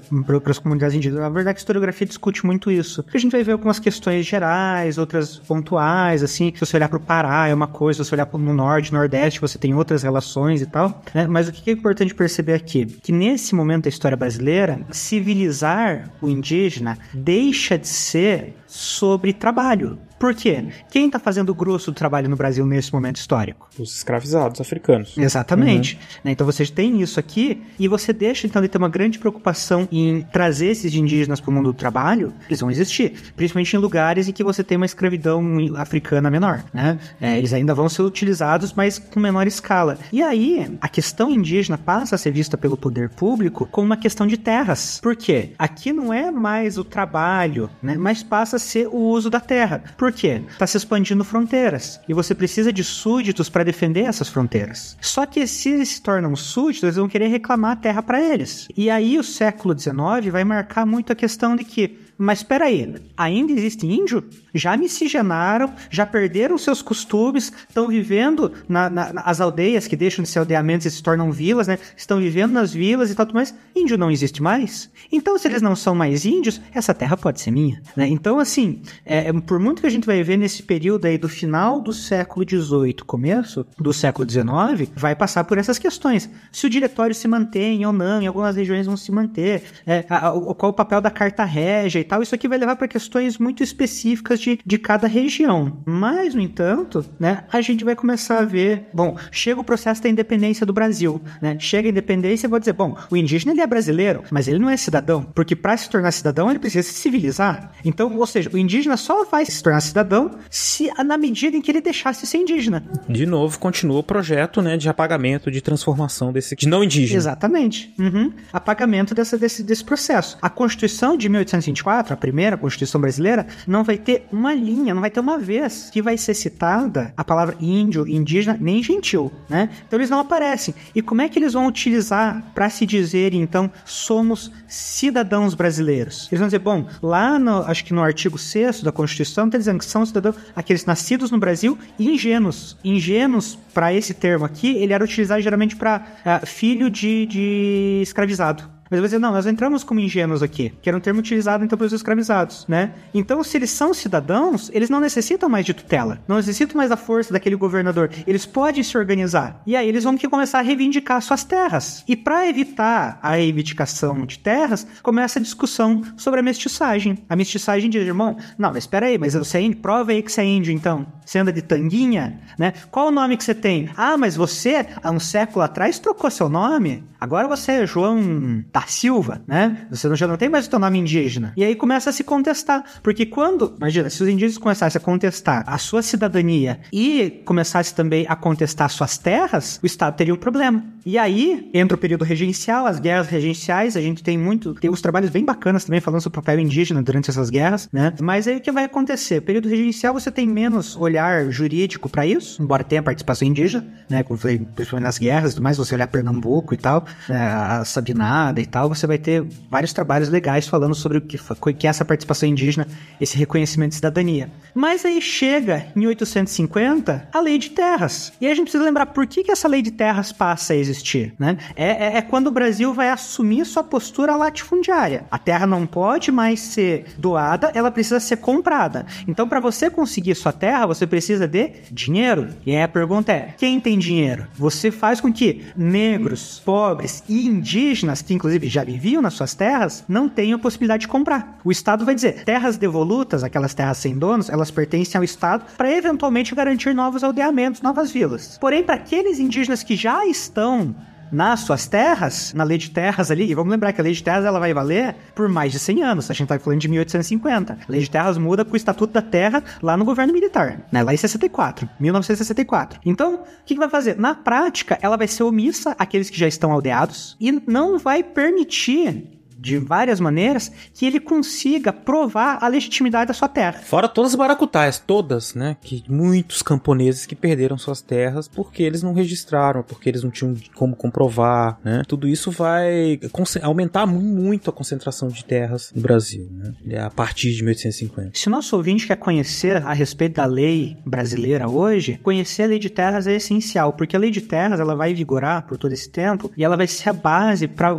as 0.46 0.58
comunidades 0.58 0.96
indígenas. 0.96 1.20
Na 1.20 1.28
verdade, 1.28 1.56
a 1.56 1.58
historiografia 1.58 2.06
discute 2.06 2.44
muito 2.44 2.70
isso. 2.70 3.04
A 3.12 3.18
gente 3.18 3.32
vai 3.32 3.42
ver 3.42 3.52
algumas 3.52 3.78
questões 3.78 4.26
gerais, 4.26 4.98
outras 4.98 5.36
pontuais, 5.38 6.22
assim, 6.22 6.52
se 6.54 6.60
você 6.60 6.76
olhar 6.76 6.88
para 6.88 6.98
o 6.98 7.00
Pará 7.00 7.48
é 7.48 7.54
uma 7.54 7.66
coisa, 7.66 8.02
se 8.02 8.08
você 8.08 8.14
olhar 8.14 8.26
para 8.26 8.38
o 8.38 8.54
Norte, 8.54 8.92
Nordeste, 8.92 9.40
você 9.40 9.58
tem 9.58 9.74
outras 9.74 10.02
relações 10.02 10.62
e 10.62 10.66
tal, 10.66 11.02
né? 11.14 11.26
Mas 11.26 11.48
o 11.48 11.52
que 11.52 11.70
é 11.70 11.72
importante 11.72 12.14
perceber 12.14 12.54
aqui? 12.54 12.86
Que 12.86 13.12
nesse 13.12 13.54
momento 13.54 13.84
da 13.84 13.88
história 13.88 14.16
brasileira, 14.16 14.80
civilizar 15.08 16.10
o 16.20 16.28
indígena 16.28 16.98
deixa 17.14 17.78
de 17.78 17.88
ser 17.88 18.54
sobre 18.68 19.32
trabalho. 19.32 19.98
Por 20.18 20.34
quê? 20.34 20.64
Quem 20.90 21.06
está 21.06 21.18
fazendo 21.18 21.50
o 21.50 21.54
grosso 21.54 21.92
do 21.92 21.94
trabalho 21.94 22.28
no 22.28 22.34
Brasil 22.34 22.66
nesse 22.66 22.92
momento 22.92 23.16
histórico? 23.16 23.68
Os 23.78 23.94
escravizados 23.94 24.60
africanos. 24.60 25.16
Exatamente. 25.16 25.94
Uhum. 25.94 26.00
Né? 26.24 26.30
Então 26.32 26.44
vocês 26.44 26.70
têm 26.70 27.00
isso 27.00 27.20
aqui 27.20 27.62
e 27.78 27.86
você 27.86 28.12
deixa 28.12 28.46
então 28.46 28.60
de 28.60 28.68
ter 28.68 28.78
uma 28.78 28.88
grande 28.88 29.18
preocupação 29.18 29.86
em 29.92 30.22
trazer 30.32 30.66
esses 30.68 30.92
indígenas 30.92 31.40
para 31.40 31.50
o 31.50 31.54
mundo 31.54 31.72
do 31.72 31.78
trabalho, 31.78 32.34
eles 32.48 32.60
vão 32.60 32.70
existir, 32.70 33.12
principalmente 33.36 33.74
em 33.74 33.78
lugares 33.78 34.28
em 34.28 34.32
que 34.32 34.42
você 34.42 34.64
tem 34.64 34.76
uma 34.76 34.86
escravidão 34.86 35.56
africana 35.76 36.30
menor, 36.30 36.64
né? 36.74 36.98
É, 37.20 37.38
eles 37.38 37.52
ainda 37.52 37.72
vão 37.72 37.88
ser 37.88 38.02
utilizados, 38.02 38.72
mas 38.72 38.98
com 38.98 39.20
menor 39.20 39.46
escala. 39.46 39.98
E 40.12 40.20
aí, 40.20 40.76
a 40.80 40.88
questão 40.88 41.30
indígena 41.30 41.78
passa 41.78 42.16
a 42.16 42.18
ser 42.18 42.32
vista 42.32 42.58
pelo 42.58 42.76
poder 42.76 43.08
público 43.10 43.68
como 43.70 43.86
uma 43.86 43.96
questão 43.96 44.26
de 44.26 44.36
terras. 44.36 44.98
Por 45.00 45.14
quê? 45.14 45.52
Aqui 45.58 45.92
não 45.92 46.12
é 46.12 46.30
mais 46.30 46.76
o 46.76 46.82
trabalho, 46.82 47.70
né? 47.80 47.96
Mas 47.96 48.22
passa 48.22 48.57
a 48.58 48.60
ser 48.60 48.88
o 48.88 48.96
uso 48.96 49.30
da 49.30 49.40
terra. 49.40 49.82
Por 49.96 50.12
quê? 50.12 50.42
Está 50.50 50.66
se 50.66 50.76
expandindo 50.76 51.24
fronteiras 51.24 52.00
e 52.08 52.12
você 52.12 52.34
precisa 52.34 52.72
de 52.72 52.84
súditos 52.84 53.48
para 53.48 53.64
defender 53.64 54.04
essas 54.04 54.28
fronteiras. 54.28 54.96
Só 55.00 55.24
que 55.24 55.46
se 55.46 55.70
eles 55.70 55.88
se 55.88 56.02
tornam 56.02 56.36
súditos, 56.36 56.82
eles 56.82 56.96
vão 56.96 57.08
querer 57.08 57.28
reclamar 57.28 57.72
a 57.72 57.76
terra 57.76 58.02
para 58.02 58.22
eles. 58.22 58.68
E 58.76 58.90
aí 58.90 59.18
o 59.18 59.24
século 59.24 59.78
XIX 59.78 60.30
vai 60.30 60.44
marcar 60.44 60.84
muito 60.84 61.12
a 61.12 61.16
questão 61.16 61.56
de 61.56 61.64
que 61.64 62.07
mas 62.18 62.40
espera 62.40 62.64
aí, 62.64 62.96
ainda 63.16 63.52
existe 63.52 63.86
índio? 63.86 64.24
Já 64.52 64.76
miscigenaram, 64.76 65.72
já 65.88 66.04
perderam 66.04 66.58
seus 66.58 66.82
costumes, 66.82 67.52
estão 67.68 67.86
vivendo 67.86 68.52
na, 68.68 68.90
na, 68.90 69.12
nas 69.12 69.40
aldeias 69.40 69.86
que 69.86 69.94
deixam 69.94 70.24
de 70.24 70.28
ser 70.28 70.40
aldeamentos 70.40 70.86
e 70.86 70.90
se 70.90 71.00
tornam 71.00 71.30
vilas, 71.30 71.68
né? 71.68 71.78
Estão 71.96 72.18
vivendo 72.18 72.52
nas 72.52 72.72
vilas 72.72 73.10
e 73.10 73.14
tal, 73.14 73.28
mas 73.32 73.54
índio 73.74 73.96
não 73.96 74.10
existe 74.10 74.42
mais? 74.42 74.90
Então, 75.12 75.38
se 75.38 75.46
eles 75.46 75.62
não 75.62 75.76
são 75.76 75.94
mais 75.94 76.26
índios, 76.26 76.60
essa 76.74 76.92
terra 76.92 77.16
pode 77.16 77.40
ser 77.40 77.52
minha, 77.52 77.80
né? 77.96 78.08
Então, 78.08 78.40
assim, 78.40 78.82
é, 79.06 79.28
é 79.28 79.32
por 79.32 79.60
muito 79.60 79.80
que 79.80 79.86
a 79.86 79.90
gente 79.90 80.06
vai 80.06 80.20
ver 80.24 80.36
nesse 80.36 80.64
período 80.64 81.04
aí 81.04 81.16
do 81.16 81.28
final 81.28 81.80
do 81.80 81.92
século 81.92 82.44
XVIII, 82.48 82.94
começo 83.06 83.64
do 83.78 83.92
século 83.92 84.28
XIX, 84.28 84.90
vai 84.96 85.14
passar 85.14 85.44
por 85.44 85.56
essas 85.56 85.78
questões. 85.78 86.28
Se 86.50 86.66
o 86.66 86.70
diretório 86.70 87.14
se 87.14 87.28
mantém 87.28 87.86
ou 87.86 87.92
não, 87.92 88.20
em 88.20 88.26
algumas 88.26 88.56
regiões 88.56 88.86
vão 88.86 88.96
se 88.96 89.12
manter, 89.12 89.62
é, 89.86 90.04
a, 90.08 90.28
a, 90.28 90.54
qual 90.54 90.70
o 90.70 90.74
papel 90.74 91.00
da 91.00 91.10
carta 91.10 91.44
régia 91.44 92.00
e 92.00 92.07
tal, 92.08 92.22
isso 92.22 92.34
aqui 92.34 92.48
vai 92.48 92.58
levar 92.58 92.76
para 92.76 92.88
questões 92.88 93.38
muito 93.38 93.62
específicas 93.62 94.40
de, 94.40 94.58
de 94.64 94.78
cada 94.78 95.06
região. 95.06 95.78
Mas, 95.86 96.34
no 96.34 96.40
entanto, 96.40 97.04
né, 97.18 97.44
a 97.52 97.60
gente 97.60 97.84
vai 97.84 97.94
começar 97.94 98.38
a 98.40 98.44
ver, 98.44 98.88
bom, 98.92 99.16
chega 99.30 99.60
o 99.60 99.64
processo 99.64 100.02
da 100.02 100.08
independência 100.08 100.64
do 100.64 100.72
Brasil, 100.72 101.20
né? 101.40 101.56
Chega 101.58 101.88
a 101.88 101.90
independência, 101.90 102.48
vou 102.48 102.58
dizer, 102.58 102.72
bom, 102.72 102.96
o 103.10 103.16
indígena 103.16 103.52
ele 103.52 103.60
é 103.60 103.66
brasileiro, 103.66 104.22
mas 104.30 104.48
ele 104.48 104.58
não 104.58 104.70
é 104.70 104.76
cidadão, 104.76 105.22
porque 105.34 105.54
para 105.54 105.76
se 105.76 105.88
tornar 105.88 106.10
cidadão 106.12 106.50
ele 106.50 106.58
precisa 106.58 106.88
se 106.88 106.94
civilizar. 106.94 107.72
Então, 107.84 108.16
ou 108.16 108.26
seja, 108.26 108.50
o 108.52 108.58
indígena 108.58 108.96
só 108.96 109.24
vai 109.24 109.44
se 109.44 109.62
tornar 109.62 109.80
cidadão 109.80 110.30
se 110.50 110.90
na 111.04 111.18
medida 111.18 111.56
em 111.56 111.60
que 111.60 111.70
ele 111.70 111.80
deixasse 111.80 112.22
de 112.22 112.26
ser 112.26 112.38
indígena. 112.38 112.84
De 113.08 113.26
novo, 113.26 113.58
continua 113.58 113.98
o 113.98 114.02
projeto, 114.02 114.62
né, 114.62 114.76
de 114.76 114.88
apagamento, 114.88 115.50
de 115.50 115.60
transformação 115.60 116.32
desse 116.32 116.56
de 116.56 116.68
não 116.68 116.82
indígena. 116.82 117.18
Exatamente. 117.18 117.94
Uhum. 117.98 118.32
Apagamento 118.52 119.14
dessa, 119.14 119.36
desse, 119.36 119.62
desse 119.62 119.84
processo. 119.84 120.38
A 120.40 120.48
Constituição 120.48 121.16
de 121.16 121.28
1824 121.28 121.97
a 122.00 122.16
primeira 122.16 122.56
Constituição 122.56 123.00
brasileira, 123.00 123.46
não 123.66 123.84
vai 123.84 123.96
ter 123.96 124.26
uma 124.32 124.54
linha, 124.54 124.94
não 124.94 125.00
vai 125.00 125.10
ter 125.10 125.20
uma 125.20 125.38
vez 125.38 125.90
que 125.90 126.02
vai 126.02 126.16
ser 126.16 126.34
citada 126.34 127.12
a 127.16 127.24
palavra 127.24 127.56
índio, 127.60 128.06
indígena, 128.06 128.56
nem 128.60 128.82
gentil, 128.82 129.32
né? 129.48 129.70
Então 129.86 129.98
eles 129.98 130.10
não 130.10 130.20
aparecem. 130.20 130.74
E 130.94 131.02
como 131.02 131.22
é 131.22 131.28
que 131.28 131.38
eles 131.38 131.52
vão 131.52 131.66
utilizar 131.66 132.42
para 132.54 132.68
se 132.70 132.86
dizer, 132.86 133.34
então, 133.34 133.70
somos 133.84 134.50
cidadãos 134.66 135.54
brasileiros? 135.54 136.28
Eles 136.30 136.38
vão 136.38 136.48
dizer, 136.48 136.58
bom, 136.58 136.86
lá 137.02 137.38
no, 137.38 137.62
acho 137.62 137.84
que 137.84 137.94
no 137.94 138.02
artigo 138.02 138.38
6 138.38 138.82
da 138.82 138.92
Constituição 138.92 139.46
está 139.46 139.58
dizendo 139.58 139.78
que 139.78 139.84
são 139.84 140.04
cidadãos, 140.04 140.36
aqueles 140.54 140.84
nascidos 140.84 141.30
no 141.30 141.38
Brasil 141.38 141.78
ingênuos. 141.98 142.76
Ingênuos, 142.84 143.58
para 143.72 143.92
esse 143.92 144.14
termo 144.14 144.44
aqui, 144.44 144.76
ele 144.76 144.92
era 144.92 145.04
utilizado 145.04 145.40
geralmente 145.40 145.76
para 145.76 145.98
uh, 145.98 146.02
ah, 146.24 146.40
filho 146.46 146.90
de, 146.90 147.26
de 147.26 148.00
escravizado. 148.02 148.77
Mas 148.90 149.00
vai 149.00 149.08
dizer, 149.08 149.18
não, 149.18 149.32
nós 149.32 149.46
entramos 149.46 149.84
como 149.84 150.00
ingênuos 150.00 150.42
aqui, 150.42 150.72
que 150.82 150.88
era 150.88 150.96
um 150.96 151.00
termo 151.00 151.20
utilizado 151.20 151.64
então 151.64 151.76
pelos 151.76 151.92
escravizados, 151.92 152.66
né? 152.68 152.92
Então, 153.12 153.42
se 153.42 153.56
eles 153.56 153.70
são 153.70 153.92
cidadãos, 153.92 154.70
eles 154.72 154.90
não 154.90 155.00
necessitam 155.00 155.48
mais 155.48 155.64
de 155.64 155.74
tutela, 155.74 156.20
não 156.26 156.36
necessitam 156.36 156.76
mais 156.76 156.90
da 156.90 156.96
força 156.96 157.32
daquele 157.32 157.56
governador, 157.56 158.10
eles 158.26 158.46
podem 158.46 158.82
se 158.82 158.96
organizar. 158.96 159.62
E 159.66 159.76
aí 159.76 159.88
eles 159.88 160.04
vão 160.04 160.16
que 160.16 160.28
começar 160.28 160.58
a 160.58 160.62
reivindicar 160.62 161.22
suas 161.22 161.44
terras. 161.44 162.04
E 162.06 162.16
para 162.16 162.48
evitar 162.48 163.18
a 163.22 163.32
reivindicação 163.32 164.26
de 164.26 164.38
terras, 164.38 164.86
começa 165.02 165.38
a 165.38 165.42
discussão 165.42 166.02
sobre 166.16 166.40
a 166.40 166.42
mestiçagem. 166.42 167.18
A 167.28 167.36
mestiçagem 167.36 167.88
diz, 167.88 168.06
irmão, 168.06 168.36
não, 168.58 168.70
mas 168.70 168.84
espera 168.84 169.06
aí, 169.06 169.18
mas 169.18 169.34
você 169.34 169.58
é 169.58 169.62
índio, 169.62 169.80
prova 169.80 170.12
aí 170.12 170.22
que 170.22 170.32
você 170.32 170.40
é 170.40 170.44
índio 170.44 170.72
então. 170.72 171.06
Você 171.24 171.38
anda 171.38 171.52
de 171.52 171.62
tanguinha, 171.62 172.40
né? 172.58 172.72
Qual 172.90 173.08
o 173.08 173.10
nome 173.10 173.36
que 173.36 173.44
você 173.44 173.54
tem? 173.54 173.90
Ah, 173.96 174.16
mas 174.16 174.34
você, 174.34 174.86
há 175.02 175.10
um 175.10 175.20
século 175.20 175.62
atrás, 175.62 175.98
trocou 175.98 176.30
seu 176.30 176.48
nome. 176.48 177.04
Agora 177.20 177.48
você 177.48 177.72
é 177.72 177.86
João 177.86 178.64
da 178.78 178.86
Silva, 178.86 179.42
né? 179.46 179.86
Você 179.90 180.14
já 180.14 180.26
não 180.26 180.36
tem 180.36 180.48
mais 180.48 180.66
o 180.66 180.70
seu 180.70 180.78
nome 180.78 180.98
indígena. 180.98 181.52
E 181.56 181.64
aí 181.64 181.74
começa 181.74 182.10
a 182.10 182.12
se 182.12 182.22
contestar. 182.22 182.84
Porque 183.02 183.26
quando, 183.26 183.74
imagina, 183.76 184.08
se 184.08 184.22
os 184.22 184.28
indígenas 184.28 184.58
começassem 184.58 185.00
a 185.00 185.04
contestar 185.04 185.64
a 185.66 185.76
sua 185.78 186.00
cidadania 186.00 186.80
e 186.92 187.42
começassem 187.44 187.94
também 187.94 188.24
a 188.28 188.36
contestar 188.36 188.88
suas 188.90 189.18
terras, 189.18 189.80
o 189.82 189.86
Estado 189.86 190.16
teria 190.16 190.32
um 190.32 190.36
problema. 190.36 190.84
E 191.04 191.18
aí 191.18 191.68
entra 191.74 191.96
o 191.96 191.98
período 191.98 192.24
regencial, 192.24 192.86
as 192.86 193.00
guerras 193.00 193.28
regenciais, 193.28 193.96
a 193.96 194.00
gente 194.00 194.22
tem 194.22 194.38
muito, 194.38 194.74
tem 194.74 194.90
uns 194.90 195.00
trabalhos 195.00 195.30
bem 195.30 195.44
bacanas 195.44 195.84
também 195.84 196.00
falando 196.00 196.20
sobre 196.20 196.38
o 196.38 196.42
papel 196.42 196.60
indígena 196.60 197.02
durante 197.02 197.30
essas 197.30 197.50
guerras, 197.50 197.88
né? 197.92 198.12
Mas 198.20 198.46
aí 198.46 198.58
o 198.58 198.60
que 198.60 198.70
vai 198.70 198.84
acontecer? 198.84 199.40
Período 199.40 199.68
regencial 199.68 200.12
você 200.12 200.30
tem 200.30 200.46
menos 200.46 200.96
olhar 200.96 201.50
jurídico 201.50 202.08
para 202.08 202.26
isso, 202.26 202.62
embora 202.62 202.84
tenha 202.84 203.02
participação 203.02 203.48
indígena, 203.48 203.86
né? 204.08 204.22
Como 204.22 204.38
falei, 204.38 204.58
principalmente 204.58 205.04
nas 205.04 205.18
guerras, 205.18 205.58
mas 205.58 205.76
você 205.76 205.94
olhar 205.94 206.06
Pernambuco 206.06 206.74
e 206.74 206.76
tal, 206.76 207.04
né? 207.28 207.38
a 207.48 207.84
Sabinada 207.84 208.60
e 208.60 208.66
tal, 208.68 208.88
você 208.88 209.06
vai 209.06 209.18
ter 209.18 209.44
vários 209.70 209.92
trabalhos 209.92 210.28
legais 210.28 210.68
falando 210.68 210.94
sobre 210.94 211.18
o 211.18 211.20
que, 211.20 211.38
que 211.74 211.86
é 211.86 211.90
essa 211.90 212.04
participação 212.04 212.48
indígena, 212.48 212.86
esse 213.20 213.36
reconhecimento 213.36 213.90
de 213.90 213.96
cidadania. 213.96 214.50
Mas 214.74 215.04
aí 215.04 215.20
chega 215.20 215.86
em 215.96 216.00
1850 216.00 217.28
a 217.32 217.40
lei 217.40 217.58
de 217.58 217.70
terras. 217.70 218.32
E 218.40 218.46
aí 218.46 218.52
a 218.52 218.54
gente 218.54 218.64
precisa 218.64 218.84
lembrar 218.84 219.06
por 219.06 219.26
que, 219.26 219.42
que 219.42 219.50
essa 219.50 219.68
lei 219.68 219.82
de 219.82 219.90
terras 219.90 220.32
passa 220.32 220.72
a 220.72 220.76
existir, 220.76 221.34
né? 221.38 221.56
É, 221.74 222.06
é, 222.06 222.16
é 222.18 222.22
quando 222.22 222.48
o 222.48 222.52
Brasil 222.52 222.92
vai 222.92 223.10
assumir 223.10 223.64
sua 223.64 223.82
postura 223.82 224.36
latifundiária. 224.36 225.24
A 225.30 225.38
terra 225.38 225.66
não 225.66 225.86
pode 225.86 226.30
mais 226.30 226.60
ser 226.60 227.06
doada, 227.16 227.70
ela 227.74 227.90
precisa 227.90 228.20
ser 228.20 228.36
comprada. 228.36 229.06
Então, 229.26 229.48
para 229.48 229.60
você 229.60 229.90
conseguir 229.90 230.34
sua 230.34 230.52
terra, 230.52 230.86
você 230.86 231.06
precisa 231.06 231.46
de 231.46 231.72
dinheiro. 231.90 232.48
E 232.64 232.74
aí 232.74 232.82
a 232.82 232.88
pergunta 232.88 233.32
é: 233.32 233.54
quem 233.56 233.80
tem 233.80 233.98
dinheiro? 233.98 234.46
Você 234.54 234.90
faz 234.90 235.20
com 235.20 235.32
que 235.32 235.64
negros, 235.76 236.60
pobres 236.64 237.22
e 237.28 237.46
indígenas, 237.46 238.22
que 238.22 238.34
inclusive 238.34 238.57
já 238.66 238.82
viviam 238.82 239.22
nas 239.22 239.34
suas 239.34 239.54
terras, 239.54 240.04
não 240.08 240.28
tenham 240.28 240.58
a 240.58 240.62
possibilidade 240.62 241.02
de 241.02 241.08
comprar. 241.08 241.58
O 241.62 241.70
Estado 241.70 242.04
vai 242.04 242.14
dizer: 242.14 242.44
terras 242.44 242.76
devolutas, 242.76 243.44
aquelas 243.44 243.74
terras 243.74 243.98
sem 243.98 244.18
donos, 244.18 244.48
elas 244.48 244.70
pertencem 244.70 245.18
ao 245.18 245.24
Estado 245.24 245.64
para 245.76 245.92
eventualmente 245.92 246.54
garantir 246.54 246.94
novos 246.94 247.22
aldeamentos, 247.22 247.82
novas 247.82 248.10
vilas. 248.10 248.58
Porém, 248.58 248.82
para 248.82 248.96
aqueles 248.96 249.38
indígenas 249.38 249.82
que 249.82 249.94
já 249.94 250.26
estão 250.26 250.94
nas 251.30 251.60
suas 251.60 251.86
terras, 251.86 252.52
na 252.54 252.64
lei 252.64 252.78
de 252.78 252.90
terras 252.90 253.30
ali, 253.30 253.50
e 253.50 253.54
vamos 253.54 253.70
lembrar 253.70 253.92
que 253.92 254.00
a 254.00 254.04
lei 254.04 254.12
de 254.12 254.22
terras 254.22 254.44
ela 254.44 254.58
vai 254.58 254.72
valer 254.72 255.16
por 255.34 255.48
mais 255.48 255.72
de 255.72 255.78
100 255.78 256.02
anos, 256.02 256.30
a 256.30 256.34
gente 256.34 256.48
tá 256.48 256.58
falando 256.58 256.80
de 256.80 256.88
1850. 256.88 257.72
A 257.72 257.76
lei 257.88 258.00
de 258.00 258.10
terras 258.10 258.38
muda 258.38 258.64
com 258.64 258.74
o 258.74 258.76
Estatuto 258.76 259.12
da 259.12 259.22
Terra 259.22 259.62
lá 259.82 259.96
no 259.96 260.04
governo 260.04 260.32
militar, 260.32 260.86
né, 260.90 261.02
lá 261.02 261.12
em 261.12 261.16
64, 261.16 261.88
1964. 261.98 263.00
Então, 263.04 263.34
o 263.36 263.38
que, 263.64 263.74
que 263.74 263.80
vai 263.80 263.88
fazer? 263.88 264.18
Na 264.18 264.34
prática, 264.34 264.98
ela 265.02 265.16
vai 265.16 265.28
ser 265.28 265.42
omissa 265.42 265.94
àqueles 265.98 266.30
que 266.30 266.38
já 266.38 266.48
estão 266.48 266.72
aldeados 266.72 267.36
e 267.40 267.52
não 267.66 267.98
vai 267.98 268.22
permitir 268.22 269.37
de 269.58 269.78
várias 269.78 270.20
maneiras 270.20 270.70
que 270.94 271.04
ele 271.04 271.18
consiga 271.18 271.92
provar 271.92 272.58
a 272.62 272.68
legitimidade 272.68 273.28
da 273.28 273.34
sua 273.34 273.48
terra. 273.48 273.80
Fora 273.80 274.08
todas 274.08 274.32
as 274.32 274.36
baracutais, 274.36 274.98
todas, 274.98 275.54
né? 275.54 275.76
Que 275.80 276.04
muitos 276.08 276.62
camponeses 276.62 277.26
que 277.26 277.34
perderam 277.34 277.76
suas 277.76 278.00
terras 278.00 278.46
porque 278.46 278.82
eles 278.82 279.02
não 279.02 279.12
registraram, 279.12 279.82
porque 279.82 280.08
eles 280.08 280.22
não 280.22 280.30
tinham 280.30 280.54
como 280.74 280.94
comprovar, 280.94 281.78
né? 281.84 282.02
Tudo 282.06 282.28
isso 282.28 282.50
vai 282.50 283.18
aumentar 283.62 284.06
muito 284.06 284.70
a 284.70 284.72
concentração 284.72 285.28
de 285.28 285.44
terras 285.44 285.92
no 285.94 286.02
Brasil, 286.02 286.48
né? 286.50 287.00
A 287.00 287.10
partir 287.10 287.52
de 287.52 287.62
1850. 287.62 288.30
Se 288.34 288.48
o 288.48 288.50
nosso 288.50 288.76
ouvinte 288.76 289.06
quer 289.06 289.16
conhecer 289.16 289.76
a 289.76 289.92
respeito 289.92 290.36
da 290.36 290.44
lei 290.44 290.96
brasileira 291.04 291.68
hoje, 291.68 292.18
conhecer 292.22 292.64
a 292.64 292.66
lei 292.66 292.78
de 292.78 292.90
terras 292.90 293.26
é 293.26 293.34
essencial, 293.34 293.92
porque 293.92 294.16
a 294.16 294.18
lei 294.18 294.30
de 294.30 294.40
terras 294.40 294.80
ela 294.80 294.94
vai 294.94 295.14
vigorar 295.14 295.66
por 295.66 295.76
todo 295.76 295.92
esse 295.92 296.08
tempo 296.08 296.50
e 296.56 296.64
ela 296.64 296.76
vai 296.76 296.86
ser 296.86 297.10
a 297.10 297.12
base 297.12 297.66
para 297.66 297.94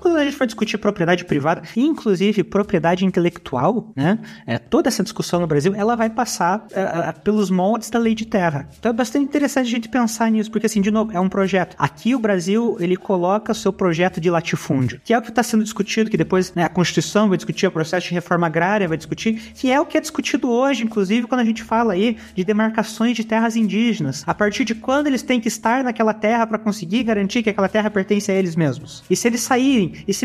quando 0.00 0.16
a 0.16 0.24
gente 0.24 0.36
for 0.36 0.46
discutir 0.46 0.78
propriedade 0.96 1.26
privada, 1.26 1.62
inclusive 1.76 2.42
propriedade 2.42 3.04
intelectual, 3.04 3.92
né? 3.94 4.18
É, 4.46 4.58
toda 4.58 4.88
essa 4.88 5.02
discussão 5.02 5.40
no 5.40 5.46
Brasil, 5.46 5.74
ela 5.74 5.94
vai 5.94 6.08
passar 6.08 6.66
é, 6.72 6.80
é, 6.80 7.12
pelos 7.12 7.50
moldes 7.50 7.90
da 7.90 7.98
lei 7.98 8.14
de 8.14 8.24
terra. 8.24 8.68
Então 8.78 8.90
é 8.90 8.92
bastante 8.94 9.24
interessante 9.24 9.66
a 9.66 9.70
gente 9.70 9.88
pensar 9.88 10.30
nisso, 10.30 10.50
porque 10.50 10.66
assim, 10.66 10.80
de 10.80 10.90
novo, 10.90 11.12
é 11.12 11.20
um 11.20 11.28
projeto. 11.28 11.76
Aqui 11.78 12.14
o 12.14 12.18
Brasil, 12.18 12.76
ele 12.80 12.96
coloca 12.96 13.52
seu 13.52 13.72
projeto 13.72 14.20
de 14.20 14.30
latifúndio, 14.30 15.00
que 15.04 15.12
é 15.12 15.18
o 15.18 15.22
que 15.22 15.28
está 15.28 15.42
sendo 15.42 15.62
discutido, 15.62 16.10
que 16.10 16.16
depois 16.16 16.54
né, 16.54 16.64
a 16.64 16.68
Constituição 16.68 17.28
vai 17.28 17.36
discutir, 17.36 17.66
o 17.66 17.70
processo 17.70 18.08
de 18.08 18.14
reforma 18.14 18.46
agrária 18.46 18.88
vai 18.88 18.96
discutir, 18.96 19.34
que 19.54 19.70
é 19.70 19.78
o 19.78 19.84
que 19.84 19.98
é 19.98 20.00
discutido 20.00 20.48
hoje, 20.48 20.84
inclusive, 20.84 21.26
quando 21.26 21.42
a 21.42 21.44
gente 21.44 21.62
fala 21.62 21.92
aí 21.92 22.16
de 22.34 22.42
demarcações 22.42 23.16
de 23.16 23.24
terras 23.24 23.56
indígenas. 23.56 24.24
A 24.26 24.34
partir 24.34 24.64
de 24.64 24.74
quando 24.74 25.08
eles 25.08 25.22
têm 25.22 25.40
que 25.40 25.48
estar 25.48 25.84
naquela 25.84 26.14
terra 26.14 26.46
para 26.46 26.58
conseguir 26.58 27.02
garantir 27.02 27.42
que 27.42 27.50
aquela 27.50 27.68
terra 27.68 27.90
pertence 27.90 28.30
a 28.32 28.34
eles 28.34 28.56
mesmos. 28.56 29.04
E 29.10 29.16
se 29.16 29.28
eles 29.28 29.40
saírem 29.40 29.92
e 30.06 30.14
se 30.14 30.24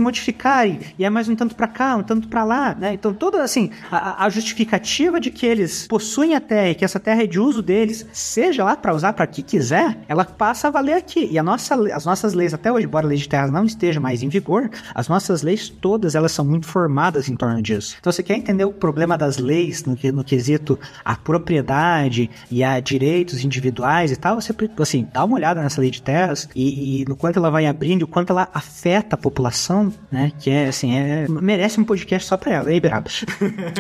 e 0.68 1.03
é 1.03 1.09
mais 1.09 1.28
um 1.28 1.36
tanto 1.36 1.55
para 1.55 1.68
cá, 1.68 1.95
um 1.95 2.03
tanto 2.03 2.28
para 2.28 2.43
lá, 2.43 2.76
né? 2.76 2.93
Então, 2.93 3.14
toda 3.14 3.43
assim, 3.43 3.72
a, 3.91 4.26
a, 4.26 4.30
justificativa 4.30 5.20
de 5.20 5.32
que 5.32 5.45
eles 5.45 5.88
possuem 5.88 6.36
a 6.36 6.41
terra 6.41 6.70
e 6.70 6.76
que 6.76 6.86
essa 6.86 6.99
terra 6.99 7.24
é 7.24 7.28
de 7.28 7.39
uso 7.39 7.62
deles, 7.62 8.05
seja 8.12 8.64
lá 8.64 8.76
para 8.76 8.93
usar 8.93 9.14
para 9.14 9.28
que 9.28 9.41
quiser, 9.41 9.97
ela 10.07 10.26
passa 10.26 10.68
a 10.68 10.72
valer 10.72 10.93
aqui. 10.93 11.28
E 11.32 11.38
a 11.38 11.43
nossa, 11.43 11.76
as 11.93 12.05
nossas 12.05 12.34
leis, 12.34 12.53
até 12.53 12.72
hoje, 12.72 12.86
embora 12.86 13.05
a 13.05 13.09
lei 13.09 13.18
de 13.18 13.28
terras 13.28 13.51
não 13.51 13.66
esteja 13.66 13.99
mais 13.99 14.24
em 14.24 14.30
vigor, 14.30 14.70
as 14.93 15.07
nossas 15.07 15.41
leis 15.41 15.70
todas 15.70 16.16
elas 16.16 16.32
são 16.32 16.45
muito 16.45 16.68
formadas 16.68 17.28
em 17.30 17.36
torno 17.36 17.62
disso. 17.62 17.95
Então, 17.99 18.12
você 18.12 18.24
quer 18.24 18.36
entender 18.36 18.66
o 18.66 18.74
problema 18.74 19.18
das 19.18 19.38
leis 19.38 19.84
no, 19.86 19.97
no 20.14 20.24
quesito 20.24 20.80
a 21.03 21.16
propriedade 21.16 22.30
e 22.49 22.64
a 22.64 22.80
direitos 22.80 23.43
individuais 23.43 24.12
e 24.12 24.16
tal, 24.16 24.39
você, 24.39 24.53
assim, 24.80 25.07
dá 25.12 25.24
uma 25.24 25.36
olhada 25.36 25.62
nessa 25.62 25.82
lei 25.82 25.89
de 25.89 26.01
terras 26.01 26.47
e, 26.55 27.01
e 27.01 27.05
no 27.05 27.16
quanto 27.16 27.38
ela 27.38 27.49
vai 27.49 27.66
abrindo, 27.66 28.03
o 28.03 28.07
quanto 28.07 28.32
ela 28.32 28.49
afeta 28.53 29.16
a 29.16 29.18
população, 29.18 29.91
né? 30.12 30.32
Que 30.39 30.51
é, 30.52 30.68
assim, 30.68 30.95
é, 30.95 31.28
merece 31.28 31.80
um 31.80 31.84
podcast 31.84 32.28
só 32.28 32.38
pra 32.38 32.54
ela, 32.54 32.74
hein, 32.74 32.80
Berabas? 32.80 33.26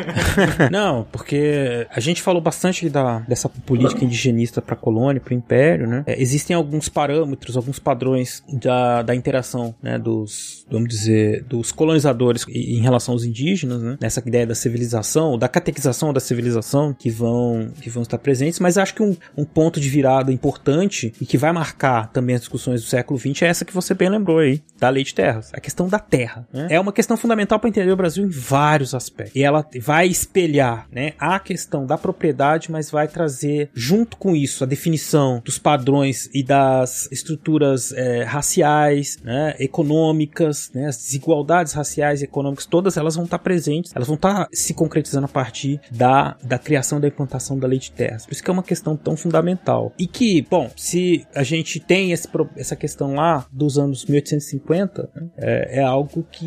Não, 0.71 1.05
porque 1.11 1.87
a 1.89 1.99
gente 1.99 2.21
falou 2.21 2.41
bastante 2.41 2.89
da, 2.89 3.19
dessa 3.19 3.49
política 3.49 4.03
indigenista 4.03 4.61
pra 4.61 4.75
colônia, 4.75 5.21
pro 5.21 5.33
império, 5.33 5.87
né? 5.87 6.03
É, 6.05 6.21
existem 6.21 6.55
alguns 6.55 6.89
parâmetros, 6.89 7.57
alguns 7.57 7.79
padrões 7.79 8.43
da, 8.51 9.01
da 9.01 9.15
interação, 9.15 9.73
né? 9.81 9.97
Dos, 9.97 10.65
vamos 10.69 10.89
dizer, 10.89 11.43
dos 11.43 11.71
colonizadores 11.71 12.45
em 12.49 12.81
relação 12.81 13.13
aos 13.13 13.23
indígenas, 13.23 13.81
né? 13.81 13.97
Nessa 13.99 14.21
ideia 14.25 14.45
da 14.45 14.55
civilização, 14.55 15.37
da 15.37 15.47
catequização 15.47 16.13
da 16.13 16.19
civilização 16.19 16.93
que 16.93 17.09
vão, 17.09 17.71
que 17.81 17.89
vão 17.89 18.03
estar 18.03 18.17
presentes, 18.17 18.59
mas 18.59 18.77
acho 18.77 18.95
que 18.95 19.03
um, 19.03 19.15
um 19.37 19.45
ponto 19.45 19.79
de 19.79 19.89
virada 19.89 20.31
importante 20.31 21.13
e 21.19 21.25
que 21.25 21.37
vai 21.37 21.51
marcar 21.51 22.11
também 22.11 22.35
as 22.35 22.41
discussões 22.41 22.81
do 22.81 22.87
século 22.87 23.19
XX 23.19 23.41
é 23.43 23.47
essa 23.47 23.65
que 23.65 23.73
você 23.73 23.93
bem 23.93 24.09
lembrou 24.09 24.39
aí, 24.39 24.61
da 24.79 24.89
lei 24.89 25.03
de 25.03 25.13
terras, 25.13 25.51
a 25.53 25.59
questão 25.59 25.87
da 25.87 25.99
terra. 25.99 26.47
Né? 26.51 26.60
É 26.69 26.79
uma 26.79 26.91
questão 26.91 27.17
fundamental 27.17 27.59
para 27.59 27.69
entender 27.69 27.91
o 27.91 27.95
Brasil 27.95 28.25
em 28.25 28.29
vários 28.29 28.93
aspectos. 28.93 29.35
E 29.35 29.43
ela 29.43 29.65
vai 29.79 30.07
espelhar 30.07 30.87
né, 30.91 31.13
a 31.19 31.39
questão 31.39 31.85
da 31.85 31.97
propriedade, 31.97 32.71
mas 32.71 32.89
vai 32.89 33.07
trazer 33.07 33.69
junto 33.73 34.17
com 34.17 34.35
isso 34.35 34.63
a 34.63 34.67
definição 34.67 35.41
dos 35.43 35.57
padrões 35.57 36.29
e 36.33 36.43
das 36.43 37.07
estruturas 37.11 37.91
é, 37.91 38.23
raciais, 38.23 39.17
né, 39.23 39.55
econômicas, 39.59 40.71
né, 40.73 40.87
as 40.87 40.97
desigualdades 40.97 41.73
raciais 41.73 42.21
e 42.21 42.25
econômicas, 42.25 42.65
todas 42.65 42.97
elas 42.97 43.15
vão 43.15 43.25
estar 43.25 43.39
presentes, 43.39 43.91
elas 43.95 44.07
vão 44.07 44.15
estar 44.15 44.47
se 44.51 44.73
concretizando 44.73 45.25
a 45.25 45.29
partir 45.29 45.79
da, 45.91 46.37
da 46.43 46.57
criação 46.57 46.99
da 46.99 47.07
implantação 47.07 47.57
da 47.57 47.67
lei 47.67 47.79
de 47.79 47.91
terras. 47.91 48.25
Por 48.25 48.33
isso 48.33 48.43
que 48.43 48.49
é 48.49 48.53
uma 48.53 48.63
questão 48.63 48.95
tão 48.95 49.15
fundamental. 49.15 49.93
E 49.97 50.07
que, 50.07 50.41
bom, 50.49 50.69
se 50.75 51.25
a 51.35 51.43
gente 51.43 51.79
tem 51.79 52.11
esse, 52.11 52.27
essa 52.55 52.75
questão 52.75 53.15
lá 53.15 53.45
dos 53.51 53.77
anos 53.77 54.05
1850, 54.05 55.09
né, 55.15 55.29
é, 55.37 55.79
é, 55.79 55.83
algo 55.83 56.25
que 56.31 56.40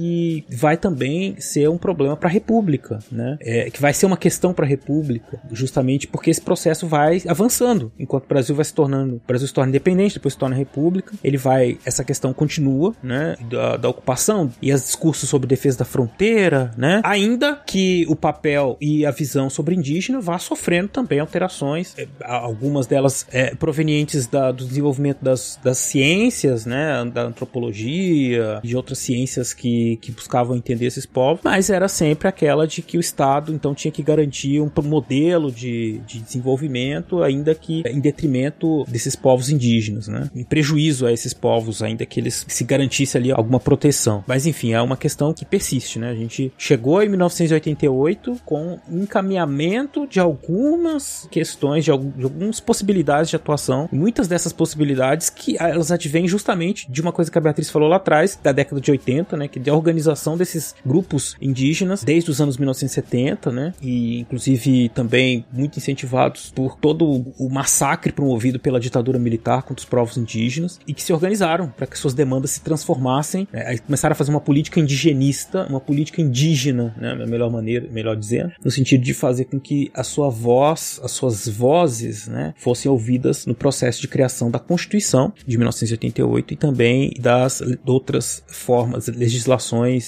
vai 0.50 0.76
também 0.76 1.40
ser 1.40 1.68
um 1.68 1.78
problema 1.78 2.16
para 2.16 2.28
a 2.28 2.32
República, 2.32 2.98
né? 3.10 3.36
É, 3.40 3.70
que 3.70 3.80
vai 3.80 3.92
ser 3.92 4.06
uma 4.06 4.16
questão 4.16 4.52
para 4.52 4.64
a 4.64 4.68
República, 4.68 5.40
justamente 5.52 6.06
porque 6.06 6.30
esse 6.30 6.40
processo 6.40 6.86
vai 6.86 7.22
avançando, 7.26 7.92
enquanto 7.98 8.24
o 8.24 8.28
Brasil 8.28 8.54
vai 8.54 8.64
se 8.64 8.74
tornando, 8.74 9.16
o 9.16 9.22
Brasil 9.26 9.46
se 9.46 9.54
torna 9.54 9.70
independente, 9.70 10.14
depois 10.14 10.34
se 10.34 10.38
torna 10.38 10.56
República, 10.56 11.14
ele 11.22 11.36
vai, 11.36 11.78
essa 11.84 12.04
questão 12.04 12.32
continua, 12.32 12.94
né? 13.02 13.36
Da, 13.48 13.76
da 13.76 13.88
ocupação 13.88 14.52
e 14.60 14.72
os 14.72 14.82
discursos 14.82 15.28
sobre 15.28 15.46
defesa 15.46 15.78
da 15.78 15.84
fronteira, 15.84 16.70
né? 16.76 17.00
Ainda 17.04 17.56
que 17.56 18.04
o 18.08 18.16
papel 18.16 18.76
e 18.80 19.04
a 19.04 19.10
visão 19.10 19.50
sobre 19.50 19.74
indígena 19.74 20.20
vá 20.20 20.38
sofrendo 20.38 20.88
também 20.88 21.20
alterações, 21.20 21.94
é, 21.98 22.06
algumas 22.22 22.86
delas 22.86 23.26
é, 23.32 23.54
provenientes 23.54 24.26
da, 24.26 24.50
do 24.50 24.64
desenvolvimento 24.64 25.22
das, 25.22 25.58
das 25.62 25.78
ciências, 25.78 26.66
né? 26.66 27.04
Da 27.12 27.22
antropologia 27.22 28.60
e 28.62 28.68
de 28.68 28.76
outras 28.76 28.98
ciências 28.98 29.52
que, 29.52 29.83
que 30.00 30.12
buscavam 30.12 30.56
entender 30.56 30.86
esses 30.86 31.06
povos, 31.06 31.40
mas 31.44 31.70
era 31.70 31.88
sempre 31.88 32.28
aquela 32.28 32.66
de 32.66 32.82
que 32.82 32.96
o 32.96 33.00
Estado 33.00 33.52
então 33.52 33.74
tinha 33.74 33.92
que 33.92 34.02
garantir 34.02 34.60
um 34.60 34.70
modelo 34.82 35.50
de, 35.50 36.00
de 36.06 36.20
desenvolvimento, 36.20 37.22
ainda 37.22 37.54
que 37.54 37.82
em 37.86 38.00
detrimento 38.00 38.84
desses 38.88 39.16
povos 39.16 39.50
indígenas, 39.50 40.08
né? 40.08 40.30
Em 40.34 40.44
prejuízo 40.44 41.06
a 41.06 41.12
esses 41.12 41.32
povos, 41.32 41.82
ainda 41.82 42.04
que 42.04 42.20
eles 42.20 42.44
se 42.48 42.64
garantisse 42.64 43.16
ali 43.16 43.32
alguma 43.32 43.60
proteção. 43.60 44.24
Mas 44.26 44.46
enfim, 44.46 44.72
é 44.72 44.80
uma 44.80 44.96
questão 44.96 45.32
que 45.32 45.44
persiste, 45.44 45.98
né? 45.98 46.10
A 46.10 46.14
gente 46.14 46.52
chegou 46.56 47.02
em 47.02 47.08
1988 47.08 48.40
com 48.44 48.78
encaminhamento 48.90 50.06
de 50.06 50.20
algumas 50.20 51.28
questões, 51.30 51.84
de, 51.84 51.90
algumas 51.90 52.60
possibilidades 52.60 53.30
de 53.30 53.36
atuação, 53.36 53.88
muitas 53.92 54.28
dessas 54.28 54.52
possibilidades 54.52 55.30
que 55.30 55.56
elas 55.58 55.90
advêm 55.90 56.28
justamente 56.28 56.90
de 56.90 57.00
uma 57.00 57.12
coisa 57.12 57.30
que 57.30 57.38
a 57.38 57.40
Beatriz 57.40 57.70
falou 57.70 57.88
lá 57.88 57.96
atrás, 57.96 58.38
da 58.42 58.52
década 58.52 58.80
de 58.80 58.90
80, 58.90 59.36
né? 59.36 59.48
Que 59.48 59.58
organização 59.74 60.36
desses 60.36 60.74
grupos 60.84 61.36
indígenas 61.40 62.02
desde 62.02 62.30
os 62.30 62.40
anos 62.40 62.56
1970, 62.56 63.50
né? 63.50 63.74
E 63.82 64.20
inclusive 64.20 64.88
também 64.90 65.44
muito 65.52 65.78
incentivados 65.78 66.50
por 66.54 66.76
todo 66.76 67.04
o 67.38 67.48
massacre 67.50 68.12
promovido 68.12 68.58
pela 68.58 68.80
ditadura 68.80 69.18
militar 69.18 69.62
contra 69.62 69.82
os 69.82 69.88
povos 69.88 70.16
indígenas 70.16 70.78
e 70.86 70.94
que 70.94 71.02
se 71.02 71.12
organizaram 71.12 71.68
para 71.68 71.86
que 71.86 71.98
suas 71.98 72.14
demandas 72.14 72.50
se 72.50 72.60
transformassem, 72.60 73.48
né? 73.52 73.76
começaram 73.78 74.12
a 74.12 74.16
fazer 74.16 74.30
uma 74.30 74.40
política 74.40 74.80
indigenista, 74.80 75.66
uma 75.68 75.80
política 75.80 76.20
indígena, 76.20 76.94
né? 76.98 77.12
A 77.12 77.26
melhor 77.26 77.50
maneira, 77.50 77.88
melhor 77.90 78.16
dizendo, 78.16 78.52
no 78.64 78.70
sentido 78.70 79.02
de 79.02 79.14
fazer 79.14 79.46
com 79.46 79.58
que 79.60 79.90
a 79.94 80.02
sua 80.02 80.28
voz, 80.28 81.00
as 81.02 81.12
suas 81.12 81.48
vozes, 81.48 82.28
né, 82.28 82.54
fossem 82.56 82.90
ouvidas 82.90 83.46
no 83.46 83.54
processo 83.54 84.00
de 84.00 84.08
criação 84.08 84.50
da 84.50 84.58
Constituição 84.58 85.32
de 85.46 85.56
1988 85.56 86.54
e 86.54 86.56
também 86.56 87.12
das 87.18 87.62
outras 87.86 88.42
formas, 88.46 89.08
legislações 89.08 89.63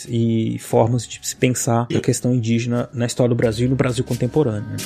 e 0.08 0.58
formas 0.58 1.06
de 1.06 1.20
se 1.22 1.36
pensar 1.36 1.86
a 1.96 2.00
questão 2.00 2.34
indígena 2.34 2.88
na 2.92 3.06
história 3.06 3.28
do 3.28 3.34
Brasil 3.34 3.66
e 3.66 3.70
no 3.70 3.76
Brasil 3.76 4.04
contemporâneo. 4.04 4.76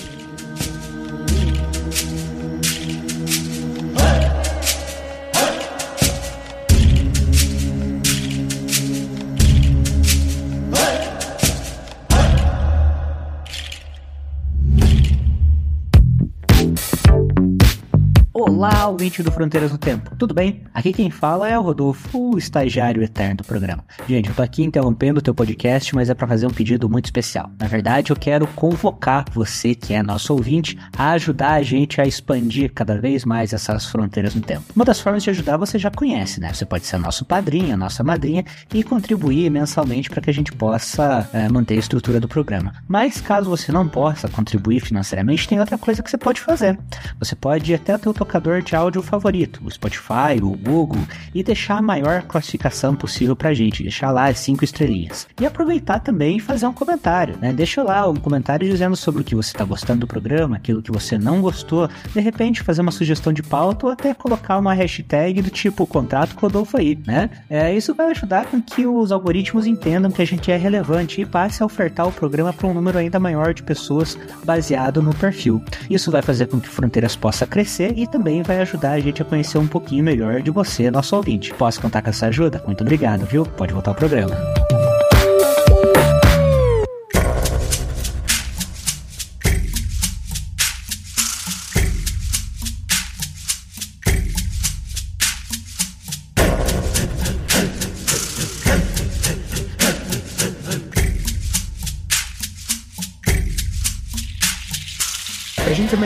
Olá, 18.61 18.89
ouvinte 18.89 19.23
do 19.23 19.33
Fronteiras 19.33 19.73
no 19.73 19.79
Tempo. 19.79 20.15
Tudo 20.17 20.35
bem? 20.35 20.65
Aqui 20.75 20.93
quem 20.93 21.11
fala 21.11 21.49
é 21.49 21.59
o 21.59 21.63
Rodolfo, 21.63 22.35
o 22.35 22.37
estagiário 22.37 23.03
eterno 23.03 23.37
do 23.37 23.45
programa. 23.45 23.83
Gente, 24.07 24.29
eu 24.29 24.35
tô 24.35 24.43
aqui 24.43 24.63
interrompendo 24.63 25.19
o 25.19 25.23
teu 25.23 25.35
podcast, 25.35 25.95
mas 25.95 26.11
é 26.11 26.15
para 26.15 26.29
fazer 26.29 26.47
um 26.47 26.51
pedido 26.51 26.87
muito 26.87 27.07
especial. 27.07 27.51
Na 27.59 27.67
verdade, 27.67 28.13
eu 28.13 28.17
quero 28.17 28.47
convocar 28.49 29.25
você, 29.33 29.75
que 29.75 29.95
é 29.95 30.03
nosso 30.03 30.35
ouvinte, 30.35 30.79
a 30.95 31.13
ajudar 31.13 31.53
a 31.53 31.63
gente 31.63 32.03
a 32.03 32.05
expandir 32.05 32.71
cada 32.75 33.01
vez 33.01 33.25
mais 33.25 33.55
essas 33.55 33.87
fronteiras 33.87 34.35
no 34.35 34.43
tempo. 34.43 34.65
Uma 34.77 34.85
das 34.85 35.01
formas 35.01 35.23
de 35.23 35.31
ajudar 35.31 35.57
você 35.57 35.79
já 35.79 35.91
conhece, 35.91 36.39
né? 36.39 36.53
Você 36.53 36.67
pode 36.67 36.85
ser 36.85 36.99
nosso 36.99 37.25
padrinho, 37.25 37.79
nossa 37.79 38.05
madrinha 38.05 38.45
e 38.75 38.85
contribuir 38.85 39.49
mensalmente 39.49 40.11
para 40.11 40.21
que 40.21 40.29
a 40.29 40.35
gente 40.35 40.53
possa 40.53 41.27
é, 41.33 41.49
manter 41.49 41.77
a 41.77 41.79
estrutura 41.79 42.21
do 42.21 42.29
programa. 42.29 42.75
Mas 42.87 43.23
caso 43.23 43.49
você 43.49 43.73
não 43.73 43.89
possa 43.89 44.29
contribuir 44.29 44.81
financeiramente, 44.81 45.49
tem 45.49 45.59
outra 45.59 45.79
coisa 45.79 46.03
que 46.03 46.11
você 46.11 46.19
pode 46.19 46.43
fazer. 46.43 46.79
Você 47.19 47.35
pode 47.35 47.73
ir 47.73 47.77
até 47.77 47.97
o 47.97 47.99
teu 47.99 48.13
tocador 48.13 48.50
agregador 48.51 48.63
de 48.63 48.77
áudio 48.77 49.03
favorito, 49.03 49.61
o 49.65 49.71
Spotify, 49.71 50.41
o 50.43 50.51
Google, 50.51 51.01
e 51.35 51.43
deixar 51.43 51.79
a 51.79 51.83
maior 51.83 52.23
classificação 52.23 52.95
possível 52.95 53.37
pra 53.37 53.55
gente, 53.55 53.83
deixar 53.83 54.11
lá 54.11 54.27
as 54.27 54.39
5 54.41 54.65
estrelinhas. 54.65 55.27
E 55.41 55.47
aproveitar 55.47 56.01
também 56.01 56.37
e 56.37 56.41
fazer 56.41 56.67
um 56.67 56.73
comentário, 56.73 57.37
né? 57.41 57.53
Deixa 57.53 57.83
lá 57.83 58.09
um 58.09 58.17
comentário 58.17 58.69
dizendo 58.69 58.97
sobre 58.97 59.23
o 59.23 59.25
que 59.25 59.35
você 59.35 59.51
está 59.51 59.65
gostando 59.65 60.01
do 60.01 60.07
programa, 60.07 60.57
aquilo 60.57 60.83
que 60.83 60.91
você 60.91 61.17
não 61.19 61.41
gostou, 61.41 61.89
de 62.13 62.21
repente 62.21 62.63
fazer 62.63 62.83
uma 62.83 62.91
sugestão 62.91 63.33
de 63.33 63.43
pauta 63.43 63.87
ou 63.87 63.93
até 63.93 64.13
colocar 64.15 64.59
uma 64.59 64.75
hashtag 64.75 65.43
do 65.43 65.51
tipo 65.51 65.87
contrato 65.87 66.37
Rodolfo 66.37 66.77
aí, 66.77 66.99
né? 67.07 67.31
É, 67.49 67.75
isso 67.75 67.95
vai 67.95 68.11
ajudar 68.11 68.47
com 68.47 68.61
que 68.61 68.87
os 68.87 69.13
algoritmos 69.13 69.67
entendam 69.67 70.11
que 70.11 70.23
a 70.23 70.27
gente 70.27 70.51
é 70.51 70.57
relevante 70.57 71.21
e 71.21 71.27
passe 71.27 71.63
a 71.63 71.67
ofertar 71.67 72.09
o 72.09 72.13
programa 72.13 72.53
para 72.53 72.67
um 72.67 72.75
número 72.75 72.99
ainda 72.99 73.21
maior 73.21 73.55
de 73.55 73.63
pessoas 73.63 74.19
baseado 74.45 75.03
no 75.03 75.15
perfil. 75.15 75.63
Isso 75.89 76.11
vai 76.11 76.23
fazer 76.23 76.47
com 76.47 76.61
que 76.61 76.69
Fronteiras 76.69 77.15
possa 77.15 77.47
crescer 77.47 77.93
e 77.97 78.07
também 78.41 78.43
vai 78.43 78.61
ajudar 78.61 78.93
a 78.93 79.01
gente 79.01 79.23
a 79.23 79.25
conhecer 79.25 79.59
um 79.59 79.67
pouquinho 79.67 80.05
melhor 80.05 80.43
de 80.43 80.51
você, 80.51 80.91
nosso 80.91 81.17
ouvinte. 81.17 81.53
Posso 81.55 81.81
contar 81.81 82.03
com 82.03 82.11
essa 82.11 82.27
ajuda? 82.27 82.63
Muito 82.67 82.83
obrigado, 82.83 83.25
viu? 83.25 83.45
Pode 83.45 83.73
voltar 83.73 83.93
ao 83.93 83.95
programa. 83.95 84.37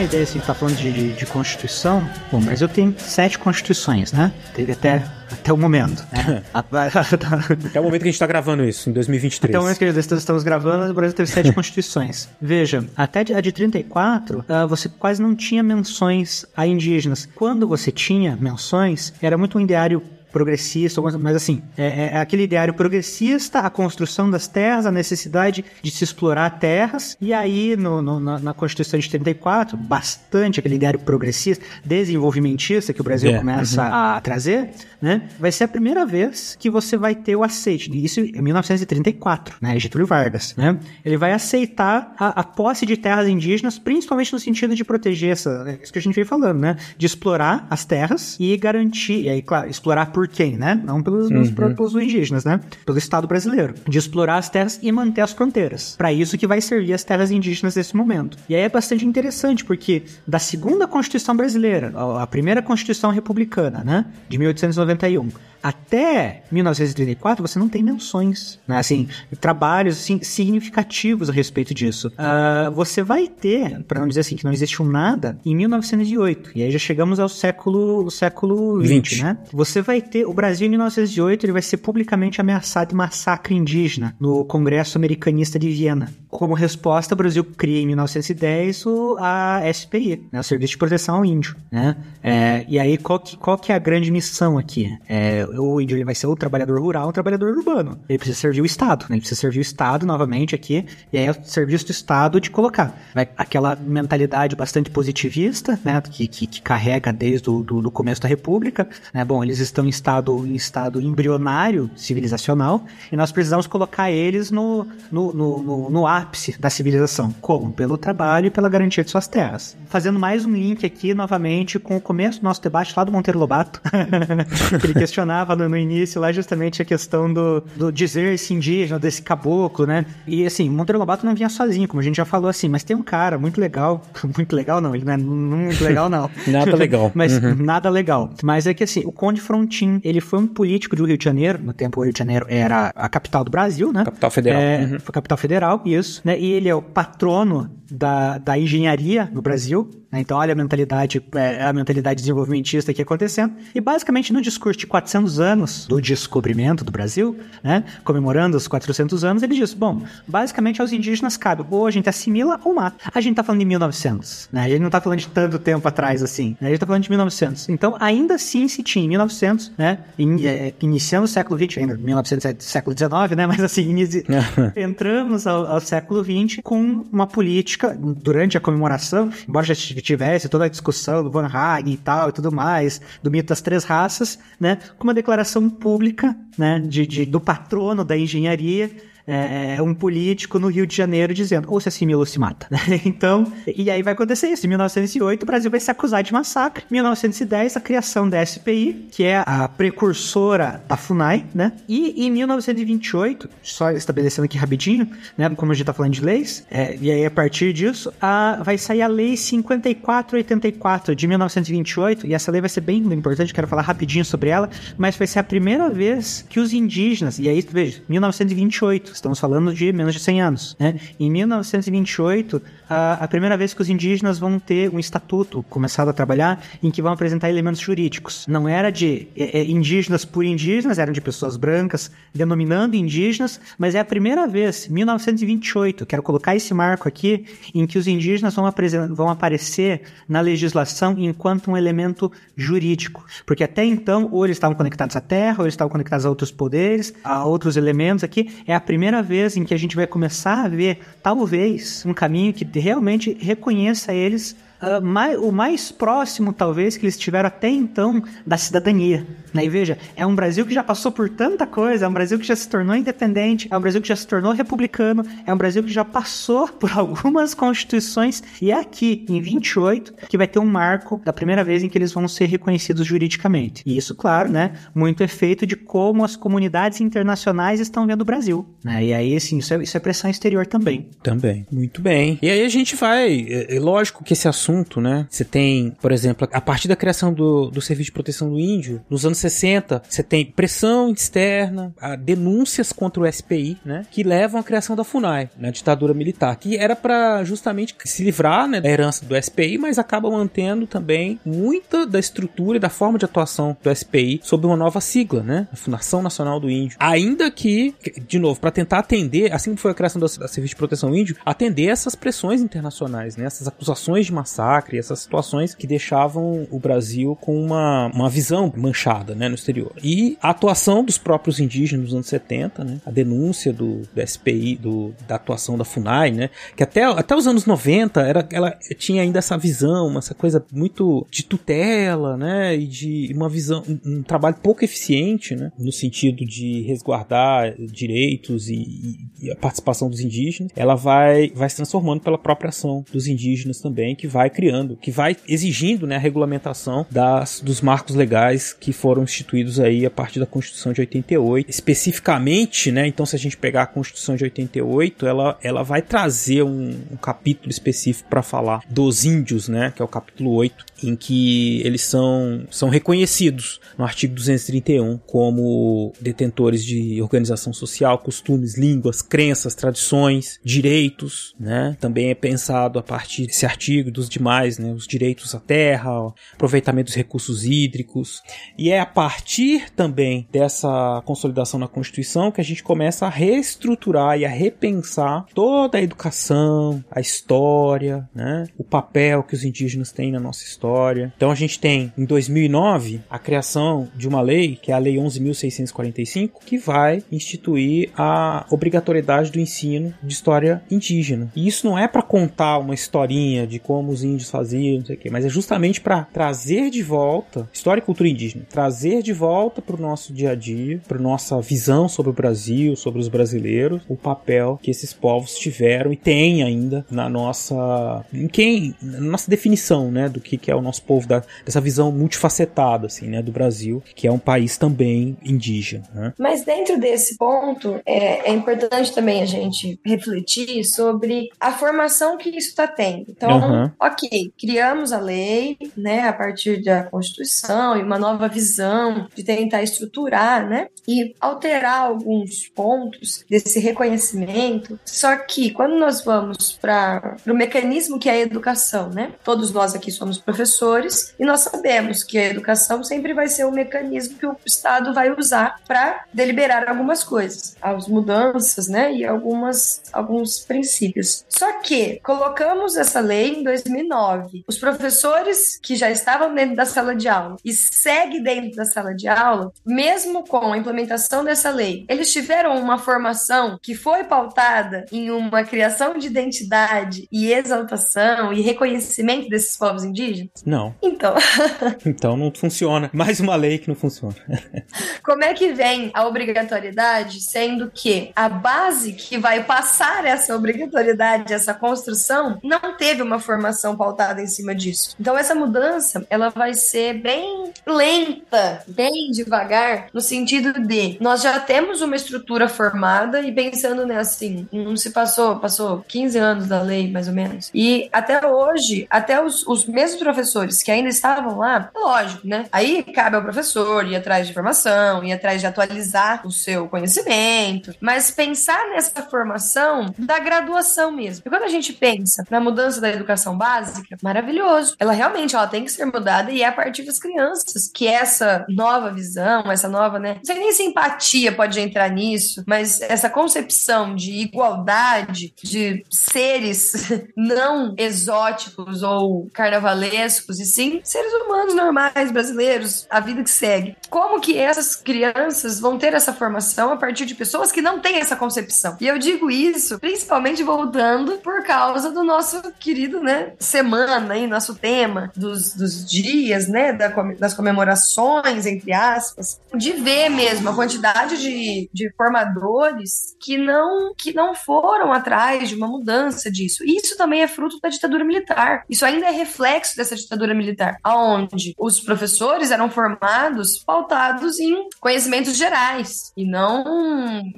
Ideia, 0.05 0.23
assim, 0.23 0.39
tá 0.39 0.53
falando 0.53 0.75
de, 0.77 0.91
de, 0.91 1.13
de 1.13 1.25
Constituição, 1.25 2.07
o 2.31 2.39
Brasil 2.39 2.67
tem 2.67 2.95
sete 2.97 3.37
constituições, 3.37 4.11
né? 4.11 4.31
Teve 4.53 4.71
até 4.71 5.03
até 5.31 5.51
o 5.51 5.57
momento. 5.57 6.05
Né? 6.11 6.43
até 6.53 7.79
o 7.79 7.83
momento 7.83 8.01
que 8.01 8.07
a 8.07 8.11
gente 8.11 8.15
está 8.15 8.27
gravando 8.27 8.63
isso, 8.63 8.89
em 8.89 8.93
2023. 8.93 9.51
Até 9.51 9.59
o 9.59 9.61
momento 9.61 9.79
que 9.79 10.15
estamos 10.15 10.43
gravando, 10.43 10.91
o 10.91 10.93
Brasil 10.93 11.15
teve 11.15 11.29
sete 11.29 11.51
constituições. 11.53 12.29
Veja, 12.41 12.85
até 12.95 13.21
a 13.21 13.41
de 13.41 13.51
34, 13.51 14.39
uh, 14.39 14.67
você 14.67 14.87
quase 14.87 15.21
não 15.21 15.35
tinha 15.35 15.63
menções 15.63 16.45
a 16.55 16.65
indígenas. 16.65 17.27
Quando 17.35 17.67
você 17.67 17.91
tinha 17.91 18.37
menções, 18.39 19.13
era 19.21 19.37
muito 19.37 19.57
um 19.57 19.61
ideário 19.61 20.01
progressista, 20.35 21.01
mas 21.17 21.33
assim, 21.33 21.61
é, 21.77 22.07
é, 22.07 22.17
aquele 22.17 22.43
ideário 22.43 22.73
progressista, 22.73 23.59
a 23.59 23.69
construção 23.69 24.29
das 24.29 24.49
terras, 24.49 24.85
a 24.85 24.91
necessidade 24.91 25.63
de 25.81 25.89
se 25.89 26.03
explorar 26.03 26.49
terras, 26.59 27.15
e 27.21 27.33
aí 27.33 27.77
no, 27.77 28.01
no, 28.01 28.19
na, 28.19 28.37
na, 28.39 28.53
Constituição 28.53 28.99
de 28.99 29.09
34, 29.09 29.77
bastante 29.77 30.59
aquele 30.59 30.75
ideário 30.75 30.99
progressista, 30.99 31.63
desenvolvimentista 31.85 32.91
que 32.91 32.99
o 32.99 33.03
Brasil 33.03 33.31
é, 33.31 33.37
começa 33.37 33.81
uhum. 33.81 33.93
a 33.93 34.19
trazer, 34.19 34.71
né? 35.01 35.29
Vai 35.39 35.53
ser 35.53 35.63
a 35.63 35.67
primeira 35.69 36.05
vez 36.05 36.57
que 36.59 36.69
você 36.69 36.97
vai 36.97 37.15
ter 37.15 37.37
o 37.37 37.41
aceite. 37.43 37.89
Isso 38.03 38.19
em 38.19 38.41
1934, 38.41 39.55
né? 39.61 39.79
Getúlio 39.79 40.05
Vargas, 40.05 40.53
né? 40.57 40.77
Ele 41.05 41.15
vai 41.15 41.31
aceitar 41.31 42.13
a, 42.19 42.41
a 42.41 42.43
posse 42.43 42.85
de 42.85 42.97
terras 42.97 43.29
indígenas, 43.29 43.79
principalmente 43.79 44.33
no 44.33 44.39
sentido 44.39 44.75
de 44.75 44.83
proteger 44.83 45.31
essa, 45.31 45.63
né? 45.63 45.79
isso 45.81 45.93
que 45.93 45.99
a 45.99 46.01
gente 46.01 46.15
veio 46.15 46.27
falando, 46.27 46.59
né? 46.59 46.75
De 46.97 47.05
explorar 47.05 47.65
as 47.69 47.85
terras 47.85 48.35
e 48.37 48.57
garantir, 48.57 49.21
e 49.21 49.29
aí, 49.29 49.41
claro, 49.41 49.69
explorar 49.69 50.07
por 50.07 50.24
quem, 50.27 50.57
né? 50.57 50.79
Não 50.83 51.01
pelos, 51.01 51.29
uhum. 51.29 51.75
pelos 51.75 51.95
indígenas, 51.95 52.45
né? 52.45 52.59
Pelo 52.85 52.97
Estado 52.97 53.27
brasileiro. 53.27 53.73
De 53.87 53.97
explorar 53.97 54.37
as 54.37 54.49
terras 54.49 54.79
e 54.81 54.91
manter 54.91 55.21
as 55.21 55.33
fronteiras. 55.33 55.95
Para 55.97 56.11
isso 56.13 56.37
que 56.37 56.47
vai 56.47 56.61
servir 56.61 56.93
as 56.93 57.03
terras 57.03 57.31
indígenas 57.31 57.75
nesse 57.75 57.95
momento. 57.95 58.37
E 58.49 58.55
aí 58.55 58.61
é 58.61 58.69
bastante 58.69 59.05
interessante, 59.05 59.63
porque 59.63 60.03
da 60.27 60.39
segunda 60.39 60.87
Constituição 60.87 61.35
brasileira, 61.35 61.93
a 62.19 62.27
primeira 62.27 62.61
Constituição 62.61 63.11
republicana, 63.11 63.83
né? 63.83 64.05
De 64.29 64.37
1891 64.37 65.29
até 65.65 66.43
1934 66.51 67.41
você 67.41 67.57
não 67.57 67.67
tem 67.67 67.81
menções, 67.81 68.59
né? 68.67 68.77
assim, 68.77 69.07
trabalhos 69.41 69.97
assim, 69.97 70.21
significativos 70.21 71.27
a 71.27 71.33
respeito 71.33 71.73
disso. 71.73 72.09
Uh, 72.09 72.71
você 72.71 73.01
vai 73.01 73.27
ter, 73.27 73.81
para 73.83 73.99
não 73.99 74.07
dizer 74.07 74.19
assim 74.19 74.35
que 74.35 74.45
não 74.45 74.53
existiu 74.53 74.85
nada, 74.85 75.39
em 75.43 75.55
1908 75.55 76.51
e 76.53 76.61
aí 76.61 76.69
já 76.69 76.77
chegamos 76.77 77.19
ao 77.19 77.27
século 77.27 78.11
século 78.11 78.79
20, 78.79 79.23
né? 79.23 79.39
Você 79.51 79.81
vai 79.81 80.03
ter 80.03 80.27
o 80.27 80.33
Brasil 80.33 80.67
em 80.67 80.69
1908 80.69 81.45
ele 81.45 81.53
vai 81.53 81.63
ser 81.63 81.77
publicamente 81.77 82.39
ameaçado 82.39 82.89
de 82.89 82.95
massacre 82.95 83.55
indígena 83.55 84.15
no 84.19 84.45
Congresso 84.45 84.99
Americanista 84.99 85.57
de 85.57 85.71
Viena. 85.71 86.13
Como 86.29 86.53
resposta, 86.53 87.15
o 87.15 87.17
Brasil 87.17 87.43
cria 87.43 87.81
em 87.81 87.87
1910 87.87 88.85
o, 88.85 89.17
a 89.19 89.61
SPI, 89.73 90.27
né? 90.31 90.39
o 90.39 90.43
Serviço 90.43 90.73
de 90.73 90.77
Proteção 90.77 91.15
ao 91.15 91.25
Índio, 91.25 91.55
né? 91.71 91.95
É, 92.21 92.65
e 92.67 92.77
aí 92.77 92.99
qual 92.99 93.19
que, 93.19 93.35
qual 93.35 93.57
que 93.57 93.71
é 93.71 93.75
a 93.75 93.79
grande 93.79 94.11
missão 94.11 94.59
aqui? 94.59 94.95
É, 95.09 95.47
o 95.59 95.81
índio 95.81 95.97
ele 95.97 96.05
vai 96.05 96.15
ser 96.15 96.27
o 96.27 96.35
trabalhador 96.35 96.79
rural, 96.79 97.09
o 97.09 97.13
trabalhador 97.13 97.55
urbano. 97.55 97.99
Ele 98.07 98.17
precisa 98.17 98.39
servir 98.39 98.61
o 98.61 98.65
Estado, 98.65 99.05
né? 99.09 99.15
Ele 99.15 99.21
precisa 99.21 99.39
servir 99.39 99.59
o 99.59 99.61
Estado 99.61 100.05
novamente 100.05 100.55
aqui, 100.55 100.85
e 101.11 101.17
aí 101.17 101.25
é 101.25 101.31
o 101.31 101.43
serviço 101.43 101.85
do 101.85 101.91
Estado 101.91 102.39
de 102.39 102.49
colocar. 102.49 102.97
Vai, 103.13 103.27
aquela 103.37 103.75
mentalidade 103.75 104.55
bastante 104.55 104.89
positivista, 104.89 105.79
né? 105.83 106.01
Que, 106.01 106.27
que, 106.27 106.47
que 106.47 106.61
carrega 106.61 107.11
desde 107.11 107.49
o 107.49 107.63
do, 107.63 107.81
do 107.81 107.91
começo 107.91 108.21
da 108.21 108.27
República, 108.27 108.87
né? 109.13 109.23
Bom, 109.23 109.43
eles 109.43 109.59
estão 109.59 109.85
em 109.85 109.89
estado, 109.89 110.45
em 110.45 110.55
estado 110.55 111.01
embrionário 111.01 111.89
civilizacional, 111.95 112.85
e 113.11 113.15
nós 113.15 113.31
precisamos 113.31 113.67
colocar 113.67 114.11
eles 114.11 114.51
no, 114.51 114.87
no, 115.11 115.33
no, 115.33 115.63
no, 115.63 115.89
no 115.89 116.07
ápice 116.07 116.59
da 116.59 116.69
civilização. 116.69 117.33
Como? 117.41 117.71
Pelo 117.71 117.97
trabalho 117.97 118.47
e 118.47 118.49
pela 118.51 118.69
garantia 118.69 119.03
de 119.03 119.11
suas 119.11 119.27
terras. 119.27 119.77
Fazendo 119.87 120.19
mais 120.19 120.45
um 120.45 120.51
link 120.51 120.85
aqui 120.85 121.13
novamente 121.13 121.79
com 121.79 121.97
o 121.97 122.01
começo 122.01 122.39
do 122.39 122.43
nosso 122.43 122.61
debate 122.61 122.93
lá 122.95 123.03
do 123.03 123.11
Monteiro 123.11 123.39
Lobato, 123.39 123.81
que 124.79 124.85
ele 124.85 124.93
questionava 124.93 125.34
falava 125.35 125.55
no, 125.55 125.67
no, 125.67 125.77
início 125.77 126.21
lá 126.21 126.31
justamente 126.31 126.81
a 126.81 126.85
questão 126.85 127.31
do, 127.31 127.61
do 127.75 127.91
dizer-se 127.91 128.53
indígena, 128.53 128.97
desse 128.97 129.21
caboclo, 129.21 129.85
né? 129.85 130.05
E 130.25 130.45
assim, 130.45 130.69
Monteiro 130.69 130.99
Lobato 130.99 131.25
não 131.25 131.35
vinha 131.35 131.49
sozinho, 131.49 131.87
como 131.87 131.99
a 131.99 132.03
gente 132.03 132.15
já 132.15 132.25
falou 132.25 132.49
assim, 132.49 132.69
mas 132.69 132.83
tem 132.83 132.95
um 132.95 133.03
cara 133.03 133.37
muito 133.37 133.59
legal, 133.59 134.01
muito 134.37 134.55
legal 134.55 134.79
não, 134.79 134.95
ele 134.95 135.03
não 135.03 135.13
é 135.13 135.17
muito 135.17 135.83
legal 135.83 136.09
não. 136.09 136.29
nada 136.47 136.75
legal. 136.75 137.11
mas 137.15 137.37
uhum. 137.37 137.55
nada 137.55 137.89
legal. 137.89 138.29
Mas 138.41 138.65
é 138.65 138.73
que 138.73 138.83
assim, 138.83 139.01
o 139.05 139.11
Conde 139.11 139.41
Frontin, 139.41 139.99
ele 140.03 140.21
foi 140.21 140.39
um 140.39 140.47
político 140.47 140.95
do 140.95 141.05
Rio 141.05 141.17
de 141.17 141.25
Janeiro, 141.25 141.59
no 141.61 141.73
tempo 141.73 141.99
o 141.99 142.03
Rio 142.03 142.13
de 142.13 142.19
Janeiro 142.19 142.45
era 142.47 142.91
a 142.95 143.09
capital 143.09 143.43
do 143.43 143.51
Brasil, 143.51 143.91
né? 143.91 144.05
Capital 144.05 144.31
federal. 144.31 144.61
É, 144.61 144.89
uhum. 144.91 144.97
Capital 145.11 145.37
federal, 145.37 145.81
isso. 145.85 146.21
Né? 146.23 146.39
E 146.39 146.51
ele 146.51 146.69
é 146.69 146.75
o 146.75 146.81
patrono 146.81 147.69
da, 147.91 148.37
da 148.37 148.57
engenharia 148.57 149.29
no 149.33 149.41
Brasil. 149.41 149.89
Né? 150.15 150.21
Então, 150.21 150.37
olha 150.37 150.53
a 150.53 150.55
mentalidade, 150.55 151.21
é, 151.35 151.65
a 151.65 151.73
mentalidade 151.73 152.21
desenvolvimentista 152.21 152.91
aqui 152.91 153.01
acontecendo. 153.01 153.53
E 153.73 153.81
basicamente, 153.81 154.31
no 154.31 154.41
discurso 154.41 154.79
de 154.79 154.87
400 154.87 155.39
anos 155.39 155.85
do 155.87 156.01
descobrimento 156.01 156.85
do 156.85 156.91
Brasil, 156.91 157.37
né, 157.61 157.83
comemorando 158.03 158.55
os 158.55 158.67
400 158.67 159.23
anos, 159.25 159.43
ele 159.43 159.55
diz: 159.55 159.73
bom, 159.73 160.03
basicamente 160.25 160.81
aos 160.81 160.93
indígenas 160.93 161.35
cabe 161.35 161.65
ou 161.69 161.85
a 161.85 161.91
gente 161.91 162.07
assimila 162.07 162.59
ou 162.63 162.73
mata. 162.73 162.97
A 163.13 163.19
gente 163.19 163.35
tá 163.35 163.43
falando 163.43 163.59
de 163.59 163.65
1900, 163.65 164.49
né? 164.51 164.61
A 164.61 164.69
gente 164.69 164.81
não 164.81 164.89
tá 164.89 165.01
falando 165.01 165.19
de 165.19 165.27
tanto 165.27 165.59
tempo 165.59 165.85
atrás 165.87 166.23
assim. 166.23 166.55
Né? 166.61 166.67
A 166.67 166.69
gente 166.69 166.79
tá 166.79 166.85
falando 166.85 167.03
de 167.03 167.09
1900. 167.09 167.69
Então, 167.69 167.97
ainda 167.99 168.35
assim 168.35 168.67
se 168.67 168.81
tinha 168.81 169.03
em 169.03 169.09
1900, 169.09 169.73
né? 169.77 169.99
In, 170.17 170.45
é, 170.45 170.73
iniciando 170.81 171.25
o 171.25 171.27
século 171.27 171.57
20, 171.57 171.79
ainda 171.79 171.97
1900 171.97 172.45
é 172.45 172.55
século 172.59 172.93
19, 172.93 173.35
né? 173.35 173.45
Mas 173.45 173.59
assim, 173.59 173.89
inici... 173.89 174.23
entramos 174.75 175.45
ao, 175.45 175.65
ao 175.67 175.81
século 175.81 176.23
20 176.23 176.61
com 176.61 177.05
uma 177.11 177.27
política 177.27 177.97
durante 177.99 178.57
a 178.57 178.61
comemoração, 178.61 179.29
embora 179.47 179.65
já 179.65 179.73
tivesse 180.05 180.47
toda 180.47 180.65
a 180.65 180.69
discussão 180.69 181.23
do 181.23 181.31
Van 181.31 181.47
Hagen 181.47 181.93
e 181.93 181.97
tal 181.97 182.29
e 182.29 182.31
tudo 182.31 182.51
mais, 182.51 183.01
do 183.23 183.31
mito 183.31 183.49
das 183.49 183.59
três 183.59 183.83
raças, 183.83 184.37
né? 184.59 184.77
Com 184.97 185.05
uma 185.05 185.13
declaração 185.13 185.69
pública, 185.69 186.35
né? 186.57 186.79
De, 186.79 187.05
de 187.07 187.25
do 187.25 187.41
patrono 187.41 188.05
da 188.05 188.15
engenharia 188.15 188.91
é, 189.27 189.75
é, 189.77 189.81
um 189.81 189.93
político 189.93 190.59
no 190.59 190.67
Rio 190.67 190.85
de 190.85 190.95
Janeiro 190.95 191.33
dizendo 191.33 191.71
ou 191.71 191.79
se 191.79 191.89
assimila 191.89 192.19
ou 192.19 192.25
se 192.25 192.39
mata. 192.39 192.67
então, 193.05 193.51
e 193.67 193.89
aí 193.89 194.01
vai 194.01 194.13
acontecer 194.13 194.47
isso. 194.47 194.65
Em 194.65 194.69
1908, 194.69 195.43
o 195.43 195.45
Brasil 195.45 195.71
vai 195.71 195.79
se 195.79 195.89
acusar 195.89 196.23
de 196.23 196.31
massacre. 196.31 196.85
Em 196.89 196.93
1910, 196.95 197.77
a 197.77 197.81
criação 197.81 198.29
da 198.29 198.45
SPI, 198.45 199.07
que 199.11 199.23
é 199.23 199.43
a 199.45 199.67
precursora 199.67 200.83
da 200.87 200.95
FUNAI, 200.97 201.45
né? 201.53 201.73
E 201.87 202.25
em 202.25 202.31
1928, 202.31 203.49
só 203.61 203.91
estabelecendo 203.91 204.45
aqui 204.45 204.57
rapidinho, 204.57 205.09
né? 205.37 205.49
Como 205.49 205.71
a 205.71 205.75
gente 205.75 205.85
tá 205.85 205.93
falando 205.93 206.13
de 206.13 206.21
leis, 206.21 206.65
é, 206.69 206.97
e 206.99 207.11
aí 207.11 207.25
a 207.25 207.31
partir 207.31 207.73
disso, 207.73 208.13
a, 208.21 208.61
vai 208.63 208.77
sair 208.77 209.01
a 209.01 209.07
Lei 209.07 209.35
5484 209.35 211.15
de 211.15 211.27
1928, 211.27 212.27
e 212.27 212.33
essa 212.33 212.51
lei 212.51 212.61
vai 212.61 212.69
ser 212.69 212.81
bem 212.81 212.97
importante, 212.97 213.53
quero 213.53 213.67
falar 213.67 213.81
rapidinho 213.81 214.25
sobre 214.25 214.49
ela, 214.49 214.69
mas 214.97 215.15
vai 215.15 215.27
ser 215.27 215.39
a 215.39 215.43
primeira 215.43 215.89
vez 215.89 216.45
que 216.47 216.59
os 216.59 216.73
indígenas, 216.73 217.39
e 217.39 217.49
aí, 217.49 217.61
veja, 217.61 218.01
1928, 218.07 219.14
estamos 219.15 219.39
falando 219.39 219.73
de 219.73 219.91
menos 219.91 220.13
de 220.13 220.19
100 220.19 220.41
anos. 220.41 220.75
Né? 220.79 220.99
Em 221.19 221.29
1928, 221.31 222.61
a, 222.89 223.13
a 223.13 223.27
primeira 223.27 223.57
vez 223.57 223.73
que 223.73 223.81
os 223.81 223.89
indígenas 223.89 224.37
vão 224.37 224.59
ter 224.59 224.89
um 224.93 224.99
estatuto 224.99 225.63
começado 225.69 226.09
a 226.09 226.13
trabalhar 226.13 226.63
em 226.81 226.91
que 226.91 227.01
vão 227.01 227.11
apresentar 227.11 227.49
elementos 227.49 227.81
jurídicos. 227.81 228.45
Não 228.47 228.67
era 228.67 228.91
de 228.91 229.27
é, 229.35 229.59
é, 229.59 229.65
indígenas 229.65 230.25
por 230.25 230.43
indígenas, 230.43 230.99
eram 230.99 231.13
de 231.13 231.21
pessoas 231.21 231.57
brancas 231.57 232.11
denominando 232.33 232.95
indígenas, 232.95 233.59
mas 233.77 233.95
é 233.95 233.99
a 233.99 234.05
primeira 234.05 234.47
vez, 234.47 234.87
1928, 234.87 236.05
quero 236.05 236.21
colocar 236.21 236.55
esse 236.55 236.73
marco 236.73 237.07
aqui, 237.07 237.45
em 237.73 237.85
que 237.87 237.97
os 237.97 238.07
indígenas 238.07 238.53
vão, 238.53 238.71
vão 239.11 239.29
aparecer 239.29 240.01
na 240.27 240.41
legislação 240.41 241.15
enquanto 241.17 241.71
um 241.71 241.77
elemento 241.77 242.31
jurídico. 242.55 243.25
Porque 243.45 243.63
até 243.63 243.83
então, 243.83 244.29
ou 244.31 244.45
eles 244.45 244.57
estavam 244.57 244.75
conectados 244.75 245.15
à 245.15 245.21
terra, 245.21 245.57
ou 245.59 245.65
eles 245.65 245.73
estavam 245.73 245.91
conectados 245.91 246.25
a 246.25 246.29
outros 246.29 246.51
poderes, 246.51 247.13
a 247.23 247.45
outros 247.45 247.77
elementos 247.77 248.23
aqui. 248.23 248.63
É 248.67 248.75
a 248.75 248.79
primeira 248.79 249.04
vez 249.21 249.57
em 249.57 249.63
que 249.63 249.73
a 249.73 249.77
gente 249.77 249.95
vai 249.95 250.07
começar 250.07 250.65
a 250.65 250.67
ver, 250.67 250.99
talvez, 251.21 252.03
um 252.05 252.13
caminho 252.13 252.53
que 252.53 252.67
realmente 252.79 253.37
reconheça 253.39 254.13
eles 254.13 254.55
uh, 254.81 255.01
mais, 255.01 255.37
o 255.37 255.51
mais 255.51 255.91
próximo, 255.91 256.53
talvez, 256.53 256.97
que 256.97 257.05
eles 257.05 257.17
tiveram 257.17 257.47
até 257.47 257.69
então 257.69 258.23
da 258.45 258.57
cidadania. 258.57 259.25
Né? 259.55 259.65
E 259.65 259.69
veja, 259.69 259.97
é 260.15 260.25
um 260.25 260.35
Brasil 260.35 260.65
que 260.65 260.73
já 260.73 260.83
passou 260.83 261.11
por 261.11 261.29
tanta 261.29 261.65
coisa, 261.65 262.05
é 262.05 262.07
um 262.07 262.13
Brasil 262.13 262.37
que 262.37 262.45
já 262.45 262.55
se 262.55 262.67
tornou 262.67 262.95
independente, 262.95 263.67
é 263.71 263.77
um 263.77 263.81
Brasil 263.81 264.01
que 264.01 264.07
já 264.07 264.15
se 264.15 264.27
tornou 264.27 264.51
republicano, 264.51 265.23
é 265.45 265.53
um 265.53 265.57
Brasil 265.57 265.83
que 265.83 265.91
já 265.91 266.03
passou 266.03 266.67
por 266.79 266.91
algumas 266.91 267.53
constituições, 267.53 268.43
e 268.61 268.71
é 268.71 268.79
aqui, 268.79 269.25
em 269.29 269.39
28, 269.41 270.13
que 270.27 270.37
vai 270.37 270.47
ter 270.47 270.59
um 270.59 270.65
marco 270.65 271.21
da 271.23 271.31
primeira 271.31 271.63
vez 271.63 271.83
em 271.83 271.89
que 271.89 271.97
eles 271.97 272.11
vão 272.11 272.27
ser 272.27 272.45
reconhecidos 272.45 273.05
juridicamente. 273.05 273.83
E 273.85 273.97
isso, 273.97 274.15
claro, 274.15 274.49
né, 274.49 274.73
muito 274.93 275.23
efeito 275.23 275.65
de 275.65 275.75
como 275.75 276.23
as 276.23 276.35
comunidades 276.35 276.99
internacionais 276.99 277.79
estão 277.79 278.05
vendo 278.05 278.21
o 278.21 278.25
Brasil. 278.25 278.65
Né? 278.83 279.05
E 279.05 279.13
aí, 279.13 279.35
assim, 279.35 279.59
isso 279.59 279.73
é, 279.73 279.83
isso 279.83 279.95
é 279.95 279.99
pressão 279.99 280.29
exterior 280.29 280.65
também. 280.65 281.09
Também. 281.23 281.65
Muito 281.71 282.01
bem. 282.01 282.37
E 282.41 282.49
aí 282.49 282.63
a 282.63 282.69
gente 282.69 282.95
vai. 282.95 283.45
É, 283.49 283.77
é 283.77 283.79
lógico 283.79 284.23
que 284.23 284.33
esse 284.33 284.47
assunto 284.47 284.95
né? 285.01 285.27
Você 285.29 285.43
tem, 285.43 285.91
por 286.01 286.11
exemplo, 286.11 286.47
a 286.51 286.61
partir 286.61 286.87
da 286.87 286.95
criação 286.95 287.33
do, 287.33 287.69
do 287.69 287.81
Serviço 287.81 288.07
de 288.07 288.11
Proteção 288.11 288.49
do 288.49 288.59
Índio, 288.59 289.01
nos 289.09 289.25
anos 289.25 289.37
60, 289.45 290.01
você 290.07 290.23
tem 290.23 290.45
pressão 290.45 291.11
externa, 291.11 291.93
denúncias 292.19 292.91
contra 292.91 293.21
o 293.21 293.31
SPI, 293.31 293.77
né, 293.85 294.05
que 294.09 294.23
levam 294.23 294.59
à 294.59 294.63
criação 294.63 294.95
da 294.95 295.03
FUNAI, 295.03 295.49
na 295.57 295.69
ditadura 295.69 296.13
militar, 296.13 296.55
que 296.55 296.77
era 296.77 296.95
para 296.95 297.43
justamente 297.43 297.95
se 298.05 298.23
livrar 298.23 298.67
né, 298.67 298.81
da 298.81 298.89
herança 298.89 299.25
do 299.25 299.35
SPI, 299.41 299.77
mas 299.77 299.99
acaba 299.99 300.29
mantendo 300.29 300.87
também 300.87 301.39
muita 301.45 302.05
da 302.05 302.19
estrutura 302.19 302.77
e 302.77 302.79
da 302.79 302.89
forma 302.89 303.17
de 303.17 303.25
atuação 303.25 303.77
do 303.81 303.95
SPI 303.95 304.41
sob 304.43 304.65
uma 304.65 304.77
nova 304.77 304.99
sigla, 304.99 305.43
né, 305.43 305.67
a 305.71 305.75
Fundação 305.75 306.21
Nacional 306.21 306.59
do 306.59 306.69
Índio. 306.69 306.97
Ainda 306.99 307.49
que, 307.51 307.93
de 308.27 308.39
novo, 308.39 308.59
para 308.59 308.71
tentar 308.71 308.99
atender, 308.99 309.53
assim 309.53 309.71
como 309.71 309.79
foi 309.79 309.91
a 309.91 309.95
criação 309.95 310.19
da 310.19 310.27
Serviço 310.27 310.73
de 310.73 310.75
Proteção 310.75 311.15
Índio, 311.15 311.35
atender 311.45 311.87
essas 311.87 312.15
pressões 312.15 312.61
internacionais, 312.61 313.37
né, 313.37 313.45
essas 313.45 313.67
acusações 313.67 314.25
de 314.25 314.33
massacre, 314.33 314.97
essas 314.97 315.19
situações 315.19 315.75
que 315.75 315.85
deixavam 315.85 316.67
o 316.71 316.79
Brasil 316.79 317.37
com 317.39 317.59
uma, 317.61 318.07
uma 318.07 318.29
visão 318.29 318.73
manchada 318.75 319.34
né, 319.35 319.49
no 319.49 319.55
exterior. 319.55 319.91
E 320.03 320.37
a 320.41 320.49
atuação 320.49 321.03
dos 321.03 321.17
próprios 321.17 321.59
indígenas 321.59 322.05
nos 322.05 322.13
anos 322.13 322.27
70, 322.27 322.83
né, 322.83 323.01
a 323.05 323.11
denúncia 323.11 323.71
do, 323.71 324.01
do 324.01 324.27
SPI, 324.27 324.77
do, 324.77 325.13
da 325.27 325.35
atuação 325.35 325.77
da 325.77 325.83
FUNAI, 325.83 326.31
né, 326.31 326.49
que 326.75 326.83
até, 326.83 327.03
até 327.03 327.35
os 327.35 327.47
anos 327.47 327.65
90 327.65 328.21
era, 328.21 328.47
ela 328.51 328.71
tinha 328.97 329.21
ainda 329.21 329.39
essa 329.39 329.57
visão, 329.57 330.17
essa 330.17 330.33
coisa 330.33 330.63
muito 330.71 331.25
de 331.29 331.43
tutela, 331.43 332.37
né, 332.37 332.75
e 332.75 332.87
de 332.87 333.31
uma 333.35 333.49
visão, 333.49 333.83
um, 333.87 334.17
um 334.17 334.23
trabalho 334.23 334.55
pouco 334.61 334.83
eficiente, 334.83 335.55
né, 335.55 335.71
no 335.77 335.91
sentido 335.91 336.45
de 336.45 336.81
resguardar 336.83 337.75
direitos 337.79 338.69
e, 338.69 339.17
e, 339.41 339.51
a 339.51 339.55
participação 339.55 340.09
dos 340.09 340.19
indígenas, 340.19 340.71
ela 340.75 340.95
vai, 340.95 341.49
vai 341.49 341.69
se 341.69 341.75
transformando 341.75 342.21
pela 342.21 342.37
própria 342.37 342.69
ação 342.69 343.03
dos 343.11 343.27
indígenas 343.27 343.79
também, 343.79 344.15
que 344.15 344.27
vai 344.27 344.49
criando, 344.49 344.95
que 344.95 345.11
vai 345.11 345.35
exigindo, 345.47 346.07
né, 346.07 346.15
a 346.15 346.19
regulamentação 346.19 347.05
das, 347.09 347.59
dos 347.59 347.81
marcos 347.81 348.15
legais 348.15 348.73
que 348.73 348.93
foram 348.93 349.24
instituídos 349.31 349.79
aí 349.79 350.05
a 350.05 350.09
partir 350.09 350.39
da 350.39 350.45
Constituição 350.45 350.93
de 350.93 351.01
88, 351.01 351.69
especificamente, 351.69 352.91
né, 352.91 353.07
então 353.07 353.25
se 353.25 353.35
a 353.35 353.39
gente 353.39 353.57
pegar 353.57 353.83
a 353.83 353.87
Constituição 353.87 354.35
de 354.35 354.43
88, 354.43 355.25
ela, 355.25 355.57
ela 355.61 355.83
vai 355.83 356.01
trazer 356.01 356.63
um, 356.63 356.95
um 357.11 357.17
capítulo 357.17 357.69
específico 357.69 358.29
para 358.29 358.41
falar 358.41 358.81
dos 358.89 359.25
índios, 359.25 359.67
né, 359.67 359.91
que 359.95 360.01
é 360.01 360.05
o 360.05 360.07
capítulo 360.07 360.51
8, 360.53 360.85
em 361.03 361.15
que 361.15 361.81
eles 361.83 362.01
são, 362.01 362.65
são 362.69 362.89
reconhecidos 362.89 363.79
no 363.97 364.05
artigo 364.05 364.33
231 364.35 365.17
como 365.17 366.13
detentores 366.21 366.83
de 366.83 367.21
organização 367.21 367.73
social, 367.73 368.19
costumes, 368.19 368.77
línguas, 368.77 369.21
crenças, 369.21 369.75
tradições, 369.75 370.59
direitos, 370.63 371.53
né? 371.59 371.97
Também 371.99 372.29
é 372.29 372.35
pensado 372.35 372.99
a 372.99 373.03
partir 373.03 373.47
desse 373.47 373.65
artigo 373.65 374.11
dos 374.11 374.29
demais, 374.29 374.77
né? 374.77 374.91
Os 374.93 375.07
direitos 375.07 375.53
à 375.53 375.59
terra, 375.59 376.11
aproveitamento 376.53 377.07
dos 377.07 377.15
recursos 377.15 377.65
hídricos. 377.65 378.41
E 378.77 378.89
é 378.89 378.99
a 378.99 379.05
partir 379.05 379.89
também 379.91 380.47
dessa 380.51 381.21
consolidação 381.25 381.79
na 381.79 381.87
Constituição 381.87 382.51
que 382.51 382.61
a 382.61 382.63
gente 382.63 382.83
começa 382.83 383.25
a 383.25 383.29
reestruturar 383.29 384.39
e 384.39 384.45
a 384.45 384.49
repensar 384.49 385.45
toda 385.53 385.97
a 385.97 386.01
educação, 386.01 387.03
a 387.11 387.19
história, 387.19 388.27
né? 388.33 388.67
O 388.77 388.83
papel 388.83 389.43
que 389.43 389.53
os 389.53 389.63
indígenas 389.63 390.11
têm 390.11 390.31
na 390.31 390.39
nossa 390.39 390.63
história 390.63 390.85
história. 390.95 391.33
Então 391.35 391.51
a 391.51 391.55
gente 391.55 391.79
tem 391.79 392.13
em 392.17 392.25
2009 392.25 393.21
a 393.29 393.37
criação 393.37 394.07
de 394.15 394.27
uma 394.27 394.41
lei, 394.41 394.77
que 394.81 394.91
é 394.91 394.95
a 394.95 394.97
Lei 394.97 395.15
11.645, 395.15 396.51
que 396.65 396.77
vai 396.77 397.21
instituir 397.31 398.09
a 398.17 398.65
obrigatoriedade 398.69 399.51
do 399.51 399.59
ensino 399.59 400.13
de 400.23 400.33
história 400.33 400.81
indígena. 400.89 401.51
E 401.55 401.67
isso 401.67 401.85
não 401.85 401.99
é 401.99 402.07
para 402.07 402.21
contar 402.21 402.77
uma 402.77 402.93
historinha 402.93 403.67
de 403.67 403.77
como 403.77 404.11
os 404.11 404.23
índios 404.23 404.49
faziam, 404.49 404.99
não 404.99 405.05
sei 405.05 405.15
o 405.15 405.19
quê, 405.19 405.29
mas 405.29 405.45
é 405.45 405.49
justamente 405.49 405.99
para 405.99 406.23
trazer 406.23 406.89
de 406.89 407.03
volta 407.03 407.67
história 407.73 407.99
e 407.99 408.03
cultura 408.03 408.29
indígena, 408.29 408.65
trazer 408.69 409.21
de 409.21 409.33
volta 409.33 409.81
para 409.81 409.95
o 409.95 410.01
nosso 410.01 410.33
dia 410.33 410.51
a 410.51 410.55
dia, 410.55 411.01
para 411.07 411.19
nossa 411.19 411.59
visão 411.61 412.07
sobre 412.07 412.31
o 412.31 412.33
Brasil, 412.33 412.95
sobre 412.95 413.19
os 413.19 413.27
brasileiros, 413.27 414.01
o 414.07 414.15
papel 414.15 414.79
que 414.81 414.91
esses 414.91 415.13
povos 415.13 415.55
tiveram 415.55 416.13
e 416.13 416.15
têm 416.15 416.63
ainda 416.63 417.05
na 417.11 417.27
nossa, 417.27 418.25
em 418.33 418.47
quem, 418.47 418.95
na 419.01 419.19
nossa 419.19 419.49
definição, 419.49 420.11
né, 420.11 420.29
do 420.29 420.39
que, 420.39 420.57
que 420.57 420.71
é 420.71 420.74
é 420.75 420.79
o 420.79 420.81
nosso 420.81 421.03
povo, 421.03 421.27
da, 421.27 421.43
dessa 421.63 421.81
visão 421.81 422.11
multifacetada, 422.11 423.07
assim, 423.07 423.27
né, 423.27 423.41
do 423.41 423.51
Brasil, 423.51 424.03
que 424.15 424.27
é 424.27 424.31
um 424.31 424.39
país 424.39 424.77
também 424.77 425.37
indígena. 425.43 426.03
Né? 426.13 426.33
Mas 426.37 426.63
dentro 426.63 426.99
desse 426.99 427.37
ponto, 427.37 427.99
é, 428.05 428.49
é 428.49 428.53
importante 428.53 429.13
também 429.13 429.41
a 429.41 429.45
gente 429.45 429.99
refletir 430.05 430.83
sobre 430.83 431.49
a 431.59 431.71
formação 431.71 432.37
que 432.37 432.49
isso 432.49 432.69
está 432.69 432.87
tendo. 432.87 433.25
Então, 433.29 433.49
uhum. 433.49 433.91
ok, 433.99 434.51
criamos 434.59 435.11
a 435.11 435.19
lei, 435.19 435.77
né, 435.95 436.27
a 436.27 436.33
partir 436.33 436.83
da 436.83 437.03
Constituição 437.03 437.97
e 437.97 438.03
uma 438.03 438.19
nova 438.19 438.47
visão 438.47 439.27
de 439.35 439.43
tentar 439.43 439.83
estruturar, 439.83 440.67
né, 440.67 440.87
e 441.07 441.35
alterar 441.39 442.01
alguns 442.01 442.67
pontos 442.67 443.43
desse 443.49 443.79
reconhecimento. 443.79 444.99
Só 445.05 445.35
que 445.37 445.71
quando 445.71 445.97
nós 445.97 446.23
vamos 446.23 446.73
para 446.73 447.37
o 447.47 447.53
mecanismo 447.53 448.19
que 448.19 448.29
é 448.29 448.33
a 448.33 448.39
educação, 448.39 449.09
né, 449.09 449.33
todos 449.43 449.71
nós 449.71 449.95
aqui 449.95 450.11
somos 450.11 450.37
professores 450.37 450.64
professores, 450.65 451.33
e 451.39 451.45
nós 451.45 451.61
sabemos 451.61 452.23
que 452.23 452.37
a 452.37 452.45
educação 452.45 453.03
sempre 453.03 453.33
vai 453.33 453.47
ser 453.47 453.65
o 453.65 453.71
mecanismo 453.71 454.37
que 454.37 454.47
o 454.47 454.57
Estado 454.65 455.13
vai 455.13 455.31
usar 455.31 455.79
para 455.87 456.25
deliberar 456.33 456.89
algumas 456.89 457.23
coisas, 457.23 457.75
as 457.81 458.07
mudanças, 458.07 458.87
né, 458.87 459.13
e 459.13 459.25
algumas 459.25 460.01
alguns 460.11 460.59
princípios. 460.59 461.45
Só 461.49 461.79
que 461.79 462.19
colocamos 462.23 462.95
essa 462.97 463.19
lei 463.19 463.55
em 463.55 463.63
2009. 463.63 464.63
Os 464.67 464.77
professores 464.77 465.77
que 465.81 465.95
já 465.95 466.09
estavam 466.09 466.53
dentro 466.53 466.75
da 466.75 466.85
sala 466.85 467.15
de 467.15 467.27
aula 467.27 467.57
e 467.63 467.73
segue 467.73 468.39
dentro 468.39 468.75
da 468.75 468.85
sala 468.85 469.13
de 469.13 469.27
aula, 469.27 469.71
mesmo 469.85 470.45
com 470.47 470.73
a 470.73 470.77
implementação 470.77 471.43
dessa 471.43 471.69
lei, 471.69 472.05
eles 472.09 472.31
tiveram 472.31 472.77
uma 472.79 472.97
formação 472.97 473.77
que 473.81 473.93
foi 473.93 474.23
pautada 474.23 475.05
em 475.11 475.29
uma 475.29 475.63
criação 475.63 476.17
de 476.17 476.27
identidade 476.27 477.27
e 477.31 477.51
exaltação 477.51 478.53
e 478.53 478.61
reconhecimento 478.61 479.49
desses 479.49 479.77
povos 479.77 480.03
indígenas? 480.03 480.54
Não. 480.63 480.95
Então. 481.01 481.35
então 482.05 482.37
não 482.37 482.51
funciona. 482.53 483.09
Mais 483.11 483.39
uma 483.39 483.55
lei 483.55 483.77
que 483.77 483.87
não 483.87 483.95
funciona. 483.95 484.35
Como 485.23 485.43
é 485.43 485.53
que 485.53 485.73
vem 485.73 486.11
a 486.13 486.25
obrigatoriedade, 486.25 487.41
sendo 487.41 487.91
que 487.91 488.31
a 488.35 488.47
base 488.47 489.13
que 489.13 489.37
vai 489.37 489.63
passar 489.63 490.25
essa 490.25 490.55
obrigatoriedade, 490.55 491.53
essa 491.53 491.73
construção, 491.73 492.59
não 492.63 492.95
teve 492.95 493.21
uma 493.21 493.39
formação 493.39 493.97
pautada 493.97 494.41
em 494.41 494.47
cima 494.47 494.73
disso. 494.73 495.15
Então 495.19 495.37
essa 495.37 495.55
mudança, 495.55 496.25
ela 496.29 496.49
vai 496.49 496.73
ser 496.73 497.15
bem 497.15 497.71
lenta, 497.85 498.83
bem 498.87 499.31
devagar, 499.31 500.07
no 500.13 500.21
sentido 500.21 500.73
de 500.79 501.17
nós 501.19 501.41
já 501.41 501.59
temos 501.59 502.01
uma 502.01 502.15
estrutura 502.15 502.67
formada 502.69 503.41
e 503.41 503.51
pensando 503.51 504.05
né, 504.05 504.17
assim, 504.17 504.67
não 504.71 504.95
se 504.95 505.11
passou, 505.11 505.57
passou 505.57 506.03
15 506.07 506.37
anos 506.37 506.67
da 506.67 506.81
lei, 506.81 507.11
mais 507.11 507.27
ou 507.27 507.33
menos. 507.33 507.69
E 507.73 508.09
até 508.13 508.45
hoje, 508.45 509.07
até 509.09 509.43
os, 509.43 509.65
os 509.67 509.85
mesmos 509.85 510.21
professores 510.21 510.44
que 510.83 510.91
ainda 510.91 511.09
estavam 511.09 511.57
lá, 511.57 511.89
lógico, 511.95 512.47
né? 512.47 512.65
Aí 512.71 513.03
cabe 513.03 513.35
ao 513.35 513.43
professor 513.43 514.05
ir 514.05 514.15
atrás 514.15 514.47
de 514.47 514.53
formação, 514.53 515.23
ir 515.23 515.33
atrás 515.33 515.61
de 515.61 515.67
atualizar 515.67 516.45
o 516.45 516.51
seu 516.51 516.87
conhecimento, 516.87 517.93
mas 517.99 518.31
pensar 518.31 518.89
nessa 518.89 519.23
formação 519.23 520.13
da 520.17 520.39
graduação 520.39 521.11
mesmo. 521.11 521.43
E 521.45 521.49
quando 521.49 521.63
a 521.63 521.67
gente 521.67 521.93
pensa 521.93 522.45
na 522.49 522.59
mudança 522.59 523.01
da 523.01 523.09
educação 523.09 523.57
básica, 523.57 524.17
maravilhoso. 524.21 524.95
Ela 524.99 525.13
realmente 525.13 525.55
ela 525.55 525.67
tem 525.67 525.83
que 525.83 525.91
ser 525.91 526.05
mudada 526.05 526.51
e 526.51 526.61
é 526.61 526.67
a 526.67 526.71
partir 526.71 527.03
das 527.03 527.19
crianças 527.19 527.89
que 527.93 528.07
essa 528.07 528.65
nova 528.69 529.11
visão, 529.11 529.71
essa 529.71 529.87
nova, 529.87 530.19
né? 530.19 530.35
Não 530.35 530.45
sei 530.45 530.55
nem 530.55 530.71
se 530.71 530.83
empatia 530.83 531.51
pode 531.51 531.79
entrar 531.79 532.09
nisso, 532.09 532.63
mas 532.67 533.01
essa 533.01 533.29
concepção 533.29 534.15
de 534.15 534.31
igualdade 534.31 535.53
de 535.63 536.03
seres 536.09 537.09
não 537.35 537.95
exóticos 537.97 539.03
ou 539.03 539.47
carnavalescos 539.53 540.34
e 540.59 540.65
sim 540.65 541.01
seres 541.03 541.33
humanos 541.33 541.73
normais, 541.73 542.31
brasileiros, 542.31 543.05
a 543.09 543.19
vida 543.19 543.43
que 543.43 543.49
segue. 543.49 543.95
Como 544.09 544.39
que 544.39 544.57
essas 544.57 544.95
crianças 544.95 545.79
vão 545.79 545.97
ter 545.97 546.13
essa 546.13 546.33
formação 546.33 546.91
a 546.91 546.97
partir 546.97 547.25
de 547.25 547.35
pessoas 547.35 547.71
que 547.71 547.81
não 547.81 547.99
têm 547.99 548.17
essa 548.17 548.35
concepção? 548.35 548.97
E 548.99 549.07
eu 549.07 549.17
digo 549.17 549.49
isso 549.49 549.99
principalmente 549.99 550.63
voltando 550.63 551.33
por 551.37 551.63
causa 551.63 552.11
do 552.11 552.23
nosso 552.23 552.61
querido, 552.79 553.21
né, 553.21 553.53
semana 553.59 554.33
aí, 554.33 554.47
nosso 554.47 554.75
tema 554.75 555.31
dos, 555.35 555.73
dos 555.73 556.05
dias, 556.05 556.67
né, 556.67 556.93
da, 556.93 557.09
das 557.39 557.53
comemorações, 557.53 558.65
entre 558.65 558.93
aspas, 558.93 559.59
de 559.75 559.91
ver 559.91 560.29
mesmo 560.29 560.69
a 560.69 560.75
quantidade 560.75 561.37
de, 561.37 561.89
de 561.93 562.11
formadores 562.15 563.35
que 563.39 563.57
não, 563.57 564.13
que 564.15 564.33
não 564.33 564.55
foram 564.55 565.11
atrás 565.11 565.69
de 565.69 565.75
uma 565.75 565.87
mudança 565.87 566.51
disso. 566.51 566.83
Isso 566.85 567.17
também 567.17 567.41
é 567.41 567.47
fruto 567.47 567.79
da 567.81 567.89
ditadura 567.89 568.23
militar. 568.23 568.85
Isso 568.89 569.05
ainda 569.05 569.27
é 569.27 569.31
reflexo 569.31 569.95
dessa 569.95 570.15
ditadura 570.25 570.53
militar, 570.53 570.97
aonde 571.03 571.73
os 571.77 571.99
professores 571.99 572.71
eram 572.71 572.89
formados 572.89 573.83
pautados 573.85 574.59
em 574.59 574.87
conhecimentos 574.99 575.55
gerais 575.55 576.31
e 576.35 576.45
não 576.45 576.83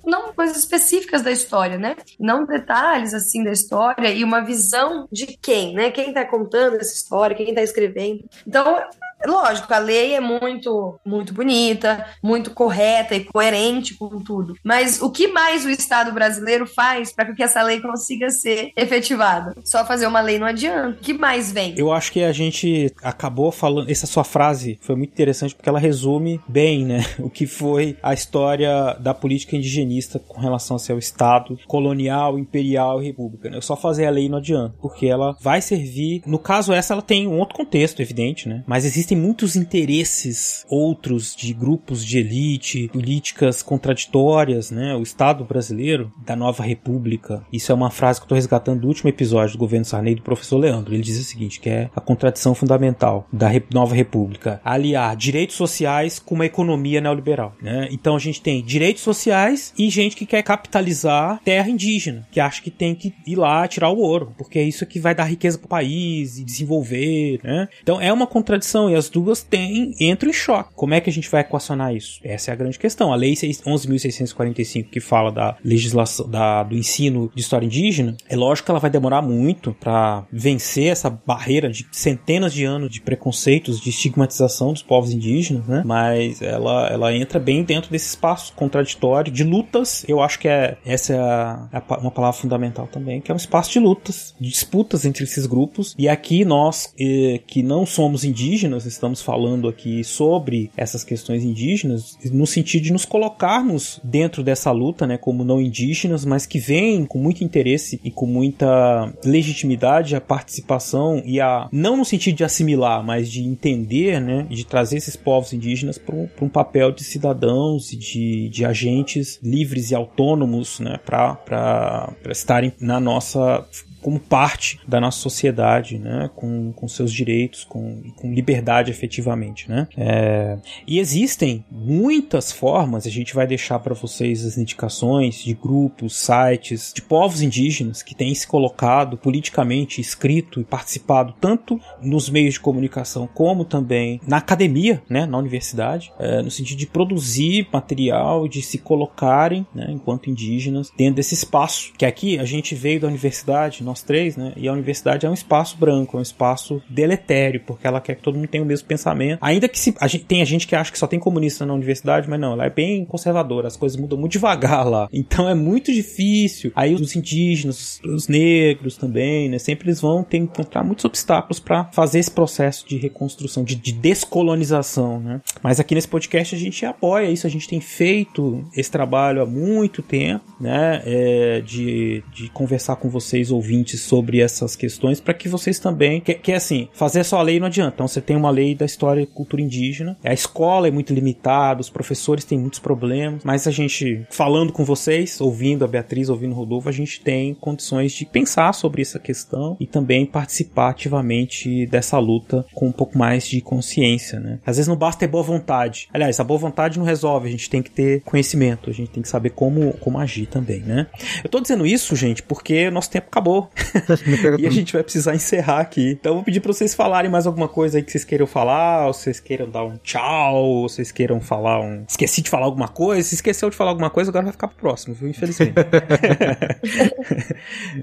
não 0.05 0.33
coisas 0.33 0.57
específicas 0.57 1.21
da 1.21 1.31
história, 1.31 1.77
né? 1.77 1.95
Não 2.19 2.45
detalhes 2.45 3.13
assim 3.13 3.43
da 3.43 3.51
história 3.51 4.11
e 4.11 4.23
uma 4.23 4.41
visão 4.41 5.07
de 5.11 5.25
quem, 5.25 5.73
né? 5.73 5.91
Quem 5.91 6.13
tá 6.13 6.25
contando 6.25 6.75
essa 6.75 6.93
história, 6.93 7.35
quem 7.35 7.53
tá 7.53 7.61
escrevendo. 7.61 8.23
Então, 8.45 8.77
lógico, 9.25 9.73
a 9.73 9.79
lei 9.79 10.15
é 10.15 10.19
muito, 10.19 10.99
muito 11.05 11.33
bonita, 11.33 12.05
muito 12.21 12.51
correta 12.51 13.15
e 13.15 13.23
coerente 13.23 13.95
com 13.95 14.19
tudo. 14.19 14.55
Mas 14.63 15.01
o 15.01 15.11
que 15.11 15.27
mais 15.27 15.65
o 15.65 15.69
Estado 15.69 16.11
brasileiro 16.11 16.65
faz 16.65 17.11
para 17.11 17.33
que 17.33 17.43
essa 17.43 17.61
lei 17.61 17.79
consiga 17.79 18.29
ser 18.29 18.71
efetivada? 18.75 19.55
Só 19.63 19.85
fazer 19.85 20.07
uma 20.07 20.21
lei 20.21 20.39
não 20.39 20.47
adianta. 20.47 20.99
O 20.99 21.01
que 21.01 21.13
mais 21.13 21.51
vem? 21.51 21.73
Eu 21.77 21.91
acho 21.91 22.11
que 22.11 22.23
a 22.23 22.31
gente 22.31 22.93
acabou 23.01 23.51
falando. 23.51 23.89
Essa 23.89 24.07
sua 24.07 24.23
frase 24.23 24.77
foi 24.81 24.95
muito 24.95 25.11
interessante 25.11 25.55
porque 25.55 25.69
ela 25.69 25.79
resume 25.79 26.39
bem, 26.47 26.85
né? 26.85 27.05
O 27.27 27.29
que 27.29 27.45
foi 27.45 27.97
a 28.01 28.13
história 28.13 28.95
da 28.99 29.13
política 29.13 29.55
indigenista 29.55 30.19
com 30.19 30.39
relação 30.39 30.75
ao 30.75 30.79
seu 30.79 30.97
Estado 30.97 31.57
colonial, 31.67 32.39
imperial 32.39 33.01
e 33.01 33.07
república. 33.07 33.49
Né? 33.49 33.59
Só 33.61 33.75
fazer 33.75 34.05
a 34.05 34.09
lei 34.09 34.29
não 34.29 34.37
adianta, 34.37 34.75
porque 34.81 35.07
ela 35.07 35.35
vai 35.41 35.61
servir. 35.61 36.21
No 36.25 36.39
caso, 36.39 36.73
essa 36.73 36.93
ela 36.93 37.01
tem 37.01 37.27
um 37.27 37.39
outro 37.39 37.55
contexto, 37.55 38.01
evidente, 38.01 38.47
né? 38.47 38.63
Mas 38.65 38.85
existem 39.07 39.17
muitos 39.17 39.55
interesses 39.55 40.65
outros 40.69 41.33
de 41.35 41.53
grupos 41.53 42.03
de 42.03 42.19
elite, 42.19 42.89
políticas 42.91 43.63
contraditórias, 43.63 44.69
né? 44.69 44.95
O 44.95 45.01
Estado 45.01 45.45
brasileiro 45.45 46.11
da 46.25 46.35
nova 46.35 46.63
república. 46.63 47.43
Isso 47.51 47.71
é 47.71 47.75
uma 47.75 47.89
frase 47.89 48.19
que 48.19 48.25
eu 48.25 48.29
tô 48.29 48.35
resgatando 48.35 48.81
do 48.81 48.87
último 48.87 49.09
episódio 49.09 49.53
do 49.53 49.59
governo 49.59 49.85
Sarney 49.85 50.15
do 50.15 50.21
professor 50.21 50.57
Leandro. 50.57 50.93
Ele 50.93 51.03
diz 51.03 51.19
o 51.19 51.23
seguinte, 51.23 51.59
que 51.59 51.69
é 51.69 51.89
a 51.95 52.01
contradição 52.01 52.53
fundamental 52.53 53.27
da 53.31 53.49
nova 53.73 53.95
república, 53.95 54.59
aliar 54.63 55.15
direitos 55.15 55.55
sociais 55.55 56.19
com 56.19 56.35
uma 56.35 56.45
economia 56.45 56.99
neoliberal, 56.99 57.55
né? 57.61 57.87
Então 57.91 58.15
a 58.15 58.19
gente 58.19 58.41
tem 58.41 58.63
direitos 58.63 59.03
sociais 59.03 59.73
e 59.77 59.89
gente 59.89 60.15
que 60.15 60.25
quer 60.25 60.43
capitalizar 60.43 61.39
terra 61.43 61.69
indígena, 61.69 62.27
que 62.31 62.39
acha 62.39 62.61
que 62.61 62.71
tem 62.71 62.93
que 62.93 63.13
ir 63.25 63.35
lá 63.35 63.67
tirar 63.67 63.89
o 63.89 63.99
ouro, 63.99 64.33
porque 64.37 64.59
é 64.59 64.63
isso 64.63 64.85
que 64.85 64.99
vai 64.99 65.15
dar 65.15 65.25
riqueza 65.25 65.57
pro 65.57 65.67
país 65.67 66.37
e 66.37 66.43
desenvolver, 66.43 67.39
né? 67.43 67.69
Então 67.81 68.01
é 68.01 68.11
uma 68.11 68.27
contradição 68.27 68.89
e 68.89 68.96
as 68.97 69.09
duas 69.09 69.43
têm 69.43 69.95
entram 69.99 70.29
em 70.29 70.33
choque. 70.33 70.71
Como 70.75 70.93
é 70.93 71.01
que 71.01 71.09
a 71.09 71.13
gente 71.13 71.29
vai 71.29 71.41
equacionar 71.41 71.95
isso? 71.95 72.19
Essa 72.23 72.51
é 72.51 72.53
a 72.53 72.55
grande 72.55 72.79
questão. 72.79 73.13
A 73.13 73.15
lei 73.15 73.33
11.645 73.33 74.89
que 74.89 74.99
fala 74.99 75.31
da 75.31 75.57
legislação 75.63 76.29
da, 76.29 76.63
do 76.63 76.75
ensino 76.75 77.31
de 77.33 77.41
história 77.41 77.65
indígena, 77.65 78.15
é 78.27 78.35
lógico 78.35 78.65
que 78.65 78.71
ela 78.71 78.79
vai 78.79 78.89
demorar 78.89 79.21
muito 79.21 79.73
para 79.79 80.25
vencer 80.31 80.87
essa 80.87 81.09
barreira 81.09 81.69
de 81.69 81.87
centenas 81.91 82.53
de 82.53 82.63
anos 82.63 82.89
de 82.89 83.01
preconceitos, 83.01 83.79
de 83.79 83.89
estigmatização 83.89 84.73
dos 84.73 84.81
povos 84.81 85.11
indígenas, 85.11 85.67
né? 85.67 85.83
Mas 85.85 86.41
ela, 86.41 86.87
ela 86.87 87.13
entra 87.13 87.39
bem 87.39 87.63
dentro 87.63 87.91
desse 87.91 88.09
espaço 88.09 88.53
contraditório 88.53 89.31
de 89.31 89.43
lutas. 89.43 90.03
Eu 90.07 90.21
acho 90.21 90.39
que 90.39 90.47
é 90.47 90.77
essa 90.85 91.13
é 91.13 91.19
a, 91.19 91.69
é 91.71 91.97
uma 91.97 92.11
palavra 92.11 92.39
fundamental 92.39 92.87
também, 92.87 93.21
que 93.21 93.31
é 93.31 93.33
um 93.33 93.37
espaço 93.37 93.71
de 93.71 93.79
lutas, 93.79 94.35
de 94.39 94.49
disputas 94.49 95.05
entre 95.05 95.23
esses 95.23 95.45
grupos. 95.45 95.95
E 95.97 96.09
aqui 96.09 96.43
nós 96.43 96.93
eh, 96.99 97.41
que 97.45 97.61
não 97.61 97.85
somos 97.85 98.23
indígenas, 98.23 98.85
estamos 98.87 99.21
falando 99.21 99.67
aqui 99.67 100.03
sobre 100.03 100.71
essas 100.75 101.03
questões 101.03 101.43
indígenas, 101.43 102.17
no 102.31 102.47
sentido 102.47 102.83
de 102.83 102.93
nos 102.93 103.05
colocarmos 103.05 103.99
dentro 104.03 104.43
dessa 104.43 104.71
luta, 104.71 105.05
né, 105.05 105.17
como 105.17 105.43
não 105.43 105.61
indígenas, 105.61 106.25
mas 106.25 106.45
que 106.45 106.59
vem 106.59 107.05
com 107.05 107.19
muito 107.19 107.43
interesse 107.43 107.99
e 108.03 108.11
com 108.11 108.25
muita 108.25 109.13
legitimidade 109.23 110.15
a 110.15 110.21
participação 110.21 111.21
e 111.25 111.39
a 111.39 111.67
não 111.71 111.97
no 111.97 112.05
sentido 112.05 112.37
de 112.37 112.43
assimilar, 112.43 113.03
mas 113.03 113.29
de 113.29 113.43
entender, 113.43 114.19
né, 114.21 114.47
de 114.49 114.65
trazer 114.65 114.97
esses 114.97 115.15
povos 115.15 115.53
indígenas 115.53 115.97
para 115.97 116.15
um, 116.15 116.27
um, 116.41 116.49
papel 116.49 116.91
de 116.91 117.03
cidadãos 117.03 117.91
e 117.91 117.97
de, 117.97 118.49
de 118.49 118.65
agentes 118.65 119.39
livres 119.43 119.91
e 119.91 119.95
autônomos, 119.95 120.79
né, 120.79 120.99
para 121.05 122.13
estarem 122.29 122.73
na 122.79 122.99
nossa 122.99 123.65
como 124.07 124.21
parte 124.21 124.79
da 124.87 125.01
nossa 125.01 125.19
sociedade, 125.19 125.99
né, 125.99 126.29
com, 126.33 126.71
com 126.71 126.87
seus 126.87 127.11
direitos, 127.11 127.65
com, 127.65 128.01
com 128.15 128.33
liberdade 128.33 128.89
efetivamente, 128.89 129.69
né. 129.69 129.85
É, 129.97 130.57
e 130.87 130.97
existem 130.97 131.65
muitas 131.69 132.49
formas, 132.49 133.05
a 133.05 133.09
gente 133.09 133.35
vai 133.35 133.45
deixar 133.45 133.79
para 133.79 133.93
vocês 133.93 134.45
as 134.45 134.57
indicações 134.57 135.43
de 135.43 135.53
grupos, 135.53 136.15
sites, 136.15 136.93
de 136.95 137.01
povos 137.01 137.41
indígenas 137.41 138.01
que 138.01 138.15
têm 138.15 138.33
se 138.33 138.47
colocado 138.47 139.17
politicamente, 139.17 139.99
escrito 139.99 140.61
e 140.61 140.63
participado 140.63 141.35
tanto 141.41 141.77
nos 142.01 142.29
meios 142.29 142.53
de 142.53 142.61
comunicação 142.61 143.27
como 143.27 143.65
também 143.65 144.21
na 144.25 144.37
academia, 144.37 145.03
né, 145.09 145.25
na 145.25 145.37
universidade, 145.37 146.13
é, 146.17 146.41
no 146.41 146.49
sentido 146.49 146.77
de 146.77 146.87
produzir 146.87 147.67
material, 147.73 148.47
de 148.47 148.61
se 148.61 148.77
colocarem, 148.77 149.67
né, 149.75 149.87
enquanto 149.89 150.29
indígenas 150.29 150.89
dentro 150.97 151.15
desse 151.15 151.33
espaço 151.33 151.91
que 151.97 152.05
aqui 152.05 152.39
a 152.39 152.45
gente 152.45 152.73
veio 152.73 153.01
da 153.01 153.07
universidade, 153.09 153.83
nós 153.83 153.96
nós 153.97 154.01
três, 154.01 154.37
né? 154.37 154.53
E 154.55 154.67
a 154.67 154.73
universidade 154.73 155.25
é 155.25 155.29
um 155.29 155.33
espaço 155.33 155.77
branco, 155.77 156.17
é 156.17 156.19
um 156.19 156.23
espaço 156.23 156.81
deletério, 156.89 157.61
porque 157.65 157.87
ela 157.87 157.99
quer 157.99 158.15
que 158.15 158.21
todo 158.21 158.35
mundo 158.35 158.47
tenha 158.47 158.63
o 158.63 158.67
mesmo 158.67 158.87
pensamento. 158.87 159.39
Ainda 159.41 159.67
que 159.67 159.79
se, 159.79 159.95
a 159.99 160.07
gente, 160.07 160.25
tem 160.25 160.41
a 160.41 160.45
gente 160.45 160.67
que 160.67 160.75
acha 160.75 160.91
que 160.91 160.99
só 160.99 161.07
tem 161.07 161.19
comunista 161.19 161.65
na 161.65 161.73
universidade, 161.73 162.29
mas 162.29 162.39
não, 162.39 162.53
ela 162.53 162.65
é 162.65 162.69
bem 162.69 163.05
conservadora, 163.05 163.67
as 163.67 163.75
coisas 163.75 163.99
mudam 163.99 164.17
muito 164.17 164.33
devagar 164.37 164.87
lá. 164.87 165.07
Então 165.11 165.49
é 165.49 165.55
muito 165.55 165.91
difícil. 165.91 166.71
Aí 166.75 166.93
os 166.93 167.15
indígenas, 167.15 167.99
os 168.03 168.27
negros 168.27 168.97
também, 168.97 169.49
né? 169.49 169.57
Sempre 169.57 169.87
eles 169.87 170.01
vão 170.01 170.23
ter 170.23 170.37
que 170.37 170.43
encontrar 170.43 170.83
muitos 170.83 171.05
obstáculos 171.05 171.59
para 171.59 171.85
fazer 171.85 172.19
esse 172.19 172.31
processo 172.31 172.87
de 172.87 172.97
reconstrução, 172.97 173.63
de, 173.63 173.75
de 173.75 173.91
descolonização, 173.91 175.19
né? 175.19 175.41
Mas 175.63 175.79
aqui 175.79 175.95
nesse 175.95 176.07
podcast 176.07 176.53
a 176.53 176.57
gente 176.57 176.85
apoia 176.85 177.29
isso, 177.29 177.47
a 177.47 177.49
gente 177.49 177.67
tem 177.67 177.79
feito 177.79 178.63
esse 178.75 178.91
trabalho 178.91 179.41
há 179.41 179.45
muito 179.45 180.01
tempo, 180.01 180.45
né? 180.59 181.01
É, 181.05 181.61
de, 181.61 182.23
de 182.33 182.49
conversar 182.49 182.97
com 182.97 183.09
vocês 183.09 183.51
ouvintes 183.51 183.76
ouvintes 183.77 184.01
sobre 184.01 184.41
essas 184.41 184.75
questões 184.75 185.19
para 185.19 185.33
que 185.33 185.47
vocês 185.47 185.79
também. 185.79 186.19
Que, 186.19 186.33
que 186.33 186.53
assim, 186.53 186.87
fazer 186.93 187.23
só 187.23 187.39
a 187.39 187.41
lei 187.41 187.59
não 187.59 187.67
adianta. 187.67 187.93
Então 187.95 188.07
você 188.07 188.21
tem 188.21 188.35
uma 188.35 188.49
lei 188.49 188.73
da 188.73 188.85
história 188.85 189.21
e 189.21 189.25
cultura 189.25 189.61
indígena. 189.61 190.17
A 190.23 190.33
escola 190.33 190.87
é 190.87 190.91
muito 190.91 191.13
limitada, 191.13 191.81
os 191.81 191.89
professores 191.89 192.43
têm 192.43 192.57
muitos 192.57 192.79
problemas, 192.79 193.43
mas 193.43 193.67
a 193.67 193.71
gente, 193.71 194.25
falando 194.29 194.73
com 194.73 194.83
vocês, 194.83 195.39
ouvindo 195.39 195.85
a 195.85 195.87
Beatriz, 195.87 196.29
ouvindo 196.29 196.53
o 196.53 196.55
Rodolfo, 196.55 196.89
a 196.89 196.91
gente 196.91 197.21
tem 197.21 197.53
condições 197.53 198.11
de 198.11 198.25
pensar 198.25 198.73
sobre 198.73 199.01
essa 199.01 199.19
questão 199.19 199.77
e 199.79 199.85
também 199.85 200.25
participar 200.25 200.89
ativamente 200.89 201.85
dessa 201.87 202.17
luta 202.17 202.65
com 202.73 202.87
um 202.87 202.91
pouco 202.91 203.17
mais 203.17 203.47
de 203.47 203.61
consciência, 203.61 204.39
né? 204.39 204.59
Às 204.65 204.77
vezes 204.77 204.87
não 204.87 204.95
basta 204.95 205.19
ter 205.19 205.27
boa 205.27 205.43
vontade. 205.43 206.07
Aliás, 206.13 206.39
a 206.39 206.43
boa 206.43 206.59
vontade 206.59 206.97
não 206.97 207.05
resolve, 207.05 207.47
a 207.47 207.51
gente 207.51 207.69
tem 207.69 207.81
que 207.81 207.91
ter 207.91 208.21
conhecimento, 208.21 208.89
a 208.89 208.93
gente 208.93 209.11
tem 209.11 209.21
que 209.21 209.29
saber 209.29 209.51
como, 209.51 209.93
como 209.93 210.17
agir 210.17 210.47
também, 210.47 210.81
né? 210.81 211.07
Eu 211.43 211.49
tô 211.49 211.59
dizendo 211.59 211.85
isso, 211.85 212.15
gente, 212.15 212.41
porque 212.43 212.89
nosso 212.89 213.09
tempo 213.09 213.27
acabou. 213.27 213.66
e 214.57 214.67
a 214.67 214.69
gente 214.69 214.93
vai 214.93 215.03
precisar 215.03 215.35
encerrar 215.35 215.79
aqui. 215.79 216.11
Então 216.11 216.31
eu 216.31 216.35
vou 216.35 216.43
pedir 216.43 216.59
pra 216.59 216.71
vocês 216.71 216.93
falarem 216.93 217.29
mais 217.29 217.47
alguma 217.47 217.67
coisa 217.67 217.97
aí 217.97 218.03
que 218.03 218.11
vocês 218.11 218.23
queiram 218.23 218.47
falar, 218.47 219.07
ou 219.07 219.13
vocês 219.13 219.39
queiram 219.39 219.69
dar 219.69 219.83
um 219.83 219.97
tchau, 219.97 220.55
ou 220.55 220.89
vocês 220.89 221.11
queiram 221.11 221.39
falar 221.39 221.81
um. 221.81 222.03
Esqueci 222.07 222.41
de 222.41 222.49
falar 222.49 222.65
alguma 222.65 222.87
coisa. 222.87 223.27
Se 223.27 223.35
esqueceu 223.35 223.69
de 223.69 223.75
falar 223.75 223.91
alguma 223.91 224.09
coisa, 224.09 224.31
agora 224.31 224.45
vai 224.45 224.51
ficar 224.51 224.67
pro 224.67 224.77
próximo, 224.77 225.15
viu? 225.15 225.29
Infelizmente. 225.29 225.73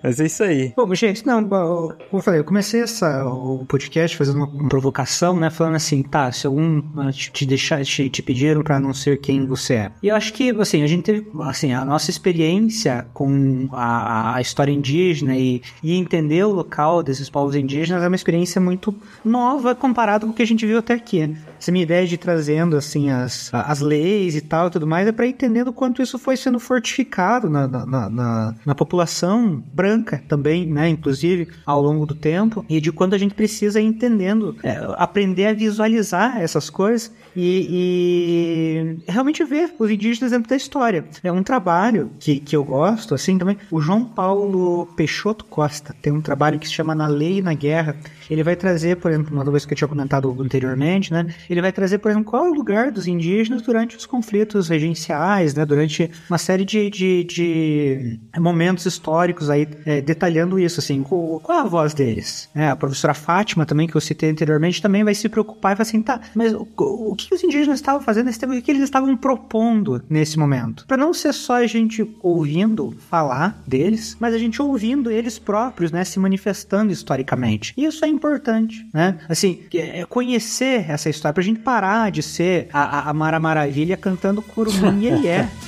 Mas 0.03 0.21
é 0.21 0.27
isso 0.27 0.43
aí. 0.43 0.73
Bom, 0.77 0.93
gente, 0.95 1.27
não, 1.27 1.49
como 1.49 1.97
eu 2.13 2.21
falei, 2.21 2.41
eu 2.41 2.45
comecei 2.45 2.83
essa, 2.83 3.25
o 3.25 3.65
podcast 3.67 4.17
fazendo 4.17 4.37
uma, 4.37 4.47
uma 4.47 4.69
provocação, 4.69 5.39
né? 5.39 5.51
Falando 5.51 5.77
assim, 5.77 6.03
tá, 6.03 6.31
se 6.33 6.47
algum 6.47 6.83
te 7.11 7.47
deixar, 7.47 7.85
te, 7.85 8.09
te 8.09 8.23
pediram 8.23 8.63
pra 8.63 8.79
não 8.79 8.93
ser 8.93 9.21
quem 9.21 9.47
você 9.47 9.75
é. 9.75 9.93
E 10.03 10.09
eu 10.09 10.17
acho 10.17 10.33
que, 10.33 10.51
assim, 10.51 10.83
a 10.83 10.87
gente 10.87 11.03
teve, 11.03 11.27
assim, 11.41 11.73
a 11.73 11.85
nossa 11.85 12.11
experiência 12.11 13.07
com 13.13 13.69
a, 13.73 14.37
a 14.37 14.41
história 14.41 14.73
indígena 14.73 15.37
e 15.37 15.54
e 15.83 15.95
entender 15.95 16.45
o 16.45 16.53
local 16.53 17.03
desses 17.03 17.29
povos 17.29 17.55
indígenas 17.55 18.03
é 18.03 18.09
uma 18.09 18.17
experiência 18.17 18.61
muito 18.61 18.95
nova 19.25 19.75
comparado 19.75 20.27
com 20.27 20.33
o 20.33 20.35
que 20.35 20.43
a 20.43 20.47
gente 20.47 20.67
viu 20.67 20.79
até 20.79 20.95
aqui. 20.95 21.37
Essa 21.65 21.73
minha 21.73 21.83
ideia 21.83 22.07
de 22.07 22.19
trazendo 22.19 22.77
assim 22.77 23.09
as, 23.09 23.49
as 23.55 23.81
leis 23.81 24.37
e 24.37 24.43
tal 24.43 24.67
e 24.67 24.71
tudo 24.71 24.87
mais 24.87 25.09
é 25.09 25.13
para 25.13 25.27
entender 25.27 25.67
o 25.67 25.73
quanto 25.73 26.03
isso 26.03 26.19
foi 26.19 26.37
sendo 26.37 26.61
fortificado 26.61 27.49
na, 27.49 27.67
na, 27.67 28.11
na, 28.11 28.55
na, 28.67 28.75
população 28.75 29.65
branca 29.73 30.23
também, 30.29 30.67
né? 30.67 30.91
Inclusive 30.91 31.49
ao 31.65 31.81
longo 31.81 32.05
do 32.05 32.15
tempo 32.15 32.63
e 32.69 32.83
de 32.83 32.93
quanto 32.93 33.15
a 33.15 33.19
gente 33.19 33.35
precisa 33.35 33.81
ir 33.81 33.87
entendendo, 33.87 34.55
é, 34.63 34.77
aprender 34.99 35.47
a 35.47 35.55
visualizar 35.55 36.39
essas 36.39 36.69
coisas 36.69 37.11
e, 37.35 38.99
e, 39.07 39.11
realmente 39.11 39.43
ver 39.43 39.75
os 39.79 39.91
indígenas 39.91 40.33
dentro 40.33 40.51
da 40.51 40.57
história. 40.57 41.05
É 41.23 41.33
um 41.33 41.43
trabalho 41.43 42.11
que, 42.21 42.41
que 42.41 42.55
eu 42.55 42.63
gosto, 42.63 43.15
assim, 43.15 43.39
também. 43.39 43.57
O 43.71 43.81
João 43.81 44.05
Paulo 44.05 44.87
Peixoto 44.97 45.45
Costa 45.47 45.95
tem 46.03 46.13
um 46.13 46.21
trabalho 46.21 46.59
que 46.59 46.69
se 46.69 46.75
chama 46.75 46.95
Na 46.95 47.07
Lei 47.07 47.39
e 47.39 47.43
na 47.43 47.55
Guerra. 47.55 47.97
Ele 48.31 48.43
vai 48.43 48.57
trazer, 48.57 48.97
por 48.97 49.11
exemplo, 49.11 49.35
uma 49.35 49.45
coisa 49.45 49.67
que 49.67 49.73
eu 49.73 49.77
tinha 49.77 49.89
comentado 49.89 50.35
anteriormente, 50.41 51.13
né? 51.13 51.27
Ele 51.49 51.61
vai 51.61 51.73
trazer, 51.73 51.99
por 51.99 52.11
exemplo, 52.11 52.31
qual 52.31 52.47
é 52.47 52.51
o 52.51 52.55
lugar 52.55 52.91
dos 52.91 53.07
indígenas 53.07 53.63
durante 53.63 53.97
os 53.97 54.07
conflitos 54.07 54.69
regenciais, 54.69 55.55
né? 55.55 55.65
Durante 55.65 56.11
uma 56.29 56.39
série 56.39 56.65
de, 56.65 56.91
de, 56.91 57.25
de 57.25 58.21
momentos 58.39 58.87
históricos 58.87 59.51
aí, 59.51 59.69
é, 59.85 60.01
detalhando 60.01 60.59
isso, 60.59 60.81
assim, 60.81 61.03
qual, 61.03 61.41
é 61.49 61.61
a 61.61 61.65
voz 61.65 61.95
deles? 61.95 62.49
É, 62.55 62.69
a 62.69 62.77
professora 62.77 63.15
Fátima 63.15 63.67
também, 63.67 63.87
que 63.87 63.97
eu 63.97 64.01
citei 64.01 64.31
anteriormente, 64.31 64.83
também 64.83 65.05
vai 65.05 65.15
se 65.15 65.29
preocupar 65.29 65.73
e 65.73 65.77
vai 65.77 65.83
assim, 65.83 66.03
tá, 66.03 66.21
mas 66.35 66.53
o, 66.53 66.67
o 66.77 67.15
que 67.15 67.35
os 67.35 67.43
indígenas 67.43 67.79
estavam 67.79 68.01
fazendo 68.01 68.27
nesse 68.27 68.39
tempo? 68.39 68.55
O 68.55 68.63
que 68.63 68.71
eles 68.71 68.83
estavam 68.83 69.17
propondo 69.17 70.03
nesse 70.09 70.39
momento? 70.39 70.87
Para 70.87 70.97
não 70.97 71.13
ser 71.13 71.33
só 71.33 71.57
a 71.57 71.67
gente 71.67 72.09
ouvindo 72.23 72.95
falar 73.11 73.63
deles, 73.67 74.17
mas 74.19 74.35
a 74.35 74.39
gente 74.39 74.61
ouvindo 74.61 75.11
eles 75.11 75.39
próprios, 75.39 75.93
né, 75.93 76.05
se 76.05 76.19
manifestando 76.19 76.93
historicamente. 76.93 77.75
E 77.77 77.85
isso 77.85 78.05
é 78.05 78.09
importante, 78.15 78.87
né? 78.93 79.19
Assim, 79.29 79.63
é 79.75 80.05
conhecer 80.05 80.91
essa 80.91 81.11
história, 81.11 81.35
pra 81.35 81.43
gente 81.43 81.61
parar 81.61 82.11
de 82.11 82.23
ser 82.23 82.69
a, 82.73 83.11
a 83.11 83.15
Mara 83.15 83.41
Maravilha 83.41 83.97
cantando 83.97 84.41
Curumim 84.43 85.23
e 85.23 85.29
é. 85.29 85.49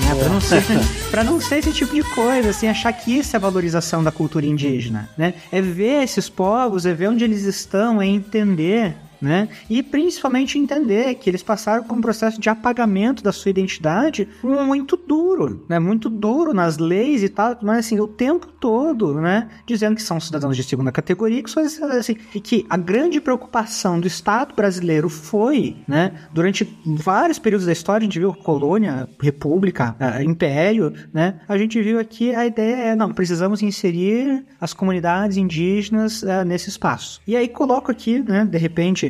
Né, 0.00 0.14
pra, 0.14 0.28
não 0.28 0.40
ser, 0.40 0.62
pra 1.10 1.24
não 1.24 1.40
ser 1.40 1.58
esse 1.58 1.72
tipo 1.72 1.94
de 1.94 2.02
coisa, 2.02 2.50
assim, 2.50 2.66
achar 2.66 2.92
que 2.92 3.18
isso 3.18 3.36
é 3.36 3.38
a 3.38 3.40
valorização 3.40 4.02
da 4.02 4.10
cultura 4.10 4.46
indígena, 4.46 5.08
né? 5.16 5.34
É 5.52 5.60
ver 5.60 6.02
esses 6.02 6.28
povos, 6.28 6.86
é 6.86 6.94
ver 6.94 7.08
onde 7.08 7.22
eles 7.22 7.42
estão, 7.44 8.00
é 8.00 8.06
entender 8.06 8.96
né? 9.20 9.48
E 9.68 9.82
principalmente 9.82 10.58
entender 10.58 11.14
que 11.14 11.28
eles 11.28 11.42
passaram 11.42 11.84
por 11.84 11.96
um 11.96 12.00
processo 12.00 12.40
de 12.40 12.48
apagamento 12.48 13.22
da 13.22 13.32
sua 13.32 13.50
identidade 13.50 14.28
muito 14.42 14.96
duro, 14.96 15.64
né? 15.68 15.78
Muito 15.78 16.08
duro 16.08 16.52
nas 16.52 16.78
leis 16.78 17.22
e 17.22 17.28
tal, 17.28 17.56
mas 17.62 17.86
assim, 17.86 18.00
o 18.00 18.08
tempo 18.08 18.46
todo, 18.46 19.14
né? 19.20 19.48
Dizendo 19.66 19.96
que 19.96 20.02
são 20.02 20.20
cidadãos 20.20 20.56
de 20.56 20.62
segunda 20.62 20.92
categoria, 20.92 21.42
que 21.42 21.50
são 21.50 21.62
assim, 21.62 22.16
e 22.34 22.40
que 22.40 22.66
a 22.68 22.76
grande 22.76 23.20
preocupação 23.20 24.00
do 24.00 24.06
Estado 24.06 24.54
brasileiro 24.54 25.08
foi, 25.08 25.76
né? 25.86 26.12
Durante 26.32 26.68
vários 26.84 27.38
períodos 27.38 27.66
da 27.66 27.72
história, 27.72 28.04
a 28.04 28.08
gente 28.08 28.18
viu 28.18 28.32
colônia, 28.34 29.08
república, 29.20 29.96
uh, 30.00 30.22
império, 30.22 30.92
né? 31.12 31.40
A 31.48 31.56
gente 31.58 31.80
viu 31.80 31.98
aqui 31.98 32.34
a 32.34 32.46
ideia 32.46 32.76
é, 32.76 32.96
não, 32.96 33.12
precisamos 33.12 33.62
inserir 33.62 34.44
as 34.60 34.72
comunidades 34.72 35.36
indígenas 35.36 36.22
uh, 36.22 36.44
nesse 36.46 36.68
espaço. 36.68 37.20
E 37.26 37.36
aí 37.36 37.48
coloco 37.48 37.90
aqui, 37.90 38.20
né? 38.20 38.44
De 38.44 38.58
repente, 38.58 39.09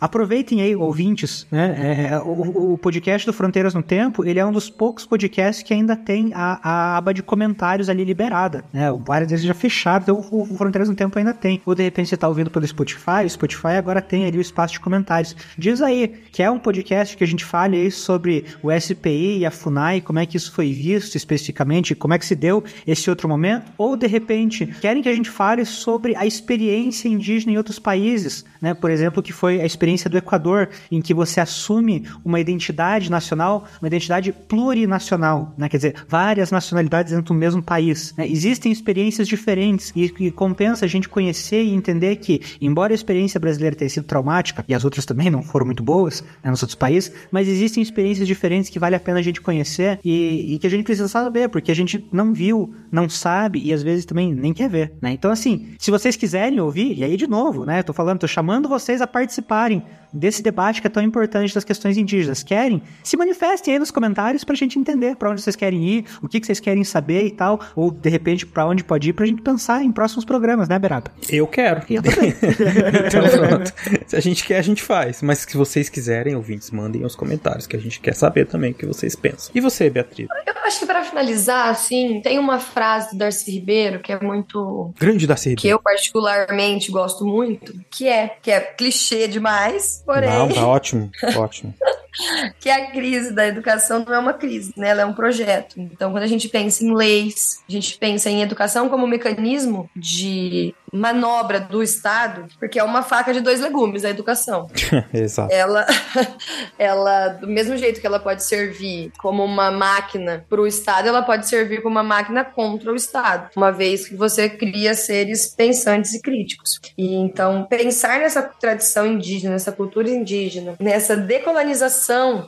aproveitem 0.00 0.62
aí, 0.62 0.74
ouvintes, 0.74 1.46
né? 1.50 1.76
É, 1.78 2.12
é, 2.12 2.18
o, 2.18 2.72
o, 2.72 2.78
podcast 2.78 3.26
do 3.26 3.32
Fronteiras 3.32 3.74
no 3.74 3.82
Tempo, 3.82 4.24
ele 4.24 4.38
é 4.38 4.44
um 4.44 4.52
dos 4.52 4.68
poucos 4.68 5.06
podcasts 5.06 5.62
que 5.62 5.72
ainda 5.72 5.96
tem 5.96 6.32
a, 6.34 6.60
a 6.62 6.96
aba 6.96 7.14
de 7.14 7.22
comentários 7.22 7.88
ali 7.88 8.04
liberada, 8.04 8.64
né? 8.72 8.90
Vários 9.06 9.28
deles 9.28 9.44
já 9.44 9.54
fecharam, 9.54 10.02
então 10.02 10.28
o, 10.30 10.42
o 10.42 10.56
Fronteiras 10.56 10.88
no 10.88 10.94
Tempo 10.94 11.18
ainda 11.18 11.32
tem. 11.32 11.60
Ou 11.64 11.74
de 11.74 11.82
repente 11.82 12.08
você 12.08 12.14
está 12.14 12.28
ouvindo 12.28 12.50
pelo 12.50 12.66
Spotify, 12.66 13.24
o 13.24 13.30
Spotify 13.30 13.76
agora 13.78 14.02
tem 14.02 14.26
ali 14.26 14.38
o 14.38 14.40
espaço 14.40 14.74
de 14.74 14.80
comentários. 14.80 15.36
Diz 15.56 15.80
aí, 15.80 16.08
que 16.32 16.42
é 16.42 16.50
um 16.50 16.58
podcast 16.58 17.16
que 17.16 17.24
a 17.24 17.26
gente 17.26 17.44
fale 17.44 17.76
aí 17.76 17.90
sobre 17.90 18.44
o 18.62 18.70
SPI 18.72 19.38
e 19.38 19.46
a 19.46 19.50
FUNAI, 19.50 20.00
como 20.00 20.18
é 20.18 20.26
que 20.26 20.36
isso 20.36 20.52
foi 20.52 20.72
visto 20.72 21.16
especificamente, 21.16 21.94
como 21.94 22.14
é 22.14 22.18
que 22.18 22.26
se 22.26 22.34
deu 22.34 22.62
esse 22.86 23.08
outro 23.08 23.28
momento, 23.28 23.72
ou 23.78 23.96
de 23.96 24.06
repente 24.06 24.66
querem 24.66 25.02
que 25.02 25.08
a 25.08 25.14
gente 25.14 25.30
fale 25.30 25.64
sobre 25.64 26.16
a 26.16 26.26
experiência 26.26 27.08
indígena 27.08 27.52
em 27.52 27.56
outros 27.56 27.78
países, 27.78 28.44
né? 28.60 28.74
Por 28.74 28.90
exemplo, 28.90 29.22
que 29.22 29.32
foi 29.32 29.59
a 29.62 29.66
experiência 29.66 30.08
do 30.08 30.18
Equador, 30.18 30.68
em 30.90 31.00
que 31.00 31.14
você 31.14 31.40
assume 31.40 32.06
uma 32.24 32.40
identidade 32.40 33.10
nacional, 33.10 33.64
uma 33.80 33.88
identidade 33.88 34.32
plurinacional, 34.32 35.54
né? 35.56 35.68
quer 35.68 35.76
dizer, 35.76 35.94
várias 36.08 36.50
nacionalidades 36.50 37.12
dentro 37.12 37.34
do 37.34 37.38
mesmo 37.38 37.62
país. 37.62 38.14
Né? 38.16 38.26
Existem 38.28 38.72
experiências 38.72 39.28
diferentes 39.28 39.92
e, 39.94 40.12
e 40.18 40.30
compensa 40.30 40.84
a 40.84 40.88
gente 40.88 41.08
conhecer 41.08 41.62
e 41.62 41.74
entender 41.74 42.16
que, 42.16 42.40
embora 42.60 42.92
a 42.92 42.94
experiência 42.94 43.40
brasileira 43.40 43.76
tenha 43.76 43.88
sido 43.88 44.04
traumática, 44.04 44.64
e 44.68 44.74
as 44.74 44.84
outras 44.84 45.04
também 45.04 45.30
não 45.30 45.42
foram 45.42 45.66
muito 45.66 45.82
boas 45.82 46.22
né, 46.42 46.50
nos 46.50 46.62
outros 46.62 46.76
países, 46.76 47.12
mas 47.30 47.48
existem 47.48 47.82
experiências 47.82 48.26
diferentes 48.26 48.70
que 48.70 48.78
vale 48.78 48.96
a 48.96 49.00
pena 49.00 49.18
a 49.18 49.22
gente 49.22 49.40
conhecer 49.40 49.98
e, 50.04 50.54
e 50.54 50.58
que 50.58 50.66
a 50.66 50.70
gente 50.70 50.84
precisa 50.84 51.08
saber, 51.08 51.48
porque 51.48 51.70
a 51.70 51.74
gente 51.74 52.06
não 52.12 52.32
viu, 52.32 52.74
não 52.90 53.08
sabe 53.08 53.60
e 53.62 53.72
às 53.72 53.82
vezes 53.82 54.04
também 54.04 54.34
nem 54.34 54.52
quer 54.52 54.68
ver, 54.68 54.92
né? 55.00 55.12
Então, 55.12 55.30
assim, 55.30 55.68
se 55.78 55.90
vocês 55.90 56.16
quiserem 56.16 56.60
ouvir, 56.60 56.98
e 56.98 57.04
aí 57.04 57.16
de 57.16 57.26
novo, 57.26 57.64
né? 57.64 57.82
Tô 57.82 57.92
falando, 57.92 58.20
tô 58.20 58.28
chamando 58.28 58.68
vocês 58.68 59.00
a 59.00 59.06
participar 59.06 59.49
participarem 59.50 59.82
desse 60.12 60.42
debate 60.42 60.80
que 60.80 60.86
é 60.86 60.90
tão 60.90 61.02
importante 61.02 61.54
das 61.54 61.64
questões 61.64 61.96
indígenas. 61.96 62.42
Querem? 62.42 62.82
Se 63.02 63.16
manifestem 63.16 63.74
aí 63.74 63.78
nos 63.78 63.90
comentários 63.90 64.44
pra 64.44 64.54
gente 64.54 64.78
entender 64.78 65.16
para 65.16 65.30
onde 65.30 65.40
vocês 65.40 65.56
querem 65.56 65.84
ir, 65.84 66.04
o 66.22 66.28
que, 66.28 66.40
que 66.40 66.46
vocês 66.46 66.60
querem 66.60 66.84
saber 66.84 67.26
e 67.26 67.30
tal, 67.30 67.60
ou 67.76 67.90
de 67.90 68.08
repente 68.08 68.46
para 68.46 68.66
onde 68.66 68.82
pode 68.84 69.10
ir 69.10 69.12
pra 69.12 69.26
gente 69.26 69.42
pensar 69.42 69.82
em 69.82 69.92
próximos 69.92 70.24
programas, 70.24 70.68
né, 70.68 70.78
Beraba? 70.78 71.10
Eu 71.28 71.46
quero. 71.46 71.82
Eu 71.88 72.02
também. 72.02 72.30
então 73.06 73.48
pronto. 73.48 73.72
Se 74.06 74.16
a 74.16 74.20
gente 74.20 74.44
quer, 74.44 74.58
a 74.58 74.62
gente 74.62 74.82
faz. 74.82 75.22
Mas 75.22 75.40
se 75.40 75.56
vocês 75.56 75.88
quiserem, 75.88 76.34
ouvintes, 76.34 76.70
mandem 76.70 77.04
os 77.04 77.14
comentários, 77.14 77.66
que 77.66 77.76
a 77.76 77.80
gente 77.80 78.00
quer 78.00 78.14
saber 78.14 78.46
também 78.46 78.72
o 78.72 78.74
que 78.74 78.86
vocês 78.86 79.14
pensam. 79.14 79.50
E 79.54 79.60
você, 79.60 79.88
Beatriz? 79.88 80.28
Eu 80.46 80.54
acho 80.64 80.80
que 80.80 80.86
para 80.86 81.02
finalizar, 81.04 81.68
assim, 81.68 82.20
tem 82.22 82.38
uma 82.38 82.58
frase 82.58 83.10
do 83.10 83.18
Darcy 83.18 83.50
Ribeiro 83.50 84.00
que 84.00 84.12
é 84.12 84.20
muito. 84.20 84.92
Grande 84.98 85.26
Darcy 85.26 85.50
Ribeiro. 85.50 85.60
Que 85.62 85.68
eu 85.68 85.80
particularmente 85.80 86.90
gosto 86.90 87.24
muito, 87.24 87.72
que 87.90 88.06
é, 88.06 88.36
que 88.42 88.50
é 88.50 88.60
clichê 88.60 89.28
demais, 89.40 90.02
porém. 90.04 90.28
Não, 90.28 90.48
tá 90.48 90.66
ótimo, 90.66 91.10
ótimo. 91.36 91.74
que 92.58 92.68
a 92.68 92.90
crise 92.90 93.32
da 93.32 93.46
educação 93.46 94.04
não 94.04 94.14
é 94.14 94.18
uma 94.18 94.32
crise, 94.32 94.72
né? 94.76 94.90
Ela 94.90 95.02
é 95.02 95.06
um 95.06 95.12
projeto. 95.12 95.74
Então, 95.78 96.10
quando 96.10 96.24
a 96.24 96.28
gente 96.28 96.48
pensa 96.48 96.84
em 96.84 96.94
leis, 96.94 97.62
a 97.68 97.72
gente 97.72 97.96
pensa 97.98 98.30
em 98.30 98.42
educação 98.42 98.88
como 98.88 99.06
mecanismo 99.06 99.88
de 99.94 100.74
manobra 100.92 101.60
do 101.60 101.82
Estado, 101.82 102.46
porque 102.58 102.78
é 102.78 102.82
uma 102.82 103.02
faca 103.02 103.32
de 103.32 103.40
dois 103.40 103.60
legumes 103.60 104.04
a 104.04 104.10
educação. 104.10 104.68
Exato. 105.14 105.52
Ela, 105.52 105.86
ela, 106.78 107.28
do 107.28 107.46
mesmo 107.46 107.76
jeito 107.76 108.00
que 108.00 108.06
ela 108.06 108.18
pode 108.18 108.42
servir 108.42 109.12
como 109.18 109.44
uma 109.44 109.70
máquina 109.70 110.44
para 110.48 110.60
o 110.60 110.66
Estado, 110.66 111.08
ela 111.08 111.22
pode 111.22 111.48
servir 111.48 111.80
como 111.80 111.94
uma 111.94 112.02
máquina 112.02 112.44
contra 112.44 112.92
o 112.92 112.96
Estado, 112.96 113.50
uma 113.56 113.70
vez 113.70 114.08
que 114.08 114.16
você 114.16 114.48
cria 114.48 114.94
seres 114.94 115.46
pensantes 115.46 116.12
e 116.14 116.20
críticos. 116.20 116.80
E 116.98 117.14
então 117.14 117.64
pensar 117.64 118.18
nessa 118.18 118.42
tradição 118.42 119.06
indígena, 119.06 119.52
nessa 119.52 119.72
cultura 119.72 120.10
indígena, 120.10 120.74
nessa 120.80 121.16
decolonização 121.16 121.99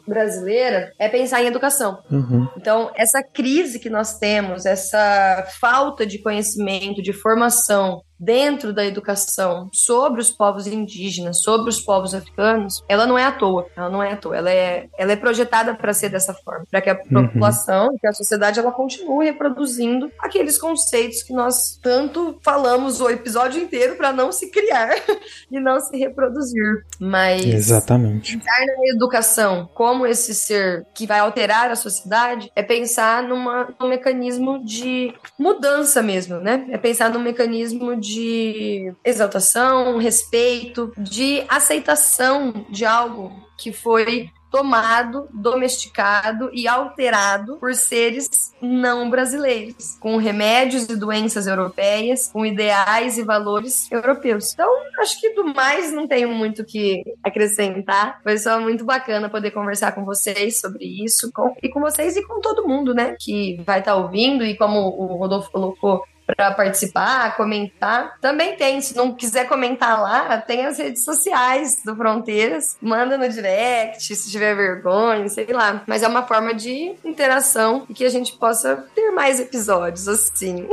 brasileira 0.06 0.92
é 0.98 1.08
pensar 1.08 1.42
em 1.42 1.46
educação. 1.46 2.02
Uhum. 2.10 2.48
Então 2.56 2.90
essa 2.94 3.22
crise 3.22 3.78
que 3.78 3.90
nós 3.90 4.18
temos, 4.18 4.66
essa 4.66 5.46
falta 5.60 6.06
de 6.06 6.18
conhecimento, 6.22 7.02
de 7.02 7.12
formação 7.12 8.02
dentro 8.22 8.72
da 8.72 8.86
educação 8.86 9.68
sobre 9.72 10.20
os 10.20 10.30
povos 10.30 10.68
indígenas, 10.68 11.42
sobre 11.42 11.68
os 11.68 11.80
povos 11.80 12.14
africanos, 12.14 12.84
ela 12.88 13.04
não 13.04 13.18
é 13.18 13.24
à 13.24 13.32
toa. 13.32 13.66
Ela 13.76 13.90
não 13.90 14.00
é 14.00 14.12
à 14.12 14.16
toa. 14.16 14.36
Ela 14.36 14.50
é, 14.50 14.88
ela 14.96 15.10
é 15.10 15.16
projetada 15.16 15.74
para 15.74 15.92
ser 15.92 16.08
dessa 16.08 16.32
forma, 16.32 16.64
para 16.70 16.80
que 16.80 16.88
a 16.88 16.94
uhum. 16.94 17.26
população, 17.26 17.96
que 18.00 18.06
a 18.06 18.12
sociedade, 18.12 18.60
ela 18.60 18.70
continue 18.70 19.24
reproduzindo 19.24 20.08
aqueles 20.20 20.56
conceitos 20.56 21.24
que 21.24 21.32
nós 21.32 21.76
tanto 21.82 22.38
falamos 22.42 23.00
o 23.00 23.10
episódio 23.10 23.60
inteiro 23.60 23.96
para 23.96 24.12
não 24.12 24.30
se 24.30 24.50
criar 24.52 24.94
e 25.50 25.58
não 25.58 25.80
se 25.80 25.96
reproduzir. 25.96 26.84
Mas 27.00 27.44
exatamente. 27.44 28.38
Pensar 28.38 28.66
na 28.66 28.94
educação 28.94 29.68
como 29.74 30.06
esse 30.06 30.32
ser 30.32 30.86
que 30.94 31.08
vai 31.08 31.18
alterar 31.18 31.72
a 31.72 31.76
sociedade 31.76 32.52
é 32.54 32.62
pensar 32.62 33.24
numa, 33.24 33.74
num 33.80 33.88
mecanismo 33.88 34.64
de 34.64 35.12
mudança 35.36 36.00
mesmo, 36.02 36.36
né? 36.38 36.66
É 36.70 36.78
pensar 36.78 37.10
num 37.10 37.20
mecanismo 37.20 37.96
de 37.96 38.11
de 38.12 38.92
exaltação, 39.04 39.98
respeito, 39.98 40.92
de 40.96 41.44
aceitação 41.48 42.66
de 42.68 42.84
algo 42.84 43.32
que 43.56 43.72
foi 43.72 44.30
tomado, 44.52 45.28
domesticado 45.32 46.50
e 46.52 46.68
alterado 46.68 47.56
por 47.56 47.74
seres 47.74 48.54
não 48.60 49.08
brasileiros, 49.08 49.96
com 49.98 50.18
remédios 50.18 50.86
e 50.90 50.94
doenças 50.94 51.46
europeias, 51.46 52.30
com 52.30 52.44
ideais 52.44 53.16
e 53.16 53.22
valores 53.22 53.90
europeus. 53.90 54.52
Então, 54.52 54.70
acho 55.00 55.18
que 55.18 55.30
do 55.30 55.54
mais 55.54 55.90
não 55.90 56.06
tenho 56.06 56.28
muito 56.28 56.66
que 56.66 57.02
acrescentar. 57.24 58.20
Foi 58.22 58.36
só 58.36 58.60
muito 58.60 58.84
bacana 58.84 59.30
poder 59.30 59.52
conversar 59.52 59.92
com 59.92 60.04
vocês 60.04 60.60
sobre 60.60 60.84
isso, 60.84 61.32
com, 61.32 61.56
e 61.62 61.70
com 61.70 61.80
vocês 61.80 62.14
e 62.16 62.22
com 62.22 62.38
todo 62.40 62.68
mundo, 62.68 62.92
né, 62.92 63.16
que 63.18 63.56
vai 63.64 63.78
estar 63.78 63.92
tá 63.92 63.96
ouvindo 63.96 64.44
e 64.44 64.54
como 64.54 64.80
o 64.80 65.16
Rodolfo 65.16 65.50
colocou, 65.50 66.04
para 66.26 66.52
participar, 66.52 67.36
comentar. 67.36 68.18
Também 68.20 68.56
tem, 68.56 68.80
se 68.80 68.96
não 68.96 69.14
quiser 69.14 69.48
comentar 69.48 70.00
lá, 70.00 70.38
tem 70.38 70.66
as 70.66 70.78
redes 70.78 71.04
sociais 71.04 71.82
do 71.84 71.94
Fronteiras. 71.96 72.76
Manda 72.80 73.18
no 73.18 73.28
direct, 73.28 74.14
se 74.14 74.30
tiver 74.30 74.54
vergonha, 74.54 75.28
sei 75.28 75.46
lá. 75.52 75.82
Mas 75.86 76.02
é 76.02 76.08
uma 76.08 76.22
forma 76.22 76.54
de 76.54 76.94
interação 77.04 77.84
e 77.88 77.94
que 77.94 78.04
a 78.04 78.08
gente 78.08 78.32
possa 78.34 78.84
ter 78.94 79.10
mais 79.10 79.40
episódios 79.40 80.08
assim. 80.08 80.66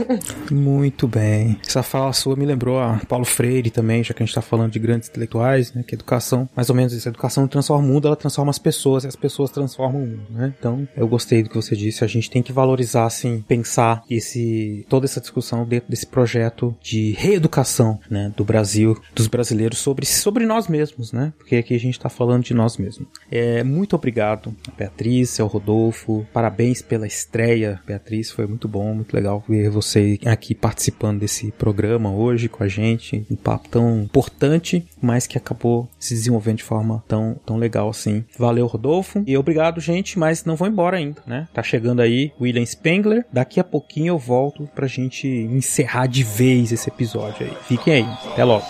Muito 0.50 1.06
bem. 1.06 1.60
Essa 1.66 1.82
fala 1.82 2.12
sua 2.12 2.36
me 2.36 2.44
lembrou 2.46 2.80
a 2.80 3.00
Paulo 3.08 3.24
Freire 3.24 3.70
também, 3.70 4.02
já 4.02 4.12
que 4.12 4.22
a 4.22 4.26
gente 4.26 4.30
está 4.30 4.42
falando 4.42 4.72
de 4.72 4.78
grandes 4.78 5.08
intelectuais, 5.08 5.72
né? 5.72 5.84
Que 5.86 5.94
educação, 5.94 6.48
mais 6.54 6.68
ou 6.70 6.76
menos 6.76 6.92
isso, 6.92 7.08
a 7.08 7.10
educação 7.10 7.46
transforma 7.46 7.86
o 7.86 7.88
mundo, 7.88 8.06
ela 8.06 8.16
transforma 8.16 8.50
as 8.50 8.58
pessoas 8.58 9.04
e 9.04 9.06
as 9.06 9.16
pessoas 9.16 9.50
transformam 9.50 10.02
o 10.02 10.06
mundo, 10.06 10.26
né? 10.30 10.54
Então, 10.58 10.88
eu 10.96 11.06
gostei 11.06 11.42
do 11.42 11.48
que 11.48 11.56
você 11.56 11.76
disse, 11.76 12.04
a 12.04 12.06
gente 12.06 12.30
tem 12.30 12.42
que 12.42 12.52
valorizar, 12.52 13.04
assim, 13.04 13.44
pensar 13.46 14.02
esse 14.10 14.84
toda 14.96 15.04
essa 15.04 15.20
discussão 15.20 15.66
dentro 15.66 15.90
desse 15.90 16.06
projeto 16.06 16.74
de 16.80 17.12
reeducação, 17.12 18.00
né, 18.10 18.32
do 18.34 18.46
Brasil, 18.46 18.98
dos 19.14 19.26
brasileiros 19.26 19.78
sobre, 19.78 20.06
sobre 20.06 20.46
nós 20.46 20.68
mesmos, 20.68 21.12
né? 21.12 21.34
Porque 21.36 21.56
aqui 21.56 21.74
a 21.74 21.78
gente 21.78 21.98
está 21.98 22.08
falando 22.08 22.44
de 22.44 22.54
nós 22.54 22.78
mesmos. 22.78 23.06
É, 23.30 23.62
muito 23.62 23.94
obrigado, 23.94 24.56
Beatriz, 24.74 25.38
ao 25.38 25.48
Rodolfo. 25.48 26.26
Parabéns 26.32 26.80
pela 26.80 27.06
estreia, 27.06 27.78
Beatriz. 27.86 28.30
Foi 28.30 28.46
muito 28.46 28.66
bom, 28.66 28.94
muito 28.94 29.14
legal 29.14 29.44
ver 29.46 29.68
você 29.68 30.18
aqui 30.24 30.54
participando 30.54 31.20
desse 31.20 31.52
programa 31.52 32.10
hoje 32.10 32.48
com 32.48 32.64
a 32.64 32.68
gente. 32.68 33.26
Um 33.30 33.36
papo 33.36 33.68
tão 33.68 34.00
importante, 34.00 34.86
mas 35.02 35.26
que 35.26 35.36
acabou 35.36 35.90
se 35.98 36.14
desenvolvendo 36.14 36.56
de 36.56 36.64
forma 36.64 37.04
tão, 37.06 37.38
tão 37.44 37.58
legal 37.58 37.90
assim. 37.90 38.24
Valeu, 38.38 38.66
Rodolfo. 38.66 39.22
E 39.26 39.36
obrigado, 39.36 39.78
gente, 39.78 40.18
mas 40.18 40.46
não 40.46 40.56
vou 40.56 40.66
embora 40.66 40.96
ainda, 40.96 41.22
né? 41.26 41.46
Tá 41.52 41.62
chegando 41.62 42.00
aí 42.00 42.32
William 42.40 42.64
Spengler. 42.64 43.26
Daqui 43.30 43.60
a 43.60 43.64
pouquinho 43.64 44.14
eu 44.14 44.18
volto 44.18 44.66
pra 44.74 44.85
pra 44.86 44.88
gente 44.88 45.26
encerrar 45.26 46.06
de 46.06 46.22
vez 46.22 46.70
esse 46.70 46.88
episódio 46.88 47.44
aí. 47.44 47.52
Fiquem 47.66 47.94
aí. 47.94 48.06
Até 48.32 48.44
logo. 48.44 48.64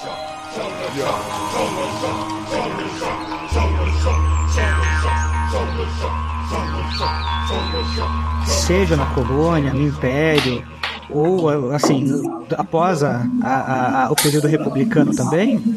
Seja 8.47 8.97
na 8.97 9.05
colônia, 9.15 9.75
no 9.75 9.87
império, 9.87 10.65
ou 11.11 11.71
assim, 11.73 12.07
após 12.57 13.03
a, 13.03 13.27
a, 13.43 14.07
a, 14.07 14.11
o 14.11 14.17
período 14.17 14.49
republicano 14.49 15.15
também? 15.15 15.59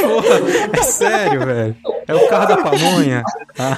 Porra, 0.00 0.38
é 0.72 0.82
sério, 0.82 1.44
velho. 1.44 1.76
É 2.06 2.14
o 2.14 2.28
carro 2.28 2.46
da 2.46 2.56
pamonha. 2.56 3.22
Ah, 3.58 3.76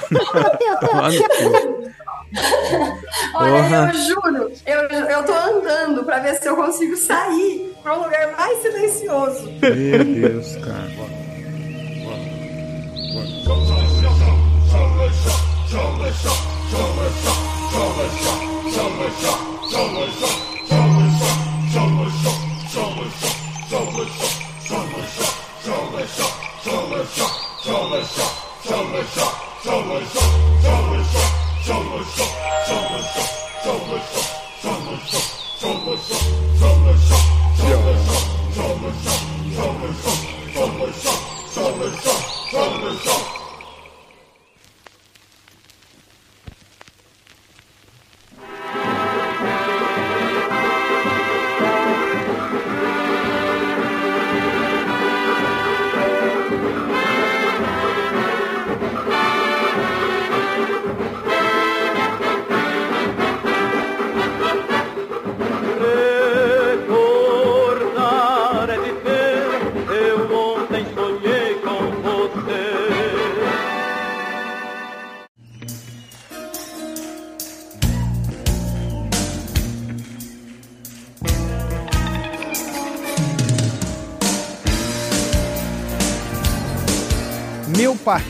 Olha, 3.33 3.91
eu 3.93 3.99
juro, 3.99 4.51
eu, 4.65 4.79
eu 5.09 5.23
tô 5.23 5.33
andando 5.33 6.03
pra 6.03 6.19
ver 6.19 6.35
se 6.35 6.47
eu 6.47 6.55
consigo 6.55 6.95
sair 6.95 7.73
pra 7.81 7.97
um 7.97 8.03
lugar 8.03 8.35
mais 8.35 8.61
silencioso. 8.61 9.51
Meu 9.61 10.03
Deus, 10.03 10.55
cara. 10.57 10.85
Recordar 13.15 13.74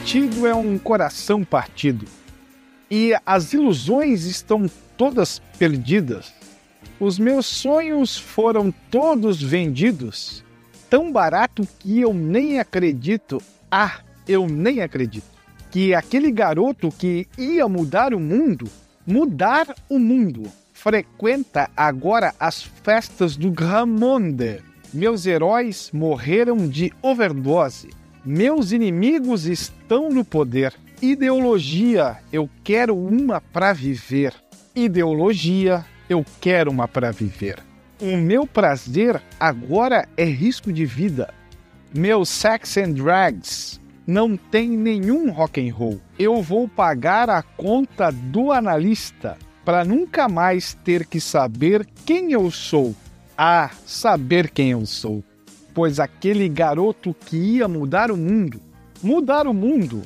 partido 0.05 0.45
é 0.45 0.53
um 0.53 0.77
coração 0.77 1.43
partido. 1.43 2.05
E 2.91 3.15
as 3.25 3.53
ilusões 3.53 4.25
estão 4.25 4.69
todas 4.95 5.41
perdidas. 5.57 6.31
Os 6.99 7.17
meus 7.17 7.47
sonhos 7.47 8.15
foram 8.15 8.71
todos 8.91 9.41
vendidos. 9.41 10.45
Tão 10.91 11.11
barato 11.11 11.67
que 11.79 12.01
eu 12.01 12.13
nem 12.13 12.59
acredito. 12.59 13.41
Ah, 13.71 14.01
eu 14.27 14.47
nem 14.47 14.83
acredito. 14.83 15.25
Que 15.71 15.95
aquele 15.95 16.29
garoto 16.29 16.89
que 16.91 17.27
ia 17.35 17.67
mudar 17.67 18.13
o 18.13 18.19
mundo, 18.19 18.69
mudar 19.07 19.73
o 19.89 19.97
mundo, 19.97 20.43
frequenta 20.71 21.67
agora 21.75 22.31
as 22.39 22.61
festas 22.61 23.35
do 23.35 23.49
Gramonde. 23.49 24.61
Meus 24.93 25.25
heróis 25.25 25.89
morreram 25.91 26.69
de 26.69 26.93
overdose. 27.01 27.89
Meus 28.25 28.71
inimigos 28.71 29.45
estão 29.45 30.09
no 30.09 30.25
poder. 30.25 30.73
Ideologia, 30.99 32.17
eu 32.33 32.49
quero 32.63 32.97
uma 32.97 33.39
para 33.39 33.71
viver. 33.71 34.33
Ideologia, 34.75 35.85
eu 36.09 36.25
quero 36.41 36.71
uma 36.71 36.87
para 36.87 37.11
viver. 37.11 37.59
O 38.01 38.17
meu 38.17 38.47
prazer 38.47 39.21
agora 39.39 40.09
é 40.17 40.25
risco 40.25 40.73
de 40.73 40.87
vida. 40.87 41.31
Meu 41.93 42.25
sex 42.25 42.77
and 42.77 42.93
drugs 42.93 43.79
não 44.07 44.35
tem 44.35 44.69
nenhum 44.69 45.29
rock 45.31 45.61
and 45.61 45.71
roll. 45.71 46.01
Eu 46.17 46.41
vou 46.41 46.67
pagar 46.67 47.29
a 47.29 47.43
conta 47.43 48.11
do 48.11 48.51
analista 48.51 49.37
para 49.63 49.85
nunca 49.85 50.27
mais 50.27 50.73
ter 50.83 51.05
que 51.05 51.21
saber 51.21 51.87
quem 52.03 52.31
eu 52.31 52.49
sou. 52.49 52.95
Ah, 53.37 53.69
saber 53.85 54.49
quem 54.49 54.71
eu 54.71 54.83
sou. 54.87 55.23
Pois 55.75 55.99
aquele 55.99 56.47
garoto 56.47 57.13
que 57.13 57.35
ia 57.35 57.67
mudar 57.67 58.09
o 58.09 58.15
mundo, 58.15 58.61
mudar 59.03 59.45
o 59.45 59.53
mundo, 59.53 60.03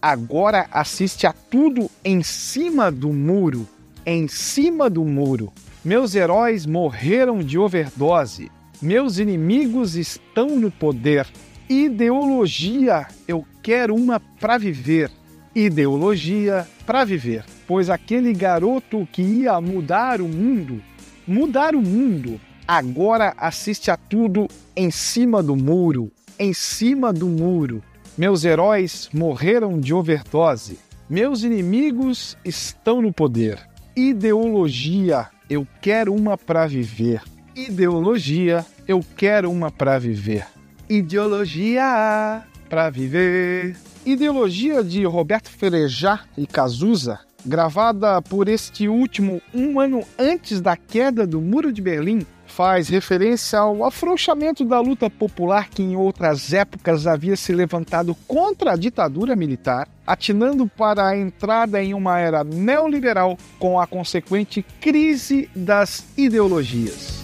agora 0.00 0.66
assiste 0.72 1.26
a 1.26 1.34
tudo 1.34 1.90
em 2.02 2.22
cima 2.22 2.90
do 2.90 3.12
muro, 3.12 3.68
em 4.06 4.26
cima 4.26 4.88
do 4.88 5.04
muro. 5.04 5.52
Meus 5.84 6.14
heróis 6.14 6.64
morreram 6.64 7.40
de 7.40 7.58
overdose. 7.58 8.50
Meus 8.80 9.18
inimigos 9.18 9.96
estão 9.96 10.58
no 10.58 10.70
poder. 10.70 11.26
Ideologia, 11.68 13.06
eu 13.28 13.44
quero 13.62 13.94
uma 13.94 14.18
para 14.18 14.56
viver. 14.56 15.10
Ideologia 15.54 16.66
para 16.86 17.04
viver. 17.04 17.44
Pois 17.66 17.90
aquele 17.90 18.32
garoto 18.32 19.06
que 19.12 19.20
ia 19.20 19.60
mudar 19.60 20.22
o 20.22 20.26
mundo, 20.26 20.82
mudar 21.26 21.74
o 21.74 21.82
mundo, 21.82 22.40
agora 22.66 23.34
assiste 23.36 23.90
a 23.90 23.96
tudo 23.96 24.48
em 24.74 24.90
cima 24.90 25.42
do 25.42 25.56
muro, 25.56 26.10
em 26.38 26.52
cima 26.52 27.12
do 27.12 27.26
muro. 27.26 27.82
Meus 28.16 28.44
heróis 28.44 29.08
morreram 29.12 29.80
de 29.80 29.94
overdose. 29.94 30.78
Meus 31.08 31.42
inimigos 31.42 32.36
estão 32.44 33.02
no 33.02 33.12
poder. 33.12 33.58
Ideologia, 33.96 35.28
eu 35.48 35.66
quero 35.80 36.14
uma 36.14 36.38
para 36.38 36.66
viver. 36.66 37.22
Ideologia, 37.54 38.64
eu 38.88 39.04
quero 39.16 39.50
uma 39.50 39.70
para 39.70 39.98
viver. 39.98 40.46
Ideologia 40.88 42.42
para 42.68 42.88
viver. 42.88 43.76
Ideologia 44.04 44.82
de 44.82 45.04
Roberto 45.04 45.50
Frejá 45.50 46.20
e 46.36 46.46
Cazuza, 46.46 47.20
gravada 47.44 48.20
por 48.22 48.48
este 48.48 48.88
último 48.88 49.40
um 49.54 49.78
ano 49.78 50.02
antes 50.18 50.60
da 50.60 50.76
queda 50.76 51.26
do 51.26 51.40
Muro 51.40 51.72
de 51.72 51.80
Berlim, 51.80 52.26
faz 52.54 52.88
referência 52.88 53.58
ao 53.58 53.82
afrouxamento 53.82 54.64
da 54.64 54.78
luta 54.78 55.08
popular 55.08 55.70
que 55.70 55.82
em 55.82 55.96
outras 55.96 56.52
épocas 56.52 57.06
havia 57.06 57.34
se 57.34 57.52
levantado 57.52 58.14
contra 58.26 58.72
a 58.72 58.76
ditadura 58.76 59.34
militar, 59.34 59.88
atinando 60.06 60.66
para 60.66 61.08
a 61.08 61.16
entrada 61.16 61.82
em 61.82 61.94
uma 61.94 62.18
era 62.18 62.44
neoliberal 62.44 63.38
com 63.58 63.80
a 63.80 63.86
consequente 63.86 64.64
crise 64.80 65.48
das 65.56 66.04
ideologias. 66.16 67.22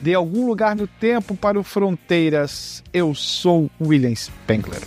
De 0.00 0.14
algum 0.14 0.46
lugar 0.46 0.74
no 0.74 0.86
tempo 0.86 1.36
para 1.36 1.58
o 1.58 1.64
Fronteiras, 1.64 2.82
eu 2.92 3.14
sou 3.14 3.70
William 3.80 4.14
Spengler. 4.14 4.80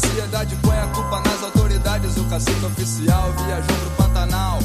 a 0.00 0.08
sociedade 0.08 0.56
põe 0.62 0.78
a 0.78 0.86
culpa 0.88 1.20
nas 1.20 1.42
autoridades. 1.42 2.16
O 2.16 2.24
cacique 2.24 2.64
oficial 2.64 3.32
viajou 3.44 3.76
pro 3.76 4.04
Pantanal, 4.04 4.58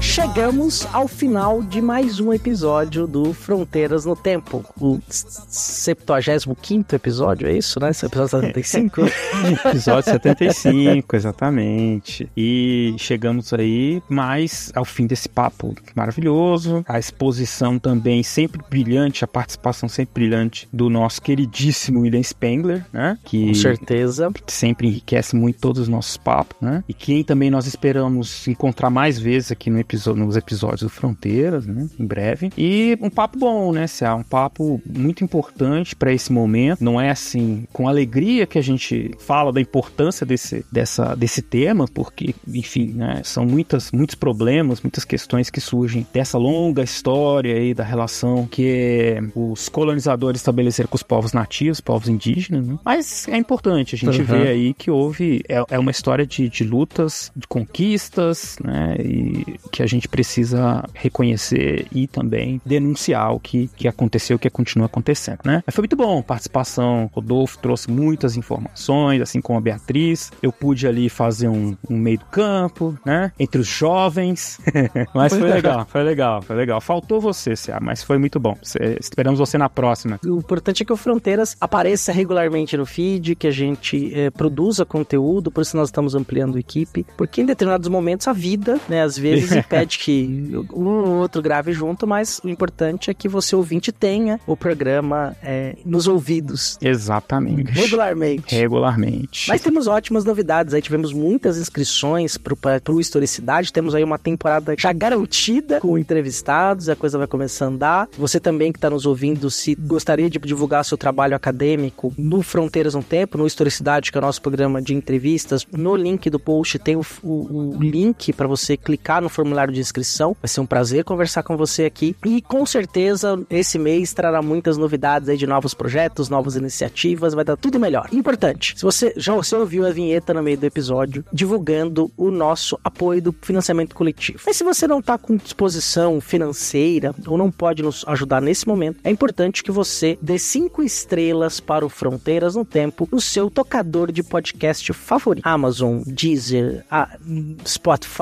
Chegamos 0.00 0.86
ao 0.92 1.08
final 1.08 1.62
de 1.62 1.80
mais 1.80 2.20
um 2.20 2.32
episódio 2.32 3.06
do 3.06 3.32
Fronteiras 3.32 4.04
no 4.04 4.14
Tempo. 4.14 4.64
O 4.78 5.00
75 5.08 6.94
episódio, 6.94 7.48
é 7.48 7.56
isso, 7.56 7.80
né? 7.80 7.90
Esse 7.90 8.06
episódio 8.06 8.40
75? 8.40 9.00
episódio 9.68 10.12
75, 10.12 11.16
exatamente. 11.16 12.28
E 12.36 12.94
chegamos 12.98 13.52
aí 13.52 14.02
mais 14.08 14.70
ao 14.74 14.84
fim 14.84 15.06
desse 15.06 15.28
papo 15.28 15.74
maravilhoso. 15.94 16.84
A 16.86 16.98
exposição 16.98 17.78
também 17.78 18.22
sempre 18.22 18.60
brilhante, 18.68 19.24
a 19.24 19.28
participação 19.28 19.88
sempre 19.88 20.14
brilhante 20.14 20.68
do 20.72 20.90
nosso 20.90 21.22
queridíssimo 21.22 22.00
William 22.00 22.22
Spengler, 22.22 22.84
né? 22.92 23.18
Que 23.24 23.48
Com 23.48 23.54
certeza. 23.54 24.30
sempre 24.46 24.86
enriquece 24.88 25.34
muito 25.34 25.60
todos 25.60 25.82
os 25.82 25.88
nossos 25.88 26.16
papos, 26.16 26.56
né? 26.60 26.84
E 26.88 26.94
quem 26.94 27.24
também 27.24 27.50
nós 27.50 27.66
esperamos 27.66 28.46
encontrar 28.46 28.65
mais 28.90 29.18
vezes 29.18 29.52
aqui 29.52 29.70
no 29.70 29.78
episódio, 29.78 30.24
nos 30.24 30.36
episódios 30.36 30.82
do 30.82 30.88
Fronteiras, 30.88 31.66
né? 31.66 31.88
Em 31.98 32.06
breve. 32.06 32.50
E 32.56 32.96
um 33.00 33.10
papo 33.10 33.38
bom, 33.38 33.72
né, 33.72 33.86
Cia? 33.86 34.14
Um 34.14 34.22
papo 34.22 34.80
muito 34.86 35.22
importante 35.24 35.94
para 35.94 36.12
esse 36.12 36.32
momento. 36.32 36.82
Não 36.82 37.00
é 37.00 37.10
assim, 37.10 37.66
com 37.72 37.88
alegria 37.88 38.46
que 38.46 38.58
a 38.58 38.62
gente 38.62 39.12
fala 39.18 39.52
da 39.52 39.60
importância 39.60 40.24
desse, 40.24 40.64
dessa, 40.70 41.14
desse 41.14 41.42
tema, 41.42 41.86
porque, 41.92 42.34
enfim, 42.48 42.92
né? 42.94 43.20
São 43.24 43.44
muitas, 43.44 43.90
muitos 43.92 44.14
problemas, 44.14 44.80
muitas 44.80 45.04
questões 45.04 45.50
que 45.50 45.60
surgem 45.60 46.06
dessa 46.12 46.38
longa 46.38 46.82
história 46.82 47.54
aí 47.54 47.74
da 47.74 47.84
relação 47.84 48.46
que 48.46 49.16
os 49.34 49.68
colonizadores 49.68 50.40
estabeleceram 50.40 50.88
com 50.88 50.96
os 50.96 51.02
povos 51.02 51.32
nativos, 51.32 51.80
povos 51.80 52.08
indígenas, 52.08 52.66
né? 52.66 52.78
Mas 52.84 53.26
é 53.28 53.36
importante 53.36 53.94
a 53.94 53.98
gente 53.98 54.16
Uhum. 54.20 54.24
ver 54.24 54.48
aí 54.48 54.72
que 54.74 54.90
houve 54.90 55.42
é, 55.48 55.62
é 55.70 55.78
uma 55.78 55.90
história 55.90 56.26
de, 56.26 56.48
de 56.48 56.64
lutas, 56.64 57.30
de 57.36 57.46
conquistas, 57.46 58.55
né? 58.62 58.96
E 58.98 59.58
que 59.70 59.82
a 59.82 59.86
gente 59.86 60.08
precisa 60.08 60.84
reconhecer 60.94 61.86
e 61.92 62.06
também 62.06 62.60
denunciar 62.64 63.32
o 63.34 63.40
que, 63.40 63.68
que 63.76 63.88
aconteceu, 63.88 64.36
o 64.36 64.38
que 64.38 64.48
continua 64.50 64.86
acontecendo, 64.86 65.38
né? 65.44 65.62
Mas 65.66 65.74
foi 65.74 65.82
muito 65.82 65.96
bom 65.96 66.20
a 66.20 66.22
participação. 66.22 67.10
Rodolfo 67.12 67.58
trouxe 67.58 67.90
muitas 67.90 68.36
informações, 68.36 69.20
assim 69.20 69.40
como 69.40 69.58
a 69.58 69.62
Beatriz. 69.62 70.30
Eu 70.42 70.52
pude 70.52 70.86
ali 70.86 71.08
fazer 71.08 71.48
um, 71.48 71.76
um 71.88 71.96
meio 71.96 72.18
do 72.18 72.24
campo, 72.26 72.96
né? 73.04 73.32
Entre 73.38 73.60
os 73.60 73.66
jovens. 73.66 74.58
mas 75.14 75.32
foi 75.32 75.50
legal, 75.50 75.86
foi 75.86 76.02
legal, 76.02 76.42
foi 76.42 76.56
legal. 76.56 76.80
Faltou 76.80 77.20
você, 77.20 77.56
Cia, 77.56 77.78
mas 77.80 78.02
foi 78.02 78.18
muito 78.18 78.38
bom. 78.38 78.56
Cê- 78.62 78.96
esperamos 79.00 79.38
você 79.38 79.58
na 79.58 79.68
próxima. 79.68 80.18
O 80.24 80.38
importante 80.38 80.82
é 80.82 80.86
que 80.86 80.92
o 80.92 80.96
Fronteiras 80.96 81.56
apareça 81.60 82.12
regularmente 82.12 82.76
no 82.76 82.86
feed, 82.86 83.34
que 83.34 83.46
a 83.46 83.50
gente 83.50 84.12
eh, 84.14 84.30
produza 84.30 84.84
conteúdo, 84.84 85.50
por 85.50 85.62
isso 85.62 85.76
nós 85.76 85.88
estamos 85.88 86.14
ampliando 86.14 86.56
a 86.56 86.60
equipe, 86.60 87.06
porque 87.16 87.40
em 87.40 87.46
determinados 87.46 87.88
momentos 87.88 88.26
a 88.28 88.32
vida, 88.32 88.45
né, 88.88 89.02
às 89.02 89.16
vezes 89.18 89.50
impede 89.56 89.98
que 89.98 90.50
um 90.72 90.86
ou 90.86 91.08
outro 91.20 91.40
grave 91.42 91.72
junto, 91.72 92.06
mas 92.06 92.40
o 92.44 92.48
importante 92.48 93.10
é 93.10 93.14
que 93.14 93.28
você 93.28 93.56
ouvinte 93.56 93.90
tenha 93.92 94.38
o 94.46 94.56
programa 94.56 95.34
eh, 95.42 95.76
nos 95.84 96.06
ouvidos 96.06 96.76
Exatamente. 96.80 97.70
regularmente. 97.72 98.54
Regularmente. 98.54 99.48
Mas 99.48 99.60
temos 99.60 99.86
ótimas 99.86 100.24
novidades 100.24 100.74
aí, 100.74 100.82
tivemos 100.82 101.12
muitas 101.12 101.56
inscrições 101.58 102.36
pro, 102.36 102.56
pra- 102.56 102.80
pro 102.80 103.00
Historicidade, 103.00 103.72
temos 103.72 103.94
aí 103.94 104.02
uma 104.04 104.18
temporada 104.18 104.74
já 104.78 104.92
garantida 104.92 105.80
com 105.80 105.96
entrevistados, 105.98 106.88
a 106.88 106.96
coisa 106.96 107.16
vai 107.18 107.26
começar 107.26 107.64
a 107.64 107.68
andar. 107.68 108.08
Você 108.18 108.38
também 108.40 108.72
que 108.72 108.78
está 108.78 108.90
nos 108.90 109.06
ouvindo, 109.06 109.50
se 109.50 109.74
gostaria 109.74 110.28
de 110.28 110.38
divulgar 110.38 110.84
seu 110.84 110.98
trabalho 110.98 111.34
acadêmico 111.36 112.12
no 112.18 112.42
Fronteiras 112.42 112.94
no 112.94 113.02
Tempo, 113.02 113.38
no 113.38 113.46
Historicidade, 113.46 114.10
que 114.12 114.18
é 114.18 114.20
o 114.20 114.22
nosso 114.22 114.42
programa 114.42 114.82
de 114.82 114.94
entrevistas, 114.94 115.66
no 115.72 115.94
link 115.96 116.28
do 116.28 116.38
post 116.38 116.78
tem 116.78 116.96
o, 116.96 117.02
o- 117.22 117.76
o 117.76 117.82
link 117.82 118.32
para 118.36 118.46
você 118.46 118.76
clicar 118.76 119.20
no 119.22 119.28
formulário 119.28 119.72
de 119.72 119.80
inscrição. 119.80 120.36
Vai 120.42 120.48
ser 120.48 120.60
um 120.60 120.66
prazer 120.66 121.04
conversar 121.04 121.42
com 121.42 121.56
você 121.56 121.84
aqui. 121.84 122.14
E 122.24 122.40
com 122.42 122.64
certeza 122.66 123.40
esse 123.50 123.78
mês 123.78 124.12
trará 124.12 124.42
muitas 124.42 124.76
novidades 124.76 125.28
aí 125.28 125.36
de 125.36 125.46
novos 125.46 125.74
projetos, 125.74 126.28
novas 126.28 126.56
iniciativas, 126.56 127.34
vai 127.34 127.44
dar 127.44 127.56
tudo 127.56 127.78
melhor. 127.80 128.08
Importante, 128.12 128.74
se 128.76 128.82
você 128.82 129.12
já 129.16 129.34
você 129.34 129.54
ouviu 129.56 129.86
a 129.86 129.90
vinheta 129.90 130.34
no 130.34 130.42
meio 130.42 130.58
do 130.58 130.64
episódio, 130.64 131.24
divulgando 131.32 132.10
o 132.16 132.30
nosso 132.30 132.78
apoio 132.84 133.22
do 133.22 133.34
financiamento 133.42 133.94
coletivo. 133.94 134.40
Mas 134.46 134.56
se 134.56 134.64
você 134.64 134.86
não 134.86 134.98
está 135.00 135.16
com 135.18 135.36
disposição 135.36 136.20
financeira 136.20 137.14
ou 137.26 137.36
não 137.38 137.50
pode 137.50 137.82
nos 137.82 138.04
ajudar 138.06 138.40
nesse 138.40 138.66
momento, 138.66 138.98
é 139.04 139.10
importante 139.10 139.62
que 139.62 139.70
você 139.70 140.18
dê 140.20 140.38
cinco 140.38 140.82
estrelas 140.82 141.60
para 141.60 141.84
o 141.84 141.88
Fronteiras 141.88 142.54
no 142.54 142.64
Tempo 142.64 143.08
no 143.10 143.20
seu 143.20 143.50
tocador 143.50 144.10
de 144.12 144.22
podcast 144.22 144.92
favorito. 144.92 145.44
Amazon, 145.46 146.02
Deezer, 146.06 146.84
a- 146.90 147.16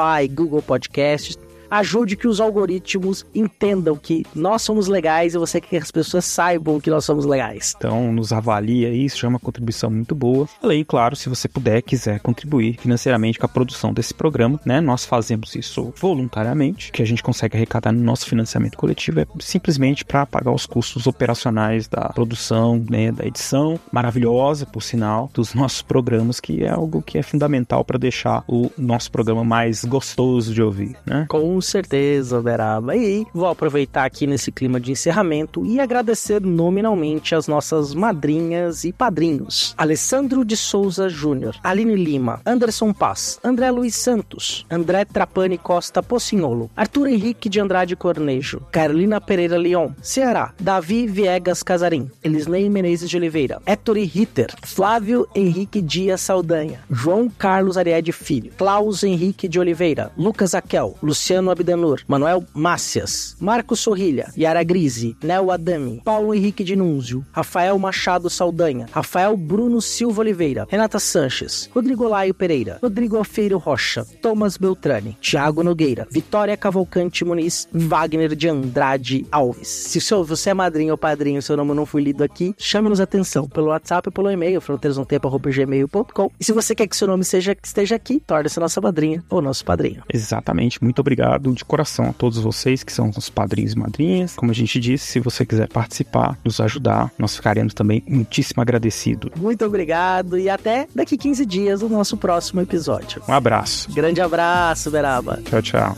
Spotify, 0.04 0.34
Google 0.34 0.62
Podcasts. 0.62 1.43
Ajude 1.74 2.16
que 2.16 2.28
os 2.28 2.40
algoritmos 2.40 3.26
entendam 3.34 3.96
que 3.96 4.24
nós 4.32 4.62
somos 4.62 4.86
legais 4.86 5.34
e 5.34 5.38
você 5.38 5.60
quer 5.60 5.68
que 5.68 5.76
as 5.76 5.90
pessoas 5.90 6.24
saibam 6.24 6.80
que 6.80 6.88
nós 6.88 7.04
somos 7.04 7.24
legais. 7.24 7.74
Então, 7.76 8.12
nos 8.12 8.32
avalia 8.32 8.86
aí, 8.86 9.04
isso 9.04 9.18
já 9.18 9.26
é 9.26 9.30
uma 9.30 9.40
contribuição 9.40 9.90
muito 9.90 10.14
boa. 10.14 10.48
Além, 10.62 10.84
claro, 10.84 11.16
se 11.16 11.28
você 11.28 11.48
puder, 11.48 11.82
quiser 11.82 12.20
contribuir 12.20 12.78
financeiramente 12.78 13.40
com 13.40 13.46
a 13.46 13.48
produção 13.48 13.92
desse 13.92 14.14
programa, 14.14 14.60
né? 14.64 14.80
Nós 14.80 15.04
fazemos 15.04 15.56
isso 15.56 15.92
voluntariamente, 15.96 16.92
que 16.92 17.02
a 17.02 17.04
gente 17.04 17.24
consegue 17.24 17.56
arrecadar 17.56 17.90
no 17.90 18.04
nosso 18.04 18.26
financiamento 18.26 18.78
coletivo 18.78 19.18
é 19.18 19.26
simplesmente 19.40 20.04
para 20.04 20.24
pagar 20.24 20.52
os 20.52 20.66
custos 20.66 21.08
operacionais 21.08 21.88
da 21.88 22.10
produção, 22.10 22.84
né, 22.88 23.10
da 23.10 23.26
edição 23.26 23.80
maravilhosa, 23.90 24.64
por 24.64 24.80
sinal, 24.80 25.28
dos 25.34 25.54
nossos 25.54 25.82
programas, 25.82 26.38
que 26.38 26.62
é 26.62 26.70
algo 26.70 27.02
que 27.02 27.18
é 27.18 27.22
fundamental 27.22 27.84
para 27.84 27.98
deixar 27.98 28.44
o 28.46 28.70
nosso 28.78 29.10
programa 29.10 29.42
mais 29.42 29.84
gostoso 29.84 30.54
de 30.54 30.62
ouvir, 30.62 30.96
né? 31.04 31.26
Com 31.28 31.56
certeza, 31.64 32.40
Beraba. 32.40 32.96
E 32.96 33.26
vou 33.32 33.48
aproveitar 33.48 34.04
aqui 34.04 34.26
nesse 34.26 34.52
clima 34.52 34.78
de 34.78 34.92
encerramento 34.92 35.64
e 35.64 35.80
agradecer 35.80 36.40
nominalmente 36.40 37.34
as 37.34 37.48
nossas 37.48 37.94
madrinhas 37.94 38.84
e 38.84 38.92
padrinhos. 38.92 39.74
Alessandro 39.76 40.44
de 40.44 40.56
Souza 40.56 41.08
Júnior, 41.08 41.56
Aline 41.62 41.96
Lima, 41.96 42.40
Anderson 42.46 42.92
Paz, 42.92 43.38
André 43.42 43.70
Luiz 43.70 43.96
Santos, 43.96 44.66
André 44.70 45.04
Trapani 45.04 45.58
Costa 45.58 46.02
Pocinholo, 46.02 46.70
Arthur 46.76 47.08
Henrique 47.08 47.48
de 47.48 47.60
Andrade 47.60 47.96
Cornejo, 47.96 48.60
Carolina 48.70 49.20
Pereira 49.20 49.56
Leon, 49.56 49.90
Ceará, 50.02 50.52
Davi 50.60 51.06
Viegas 51.06 51.62
Casarim, 51.62 52.10
Elisnei 52.22 52.68
Menezes 52.68 53.08
de 53.08 53.16
Oliveira, 53.16 53.60
Héctor 53.66 53.96
Ritter, 53.96 54.54
Flávio 54.62 55.26
Henrique 55.34 55.80
Dias 55.80 56.20
Saldanha, 56.20 56.80
João 56.90 57.28
Carlos 57.28 57.76
Ariade 57.76 58.12
Filho, 58.12 58.52
Klaus 58.56 59.02
Henrique 59.02 59.48
de 59.48 59.58
Oliveira, 59.58 60.10
Lucas 60.16 60.54
Aquel, 60.54 60.96
Luciano 61.02 61.43
Abdanur, 61.50 62.02
Manuel 62.06 62.44
Mácias, 62.54 63.36
Marcos 63.40 63.80
Sorrilha, 63.80 64.32
Yara 64.36 64.62
Grise, 64.62 65.16
Nel 65.22 65.50
Adami, 65.50 66.00
Paulo 66.04 66.34
Henrique 66.34 66.64
de 66.64 66.76
Núnzio, 66.76 67.24
Rafael 67.32 67.78
Machado 67.78 68.30
Saldanha, 68.30 68.86
Rafael 68.92 69.36
Bruno 69.36 69.80
Silva 69.80 70.20
Oliveira, 70.20 70.66
Renata 70.68 70.98
Sanches, 70.98 71.68
Rodrigo 71.74 72.08
Laio 72.08 72.34
Pereira, 72.34 72.78
Rodrigo 72.82 73.16
Alfeiro 73.16 73.58
Rocha, 73.58 74.04
Thomas 74.22 74.56
Beltrani, 74.56 75.16
Thiago 75.20 75.62
Nogueira, 75.62 76.06
Vitória 76.10 76.56
Cavalcante 76.56 77.24
Muniz, 77.24 77.68
Wagner 77.72 78.34
de 78.34 78.48
Andrade 78.48 79.26
Alves. 79.30 79.68
Se 79.68 79.98
você 80.24 80.50
é 80.50 80.54
madrinho 80.54 80.92
ou 80.92 80.98
padrinho, 80.98 81.42
seu 81.42 81.56
nome 81.56 81.74
não 81.74 81.86
foi 81.86 82.02
lido 82.02 82.22
aqui, 82.22 82.54
chame-nos 82.58 83.00
atenção 83.00 83.48
pelo 83.48 83.68
WhatsApp 83.68 84.08
ou 84.08 84.12
pelo 84.12 84.30
e-mail, 84.30 84.60
fronteirasnomtempo.gmail.com. 84.60 86.30
E 86.38 86.44
se 86.44 86.52
você 86.52 86.74
quer 86.74 86.86
que 86.86 86.96
seu 86.96 87.08
nome 87.08 87.24
seja, 87.24 87.56
esteja 87.62 87.96
aqui, 87.96 88.20
torne-se 88.20 88.60
nossa 88.60 88.80
madrinha 88.80 89.24
ou 89.28 89.42
nosso 89.42 89.64
padrinho. 89.64 90.02
Exatamente, 90.12 90.82
muito 90.82 91.00
obrigado 91.00 91.33
de 91.38 91.64
coração 91.64 92.06
a 92.06 92.12
todos 92.12 92.38
vocês 92.38 92.82
que 92.82 92.92
são 92.92 93.10
os 93.16 93.28
padrinhos 93.28 93.72
e 93.72 93.78
madrinhas. 93.78 94.34
Como 94.34 94.50
a 94.50 94.54
gente 94.54 94.78
disse, 94.80 95.06
se 95.06 95.20
você 95.20 95.44
quiser 95.44 95.68
participar, 95.68 96.38
nos 96.44 96.60
ajudar, 96.60 97.10
nós 97.18 97.36
ficaremos 97.36 97.74
também 97.74 98.02
muitíssimo 98.08 98.62
agradecidos. 98.62 99.30
Muito 99.36 99.64
obrigado 99.64 100.38
e 100.38 100.48
até 100.48 100.86
daqui 100.94 101.16
15 101.16 101.46
dias 101.46 101.82
no 101.82 101.88
nosso 101.88 102.16
próximo 102.16 102.60
episódio. 102.60 103.22
Um 103.28 103.32
abraço. 103.32 103.92
Grande 103.92 104.20
abraço, 104.20 104.90
Beraba. 104.90 105.40
Tchau, 105.44 105.62
tchau. 105.62 105.96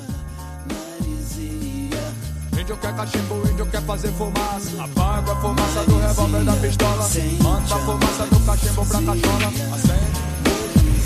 Índio 2.59 2.77
quer 2.79 2.97
cachimbo, 2.97 3.49
índio 3.49 3.67
quer 3.67 3.83
fazer 3.83 4.09
fumaça. 4.09 4.83
Apaga 4.83 5.33
a 5.33 5.37
fumaça 5.37 5.85
do 5.85 5.99
revólver 5.99 6.45
da 6.45 6.53
pistola. 6.55 7.09
Manda 7.43 7.75
a 7.75 7.79
fumaça 7.79 8.27
do 8.27 8.41
cachimbo 8.41 8.87
pra 8.87 9.03
cachola. 9.03 9.49
Acende, 9.75 10.21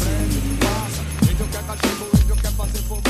prende, 0.01 0.59
passa. 0.61 1.31
Índio 1.31 1.47
quer 1.53 1.63
cachimbo, 1.65 2.05
índio 2.23 2.37
quer 2.37 2.53
fazer 2.53 2.79
fumaça. 2.79 3.10